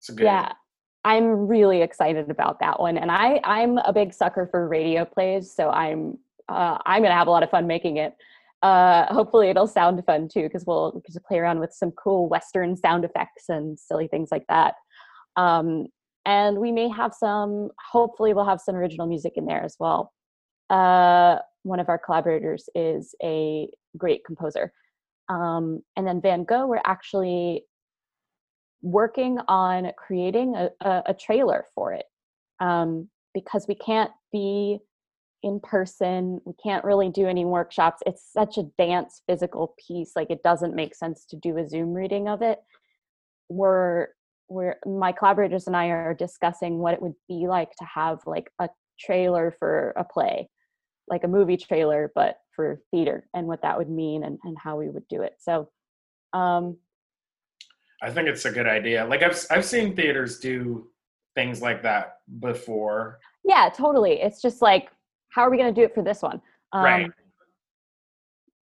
it's 0.00 0.08
a 0.10 0.12
good. 0.12 0.24
yeah 0.24 0.52
i'm 1.04 1.46
really 1.46 1.80
excited 1.80 2.30
about 2.30 2.58
that 2.60 2.78
one 2.78 2.98
and 2.98 3.10
i 3.10 3.40
i'm 3.44 3.78
a 3.78 3.92
big 3.92 4.12
sucker 4.12 4.46
for 4.50 4.68
radio 4.68 5.04
plays 5.06 5.50
so 5.54 5.70
i'm 5.70 6.18
uh, 6.48 6.78
i'm 6.86 7.02
gonna 7.02 7.14
have 7.14 7.26
a 7.26 7.30
lot 7.30 7.42
of 7.42 7.50
fun 7.50 7.66
making 7.66 7.96
it. 7.98 8.14
Uh 8.62 9.12
hopefully 9.12 9.48
it'll 9.50 9.66
sound 9.66 10.02
fun 10.06 10.28
too 10.28 10.42
because 10.44 10.64
we'll 10.66 11.02
to 11.12 11.20
play 11.20 11.38
around 11.38 11.60
with 11.60 11.72
some 11.72 11.90
cool 11.92 12.28
western 12.28 12.76
sound 12.76 13.04
effects 13.04 13.44
and 13.48 13.78
silly 13.78 14.08
things 14.08 14.30
like 14.32 14.46
that. 14.48 14.74
Um 15.36 15.86
and 16.24 16.58
we 16.58 16.72
may 16.72 16.88
have 16.88 17.12
some 17.14 17.68
hopefully 17.92 18.32
we'll 18.32 18.46
have 18.46 18.60
some 18.60 18.74
original 18.74 19.06
music 19.06 19.34
in 19.36 19.44
there 19.46 19.62
as 19.62 19.76
well. 19.78 20.12
Uh 20.70 21.38
one 21.64 21.80
of 21.80 21.88
our 21.88 21.98
collaborators 21.98 22.68
is 22.74 23.14
a 23.22 23.68
great 23.98 24.24
composer. 24.24 24.72
Um 25.28 25.82
and 25.96 26.06
then 26.06 26.20
van 26.22 26.44
gogh 26.44 26.66
we're 26.66 26.80
actually 26.86 27.64
working 28.82 29.38
on 29.48 29.90
creating 29.96 30.54
a, 30.54 30.70
a, 30.80 31.02
a 31.06 31.14
trailer 31.14 31.64
for 31.74 31.92
it 31.92 32.06
um, 32.60 33.08
because 33.34 33.66
we 33.68 33.74
can't 33.74 34.10
be 34.32 34.78
in 35.42 35.60
person 35.60 36.40
we 36.44 36.52
can't 36.62 36.84
really 36.84 37.10
do 37.10 37.26
any 37.26 37.44
workshops 37.44 38.02
it's 38.06 38.32
such 38.32 38.58
a 38.58 38.64
dance 38.78 39.22
physical 39.26 39.74
piece 39.86 40.12
like 40.16 40.30
it 40.30 40.42
doesn't 40.42 40.74
make 40.74 40.94
sense 40.94 41.24
to 41.24 41.36
do 41.36 41.58
a 41.58 41.68
zoom 41.68 41.92
reading 41.92 42.28
of 42.28 42.42
it 42.42 42.60
we're 43.48 44.08
we're 44.48 44.76
my 44.86 45.12
collaborators 45.12 45.66
and 45.66 45.76
i 45.76 45.86
are 45.86 46.14
discussing 46.14 46.78
what 46.78 46.94
it 46.94 47.02
would 47.02 47.14
be 47.28 47.46
like 47.46 47.70
to 47.76 47.84
have 47.84 48.18
like 48.26 48.50
a 48.60 48.68
trailer 48.98 49.54
for 49.58 49.90
a 49.96 50.04
play 50.04 50.48
like 51.08 51.24
a 51.24 51.28
movie 51.28 51.56
trailer 51.56 52.10
but 52.14 52.38
for 52.54 52.80
theater 52.90 53.28
and 53.34 53.46
what 53.46 53.62
that 53.62 53.76
would 53.76 53.90
mean 53.90 54.24
and, 54.24 54.38
and 54.44 54.56
how 54.58 54.76
we 54.76 54.88
would 54.88 55.06
do 55.08 55.22
it 55.22 55.34
so 55.38 55.68
um 56.32 56.76
I 58.02 58.10
think 58.10 58.28
it's 58.28 58.44
a 58.44 58.50
good 58.50 58.66
idea. 58.66 59.06
Like 59.06 59.22
I've 59.22 59.38
I've 59.50 59.64
seen 59.64 59.96
theaters 59.96 60.38
do 60.38 60.88
things 61.34 61.62
like 61.62 61.82
that 61.82 62.18
before. 62.40 63.18
Yeah, 63.44 63.70
totally. 63.74 64.20
It's 64.20 64.42
just 64.42 64.62
like, 64.62 64.90
how 65.36 65.42
are 65.42 65.50
we 65.50 65.58
going 65.58 65.72
to 65.72 65.78
do 65.80 65.84
it 65.84 65.94
for 65.94 66.02
this 66.02 66.22
one? 66.22 66.40
Um, 66.72 66.82
Right. 66.82 67.10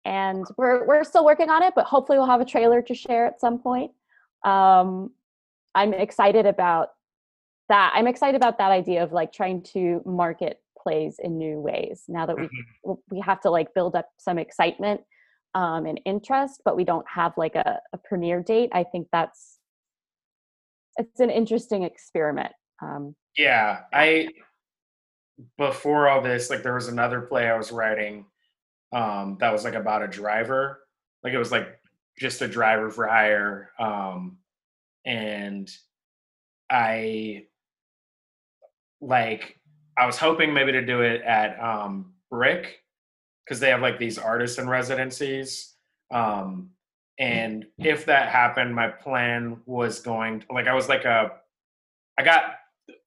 And 0.05 0.45
we're 0.59 0.85
we're 0.87 1.05
still 1.05 1.25
working 1.25 1.49
on 1.49 1.63
it, 1.63 1.73
but 1.75 1.87
hopefully 1.87 2.19
we'll 2.19 2.27
have 2.27 2.43
a 2.43 2.45
trailer 2.45 2.83
to 2.83 2.95
share 2.95 3.25
at 3.27 3.41
some 3.41 3.59
point. 3.59 3.93
Um, 4.45 5.13
I'm 5.75 5.95
excited 5.95 6.45
about 6.45 6.89
that. 7.71 7.93
I'm 7.95 8.07
excited 8.07 8.37
about 8.37 8.59
that 8.59 8.71
idea 8.71 9.03
of 9.03 9.13
like 9.13 9.33
trying 9.33 9.63
to 9.73 10.03
market 10.05 10.61
plays 10.79 11.19
in 11.19 11.39
new 11.39 11.59
ways. 11.59 12.05
Now 12.07 12.27
that 12.27 12.37
we 12.37 12.49
Mhm. 12.85 12.99
we 13.11 13.21
have 13.21 13.41
to 13.43 13.51
like 13.51 13.73
build 13.73 13.97
up 13.97 14.11
some 14.19 14.39
excitement 14.39 15.01
um, 15.55 15.87
and 15.87 15.99
interest, 16.05 16.61
but 16.67 16.77
we 16.77 16.85
don't 16.85 17.09
have 17.09 17.33
like 17.39 17.55
a, 17.55 17.81
a 17.95 17.99
premiere 17.99 18.43
date. 18.43 18.71
I 18.75 18.85
think 18.85 19.09
that's 19.11 19.59
it's 20.99 21.21
an 21.21 21.31
interesting 21.31 21.83
experiment. 21.85 22.53
Um, 22.83 23.17
Yeah, 23.39 23.85
I 23.93 24.29
before 25.59 26.09
all 26.09 26.23
this, 26.23 26.51
like 26.51 26.63
there 26.63 26.75
was 26.75 26.89
another 26.89 27.21
play 27.21 27.49
I 27.49 27.57
was 27.57 27.73
writing 27.73 28.27
um 28.93 29.37
that 29.41 29.53
was 29.53 29.65
like 29.65 29.75
about 29.75 30.03
a 30.03 30.09
driver. 30.09 30.81
Like 31.23 31.33
it 31.33 31.39
was 31.39 31.51
like 31.51 31.81
just 32.19 32.43
a 32.43 32.49
driver 32.49 32.91
for 32.91 33.07
hire. 33.07 33.71
Um 33.79 34.39
and 35.05 35.71
I 36.71 37.47
like 39.01 39.59
I 39.99 40.07
was 40.07 40.19
hoping 40.19 40.55
maybe 40.55 40.73
to 40.73 40.85
do 40.85 41.03
it 41.03 41.23
at 41.23 41.61
um 41.63 42.15
Brick 42.31 42.81
because 43.45 43.61
they 43.61 43.71
have 43.71 43.83
like 43.83 43.99
these 43.99 44.19
artists 44.19 44.59
in 44.59 44.69
residencies. 44.69 45.75
Um 46.13 46.71
and 47.19 47.67
if 47.79 48.07
that 48.07 48.29
happened, 48.29 48.75
my 48.75 48.89
plan 48.89 49.61
was 49.67 50.01
going 50.01 50.45
like 50.51 50.67
I 50.67 50.75
was 50.75 50.89
like 50.89 51.05
a 51.05 51.33
I 52.19 52.23
got 52.23 52.45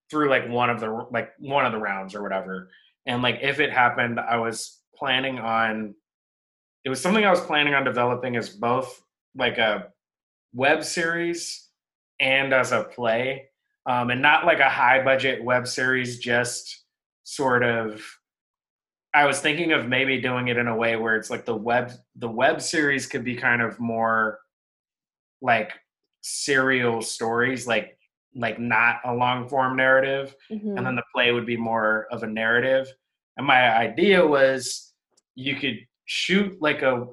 through 0.09 0.29
like 0.29 0.47
one 0.49 0.69
of 0.69 0.79
the 0.79 0.89
like 1.11 1.31
one 1.39 1.65
of 1.65 1.71
the 1.71 1.79
rounds 1.79 2.15
or 2.15 2.21
whatever. 2.21 2.69
And 3.05 3.21
like 3.21 3.39
if 3.41 3.59
it 3.59 3.71
happened, 3.71 4.19
I 4.19 4.37
was 4.37 4.79
planning 4.95 5.39
on 5.39 5.95
it 6.83 6.89
was 6.89 7.01
something 7.01 7.25
I 7.25 7.31
was 7.31 7.41
planning 7.41 7.73
on 7.73 7.83
developing 7.83 8.35
as 8.35 8.49
both 8.49 9.01
like 9.35 9.57
a 9.57 9.87
web 10.53 10.83
series 10.83 11.67
and 12.19 12.53
as 12.53 12.71
a 12.71 12.83
play. 12.83 13.49
Um, 13.85 14.09
and 14.09 14.21
not 14.21 14.45
like 14.45 14.59
a 14.59 14.69
high 14.69 15.01
budget 15.01 15.41
web 15.41 15.65
series, 15.65 16.19
just 16.19 16.83
sort 17.23 17.63
of 17.63 18.01
I 19.13 19.25
was 19.25 19.39
thinking 19.39 19.71
of 19.71 19.87
maybe 19.87 20.21
doing 20.21 20.49
it 20.49 20.57
in 20.57 20.67
a 20.67 20.75
way 20.75 20.95
where 20.95 21.15
it's 21.15 21.29
like 21.29 21.45
the 21.45 21.55
web 21.55 21.91
the 22.15 22.29
web 22.29 22.61
series 22.61 23.07
could 23.07 23.23
be 23.23 23.35
kind 23.35 23.61
of 23.61 23.79
more 23.79 24.39
like 25.41 25.73
serial 26.21 27.01
stories, 27.01 27.65
like 27.67 27.96
like 28.37 28.59
not 28.59 28.97
a 29.05 29.13
long 29.13 29.47
form 29.47 29.75
narrative, 29.75 30.35
mhm. 30.51 30.77
and 30.77 30.85
then 30.85 30.95
the 30.95 31.03
play 31.13 31.31
would 31.31 31.45
be 31.45 31.57
more 31.57 32.07
of 32.11 32.23
a 32.23 32.27
narrative. 32.27 32.87
And 33.37 33.45
my 33.45 33.75
idea 33.75 34.25
was 34.25 34.93
you 35.35 35.55
could 35.55 35.77
shoot 36.05 36.61
like 36.61 36.81
a 36.81 37.07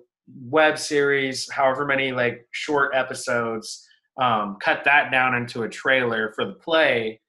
web 0.48 0.78
series, 0.78 1.50
however 1.50 1.84
many 1.84 2.12
like 2.12 2.46
short 2.52 2.94
episodes, 2.94 3.86
um, 4.20 4.56
cut 4.60 4.84
that 4.84 5.10
down 5.10 5.34
into 5.34 5.64
a 5.64 5.68
trailer 5.68 6.32
for 6.34 6.44
the 6.44 6.54
play. 6.54 7.20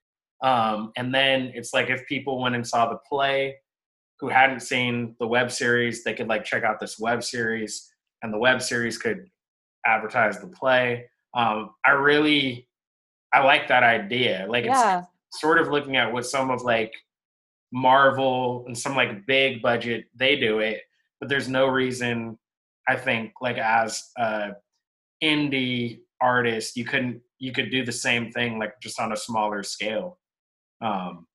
Um, 0.44 0.92
and 0.96 1.14
then 1.14 1.52
it's 1.56 1.74
like 1.74 1.90
if 1.90 2.06
people 2.06 2.42
went 2.42 2.56
and 2.56 2.68
saw 2.68 2.90
the 2.90 3.00
play, 3.10 3.56
who 4.20 4.30
hadn't 4.30 4.62
seen 4.62 5.16
the 5.20 5.28
web 5.28 5.52
series, 5.52 6.04
they 6.04 6.14
could 6.14 6.28
like 6.28 6.46
check 6.46 6.64
out 6.64 6.80
this 6.80 7.00
web 7.00 7.24
series, 7.24 7.92
and 8.22 8.34
the 8.34 8.38
web 8.38 8.62
series 8.62 8.98
could 8.98 9.30
advertise 9.86 10.40
the 10.40 10.48
play. 10.48 11.06
Um, 11.34 11.72
I 11.86 11.92
really, 11.92 12.68
I 13.34 13.44
like 13.44 13.68
that 13.68 13.84
idea. 13.84 14.46
Like 14.50 14.66
Yeah. 14.66 15.04
it's 15.30 15.42
sort 15.42 15.60
of 15.60 15.70
looking 15.70 15.98
at 15.98 16.12
what 16.12 16.26
some 16.26 16.50
of 16.52 16.62
like 16.62 16.94
Marvel 17.72 18.64
and 18.68 18.78
some 18.78 18.96
like 18.96 19.26
big 19.26 19.62
budget 19.62 20.06
they 20.16 20.38
do 20.38 20.60
it, 20.60 20.82
but 21.20 21.30
there's 21.30 21.50
no 21.50 21.68
reason 21.68 22.38
I 22.88 22.96
think 22.96 23.34
like 23.42 23.58
as 23.58 24.12
a 24.18 24.52
indie 25.24 26.02
artist 26.22 26.78
you 26.78 26.86
couldn't 26.86 27.22
you 27.40 27.52
could 27.52 27.70
do 27.70 27.84
the 27.84 27.92
same 27.92 28.32
thing 28.32 28.58
like 28.60 28.80
just 28.82 29.00
on 29.00 29.12
a 29.12 29.18
smaller 29.18 29.64
scale. 29.64 30.20
Um, 30.82 31.28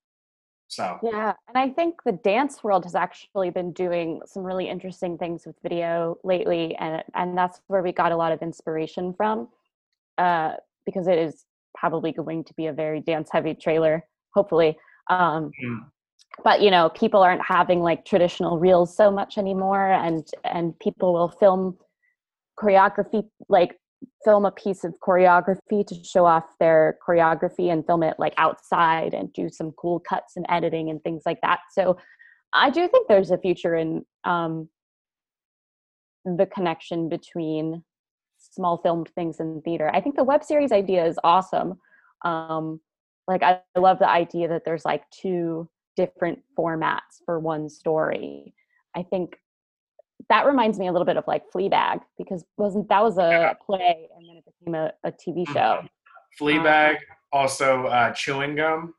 so 0.69 0.99
Yeah, 1.03 1.35
and 1.49 1.59
I 1.59 1.69
think 1.71 2.03
the 2.05 2.13
dance 2.13 2.63
world 2.63 2.85
has 2.85 2.95
actually 2.95 3.51
been 3.51 3.73
doing 3.73 4.23
some 4.25 4.45
really 4.45 4.69
interesting 4.69 5.19
things 5.19 5.45
with 5.45 5.57
video 5.63 6.17
lately, 6.23 6.77
and 6.77 7.03
and 7.15 7.37
that's 7.37 7.61
where 7.67 7.83
we 7.83 7.93
got 7.93 8.13
a 8.13 8.17
lot 8.17 8.31
of 8.33 8.41
inspiration 8.41 9.13
from, 9.13 9.49
uh, 10.17 10.55
because 10.87 11.09
it 11.09 11.19
is 11.19 11.45
probably 11.75 12.13
going 12.13 12.45
to 12.45 12.55
be 12.55 12.67
a 12.67 12.73
very 12.73 13.01
dance 13.01 13.29
heavy 13.33 13.55
trailer, 13.55 14.05
hopefully. 14.35 14.77
Um, 15.09 15.51
Mm. 15.63 15.91
but 16.45 16.61
you 16.63 16.71
know, 16.71 16.91
people 16.91 17.23
aren't 17.23 17.43
having 17.45 17.81
like 17.81 18.05
traditional 18.05 18.59
reels 18.59 18.97
so 18.97 19.11
much 19.11 19.39
anymore, 19.39 19.91
and 19.93 20.27
and 20.45 20.79
people 20.79 21.13
will 21.13 21.29
film 21.29 21.77
choreography 22.59 23.29
like 23.49 23.79
film 24.25 24.45
a 24.45 24.51
piece 24.51 24.85
of 24.85 24.95
choreography 25.07 25.87
to 25.87 26.05
show 26.05 26.25
off 26.25 26.45
their 26.59 26.97
choreography 27.07 27.71
and 27.73 27.85
film 27.87 28.03
it 28.03 28.15
like 28.19 28.35
outside 28.39 29.13
and 29.15 29.33
do 29.33 29.49
some 29.49 29.73
cool 29.73 30.01
cuts 30.01 30.37
and 30.37 30.47
editing 30.49 30.89
and 30.91 31.03
things 31.03 31.23
like 31.27 31.39
that. 31.43 31.61
So 31.73 31.99
I 32.55 32.71
do 32.71 32.89
think 32.89 33.09
there's 33.09 33.31
a 33.31 33.39
future 33.39 33.75
in 33.75 34.05
um, 34.25 34.69
the 36.25 36.47
connection 36.47 37.09
between 37.09 37.83
small 38.61 38.77
filmed 38.77 39.09
things 39.15 39.41
in 39.41 39.63
theater. 39.63 39.91
I 39.95 40.03
think 40.03 40.17
the 40.17 40.25
web 40.25 40.45
series 40.45 40.71
idea 40.71 41.07
is 41.07 41.19
awesome. 41.25 41.79
Um, 42.27 42.79
like 43.27 43.43
I 43.43 43.61
love 43.75 43.99
the 43.99 44.09
idea 44.09 44.49
that 44.49 44.67
there's 44.67 44.85
like 44.85 45.09
two 45.11 45.67
different 45.97 46.41
formats 46.59 47.25
for 47.25 47.39
one 47.39 47.71
story. 47.71 48.53
I 48.95 49.03
think 49.03 49.39
that 50.29 50.45
reminds 50.45 50.79
me 50.79 50.89
a 50.89 50.93
little 50.93 51.07
bit 51.07 51.17
of 51.17 51.25
like 51.27 51.51
Fleabag 51.51 52.01
because 52.19 52.45
wasn't 52.59 52.87
that 52.91 53.03
was 53.03 53.17
a 53.17 53.57
play 53.65 54.09
and 54.15 54.29
then 54.29 54.37
it 54.37 54.45
became 54.45 54.75
a, 54.75 54.93
a 55.05 55.11
TV 55.11 55.49
show. 55.49 55.81
Fleabag, 56.39 56.97
also 57.33 57.87
uh, 57.87 58.13
chewing 58.13 58.57
gum. 58.57 58.93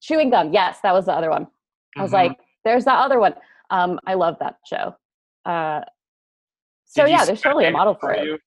Chewing 0.00 0.30
gum, 0.30 0.52
yes, 0.52 0.78
that 0.84 0.92
was 0.94 1.06
the 1.06 1.12
other 1.12 1.30
one. 1.30 1.48
I 1.96 2.02
was 2.02 2.12
Mhm. 2.12 2.14
like, 2.14 2.38
there's 2.64 2.84
that 2.84 2.98
other 2.98 3.18
one. 3.18 3.34
Um, 3.70 3.98
I 4.06 4.14
love 4.14 4.36
that 4.38 4.58
show. 4.64 4.94
Uh, 5.44 5.80
so 6.84 7.04
yeah, 7.04 7.24
there's 7.24 7.42
totally 7.42 7.66
a 7.66 7.70
model 7.72 7.96
for 7.96 8.12
it. 8.12 8.40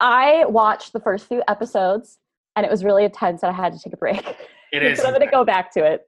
You? 0.00 0.06
I 0.06 0.44
watched 0.46 0.92
the 0.92 1.00
first 1.00 1.26
few 1.28 1.42
episodes 1.48 2.18
and 2.56 2.64
it 2.66 2.70
was 2.70 2.84
really 2.84 3.04
intense 3.04 3.42
and 3.42 3.52
I 3.52 3.56
had 3.56 3.72
to 3.72 3.78
take 3.78 3.92
a 3.92 3.96
break. 3.96 4.24
It 4.72 4.82
is. 4.82 4.98
but 4.98 5.06
I'm 5.06 5.12
gonna 5.12 5.30
go 5.30 5.44
back 5.44 5.72
to 5.74 5.84
it. 5.84 6.02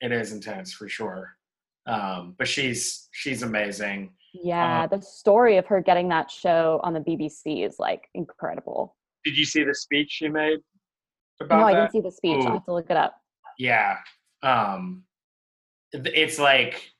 It 0.00 0.12
is 0.12 0.32
intense 0.32 0.72
for 0.72 0.88
sure. 0.88 1.30
Um, 1.86 2.34
but 2.38 2.46
she's 2.48 3.08
she's 3.12 3.42
amazing. 3.42 4.12
Yeah, 4.32 4.86
the 4.86 5.00
story 5.02 5.56
of 5.56 5.66
her 5.66 5.80
getting 5.80 6.08
that 6.10 6.30
show 6.30 6.80
on 6.84 6.94
the 6.94 7.00
BBC 7.00 7.66
is 7.66 7.76
like 7.78 8.08
incredible. 8.14 8.96
Did 9.24 9.36
you 9.36 9.44
see 9.44 9.64
the 9.64 9.74
speech 9.74 10.10
she 10.10 10.28
made 10.28 10.60
about 11.40 11.58
No, 11.60 11.66
I 11.66 11.74
didn't 11.74 11.90
see 11.92 12.00
the 12.00 12.12
speech. 12.12 12.36
Ooh. 12.36 12.46
I'll 12.46 12.52
have 12.54 12.64
to 12.66 12.72
look 12.72 12.90
it 12.90 12.96
up. 12.96 13.16
yeah 13.58 13.96
um 14.42 15.02
it's 15.92 16.38
like 16.38 16.90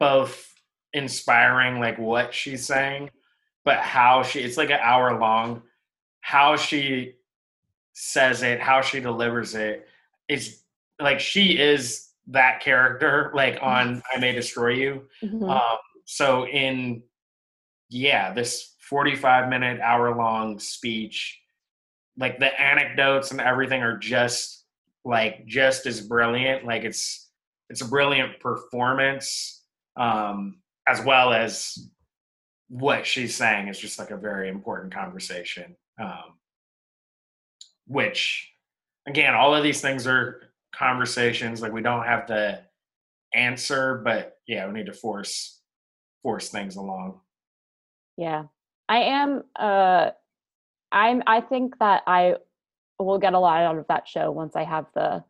both 0.00 0.52
inspiring 0.94 1.78
like 1.80 1.98
what 1.98 2.32
she's 2.34 2.64
saying 2.66 3.10
but 3.68 3.78
how 3.96 4.22
she 4.22 4.38
it's 4.40 4.56
like 4.56 4.70
an 4.70 4.80
hour 4.82 5.18
long 5.18 5.62
how 6.22 6.56
she 6.56 7.14
says 7.92 8.42
it 8.42 8.58
how 8.68 8.80
she 8.80 8.98
delivers 9.00 9.54
it 9.54 9.86
it's 10.28 10.64
like 11.00 11.20
she 11.20 11.44
is 11.58 12.08
that 12.38 12.60
character 12.60 13.30
like 13.34 13.58
on 13.72 14.02
i 14.14 14.18
may 14.18 14.32
destroy 14.32 14.72
you 14.84 14.92
Mhm. 15.22 15.50
um, 15.56 15.78
so 16.04 16.46
in 16.46 17.02
yeah, 17.90 18.32
this 18.34 18.74
45 18.90 19.48
minute 19.48 19.80
hour 19.80 20.14
long 20.14 20.58
speech, 20.58 21.38
like 22.18 22.38
the 22.38 22.50
anecdotes 22.60 23.30
and 23.30 23.40
everything 23.40 23.82
are 23.82 23.96
just 23.96 24.64
like 25.04 25.46
just 25.46 25.86
as 25.86 26.00
brilliant. 26.02 26.64
Like 26.66 26.84
it's 26.84 27.30
it's 27.70 27.80
a 27.80 27.88
brilliant 27.88 28.40
performance, 28.40 29.64
um, 29.96 30.60
as 30.86 31.02
well 31.02 31.32
as 31.32 31.78
what 32.68 33.06
she's 33.06 33.34
saying 33.34 33.68
is 33.68 33.78
just 33.78 33.98
like 33.98 34.10
a 34.10 34.16
very 34.16 34.48
important 34.48 34.92
conversation. 34.92 35.76
Um, 36.00 36.38
which 37.86 38.50
again, 39.06 39.34
all 39.34 39.54
of 39.54 39.62
these 39.62 39.80
things 39.80 40.06
are 40.06 40.42
conversations. 40.74 41.60
Like 41.62 41.72
we 41.72 41.82
don't 41.82 42.04
have 42.04 42.26
the 42.26 42.60
answer, 43.34 44.00
but 44.04 44.36
yeah, 44.46 44.66
we 44.66 44.74
need 44.74 44.86
to 44.86 44.92
force 44.92 45.60
force 46.22 46.48
things 46.50 46.76
along. 46.76 47.20
Yeah. 48.16 48.44
I 48.88 48.98
am 48.98 49.42
uh 49.56 50.10
I'm 50.92 51.22
I 51.26 51.40
think 51.40 51.78
that 51.78 52.02
I 52.06 52.36
will 52.98 53.18
get 53.18 53.34
a 53.34 53.38
lot 53.38 53.62
out 53.62 53.78
of 53.78 53.86
that 53.88 54.08
show 54.08 54.30
once 54.30 54.56
I 54.56 54.64
have 54.64 54.86
the 54.94 55.24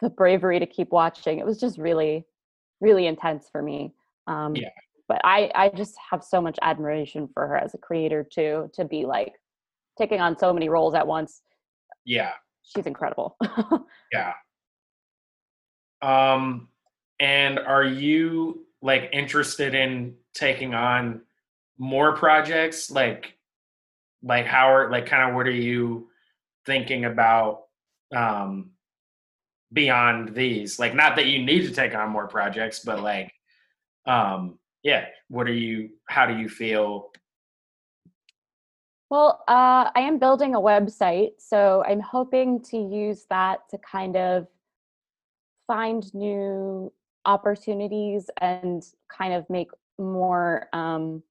the 0.00 0.10
bravery 0.10 0.58
to 0.58 0.66
keep 0.66 0.90
watching. 0.90 1.38
It 1.38 1.46
was 1.46 1.60
just 1.60 1.78
really 1.78 2.24
really 2.80 3.06
intense 3.06 3.48
for 3.50 3.62
me. 3.62 3.92
Um 4.26 4.54
Yeah. 4.56 4.70
But 5.12 5.20
I 5.24 5.50
I 5.54 5.68
just 5.68 5.94
have 6.10 6.24
so 6.24 6.40
much 6.40 6.58
admiration 6.62 7.28
for 7.34 7.46
her 7.46 7.56
as 7.56 7.74
a 7.74 7.78
creator 7.78 8.24
too 8.24 8.70
to 8.72 8.86
be 8.86 9.04
like 9.04 9.34
taking 9.98 10.22
on 10.22 10.38
so 10.38 10.54
many 10.54 10.70
roles 10.70 10.94
at 10.94 11.06
once. 11.06 11.42
Yeah, 12.06 12.32
She's 12.62 12.86
incredible. 12.86 13.36
yeah. 14.12 14.32
Um, 16.00 16.68
and 17.20 17.58
are 17.58 17.84
you 17.84 18.66
like 18.80 19.10
interested 19.12 19.74
in 19.74 20.14
taking 20.34 20.74
on 20.74 21.22
more 21.78 22.16
projects? 22.16 22.90
Like, 22.90 23.36
like 24.22 24.46
how 24.46 24.72
are 24.72 24.90
like 24.90 25.06
kind 25.06 25.28
of 25.28 25.36
what 25.36 25.46
are 25.46 25.50
you 25.50 26.08
thinking 26.64 27.04
about 27.04 27.64
um 28.16 28.70
beyond 29.72 30.34
these? 30.34 30.78
Like, 30.78 30.94
not 30.94 31.16
that 31.16 31.26
you 31.26 31.44
need 31.44 31.66
to 31.66 31.74
take 31.74 31.94
on 31.94 32.08
more 32.10 32.28
projects, 32.28 32.80
but 32.80 33.02
like, 33.02 33.32
um, 34.06 34.58
yeah. 34.82 35.06
What 35.28 35.46
are 35.48 35.54
you? 35.54 35.90
How 36.08 36.26
do 36.26 36.36
you 36.36 36.48
feel? 36.48 37.10
Well, 39.10 39.44
uh, 39.46 39.90
I 39.94 40.00
am 40.00 40.18
building 40.18 40.54
a 40.54 40.60
website, 40.60 41.32
so 41.38 41.84
I'm 41.86 42.00
hoping 42.00 42.62
to 42.70 42.78
use 42.78 43.26
that 43.28 43.68
to 43.70 43.78
kind 43.78 44.16
of 44.16 44.46
find 45.66 46.12
new 46.14 46.92
opportunities 47.24 48.30
and 48.40 48.82
kind 49.08 49.34
of 49.34 49.48
make 49.48 49.68
more 49.98 50.68
um, 50.72 51.22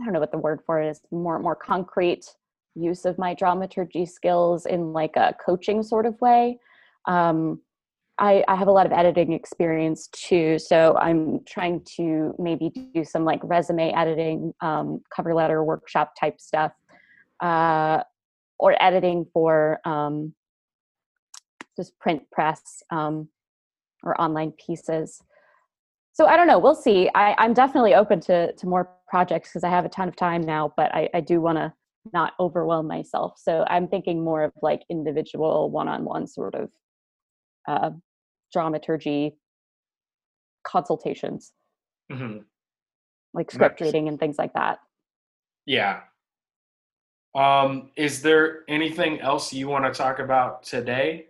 I 0.00 0.04
don't 0.04 0.12
know 0.12 0.20
what 0.20 0.32
the 0.32 0.38
word 0.38 0.60
for 0.66 0.80
it 0.80 0.88
is 0.88 1.00
more 1.10 1.38
more 1.38 1.56
concrete 1.56 2.26
use 2.74 3.04
of 3.04 3.18
my 3.18 3.34
dramaturgy 3.34 4.04
skills 4.04 4.66
in 4.66 4.92
like 4.92 5.16
a 5.16 5.34
coaching 5.44 5.82
sort 5.82 6.06
of 6.06 6.20
way. 6.20 6.58
Um, 7.06 7.60
I, 8.18 8.44
I 8.46 8.54
have 8.54 8.68
a 8.68 8.72
lot 8.72 8.86
of 8.86 8.92
editing 8.92 9.32
experience 9.32 10.08
too, 10.08 10.58
so 10.58 10.96
I'm 10.96 11.40
trying 11.46 11.84
to 11.96 12.34
maybe 12.38 12.70
do 12.94 13.04
some 13.04 13.24
like 13.24 13.40
resume 13.42 13.92
editing, 13.92 14.54
um, 14.60 15.02
cover 15.14 15.34
letter 15.34 15.64
workshop 15.64 16.14
type 16.18 16.40
stuff, 16.40 16.72
uh, 17.40 18.02
or 18.58 18.80
editing 18.80 19.26
for 19.32 19.80
um, 19.84 20.32
just 21.76 21.98
print 21.98 22.22
press 22.30 22.82
um, 22.90 23.28
or 24.04 24.18
online 24.20 24.52
pieces. 24.52 25.20
So 26.12 26.26
I 26.26 26.36
don't 26.36 26.46
know. 26.46 26.60
We'll 26.60 26.76
see. 26.76 27.10
I, 27.16 27.34
I'm 27.38 27.52
definitely 27.52 27.96
open 27.96 28.20
to 28.20 28.52
to 28.52 28.66
more 28.68 28.90
projects 29.08 29.50
because 29.50 29.64
I 29.64 29.70
have 29.70 29.84
a 29.84 29.88
ton 29.88 30.06
of 30.06 30.14
time 30.14 30.42
now, 30.42 30.72
but 30.76 30.94
I, 30.94 31.08
I 31.12 31.20
do 31.20 31.40
want 31.40 31.58
to 31.58 31.72
not 32.12 32.34
overwhelm 32.38 32.86
myself. 32.86 33.38
So 33.38 33.64
I'm 33.68 33.88
thinking 33.88 34.22
more 34.22 34.44
of 34.44 34.52
like 34.62 34.82
individual, 34.88 35.70
one-on-one 35.70 36.28
sort 36.28 36.54
of 36.54 36.70
uh, 37.66 37.90
dramaturgy 38.52 39.36
consultations, 40.64 41.52
Mhm. 42.10 42.44
like 43.32 43.50
script 43.50 43.80
Nice. 43.80 43.88
reading 43.88 44.08
and 44.08 44.18
things 44.18 44.38
like 44.38 44.52
that. 44.54 44.80
Yeah. 45.66 46.02
Um, 47.34 47.90
is 47.96 48.22
there 48.22 48.62
anything 48.68 49.20
else 49.20 49.52
you 49.52 49.68
want 49.68 49.84
to 49.84 49.90
talk 49.92 50.18
about 50.20 50.62
today? 50.62 51.28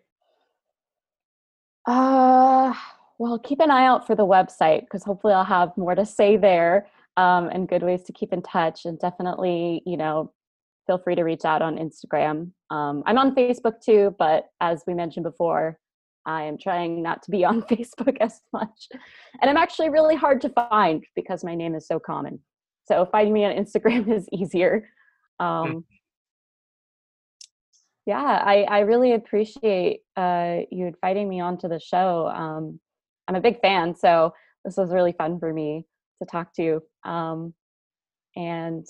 Uh, 1.87 2.75
well, 3.19 3.39
keep 3.39 3.61
an 3.61 3.71
eye 3.71 3.87
out 3.87 4.07
for 4.07 4.15
the 4.15 4.27
website 4.27 4.83
because 4.83 5.05
hopefully 5.05 5.33
I'll 5.35 5.45
have 5.45 5.77
more 5.77 5.95
to 5.95 6.05
say 6.05 6.37
there 6.37 6.89
um, 7.17 7.49
and 7.49 7.69
good 7.69 7.83
ways 7.83 8.03
to 8.05 8.13
keep 8.13 8.33
in 8.33 8.43
touch. 8.43 8.85
And 8.85 8.99
definitely, 8.99 9.83
you 9.87 9.97
know, 9.97 10.33
feel 10.87 10.99
free 10.99 11.15
to 11.15 11.23
reach 11.23 11.45
out 11.45 11.63
on 11.63 11.77
Instagram. 11.79 12.51
Um, 12.71 13.03
I'm 13.07 13.19
on 13.19 13.35
Facebook 13.35 13.81
too, 13.81 14.15
but 14.19 14.51
as 14.61 14.83
we 14.87 14.95
mentioned 14.95 15.25
before, 15.25 15.79
I 16.27 16.45
am 16.45 16.59
trying 16.59 17.03
not 17.03 17.23
to 17.25 17.31
be 17.31 17.45
on 17.45 17.63
Facebook 17.71 18.17
as 18.21 18.41
much. 18.53 18.89
And 19.41 19.51
I'm 19.51 19.57
actually 19.57 19.91
really 19.91 20.17
hard 20.17 20.41
to 20.43 20.49
find 20.49 21.05
because 21.15 21.45
my 21.45 21.55
name 21.55 21.75
is 21.75 21.87
so 21.87 21.99
common. 21.99 22.41
So 22.87 23.07
finding 23.11 23.33
me 23.33 23.45
on 23.45 23.53
Instagram 23.53 24.13
is 24.15 24.29
easier. 24.33 24.89
Hmm. 25.41 25.47
Um, 25.47 25.85
yeah, 28.07 28.43
I, 28.45 28.63
I 28.65 28.81
really 28.81 29.13
appreciate 29.13 30.01
uh, 30.17 30.59
you 30.71 30.87
inviting 30.87 31.29
me 31.29 31.41
onto 31.41 31.69
the 31.69 31.81
show. 31.81 32.29
Um, 32.29 32.79
I'm 33.27 33.35
a 33.35 33.41
big 33.41 33.61
fan, 33.63 33.97
so 33.97 34.35
this 34.65 34.77
was 34.77 34.91
really 34.91 35.13
fun 35.13 35.39
for 35.39 35.53
me 35.53 35.87
to 36.23 36.27
talk 36.27 36.53
to 36.55 36.63
you. 36.63 36.83
Um, 37.11 37.55
and 38.37 38.87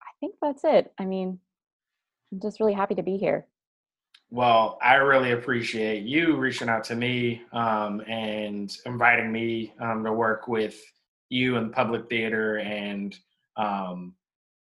I 0.00 0.10
think 0.20 0.36
that's 0.40 0.62
it. 0.62 0.92
I 0.96 1.06
mean, 1.06 1.40
I'm 2.32 2.40
just 2.40 2.60
really 2.60 2.74
happy 2.74 2.94
to 2.94 3.02
be 3.02 3.16
here. 3.16 3.46
Well, 4.32 4.78
I 4.80 4.94
really 4.94 5.32
appreciate 5.32 6.04
you 6.04 6.36
reaching 6.36 6.68
out 6.68 6.84
to 6.84 6.94
me 6.94 7.42
um, 7.52 8.00
and 8.06 8.74
inviting 8.86 9.32
me 9.32 9.72
um, 9.80 10.04
to 10.04 10.12
work 10.12 10.46
with 10.46 10.80
you 11.30 11.56
in 11.56 11.70
public 11.70 12.08
theater. 12.08 12.58
And 12.58 13.16
um, 13.56 14.14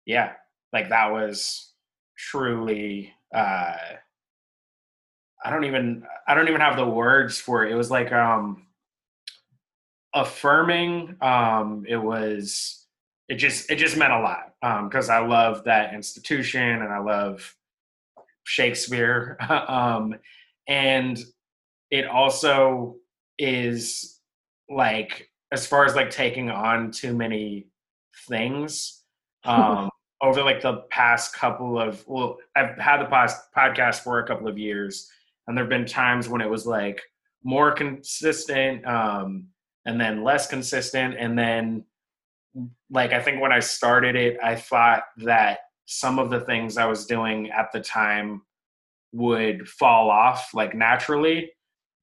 yeah, 0.07 0.35
like 0.73 0.91
that 0.91 1.11
was 1.11 1.73
truly, 2.17 3.13
uh, 3.35 3.75
I 5.45 5.51
don't 5.51 5.65
even, 5.65 6.07
I 6.29 6.35
don't 6.35 6.49
even 6.49 6.61
have 6.61 6.77
the 6.77 6.87
words 6.87 7.39
for 7.39 7.67
it. 7.67 7.73
It 7.73 7.77
was 7.77 7.91
like 7.91 8.13
um, 8.13 8.67
affirming. 10.15 11.17
Um, 11.21 11.85
it 11.89 11.97
was, 11.97 12.87
it 13.29 13.37
just, 13.37 13.73
it 13.73 13.77
just 13.77 13.97
meant 13.97 14.13
a 14.13 14.21
lot 14.21 14.85
because 14.89 15.09
I 15.09 15.19
love 15.19 15.65
that 15.65 15.95
institution 15.95 16.63
and 16.63 16.93
I 16.93 16.99
love 16.99 17.57
Shakespeare. 18.49 19.37
um, 19.69 20.15
and 20.67 21.19
it 21.91 22.07
also 22.07 22.97
is 23.39 24.21
like, 24.69 25.31
as 25.53 25.67
far 25.67 25.85
as 25.85 25.95
like 25.95 26.11
taking 26.11 26.51
on 26.51 26.91
too 26.91 27.15
many 27.15 27.69
things, 28.27 29.05
um, 29.45 29.91
over 30.21 30.43
like 30.43 30.61
the 30.61 30.79
past 30.91 31.35
couple 31.35 31.81
of, 31.81 32.03
well, 32.09 32.39
I've 32.57 32.77
had 32.79 33.01
the 33.01 33.07
past 33.07 33.53
podcast 33.57 34.01
for 34.01 34.19
a 34.19 34.27
couple 34.27 34.49
of 34.49 34.59
years, 34.59 35.09
and 35.47 35.57
there 35.57 35.65
have 35.65 35.71
been 35.71 35.87
times 35.87 36.29
when 36.29 36.41
it 36.41 36.51
was 36.51 36.67
like 36.67 37.01
more 37.45 37.71
consistent, 37.73 38.85
um, 38.87 39.47
and 39.87 40.01
then 40.01 40.25
less 40.25 40.49
consistent, 40.49 41.15
and 41.19 41.39
then 41.39 41.85
like 42.91 43.13
I 43.13 43.23
think 43.23 43.41
when 43.41 43.53
I 43.53 43.61
started 43.61 44.17
it, 44.17 44.39
I 44.43 44.57
thought 44.57 45.05
that 45.19 45.61
some 45.91 46.19
of 46.19 46.29
the 46.29 46.41
things 46.41 46.77
I 46.77 46.85
was 46.85 47.07
doing 47.07 47.51
at 47.51 47.73
the 47.73 47.81
time 47.81 48.43
would 49.13 49.67
fall 49.67 50.11
off 50.11 50.51
like 50.53 50.75
naturally, 50.75 51.51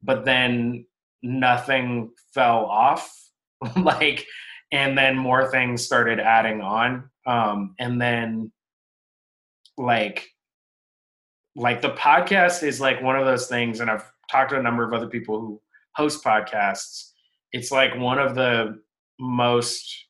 but 0.02 0.26
then 0.26 0.88
nothing 1.22 2.12
fell 2.34 2.66
off. 2.66 3.16
like, 3.78 4.26
and 4.72 4.98
then 4.98 5.16
more 5.16 5.52
things 5.52 5.86
started 5.86 6.20
adding 6.20 6.62
on. 6.62 7.08
Um, 7.28 7.76
and 7.80 8.02
then 8.02 8.52
like, 9.78 10.28
like 11.56 11.84
the 11.84 11.92
podcast 11.92 12.64
is 12.64 12.82
like 12.82 13.04
one 13.04 13.16
of 13.16 13.26
those 13.26 13.46
things, 13.48 13.82
and 13.82 13.92
I've 13.92 14.12
talked 14.32 14.50
to 14.50 14.60
a 14.60 14.64
number 14.64 14.84
of 14.84 14.94
other 14.94 15.08
people 15.08 15.40
who 15.40 15.62
host 15.96 16.24
podcasts. 16.24 17.12
It's 17.52 17.72
like 17.72 17.96
one 17.96 18.18
of 18.18 18.34
the 18.34 18.80
most 19.20 20.05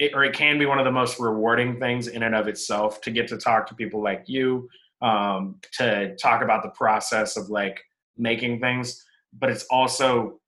it, 0.00 0.12
or 0.14 0.24
it 0.24 0.32
can 0.32 0.58
be 0.58 0.64
one 0.66 0.78
of 0.78 0.84
the 0.86 0.90
most 0.90 1.20
rewarding 1.20 1.78
things 1.78 2.08
in 2.08 2.22
and 2.24 2.34
of 2.34 2.48
itself 2.48 3.00
to 3.02 3.10
get 3.10 3.28
to 3.28 3.36
talk 3.36 3.66
to 3.68 3.74
people 3.74 4.02
like 4.02 4.24
you 4.26 4.68
um, 5.02 5.56
to 5.72 6.16
talk 6.16 6.42
about 6.42 6.62
the 6.62 6.70
process 6.70 7.36
of 7.36 7.48
like 7.50 7.80
making 8.16 8.58
things 8.60 9.04
but 9.38 9.48
it's 9.50 9.64
also 9.70 10.40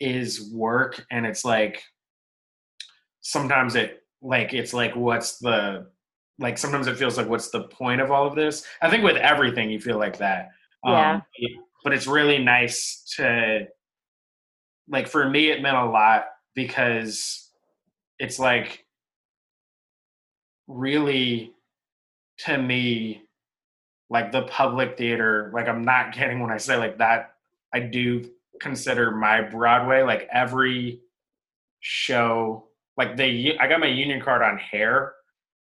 is 0.00 0.52
work 0.52 1.04
and 1.10 1.24
it's 1.24 1.44
like 1.44 1.82
sometimes 3.20 3.74
it 3.76 4.02
like 4.22 4.52
it's 4.52 4.74
like 4.74 4.94
what's 4.96 5.38
the 5.38 5.86
like 6.38 6.58
sometimes 6.58 6.86
it 6.86 6.96
feels 6.96 7.16
like 7.16 7.28
what's 7.28 7.50
the 7.50 7.64
point 7.64 8.00
of 8.00 8.10
all 8.10 8.26
of 8.26 8.34
this 8.34 8.64
i 8.82 8.90
think 8.90 9.04
with 9.04 9.16
everything 9.16 9.70
you 9.70 9.80
feel 9.80 9.98
like 9.98 10.18
that 10.18 10.48
Yeah. 10.84 11.14
um, 11.14 11.22
but 11.84 11.92
it's 11.92 12.06
really 12.06 12.38
nice 12.38 13.04
to 13.16 13.66
like 14.88 15.06
for 15.08 15.28
me 15.28 15.50
it 15.50 15.62
meant 15.62 15.76
a 15.76 15.84
lot 15.84 16.24
because 16.54 17.49
it's 18.20 18.38
like 18.38 18.84
really 20.68 21.52
to 22.38 22.56
me 22.56 23.22
like 24.08 24.30
the 24.30 24.42
public 24.42 24.96
theater 24.96 25.50
like 25.52 25.68
i'm 25.68 25.84
not 25.84 26.12
kidding 26.16 26.38
when 26.40 26.50
i 26.52 26.56
say 26.56 26.76
like 26.76 26.98
that 26.98 27.34
i 27.74 27.80
do 27.80 28.24
consider 28.60 29.10
my 29.10 29.40
broadway 29.40 30.02
like 30.02 30.28
every 30.32 31.00
show 31.80 32.68
like 32.96 33.16
they 33.16 33.56
i 33.58 33.66
got 33.66 33.80
my 33.80 33.86
union 33.86 34.20
card 34.20 34.42
on 34.42 34.58
hair 34.58 35.14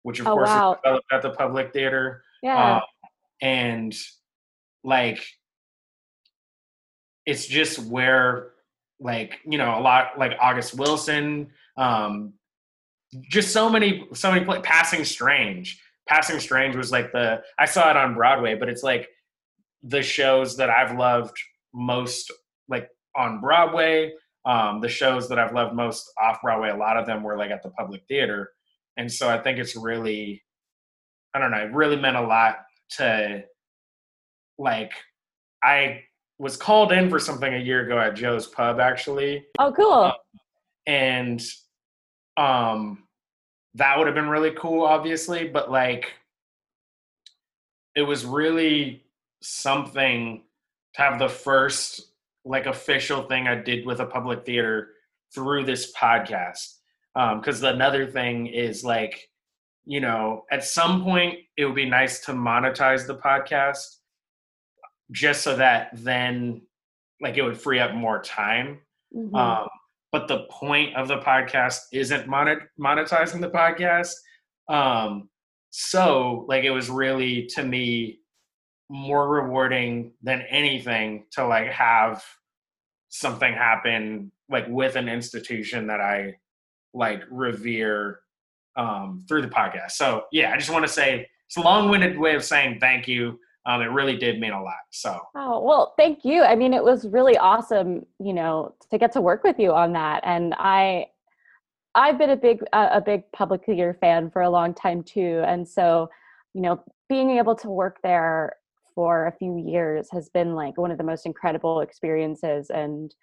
which 0.04 0.20
of 0.20 0.28
Oh, 0.28 0.34
course 0.34 0.50
wow. 0.50 0.72
is 0.74 0.78
developed 0.84 1.14
at 1.14 1.22
the 1.22 1.30
public 1.32 1.74
theater 1.74 2.24
Yeah. 2.42 2.76
um, 2.78 2.82
and 3.42 3.96
like 4.84 5.24
it's 7.26 7.46
just 7.46 7.78
where 7.80 8.52
like 9.00 9.40
you 9.46 9.58
know 9.60 9.78
a 9.78 9.82
lot 9.82 10.18
like 10.18 10.32
august 10.42 10.74
wilson 10.76 11.52
um 11.78 12.34
just 13.30 13.52
so 13.52 13.70
many 13.70 14.08
so 14.14 14.32
many 14.32 14.46
play, 14.46 14.60
passing 14.62 15.04
strange. 15.06 15.82
Passing 16.08 16.40
strange 16.40 16.76
was 16.76 16.90
like 16.90 17.12
the 17.12 17.42
i 17.60 17.66
saw 17.66 17.90
it 17.90 17.98
on 17.98 18.14
broadway 18.14 18.56
but 18.56 18.70
it's 18.70 18.82
like 18.84 19.10
the 19.84 20.02
shows 20.02 20.56
that 20.56 20.70
i've 20.70 20.98
loved 20.98 21.38
most 21.74 22.32
like 22.70 22.88
on 23.18 23.42
broadway 23.42 24.10
um 24.46 24.80
the 24.80 24.88
shows 24.88 25.28
that 25.28 25.38
i've 25.38 25.54
loved 25.54 25.76
most 25.76 26.10
off 26.22 26.42
broadway 26.42 26.70
a 26.70 26.76
lot 26.78 26.96
of 26.96 27.06
them 27.06 27.24
were 27.24 27.38
like 27.38 27.52
at 27.52 27.62
the 27.62 27.70
public 27.72 28.02
theater. 28.08 28.52
And 28.96 29.12
so 29.12 29.30
i 29.30 29.38
think 29.38 29.60
it's 29.60 29.76
really 29.76 30.42
i 31.34 31.40
don't 31.40 31.52
know 31.52 31.58
it 31.58 31.74
really 31.74 31.98
meant 31.98 32.16
a 32.16 32.22
lot 32.22 32.60
to 32.92 33.44
like 34.58 34.94
i 35.62 36.02
was 36.40 36.56
called 36.56 36.92
in 36.94 37.10
for 37.10 37.20
something 37.20 37.54
a 37.54 37.60
year 37.60 37.86
ago 37.86 38.00
at 38.00 38.16
joe's 38.16 38.48
pub 38.48 38.80
actually. 38.80 39.46
Oh, 39.60 39.74
cool. 39.74 40.14
and 40.88 41.42
um 42.38 43.04
that 43.74 43.98
would 43.98 44.08
have 44.08 44.16
been 44.16 44.30
really 44.30 44.52
cool 44.52 44.84
obviously 44.84 45.48
but 45.48 45.72
like 45.72 46.14
it 47.96 48.04
was 48.04 48.26
really 48.26 49.04
something 49.42 50.44
to 50.94 51.02
have 51.02 51.20
the 51.20 51.28
first 51.30 52.12
like 52.46 52.66
official 52.66 53.24
thing 53.24 53.48
i 53.48 53.56
did 53.56 53.86
with 53.86 54.00
a 54.00 54.06
public 54.06 54.46
theater 54.46 54.90
through 55.34 55.64
this 55.66 55.92
podcast 55.94 56.76
because 57.40 57.62
another 57.64 58.06
thing 58.06 58.48
is 58.48 58.84
like 58.84 59.30
you 59.86 60.00
know 60.00 60.44
at 60.52 60.64
some 60.64 61.04
point 61.04 61.40
it 61.58 61.66
would 61.66 61.76
be 61.76 61.90
nice 61.90 62.20
to 62.20 62.32
monetize 62.32 63.08
the 63.08 63.16
podcast 63.16 63.98
just 65.12 65.42
so 65.42 65.56
that 65.56 65.90
then 65.94 66.62
like 67.22 67.38
it 67.38 67.42
would 67.42 67.60
free 67.60 67.80
up 67.80 67.94
more 67.94 68.22
time 68.22 68.80
Mhm. 69.16 69.34
um, 69.36 69.68
but 70.18 70.28
the 70.28 70.48
point 70.50 70.96
of 70.96 71.08
the 71.08 71.20
podcast 71.20 71.80
isn't 71.94 72.28
monet- 72.28 72.66
monetizing 72.80 73.40
the 73.40 73.52
podcast. 73.52 74.14
Um, 74.68 75.30
so, 75.70 76.44
like, 76.48 76.64
it 76.64 76.72
was 76.72 76.90
really 76.90 77.46
to 77.54 77.64
me 77.64 78.22
more 78.90 79.30
rewarding 79.30 80.14
than 80.24 80.42
anything 80.50 81.26
to 81.34 81.46
like 81.46 81.68
have 81.68 82.24
something 83.10 83.54
happen 83.54 84.32
like 84.50 84.66
with 84.70 84.96
an 84.96 85.08
institution 85.08 85.86
that 85.86 86.02
I 86.02 86.38
like 86.96 87.22
revere 87.30 88.22
um, 88.76 89.24
through 89.28 89.44
the 89.44 89.50
podcast. 89.50 89.92
So, 89.92 90.24
yeah, 90.32 90.52
I 90.52 90.58
just 90.58 90.72
want 90.72 90.84
to 90.84 90.92
say 90.92 91.28
it's 91.46 91.58
a 91.58 91.62
long-winded 91.62 92.18
way 92.18 92.34
of 92.34 92.44
saying 92.44 92.80
thank 92.80 93.08
you. 93.08 93.40
Um, 93.68 93.82
it 93.82 93.92
really 93.92 94.16
did 94.16 94.40
mean 94.40 94.54
a 94.54 94.64
lot. 94.64 94.74
So, 94.92 95.20
Oh, 95.36 95.62
well, 95.62 95.94
thank 95.98 96.24
you. 96.24 96.42
I 96.44 96.56
mean, 96.56 96.74
it 96.74 96.84
was 96.84 97.08
really 97.08 97.38
awesome, 97.38 98.06
you 98.20 98.34
know, 98.34 98.74
to 98.90 98.98
get 98.98 99.12
to 99.12 99.22
work 99.22 99.44
with 99.44 99.60
you 99.60 99.74
on 99.74 99.94
that. 99.94 100.22
And 100.24 100.56
I 100.58 101.08
I've 101.94 102.18
been 102.18 102.30
a 102.30 102.38
big 102.38 102.64
uh, 102.74 102.90
a 102.94 103.02
big 103.02 103.24
public 103.34 103.66
theater 103.66 103.98
fan 104.00 104.32
for 104.32 104.42
a 104.42 104.50
long 104.50 104.74
time 104.74 105.04
too. 105.04 105.44
And 105.46 105.68
so, 105.68 106.10
you 106.54 106.62
know, 106.62 106.82
being 107.10 107.32
able 107.32 107.56
to 107.56 107.70
work 107.70 107.98
there 108.04 108.56
for 108.96 109.28
a 109.28 109.32
few 109.34 109.58
years 109.58 110.10
has 110.12 110.30
been 110.30 110.56
like 110.56 110.78
one 110.78 110.92
of 110.92 110.98
the 110.98 111.04
most 111.04 111.26
incredible 111.26 111.82
experiences 111.82 112.70
and 112.70 113.14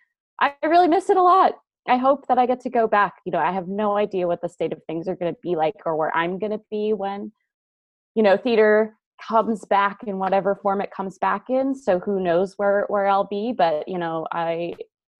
I 0.40 0.52
really 0.62 0.88
miss 0.88 1.10
it 1.10 1.16
a 1.16 1.22
lot. 1.22 1.54
I 1.88 1.96
hope 1.96 2.26
that 2.28 2.38
I 2.38 2.46
get 2.46 2.60
to 2.60 2.70
go 2.70 2.86
back. 2.86 3.14
You 3.24 3.32
know, 3.32 3.38
I 3.38 3.52
have 3.52 3.68
no 3.68 3.96
idea 3.96 4.26
what 4.26 4.40
the 4.42 4.48
state 4.48 4.72
of 4.72 4.82
things 4.84 5.08
are 5.08 5.16
going 5.16 5.32
to 5.34 5.40
be 5.42 5.56
like 5.56 5.74
or 5.86 5.96
where 5.96 6.16
I'm 6.16 6.38
going 6.38 6.52
to 6.52 6.60
be 6.70 6.92
when 6.92 7.32
you 8.14 8.22
know, 8.22 8.36
theater 8.36 8.96
comes 9.26 9.64
back 9.64 9.98
in 10.06 10.18
whatever 10.18 10.54
form 10.56 10.80
it 10.80 10.90
comes 10.90 11.18
back 11.18 11.44
in 11.48 11.74
so 11.74 11.98
who 12.00 12.20
knows 12.20 12.54
where 12.56 12.84
where 12.88 13.06
i'll 13.06 13.26
be 13.26 13.52
but 13.56 13.86
you 13.88 13.98
know 13.98 14.26
i 14.32 14.72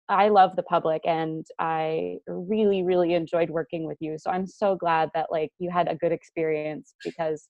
i 0.08 0.28
love 0.28 0.50
the 0.56 0.62
public 0.64 1.00
and 1.06 1.46
i 1.58 2.16
really 2.26 2.82
really 2.82 3.14
enjoyed 3.14 3.50
working 3.50 3.86
with 3.86 3.96
you 4.00 4.18
so 4.18 4.30
i'm 4.30 4.46
so 4.46 4.74
glad 4.76 5.08
that 5.14 5.26
like 5.30 5.50
you 5.58 5.70
had 5.70 5.88
a 5.88 5.94
good 5.94 6.12
experience 6.12 6.94
because 7.04 7.48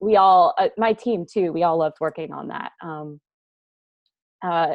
we 0.00 0.16
all 0.16 0.54
uh, 0.58 0.68
my 0.76 0.92
team 0.92 1.24
too 1.30 1.52
we 1.52 1.62
all 1.62 1.78
loved 1.78 1.96
working 2.00 2.32
on 2.32 2.48
that 2.48 2.72
um 2.82 3.20
uh, 4.44 4.74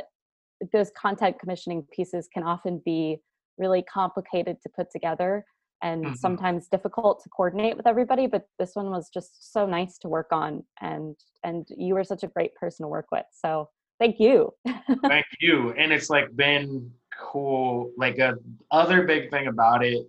those 0.73 0.91
content 0.91 1.39
commissioning 1.39 1.85
pieces 1.93 2.27
can 2.33 2.43
often 2.43 2.81
be 2.83 3.17
really 3.57 3.83
complicated 3.83 4.57
to 4.61 4.69
put 4.75 4.89
together 4.91 5.45
and 5.83 6.05
Mhm. 6.05 6.15
sometimes 6.17 6.67
difficult 6.67 7.21
to 7.21 7.29
coordinate 7.29 7.77
with 7.77 7.85
everybody 7.85 8.25
but 8.25 8.47
this 8.57 8.71
one 8.73 8.89
was 8.89 9.09
just 9.09 9.53
so 9.53 9.65
nice 9.67 9.97
to 9.99 10.07
work 10.09 10.27
on 10.31 10.63
and 10.81 11.15
and 11.43 11.67
you 11.69 11.93
were 11.93 12.03
such 12.03 12.23
a 12.23 12.27
great 12.27 12.55
person 12.55 12.83
to 12.83 12.87
work 12.87 13.07
with 13.11 13.25
so 13.31 13.69
thank 13.99 14.19
you 14.19 14.51
Thank 15.07 15.25
you. 15.41 15.71
And 15.73 15.91
it's 15.91 16.09
like 16.09 16.35
been 16.35 16.91
cool. 17.19 17.91
Like 17.97 18.19
a 18.19 18.37
other 18.71 19.03
big 19.03 19.29
thing 19.29 19.47
about 19.47 19.83
it 19.83 20.07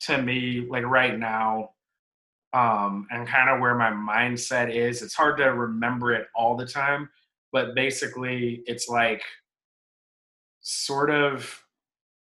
to 0.00 0.20
me, 0.20 0.66
like 0.68 0.84
right 0.84 1.18
now, 1.18 1.70
um, 2.54 3.06
and 3.10 3.26
kind 3.28 3.50
of 3.50 3.60
where 3.60 3.74
my 3.74 3.90
mindset 3.90 4.74
is, 4.74 5.02
it's 5.02 5.14
hard 5.14 5.36
to 5.38 5.44
remember 5.44 6.12
it 6.12 6.26
all 6.34 6.56
the 6.56 6.66
time, 6.66 7.10
but 7.52 7.74
basically 7.74 8.62
it's 8.66 8.88
like 8.88 9.22
sort 10.62 11.10
of 11.10 11.62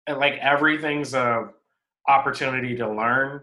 like 0.08 0.34
everything's 0.40 1.12
a 1.14 1.50
opportunity 2.08 2.76
to 2.76 2.90
learn. 2.90 3.42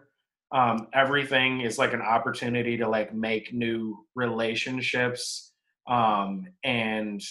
Um, 0.52 0.88
everything 0.94 1.62
is 1.62 1.78
like 1.78 1.94
an 1.94 2.02
opportunity 2.02 2.78
to 2.78 2.88
like 2.90 3.14
make 3.14 3.54
new 3.54 4.06
relationships. 4.16 5.52
Um, 5.88 6.48
and 6.64 7.22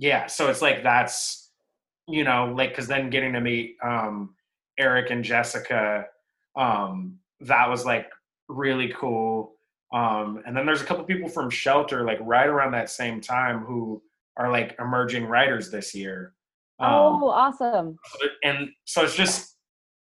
yeah 0.00 0.26
so 0.26 0.48
it's 0.48 0.62
like 0.62 0.82
that's 0.82 1.52
you 2.08 2.24
know 2.24 2.52
like 2.56 2.70
because 2.70 2.88
then 2.88 3.10
getting 3.10 3.34
to 3.34 3.40
meet 3.40 3.76
um 3.84 4.34
Erik 4.78 5.10
and 5.10 5.22
jessica 5.22 6.06
um 6.56 7.18
that 7.40 7.68
was 7.68 7.84
like 7.84 8.06
really 8.48 8.92
cool 8.96 9.52
um 9.92 10.42
and 10.46 10.56
then 10.56 10.66
there's 10.66 10.80
a 10.80 10.84
couple 10.84 11.04
people 11.04 11.28
from 11.28 11.50
shelter 11.50 12.04
like 12.04 12.18
right 12.22 12.48
around 12.48 12.72
that 12.72 12.90
same 12.90 13.20
time 13.20 13.60
who 13.60 14.02
are 14.36 14.50
like 14.50 14.74
emerging 14.80 15.26
writers 15.26 15.70
this 15.70 15.94
year 15.94 16.32
um, 16.80 16.90
oh 16.90 17.28
awesome 17.28 17.96
and 18.42 18.70
so 18.86 19.04
it's 19.04 19.14
just 19.14 19.49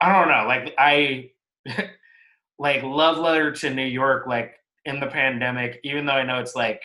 i 0.02 0.14
don't 0.14 0.28
know 0.28 0.46
like 0.48 0.74
i 0.78 1.30
like 2.60 2.84
love 2.84 3.18
letter 3.18 3.52
to 3.52 3.70
new 3.70 3.86
york 3.86 4.28
like 4.28 4.56
in 4.86 5.00
the 5.00 5.08
pandemic 5.08 5.80
even 5.84 6.06
though 6.06 6.14
i 6.14 6.24
know 6.24 6.40
it's 6.40 6.56
like 6.56 6.82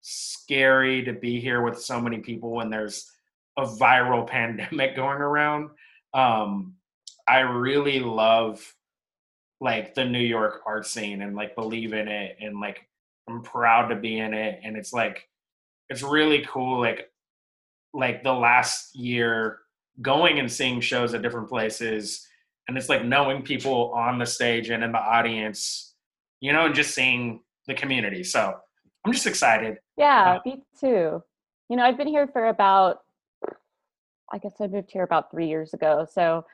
scary 0.00 1.04
to 1.04 1.12
be 1.12 1.40
here 1.40 1.62
with 1.62 1.80
so 1.80 2.00
many 2.00 2.18
people 2.18 2.50
when 2.50 2.70
there's 2.70 3.10
a 3.56 3.64
viral 3.64 4.26
pandemic 4.28 4.96
going 4.96 5.18
around 5.18 5.70
um 6.14 6.74
i 7.28 7.40
really 7.40 8.00
love 8.00 8.74
like 9.60 9.94
the 9.94 10.04
new 10.04 10.18
york 10.18 10.60
art 10.66 10.86
scene 10.86 11.22
and 11.22 11.36
like 11.36 11.54
believe 11.54 11.92
in 11.92 12.08
it 12.08 12.36
and 12.40 12.60
like 12.60 12.86
i'm 13.28 13.42
proud 13.42 13.88
to 13.88 13.96
be 13.96 14.18
in 14.18 14.34
it 14.34 14.60
and 14.64 14.76
it's 14.76 14.92
like 14.92 15.28
it's 15.88 16.02
really 16.02 16.44
cool 16.48 16.80
like 16.80 17.10
like 17.94 18.22
the 18.22 18.32
last 18.32 18.96
year 18.96 19.58
going 20.00 20.38
and 20.38 20.50
seeing 20.50 20.80
shows 20.80 21.12
at 21.14 21.22
different 21.22 21.48
places 21.48 22.26
and 22.68 22.78
it's 22.78 22.88
like 22.88 23.04
knowing 23.04 23.42
people 23.42 23.92
on 23.94 24.18
the 24.18 24.26
stage 24.26 24.70
and 24.70 24.82
in 24.82 24.92
the 24.92 24.98
audience 24.98 25.94
you 26.40 26.52
know 26.52 26.66
and 26.66 26.74
just 26.74 26.94
seeing 26.94 27.40
the 27.66 27.74
community. 27.74 28.24
So 28.24 28.54
i'm 29.04 29.12
just 29.12 29.26
excited. 29.26 29.78
Yeah 29.96 30.38
me 30.46 30.62
too. 30.80 31.22
You 31.68 31.76
know 31.76 31.84
i've 31.84 31.96
been 31.98 32.08
here 32.08 32.26
for 32.26 32.46
about 32.48 33.00
i 34.32 34.38
guess 34.38 34.54
i 34.60 34.66
moved 34.66 34.90
here 34.90 35.02
about 35.02 35.30
three 35.30 35.46
years 35.46 35.74
ago 35.74 36.06
so 36.10 36.44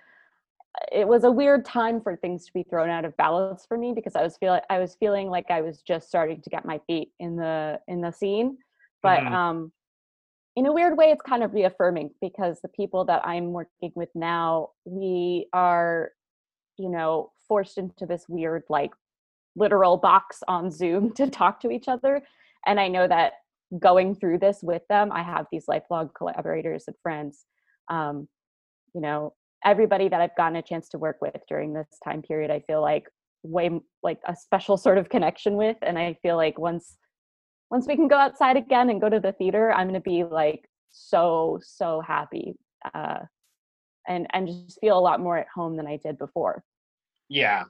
it 0.93 1.07
was 1.07 1.25
a 1.25 1.31
weird 1.31 1.65
time 1.65 2.01
for 2.01 2.15
things 2.17 2.45
to 2.47 2.53
be 2.53 2.63
thrown 2.63 2.89
out 2.89 3.05
of 3.05 3.17
balance 3.17 3.65
for 3.67 3.77
me 3.79 3.93
because 3.93 4.15
i 4.17 4.23
was 4.23 4.37
feeling 4.37 4.61
i 4.71 4.79
was 4.79 4.97
feeling 4.97 5.29
like 5.29 5.47
i 5.51 5.61
was 5.61 5.81
just 5.83 6.09
starting 6.09 6.41
to 6.41 6.51
get 6.51 6.65
my 6.65 6.79
feet 6.87 7.13
in 7.21 7.37
the 7.37 7.81
in 7.89 8.01
the 8.01 8.11
scene. 8.11 8.59
But 9.03 9.21
Mhm. 9.21 9.33
um 9.33 9.73
in 10.59 10.67
a 10.67 10.73
weird 10.73 10.97
way 10.97 11.13
it's 11.13 11.23
kind 11.23 11.45
of 11.45 11.55
reaffirming 11.55 12.11
because 12.21 12.59
the 12.61 12.69
people 12.69 13.05
that 13.05 13.25
i'm 13.25 13.53
working 13.53 13.93
with 13.95 14.09
now 14.17 14.69
we 14.85 15.47
are 15.53 16.11
you 16.77 16.89
know 16.89 17.31
forced 17.47 17.79
into 17.79 18.05
this 18.07 18.25
weird 18.29 18.65
like 18.69 18.91
literal 19.55 19.97
box 19.97 20.43
on 20.49 20.69
zoom 20.69 21.15
to 21.15 21.31
talk 21.31 21.61
to 21.61 21.71
each 21.71 21.87
other 21.87 22.21
and 22.67 22.81
i 22.81 22.89
know 22.89 23.07
that 23.07 23.35
going 23.79 24.17
through 24.17 24.37
this 24.37 24.59
with 24.61 24.83
them 24.89 25.13
i 25.13 25.23
have 25.23 25.47
these 25.53 25.69
lifelong 25.69 26.11
collaborators 26.17 26.85
and 26.89 26.97
friends 27.05 27.45
um, 27.89 28.27
you 28.95 29.01
know 29.01 29.33
everybody 29.65 30.09
that 30.09 30.21
i've 30.21 30.37
gotten 30.37 30.57
a 30.57 30.63
chance 30.63 30.89
to 30.89 30.99
work 30.99 31.19
with 31.23 31.37
during 31.49 31.73
this 31.73 31.87
time 32.03 32.21
period 32.21 32.51
i 32.51 32.59
feel 32.67 32.81
like 32.81 33.05
way 33.45 33.71
like 34.03 34.19
a 34.27 34.35
special 34.35 34.77
sort 34.77 34.99
of 34.99 35.09
connection 35.09 35.55
with 35.55 35.77
and 35.83 35.97
i 35.97 36.19
feel 36.21 36.35
like 36.35 36.59
once 36.59 36.97
once 37.71 37.87
we 37.87 37.97
can 37.97 38.09
go 38.09 38.17
outside 38.17 38.57
again 38.57 38.91
and 38.91 39.01
go 39.01 39.09
to 39.09 39.21
the 39.21 39.33
theater 39.33 39.73
i'm 39.73 39.93
to 39.93 40.01
be 40.01 40.25
like 40.25 40.69
so 40.91 41.59
so 41.63 42.01
happy 42.01 42.57
uh 42.95 43.19
and 44.09 44.27
and 44.33 44.49
just 44.49 44.81
feel 44.81 44.99
a 44.99 45.01
lot 45.01 45.21
more 45.21 45.37
at 45.37 45.47
home 45.55 45.77
than 45.77 45.87
i 45.87 45.97
did 45.97 46.17
before 46.19 46.65
Yeah. 47.29 47.65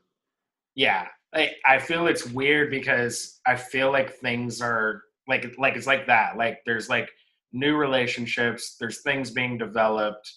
Yeah. 0.74 1.08
I, 1.34 1.50
I 1.66 1.78
feel 1.78 2.06
it's 2.06 2.24
weird 2.26 2.70
because 2.70 3.40
I 3.44 3.56
feel 3.56 3.90
like 3.92 4.14
things 4.14 4.62
are 4.62 5.02
like 5.26 5.52
like 5.58 5.76
it's 5.76 5.86
like 5.86 6.06
that. 6.06 6.36
Like 6.38 6.60
there's 6.64 6.88
like 6.88 7.10
new 7.52 7.76
relationships, 7.76 8.76
there's 8.78 9.02
things 9.02 9.30
being 9.30 9.58
developed. 9.58 10.32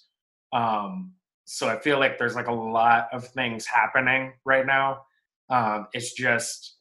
Um 0.52 1.14
so 1.46 1.70
I 1.70 1.80
feel 1.80 2.00
like 2.00 2.18
there's 2.18 2.36
like 2.36 2.48
a 2.48 2.54
lot 2.54 3.08
of 3.14 3.28
things 3.28 3.66
happening 3.66 4.34
right 4.44 4.66
now. 4.66 5.04
Um 5.50 5.88
it's 5.94 6.14
just 6.14 6.78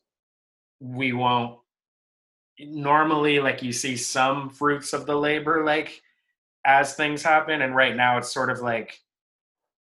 we 0.80 1.12
won't 1.12 1.59
normally 2.68 3.40
like 3.40 3.62
you 3.62 3.72
see 3.72 3.96
some 3.96 4.50
fruits 4.50 4.92
of 4.92 5.06
the 5.06 5.14
labor 5.14 5.64
like 5.64 6.02
as 6.66 6.94
things 6.94 7.22
happen 7.22 7.62
and 7.62 7.74
right 7.74 7.96
now 7.96 8.18
it's 8.18 8.32
sort 8.32 8.50
of 8.50 8.60
like 8.60 8.98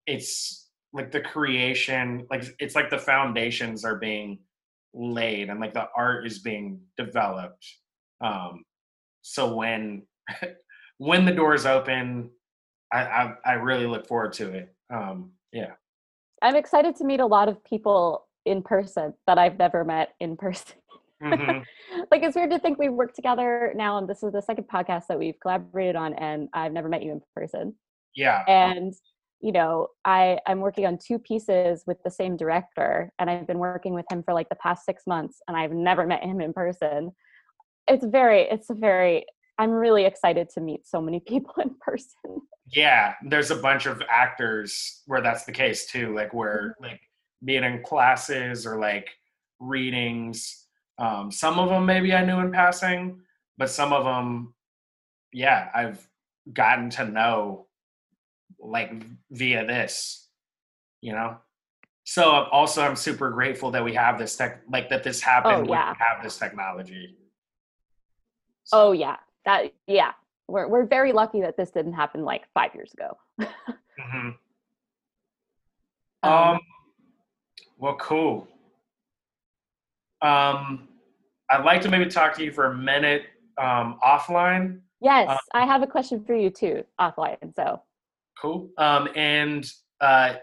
it's 0.06 0.68
like 0.92 1.10
the 1.10 1.20
creation 1.20 2.26
like 2.30 2.44
it's 2.58 2.74
like 2.74 2.90
the 2.90 2.98
foundations 2.98 3.84
are 3.84 3.96
being 3.96 4.38
laid 4.94 5.50
and 5.50 5.60
like 5.60 5.74
the 5.74 5.88
art 5.96 6.26
is 6.26 6.38
being 6.38 6.80
developed. 6.96 7.66
Um 8.22 8.64
so 9.22 9.54
when 9.54 10.02
when 10.98 11.24
the 11.24 11.32
doors 11.32 11.66
open 11.66 12.30
I, 12.92 13.02
I 13.04 13.34
i 13.44 13.52
really 13.54 13.86
look 13.86 14.06
forward 14.06 14.32
to 14.34 14.50
it. 14.52 14.74
Um 14.92 15.32
yeah. 15.52 15.72
I'm 16.42 16.56
excited 16.56 16.96
to 16.96 17.04
meet 17.04 17.20
a 17.20 17.26
lot 17.26 17.48
of 17.48 17.62
people 17.64 18.26
in 18.44 18.62
person 18.62 19.12
that 19.26 19.38
i've 19.38 19.58
never 19.58 19.84
met 19.84 20.14
in 20.20 20.36
person 20.36 20.76
Mhm. 21.22 21.64
like 22.10 22.22
it's 22.22 22.36
weird 22.36 22.50
to 22.50 22.58
think 22.58 22.78
we've 22.78 22.92
worked 22.92 23.16
together 23.16 23.72
now 23.74 23.98
and 23.98 24.08
this 24.08 24.22
is 24.22 24.32
the 24.32 24.42
second 24.42 24.64
podcast 24.72 25.06
that 25.08 25.18
we've 25.18 25.38
collaborated 25.40 25.96
on 25.96 26.12
and 26.14 26.48
i've 26.52 26.72
never 26.72 26.88
met 26.88 27.02
you 27.02 27.12
in 27.12 27.20
person. 27.34 27.74
Yeah. 28.14 28.44
And 28.48 28.92
you 29.40 29.52
know 29.52 29.88
i 30.04 30.38
i'm 30.46 30.60
working 30.60 30.86
on 30.86 30.98
two 30.98 31.18
pieces 31.18 31.84
with 31.86 31.98
the 32.04 32.10
same 32.10 32.36
director 32.36 33.12
and 33.18 33.28
i've 33.28 33.46
been 33.46 33.58
working 33.58 33.92
with 33.92 34.06
him 34.10 34.22
for 34.22 34.32
like 34.32 34.48
the 34.48 34.56
past 34.56 34.84
six 34.86 35.02
months 35.06 35.40
and 35.46 35.56
i've 35.56 35.72
never 35.72 36.06
met 36.06 36.22
him 36.22 36.40
in 36.40 36.52
person. 36.52 37.12
It's 37.88 38.04
very 38.04 38.42
it's 38.42 38.70
a 38.70 38.74
very 38.74 39.24
i'm 39.58 39.70
really 39.70 40.04
excited 40.04 40.48
to 40.50 40.60
meet 40.60 40.86
so 40.86 41.00
many 41.00 41.20
people 41.26 41.54
in 41.62 41.74
person. 41.80 42.40
Yeah 42.68 43.14
there's 43.26 43.50
a 43.50 43.56
bunch 43.56 43.86
of 43.86 44.02
actors 44.10 45.02
where 45.06 45.20
that's 45.20 45.44
the 45.44 45.52
case 45.52 45.86
too 45.86 46.14
like 46.14 46.34
where 46.34 46.74
like 46.80 47.00
being 47.44 47.64
in 47.64 47.82
classes 47.82 48.66
or 48.66 48.78
like 48.78 49.08
readings 49.60 50.65
um 50.98 51.30
some 51.30 51.58
of 51.58 51.68
them 51.68 51.84
maybe 51.86 52.14
i 52.14 52.24
knew 52.24 52.38
in 52.38 52.50
passing 52.52 53.20
but 53.58 53.68
some 53.70 53.92
of 53.92 54.04
them 54.04 54.54
yeah 55.32 55.68
i've 55.74 56.06
gotten 56.52 56.88
to 56.90 57.04
know 57.04 57.66
like 58.58 58.92
via 59.30 59.66
this 59.66 60.28
you 61.00 61.12
know 61.12 61.36
so 62.04 62.24
also 62.30 62.82
i'm 62.82 62.96
super 62.96 63.30
grateful 63.30 63.70
that 63.70 63.84
we 63.84 63.92
have 63.94 64.18
this 64.18 64.36
tech 64.36 64.62
like 64.70 64.88
that 64.88 65.02
this 65.02 65.20
happened 65.20 65.68
Oh, 65.68 65.72
yeah. 65.72 65.90
we 65.92 65.96
have 65.98 66.22
this 66.22 66.38
technology 66.38 67.16
oh 68.72 68.92
yeah 68.92 69.16
that 69.44 69.72
yeah 69.86 70.12
we're, 70.48 70.68
we're 70.68 70.86
very 70.86 71.12
lucky 71.12 71.40
that 71.40 71.56
this 71.56 71.70
didn't 71.70 71.94
happen 71.94 72.24
like 72.24 72.44
five 72.54 72.74
years 72.74 72.92
ago 72.92 73.16
Mhm. 74.00 74.34
Um, 76.22 76.32
Um, 76.32 76.60
well, 77.78 77.94
cool. 78.00 78.48
Um, 80.22 80.88
I'd 81.50 81.64
like 81.64 81.80
to 81.82 81.88
maybe 81.88 82.06
talk 82.06 82.34
to 82.36 82.44
you 82.44 82.52
for 82.52 82.66
a 82.66 82.74
minute 82.76 83.22
um, 83.58 83.98
offline. 84.04 84.80
yes 85.00 85.38
i 85.54 85.64
have 85.64 85.82
a 85.82 85.86
question 85.86 86.22
for 86.24 86.34
you 86.34 86.50
too 86.50 86.84
offline 87.00 87.54
so 87.54 87.80
Cool. 88.40 88.70
Um, 88.76 89.08
and 89.16 89.68
uh, 90.00 90.34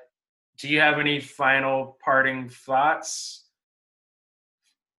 do 0.59 0.67
you 0.67 0.79
have 0.79 0.99
any 0.99 1.19
final 1.19 1.97
parting 2.03 2.49
thoughts? 2.49 3.45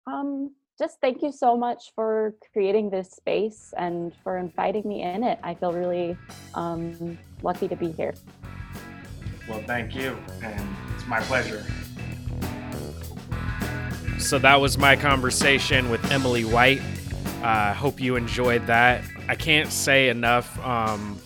Um, 0.07 0.51
just 0.77 0.99
thank 1.01 1.21
you 1.21 1.31
so 1.31 1.57
much 1.57 1.91
for 1.95 2.35
creating 2.53 2.89
this 2.89 3.11
space 3.11 3.73
and 3.77 4.13
for 4.23 4.37
inviting 4.37 4.87
me 4.87 5.01
in 5.01 5.23
it. 5.23 5.39
I 5.43 5.55
feel 5.55 5.73
really 5.73 6.17
um, 6.53 7.17
lucky 7.41 7.67
to 7.67 7.75
be 7.75 7.91
here. 7.91 8.13
Well, 9.49 9.61
thank 9.67 9.95
you, 9.95 10.17
and 10.41 10.75
it's 10.95 11.05
my 11.07 11.19
pleasure. 11.21 11.63
So 14.19 14.39
that 14.39 14.59
was 14.59 14.77
my 14.77 14.95
conversation 14.95 15.89
with 15.89 16.11
Emily 16.11 16.45
White. 16.45 16.81
I 17.43 17.69
uh, 17.69 17.73
hope 17.73 17.99
you 17.99 18.15
enjoyed 18.15 18.65
that. 18.67 19.03
I 19.27 19.35
can't 19.35 19.71
say 19.71 20.09
enough 20.09 20.57
um, 20.65 21.19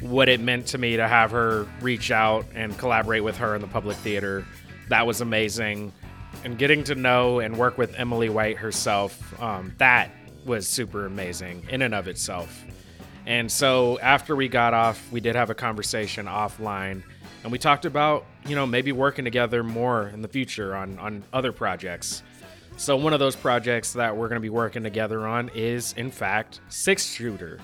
what 0.00 0.28
it 0.28 0.40
meant 0.40 0.66
to 0.68 0.78
me 0.78 0.96
to 0.96 1.06
have 1.06 1.30
her 1.32 1.66
reach 1.80 2.10
out 2.10 2.46
and 2.54 2.76
collaborate 2.78 3.22
with 3.22 3.36
her 3.38 3.54
in 3.54 3.60
the 3.60 3.66
public 3.66 3.96
theater. 3.98 4.46
That 4.88 5.06
was 5.06 5.20
amazing. 5.20 5.92
And 6.44 6.56
getting 6.56 6.84
to 6.84 6.94
know 6.94 7.40
and 7.40 7.58
work 7.58 7.76
with 7.76 7.94
Emily 7.96 8.28
White 8.30 8.56
herself, 8.56 9.40
um, 9.42 9.74
that 9.78 10.10
was 10.46 10.66
super 10.66 11.04
amazing 11.04 11.66
in 11.68 11.82
and 11.82 11.94
of 11.94 12.08
itself. 12.08 12.64
And 13.26 13.52
so 13.52 13.98
after 13.98 14.34
we 14.34 14.48
got 14.48 14.72
off, 14.72 15.10
we 15.12 15.20
did 15.20 15.34
have 15.34 15.50
a 15.50 15.54
conversation 15.54 16.26
offline 16.26 17.02
and 17.42 17.52
we 17.52 17.58
talked 17.58 17.84
about, 17.84 18.24
you 18.48 18.56
know, 18.56 18.66
maybe 18.66 18.92
working 18.92 19.24
together 19.24 19.62
more 19.62 20.08
in 20.08 20.22
the 20.22 20.28
future 20.28 20.74
on, 20.74 20.98
on 20.98 21.22
other 21.32 21.52
projects. 21.52 22.22
So 22.76 22.96
one 22.96 23.12
of 23.12 23.18
those 23.18 23.36
projects 23.36 23.92
that 23.94 24.16
we're 24.16 24.28
going 24.28 24.36
to 24.36 24.40
be 24.40 24.50
working 24.50 24.82
together 24.82 25.26
on 25.26 25.50
is, 25.54 25.94
in 25.96 26.10
fact, 26.10 26.60
Six 26.68 27.04
Shooter. 27.06 27.60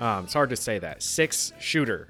Um, 0.00 0.24
it's 0.24 0.34
hard 0.34 0.50
to 0.50 0.56
say 0.56 0.78
that 0.80 1.02
Six 1.02 1.52
Shooter. 1.60 2.08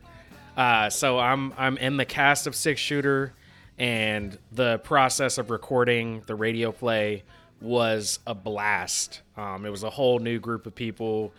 Uh, 0.57 0.91
so 0.91 1.19
I'm 1.19 1.53
I'm 1.57 1.77
in 1.77 1.97
the 1.97 2.05
cast 2.05 2.47
of 2.47 2.57
Six 2.57 2.81
Shooter, 2.81 3.33
and 3.79 4.37
the 4.51 4.79
process 4.79 5.39
of 5.39 5.51
recording 5.51 6.23
the 6.27 6.35
radio 6.35 6.73
play 6.73 7.23
was 7.61 8.19
a 8.27 8.35
blast. 8.35 9.21
Um, 9.37 9.65
it 9.67 9.71
was 9.71 9.83
a 9.83 9.91
whole 9.91 10.19
new 10.19 10.39
group 10.41 10.67
of 10.67 10.75
people, 10.75 11.33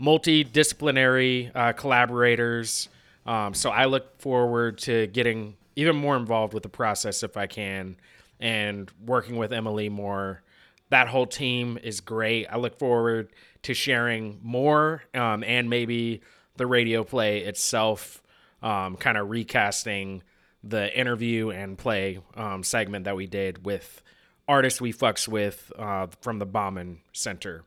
multidisciplinary 0.00 1.50
uh, 1.54 1.72
collaborators. 1.72 2.88
Um, 3.24 3.54
so 3.54 3.70
I 3.70 3.84
look 3.84 4.20
forward 4.20 4.78
to 4.78 5.06
getting 5.06 5.56
even 5.80 5.96
more 5.96 6.16
involved 6.16 6.54
with 6.54 6.62
the 6.62 6.68
process 6.68 7.22
if 7.22 7.36
I 7.36 7.46
can 7.46 7.96
and 8.38 8.90
working 9.04 9.36
with 9.36 9.52
Emily 9.52 9.88
more. 9.88 10.42
That 10.90 11.08
whole 11.08 11.26
team 11.26 11.78
is 11.82 12.00
great. 12.00 12.46
I 12.46 12.56
look 12.56 12.78
forward 12.78 13.30
to 13.62 13.74
sharing 13.74 14.40
more 14.42 15.02
um, 15.14 15.44
and 15.44 15.70
maybe 15.70 16.22
the 16.56 16.66
radio 16.66 17.04
play 17.04 17.40
itself, 17.40 18.22
um, 18.62 18.96
kind 18.96 19.16
of 19.16 19.30
recasting 19.30 20.22
the 20.62 20.94
interview 20.98 21.50
and 21.50 21.78
play 21.78 22.20
um, 22.34 22.62
segment 22.62 23.04
that 23.04 23.16
we 23.16 23.26
did 23.26 23.64
with 23.64 24.02
artists 24.46 24.80
we 24.80 24.92
fucks 24.92 25.28
with 25.28 25.72
uh, 25.78 26.08
from 26.20 26.38
the 26.38 26.46
Bauman 26.46 27.00
Center. 27.12 27.64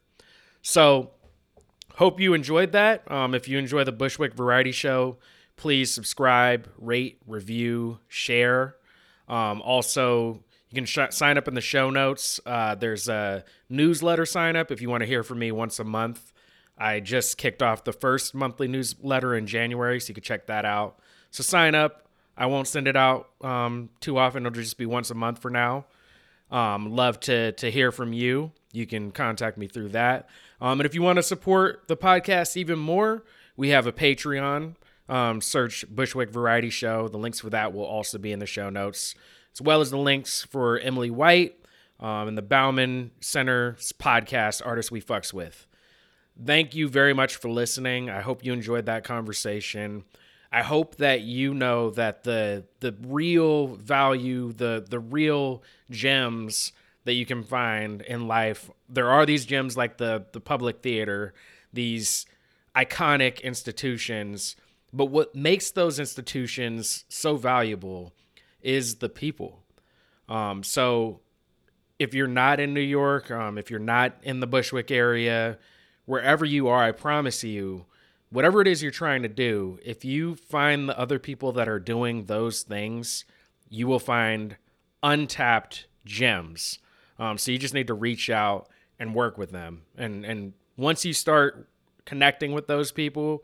So, 0.62 1.12
hope 1.96 2.20
you 2.20 2.34
enjoyed 2.34 2.74
that. 2.74 3.10
Um, 3.10 3.34
if 3.34 3.48
you 3.48 3.58
enjoy 3.58 3.84
the 3.84 3.92
Bushwick 3.92 4.34
Variety 4.34 4.72
Show, 4.72 5.18
please 5.56 5.94
subscribe, 5.94 6.70
rate, 6.78 7.20
review, 7.28 8.00
share. 8.08 8.76
Um, 9.28 9.62
also, 9.62 10.44
you 10.70 10.76
can 10.76 10.86
sh- 10.86 11.00
sign 11.12 11.38
up 11.38 11.48
in 11.48 11.54
the 11.54 11.62
show 11.62 11.90
notes. 11.90 12.40
Uh, 12.46 12.76
there's 12.76 13.08
a 13.08 13.44
newsletter 13.70 14.26
sign 14.26 14.56
up 14.56 14.72
if 14.72 14.82
you 14.82 14.90
want 14.90 15.02
to 15.02 15.08
hear 15.08 15.24
from 15.24 15.40
me 15.40 15.52
once 15.52 15.80
a 15.80 15.84
month. 15.84 16.34
I 16.78 17.00
just 17.00 17.38
kicked 17.38 17.62
off 17.62 17.84
the 17.84 17.94
first 17.94 18.34
monthly 18.34 18.68
newsletter 18.68 19.36
in 19.36 19.46
January, 19.46 20.00
so 20.00 20.10
you 20.10 20.16
can 20.16 20.24
check 20.24 20.48
that 20.48 20.66
out. 20.66 21.00
So 21.32 21.44
sign 21.44 21.76
up. 21.76 22.08
I 22.36 22.48
won't 22.48 22.68
send 22.68 22.88
it 22.88 22.96
out 22.96 23.30
um, 23.42 23.90
too 24.00 24.18
often. 24.18 24.46
It'll 24.46 24.56
just 24.56 24.78
be 24.78 24.88
once 24.88 25.12
a 25.12 25.16
month 25.16 25.40
for 25.40 25.52
now. 25.52 25.86
Um, 26.50 26.96
love 26.96 27.20
to 27.22 27.52
to 27.54 27.72
hear 27.72 27.92
from 27.92 28.14
you. 28.14 28.52
You 28.72 28.86
can 28.86 29.12
contact 29.12 29.58
me 29.58 29.68
through 29.68 29.90
that. 29.90 30.28
Um, 30.60 30.80
and 30.80 30.86
if 30.86 30.96
you 30.96 31.02
want 31.02 31.18
to 31.18 31.24
support 31.24 31.88
the 31.88 31.98
podcast 31.98 32.58
even 32.58 32.80
more, 32.80 33.24
we 33.56 33.70
have 33.70 33.86
a 33.86 33.92
Patreon. 33.92 34.76
Um, 35.10 35.42
search 35.42 35.86
Bushwick 35.90 36.30
Variety 36.30 36.70
Show. 36.70 37.10
The 37.10 37.18
links 37.18 37.42
for 37.42 37.50
that 37.50 37.74
will 37.74 37.84
also 37.84 38.18
be 38.18 38.32
in 38.32 38.40
the 38.40 38.46
show 38.46 38.70
notes 38.70 39.16
as 39.54 39.62
well 39.62 39.82
as 39.82 39.92
the 39.92 39.98
links 39.98 40.44
for 40.44 40.80
Emily 40.80 41.12
White 41.12 41.56
um, 42.00 42.28
and 42.28 42.38
the 42.38 42.42
Bauman 42.42 43.12
Center's 43.22 43.94
podcast, 43.94 44.62
Artists 44.66 44.92
We 44.92 45.02
Fucks 45.02 45.32
With. 45.32 45.68
Thank 46.44 46.74
you 46.74 46.90
very 46.90 47.14
much 47.14 47.36
for 47.36 47.50
listening. 47.50 48.10
I 48.10 48.22
hope 48.22 48.44
you 48.44 48.54
enjoyed 48.54 48.88
that 48.88 49.04
conversation. 49.04 50.04
I 50.52 50.64
hope 50.64 50.96
that 50.96 51.22
you 51.22 51.54
know 51.54 51.92
that 51.92 52.24
the 52.24 52.66
the 52.80 52.96
real 53.02 53.68
value, 53.68 54.52
the 54.52 54.84
the 54.88 55.00
real 55.00 55.64
gems 55.92 56.74
that 57.06 57.14
you 57.14 57.26
can 57.26 57.44
find 57.44 58.02
in 58.02 58.28
life, 58.28 58.72
there 58.90 59.10
are 59.10 59.26
these 59.26 59.46
gems 59.46 59.78
like 59.78 59.98
the 59.98 60.26
the 60.32 60.40
public 60.40 60.82
theater, 60.82 61.34
these 61.72 62.26
iconic 62.76 63.44
institutions, 63.44 64.56
but 64.94 65.06
what 65.06 65.36
makes 65.36 65.72
those 65.72 66.00
institutions 66.00 67.04
so 67.10 67.36
valuable 67.36 68.14
is 68.62 68.96
the 68.96 69.10
people. 69.10 69.64
Um, 70.30 70.64
so 70.64 71.20
if 72.00 72.14
you're 72.14 72.28
not 72.28 72.60
in 72.60 72.74
New 72.74 72.82
York, 72.82 73.32
um, 73.32 73.58
if 73.58 73.72
you're 73.72 73.80
not 73.80 74.16
in 74.22 74.40
the 74.40 74.48
Bushwick 74.48 74.92
area, 74.92 75.58
wherever 76.06 76.46
you 76.46 76.68
are, 76.68 76.84
I 76.84 76.92
promise 76.92 77.44
you, 77.44 77.86
whatever 78.30 78.62
it 78.62 78.68
is 78.68 78.82
you're 78.82 78.92
trying 78.92 79.24
to 79.24 79.30
do, 79.30 79.80
if 79.84 80.06
you 80.06 80.36
find 80.36 80.88
the 80.88 80.98
other 80.98 81.20
people 81.20 81.52
that 81.54 81.68
are 81.68 81.80
doing 81.80 82.26
those 82.26 82.62
things, 82.62 83.26
you 83.70 83.88
will 83.88 84.00
find 84.00 84.58
untapped 85.02 85.88
gems. 86.06 86.80
Um, 87.20 87.38
so 87.38 87.52
you 87.52 87.58
just 87.58 87.74
need 87.74 87.88
to 87.88 87.94
reach 87.94 88.30
out 88.30 88.70
and 89.00 89.16
work 89.16 89.38
with 89.38 89.52
them. 89.52 89.84
And 89.98 90.26
and 90.26 90.54
once 90.78 91.06
you 91.06 91.14
start 91.14 91.68
connecting 92.06 92.54
with 92.54 92.68
those 92.68 92.92
people, 92.92 93.44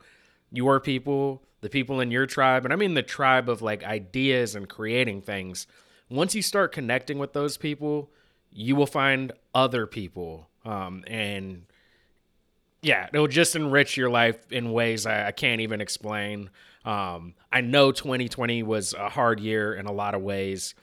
your 0.52 0.80
people, 0.80 1.44
the 1.62 1.70
people 1.70 2.00
in 2.00 2.12
your 2.12 2.26
tribe, 2.26 2.66
and 2.66 2.74
I 2.74 2.78
mean 2.78 2.94
the 2.94 3.04
tribe 3.04 3.50
of 3.50 3.62
like 3.62 3.84
ideas 3.84 4.56
and 4.56 4.68
creating 4.68 5.22
things. 5.22 5.68
Once 6.10 6.34
you 6.34 6.42
start 6.42 6.72
connecting 6.72 7.20
with 7.20 7.34
those 7.34 7.58
people, 7.58 8.10
you 8.52 8.76
will 8.76 8.88
find 8.88 9.32
other 9.54 9.86
people. 9.86 10.50
Um, 10.66 11.04
and 11.08 11.66
yeah, 12.82 13.08
it'll 13.14 13.28
just 13.28 13.56
enrich 13.56 13.98
your 13.98 14.10
life 14.10 14.52
in 14.52 14.72
ways 14.72 15.06
I, 15.06 15.28
I 15.28 15.32
can't 15.32 15.62
even 15.62 15.82
explain. 15.82 16.50
Um, 16.86 17.36
I 17.52 17.62
know 17.62 17.92
2020 17.92 18.64
was 18.64 18.94
a 18.94 19.10
hard 19.10 19.40
year 19.40 19.74
in 19.74 19.86
a 19.86 19.92
lot 19.92 20.16
of 20.16 20.22
ways, 20.22 20.76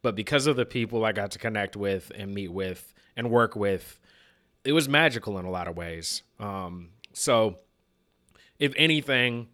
but 0.00 0.16
because 0.16 0.46
of 0.46 0.56
the 0.56 0.64
people 0.64 1.04
I 1.04 1.12
got 1.12 1.32
to 1.32 1.38
connect 1.38 1.76
with 1.76 2.10
and 2.14 2.34
meet 2.34 2.52
with 2.52 2.92
and 3.16 3.30
work 3.30 3.54
with, 3.54 4.00
it 4.64 4.72
was 4.72 4.88
magical 4.88 5.38
in 5.38 5.44
a 5.44 5.50
lot 5.50 5.68
of 5.68 5.76
ways. 5.76 6.22
Um, 6.40 6.90
so, 7.12 7.56
if 8.62 8.72
anything, 8.76 9.48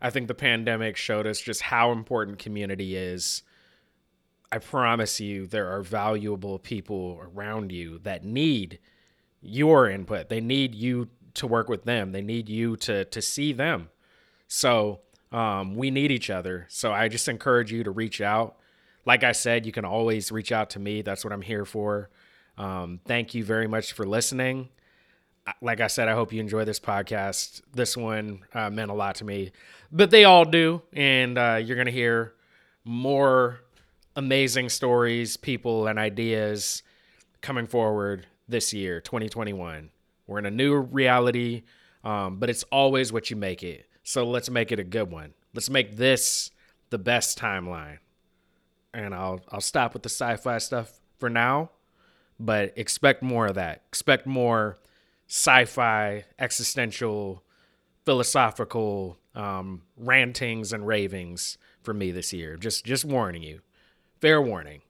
I 0.00 0.08
think 0.08 0.26
the 0.26 0.34
pandemic 0.34 0.96
showed 0.96 1.26
us 1.26 1.38
just 1.38 1.60
how 1.60 1.92
important 1.92 2.38
community 2.38 2.96
is. 2.96 3.42
I 4.50 4.56
promise 4.56 5.20
you, 5.20 5.46
there 5.46 5.68
are 5.68 5.82
valuable 5.82 6.58
people 6.58 7.20
around 7.22 7.72
you 7.72 7.98
that 8.04 8.24
need 8.24 8.78
your 9.42 9.90
input. 9.90 10.30
They 10.30 10.40
need 10.40 10.74
you 10.74 11.10
to 11.34 11.46
work 11.46 11.68
with 11.68 11.84
them. 11.84 12.12
They 12.12 12.22
need 12.22 12.48
you 12.48 12.76
to 12.78 13.04
to 13.04 13.20
see 13.20 13.52
them. 13.52 13.90
So 14.48 15.00
um, 15.30 15.74
we 15.74 15.90
need 15.90 16.10
each 16.10 16.30
other. 16.30 16.64
So 16.70 16.90
I 16.90 17.08
just 17.08 17.28
encourage 17.28 17.70
you 17.70 17.84
to 17.84 17.90
reach 17.90 18.22
out. 18.22 18.56
Like 19.04 19.24
I 19.24 19.32
said, 19.32 19.66
you 19.66 19.72
can 19.72 19.84
always 19.84 20.32
reach 20.32 20.52
out 20.52 20.70
to 20.70 20.78
me. 20.78 21.02
That's 21.02 21.22
what 21.22 21.34
I'm 21.34 21.42
here 21.42 21.66
for. 21.66 22.08
Um, 22.56 23.00
thank 23.04 23.34
you 23.34 23.44
very 23.44 23.66
much 23.66 23.92
for 23.92 24.06
listening 24.06 24.70
like 25.60 25.80
I 25.80 25.88
said, 25.88 26.08
I 26.08 26.12
hope 26.12 26.32
you 26.32 26.40
enjoy 26.40 26.64
this 26.64 26.80
podcast. 26.80 27.62
This 27.72 27.96
one 27.96 28.44
uh, 28.54 28.70
meant 28.70 28.90
a 28.90 28.94
lot 28.94 29.16
to 29.16 29.24
me, 29.24 29.52
but 29.92 30.10
they 30.10 30.24
all 30.24 30.44
do. 30.44 30.82
And 30.92 31.36
uh, 31.38 31.60
you're 31.62 31.76
going 31.76 31.86
to 31.86 31.92
hear 31.92 32.34
more 32.84 33.60
amazing 34.16 34.68
stories, 34.68 35.36
people, 35.36 35.86
and 35.86 35.98
ideas 35.98 36.82
coming 37.40 37.66
forward 37.66 38.26
this 38.48 38.72
year, 38.72 39.00
2021. 39.00 39.90
We're 40.26 40.38
in 40.38 40.46
a 40.46 40.50
new 40.50 40.76
reality, 40.76 41.64
um, 42.02 42.38
but 42.38 42.48
it's 42.48 42.62
always 42.64 43.12
what 43.12 43.30
you 43.30 43.36
make 43.36 43.62
it. 43.62 43.86
So 44.02 44.24
let's 44.26 44.50
make 44.50 44.72
it 44.72 44.78
a 44.78 44.84
good 44.84 45.10
one. 45.10 45.34
Let's 45.54 45.70
make 45.70 45.96
this 45.96 46.50
the 46.90 46.98
best 46.98 47.38
timeline. 47.38 47.98
And 48.92 49.14
I'll 49.14 49.40
I'll 49.50 49.60
stop 49.60 49.92
with 49.92 50.02
the 50.04 50.08
sci-fi 50.08 50.58
stuff 50.58 51.00
for 51.18 51.28
now, 51.28 51.70
but 52.38 52.72
expect 52.76 53.22
more 53.22 53.46
of 53.46 53.56
that. 53.56 53.82
Expect 53.88 54.26
more 54.26 54.78
sci-fi, 55.26 56.24
existential, 56.38 57.42
philosophical 58.04 59.18
um, 59.34 59.82
rantings 59.96 60.72
and 60.72 60.86
ravings 60.86 61.58
for 61.82 61.94
me 61.94 62.10
this 62.10 62.32
year. 62.32 62.56
Just 62.56 62.84
just 62.84 63.04
warning 63.04 63.42
you, 63.42 63.60
fair 64.20 64.40
warning. 64.40 64.82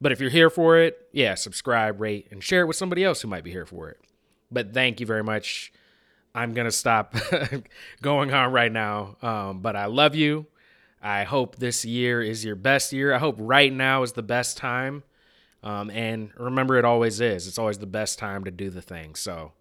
But 0.00 0.12
if 0.12 0.20
you're 0.20 0.30
here 0.30 0.50
for 0.50 0.78
it, 0.78 1.08
yeah, 1.12 1.34
subscribe, 1.34 2.00
rate, 2.00 2.28
and 2.30 2.42
share 2.42 2.62
it 2.62 2.66
with 2.66 2.76
somebody 2.76 3.04
else 3.04 3.20
who 3.20 3.28
might 3.28 3.44
be 3.44 3.50
here 3.50 3.66
for 3.66 3.88
it. 3.90 3.98
But 4.50 4.72
thank 4.72 5.00
you 5.00 5.06
very 5.06 5.24
much. 5.24 5.72
I'm 6.34 6.54
gonna 6.54 6.70
stop 6.70 7.14
going 8.02 8.32
on 8.32 8.52
right 8.52 8.70
now. 8.70 9.16
Um, 9.22 9.60
but 9.60 9.76
I 9.76 9.86
love 9.86 10.14
you. 10.14 10.46
I 11.02 11.24
hope 11.24 11.56
this 11.56 11.84
year 11.84 12.20
is 12.20 12.44
your 12.44 12.56
best 12.56 12.92
year. 12.92 13.14
I 13.14 13.18
hope 13.18 13.36
right 13.38 13.72
now 13.72 14.02
is 14.02 14.12
the 14.12 14.22
best 14.22 14.56
time. 14.56 15.04
Um, 15.62 15.90
and 15.90 16.30
remember, 16.36 16.76
it 16.76 16.84
always 16.84 17.20
is. 17.20 17.46
It's 17.46 17.58
always 17.58 17.78
the 17.78 17.86
best 17.86 18.18
time 18.18 18.44
to 18.44 18.50
do 18.50 18.70
the 18.70 18.82
thing. 18.82 19.14
So 19.14 19.52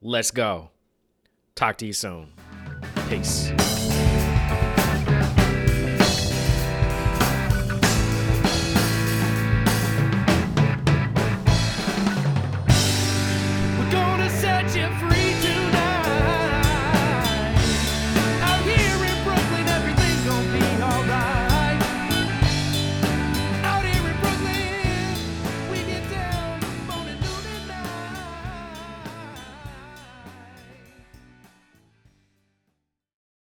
let's 0.00 0.30
go. 0.30 0.70
Talk 1.54 1.78
to 1.78 1.86
you 1.86 1.92
soon. 1.92 2.32
Peace. 3.08 3.89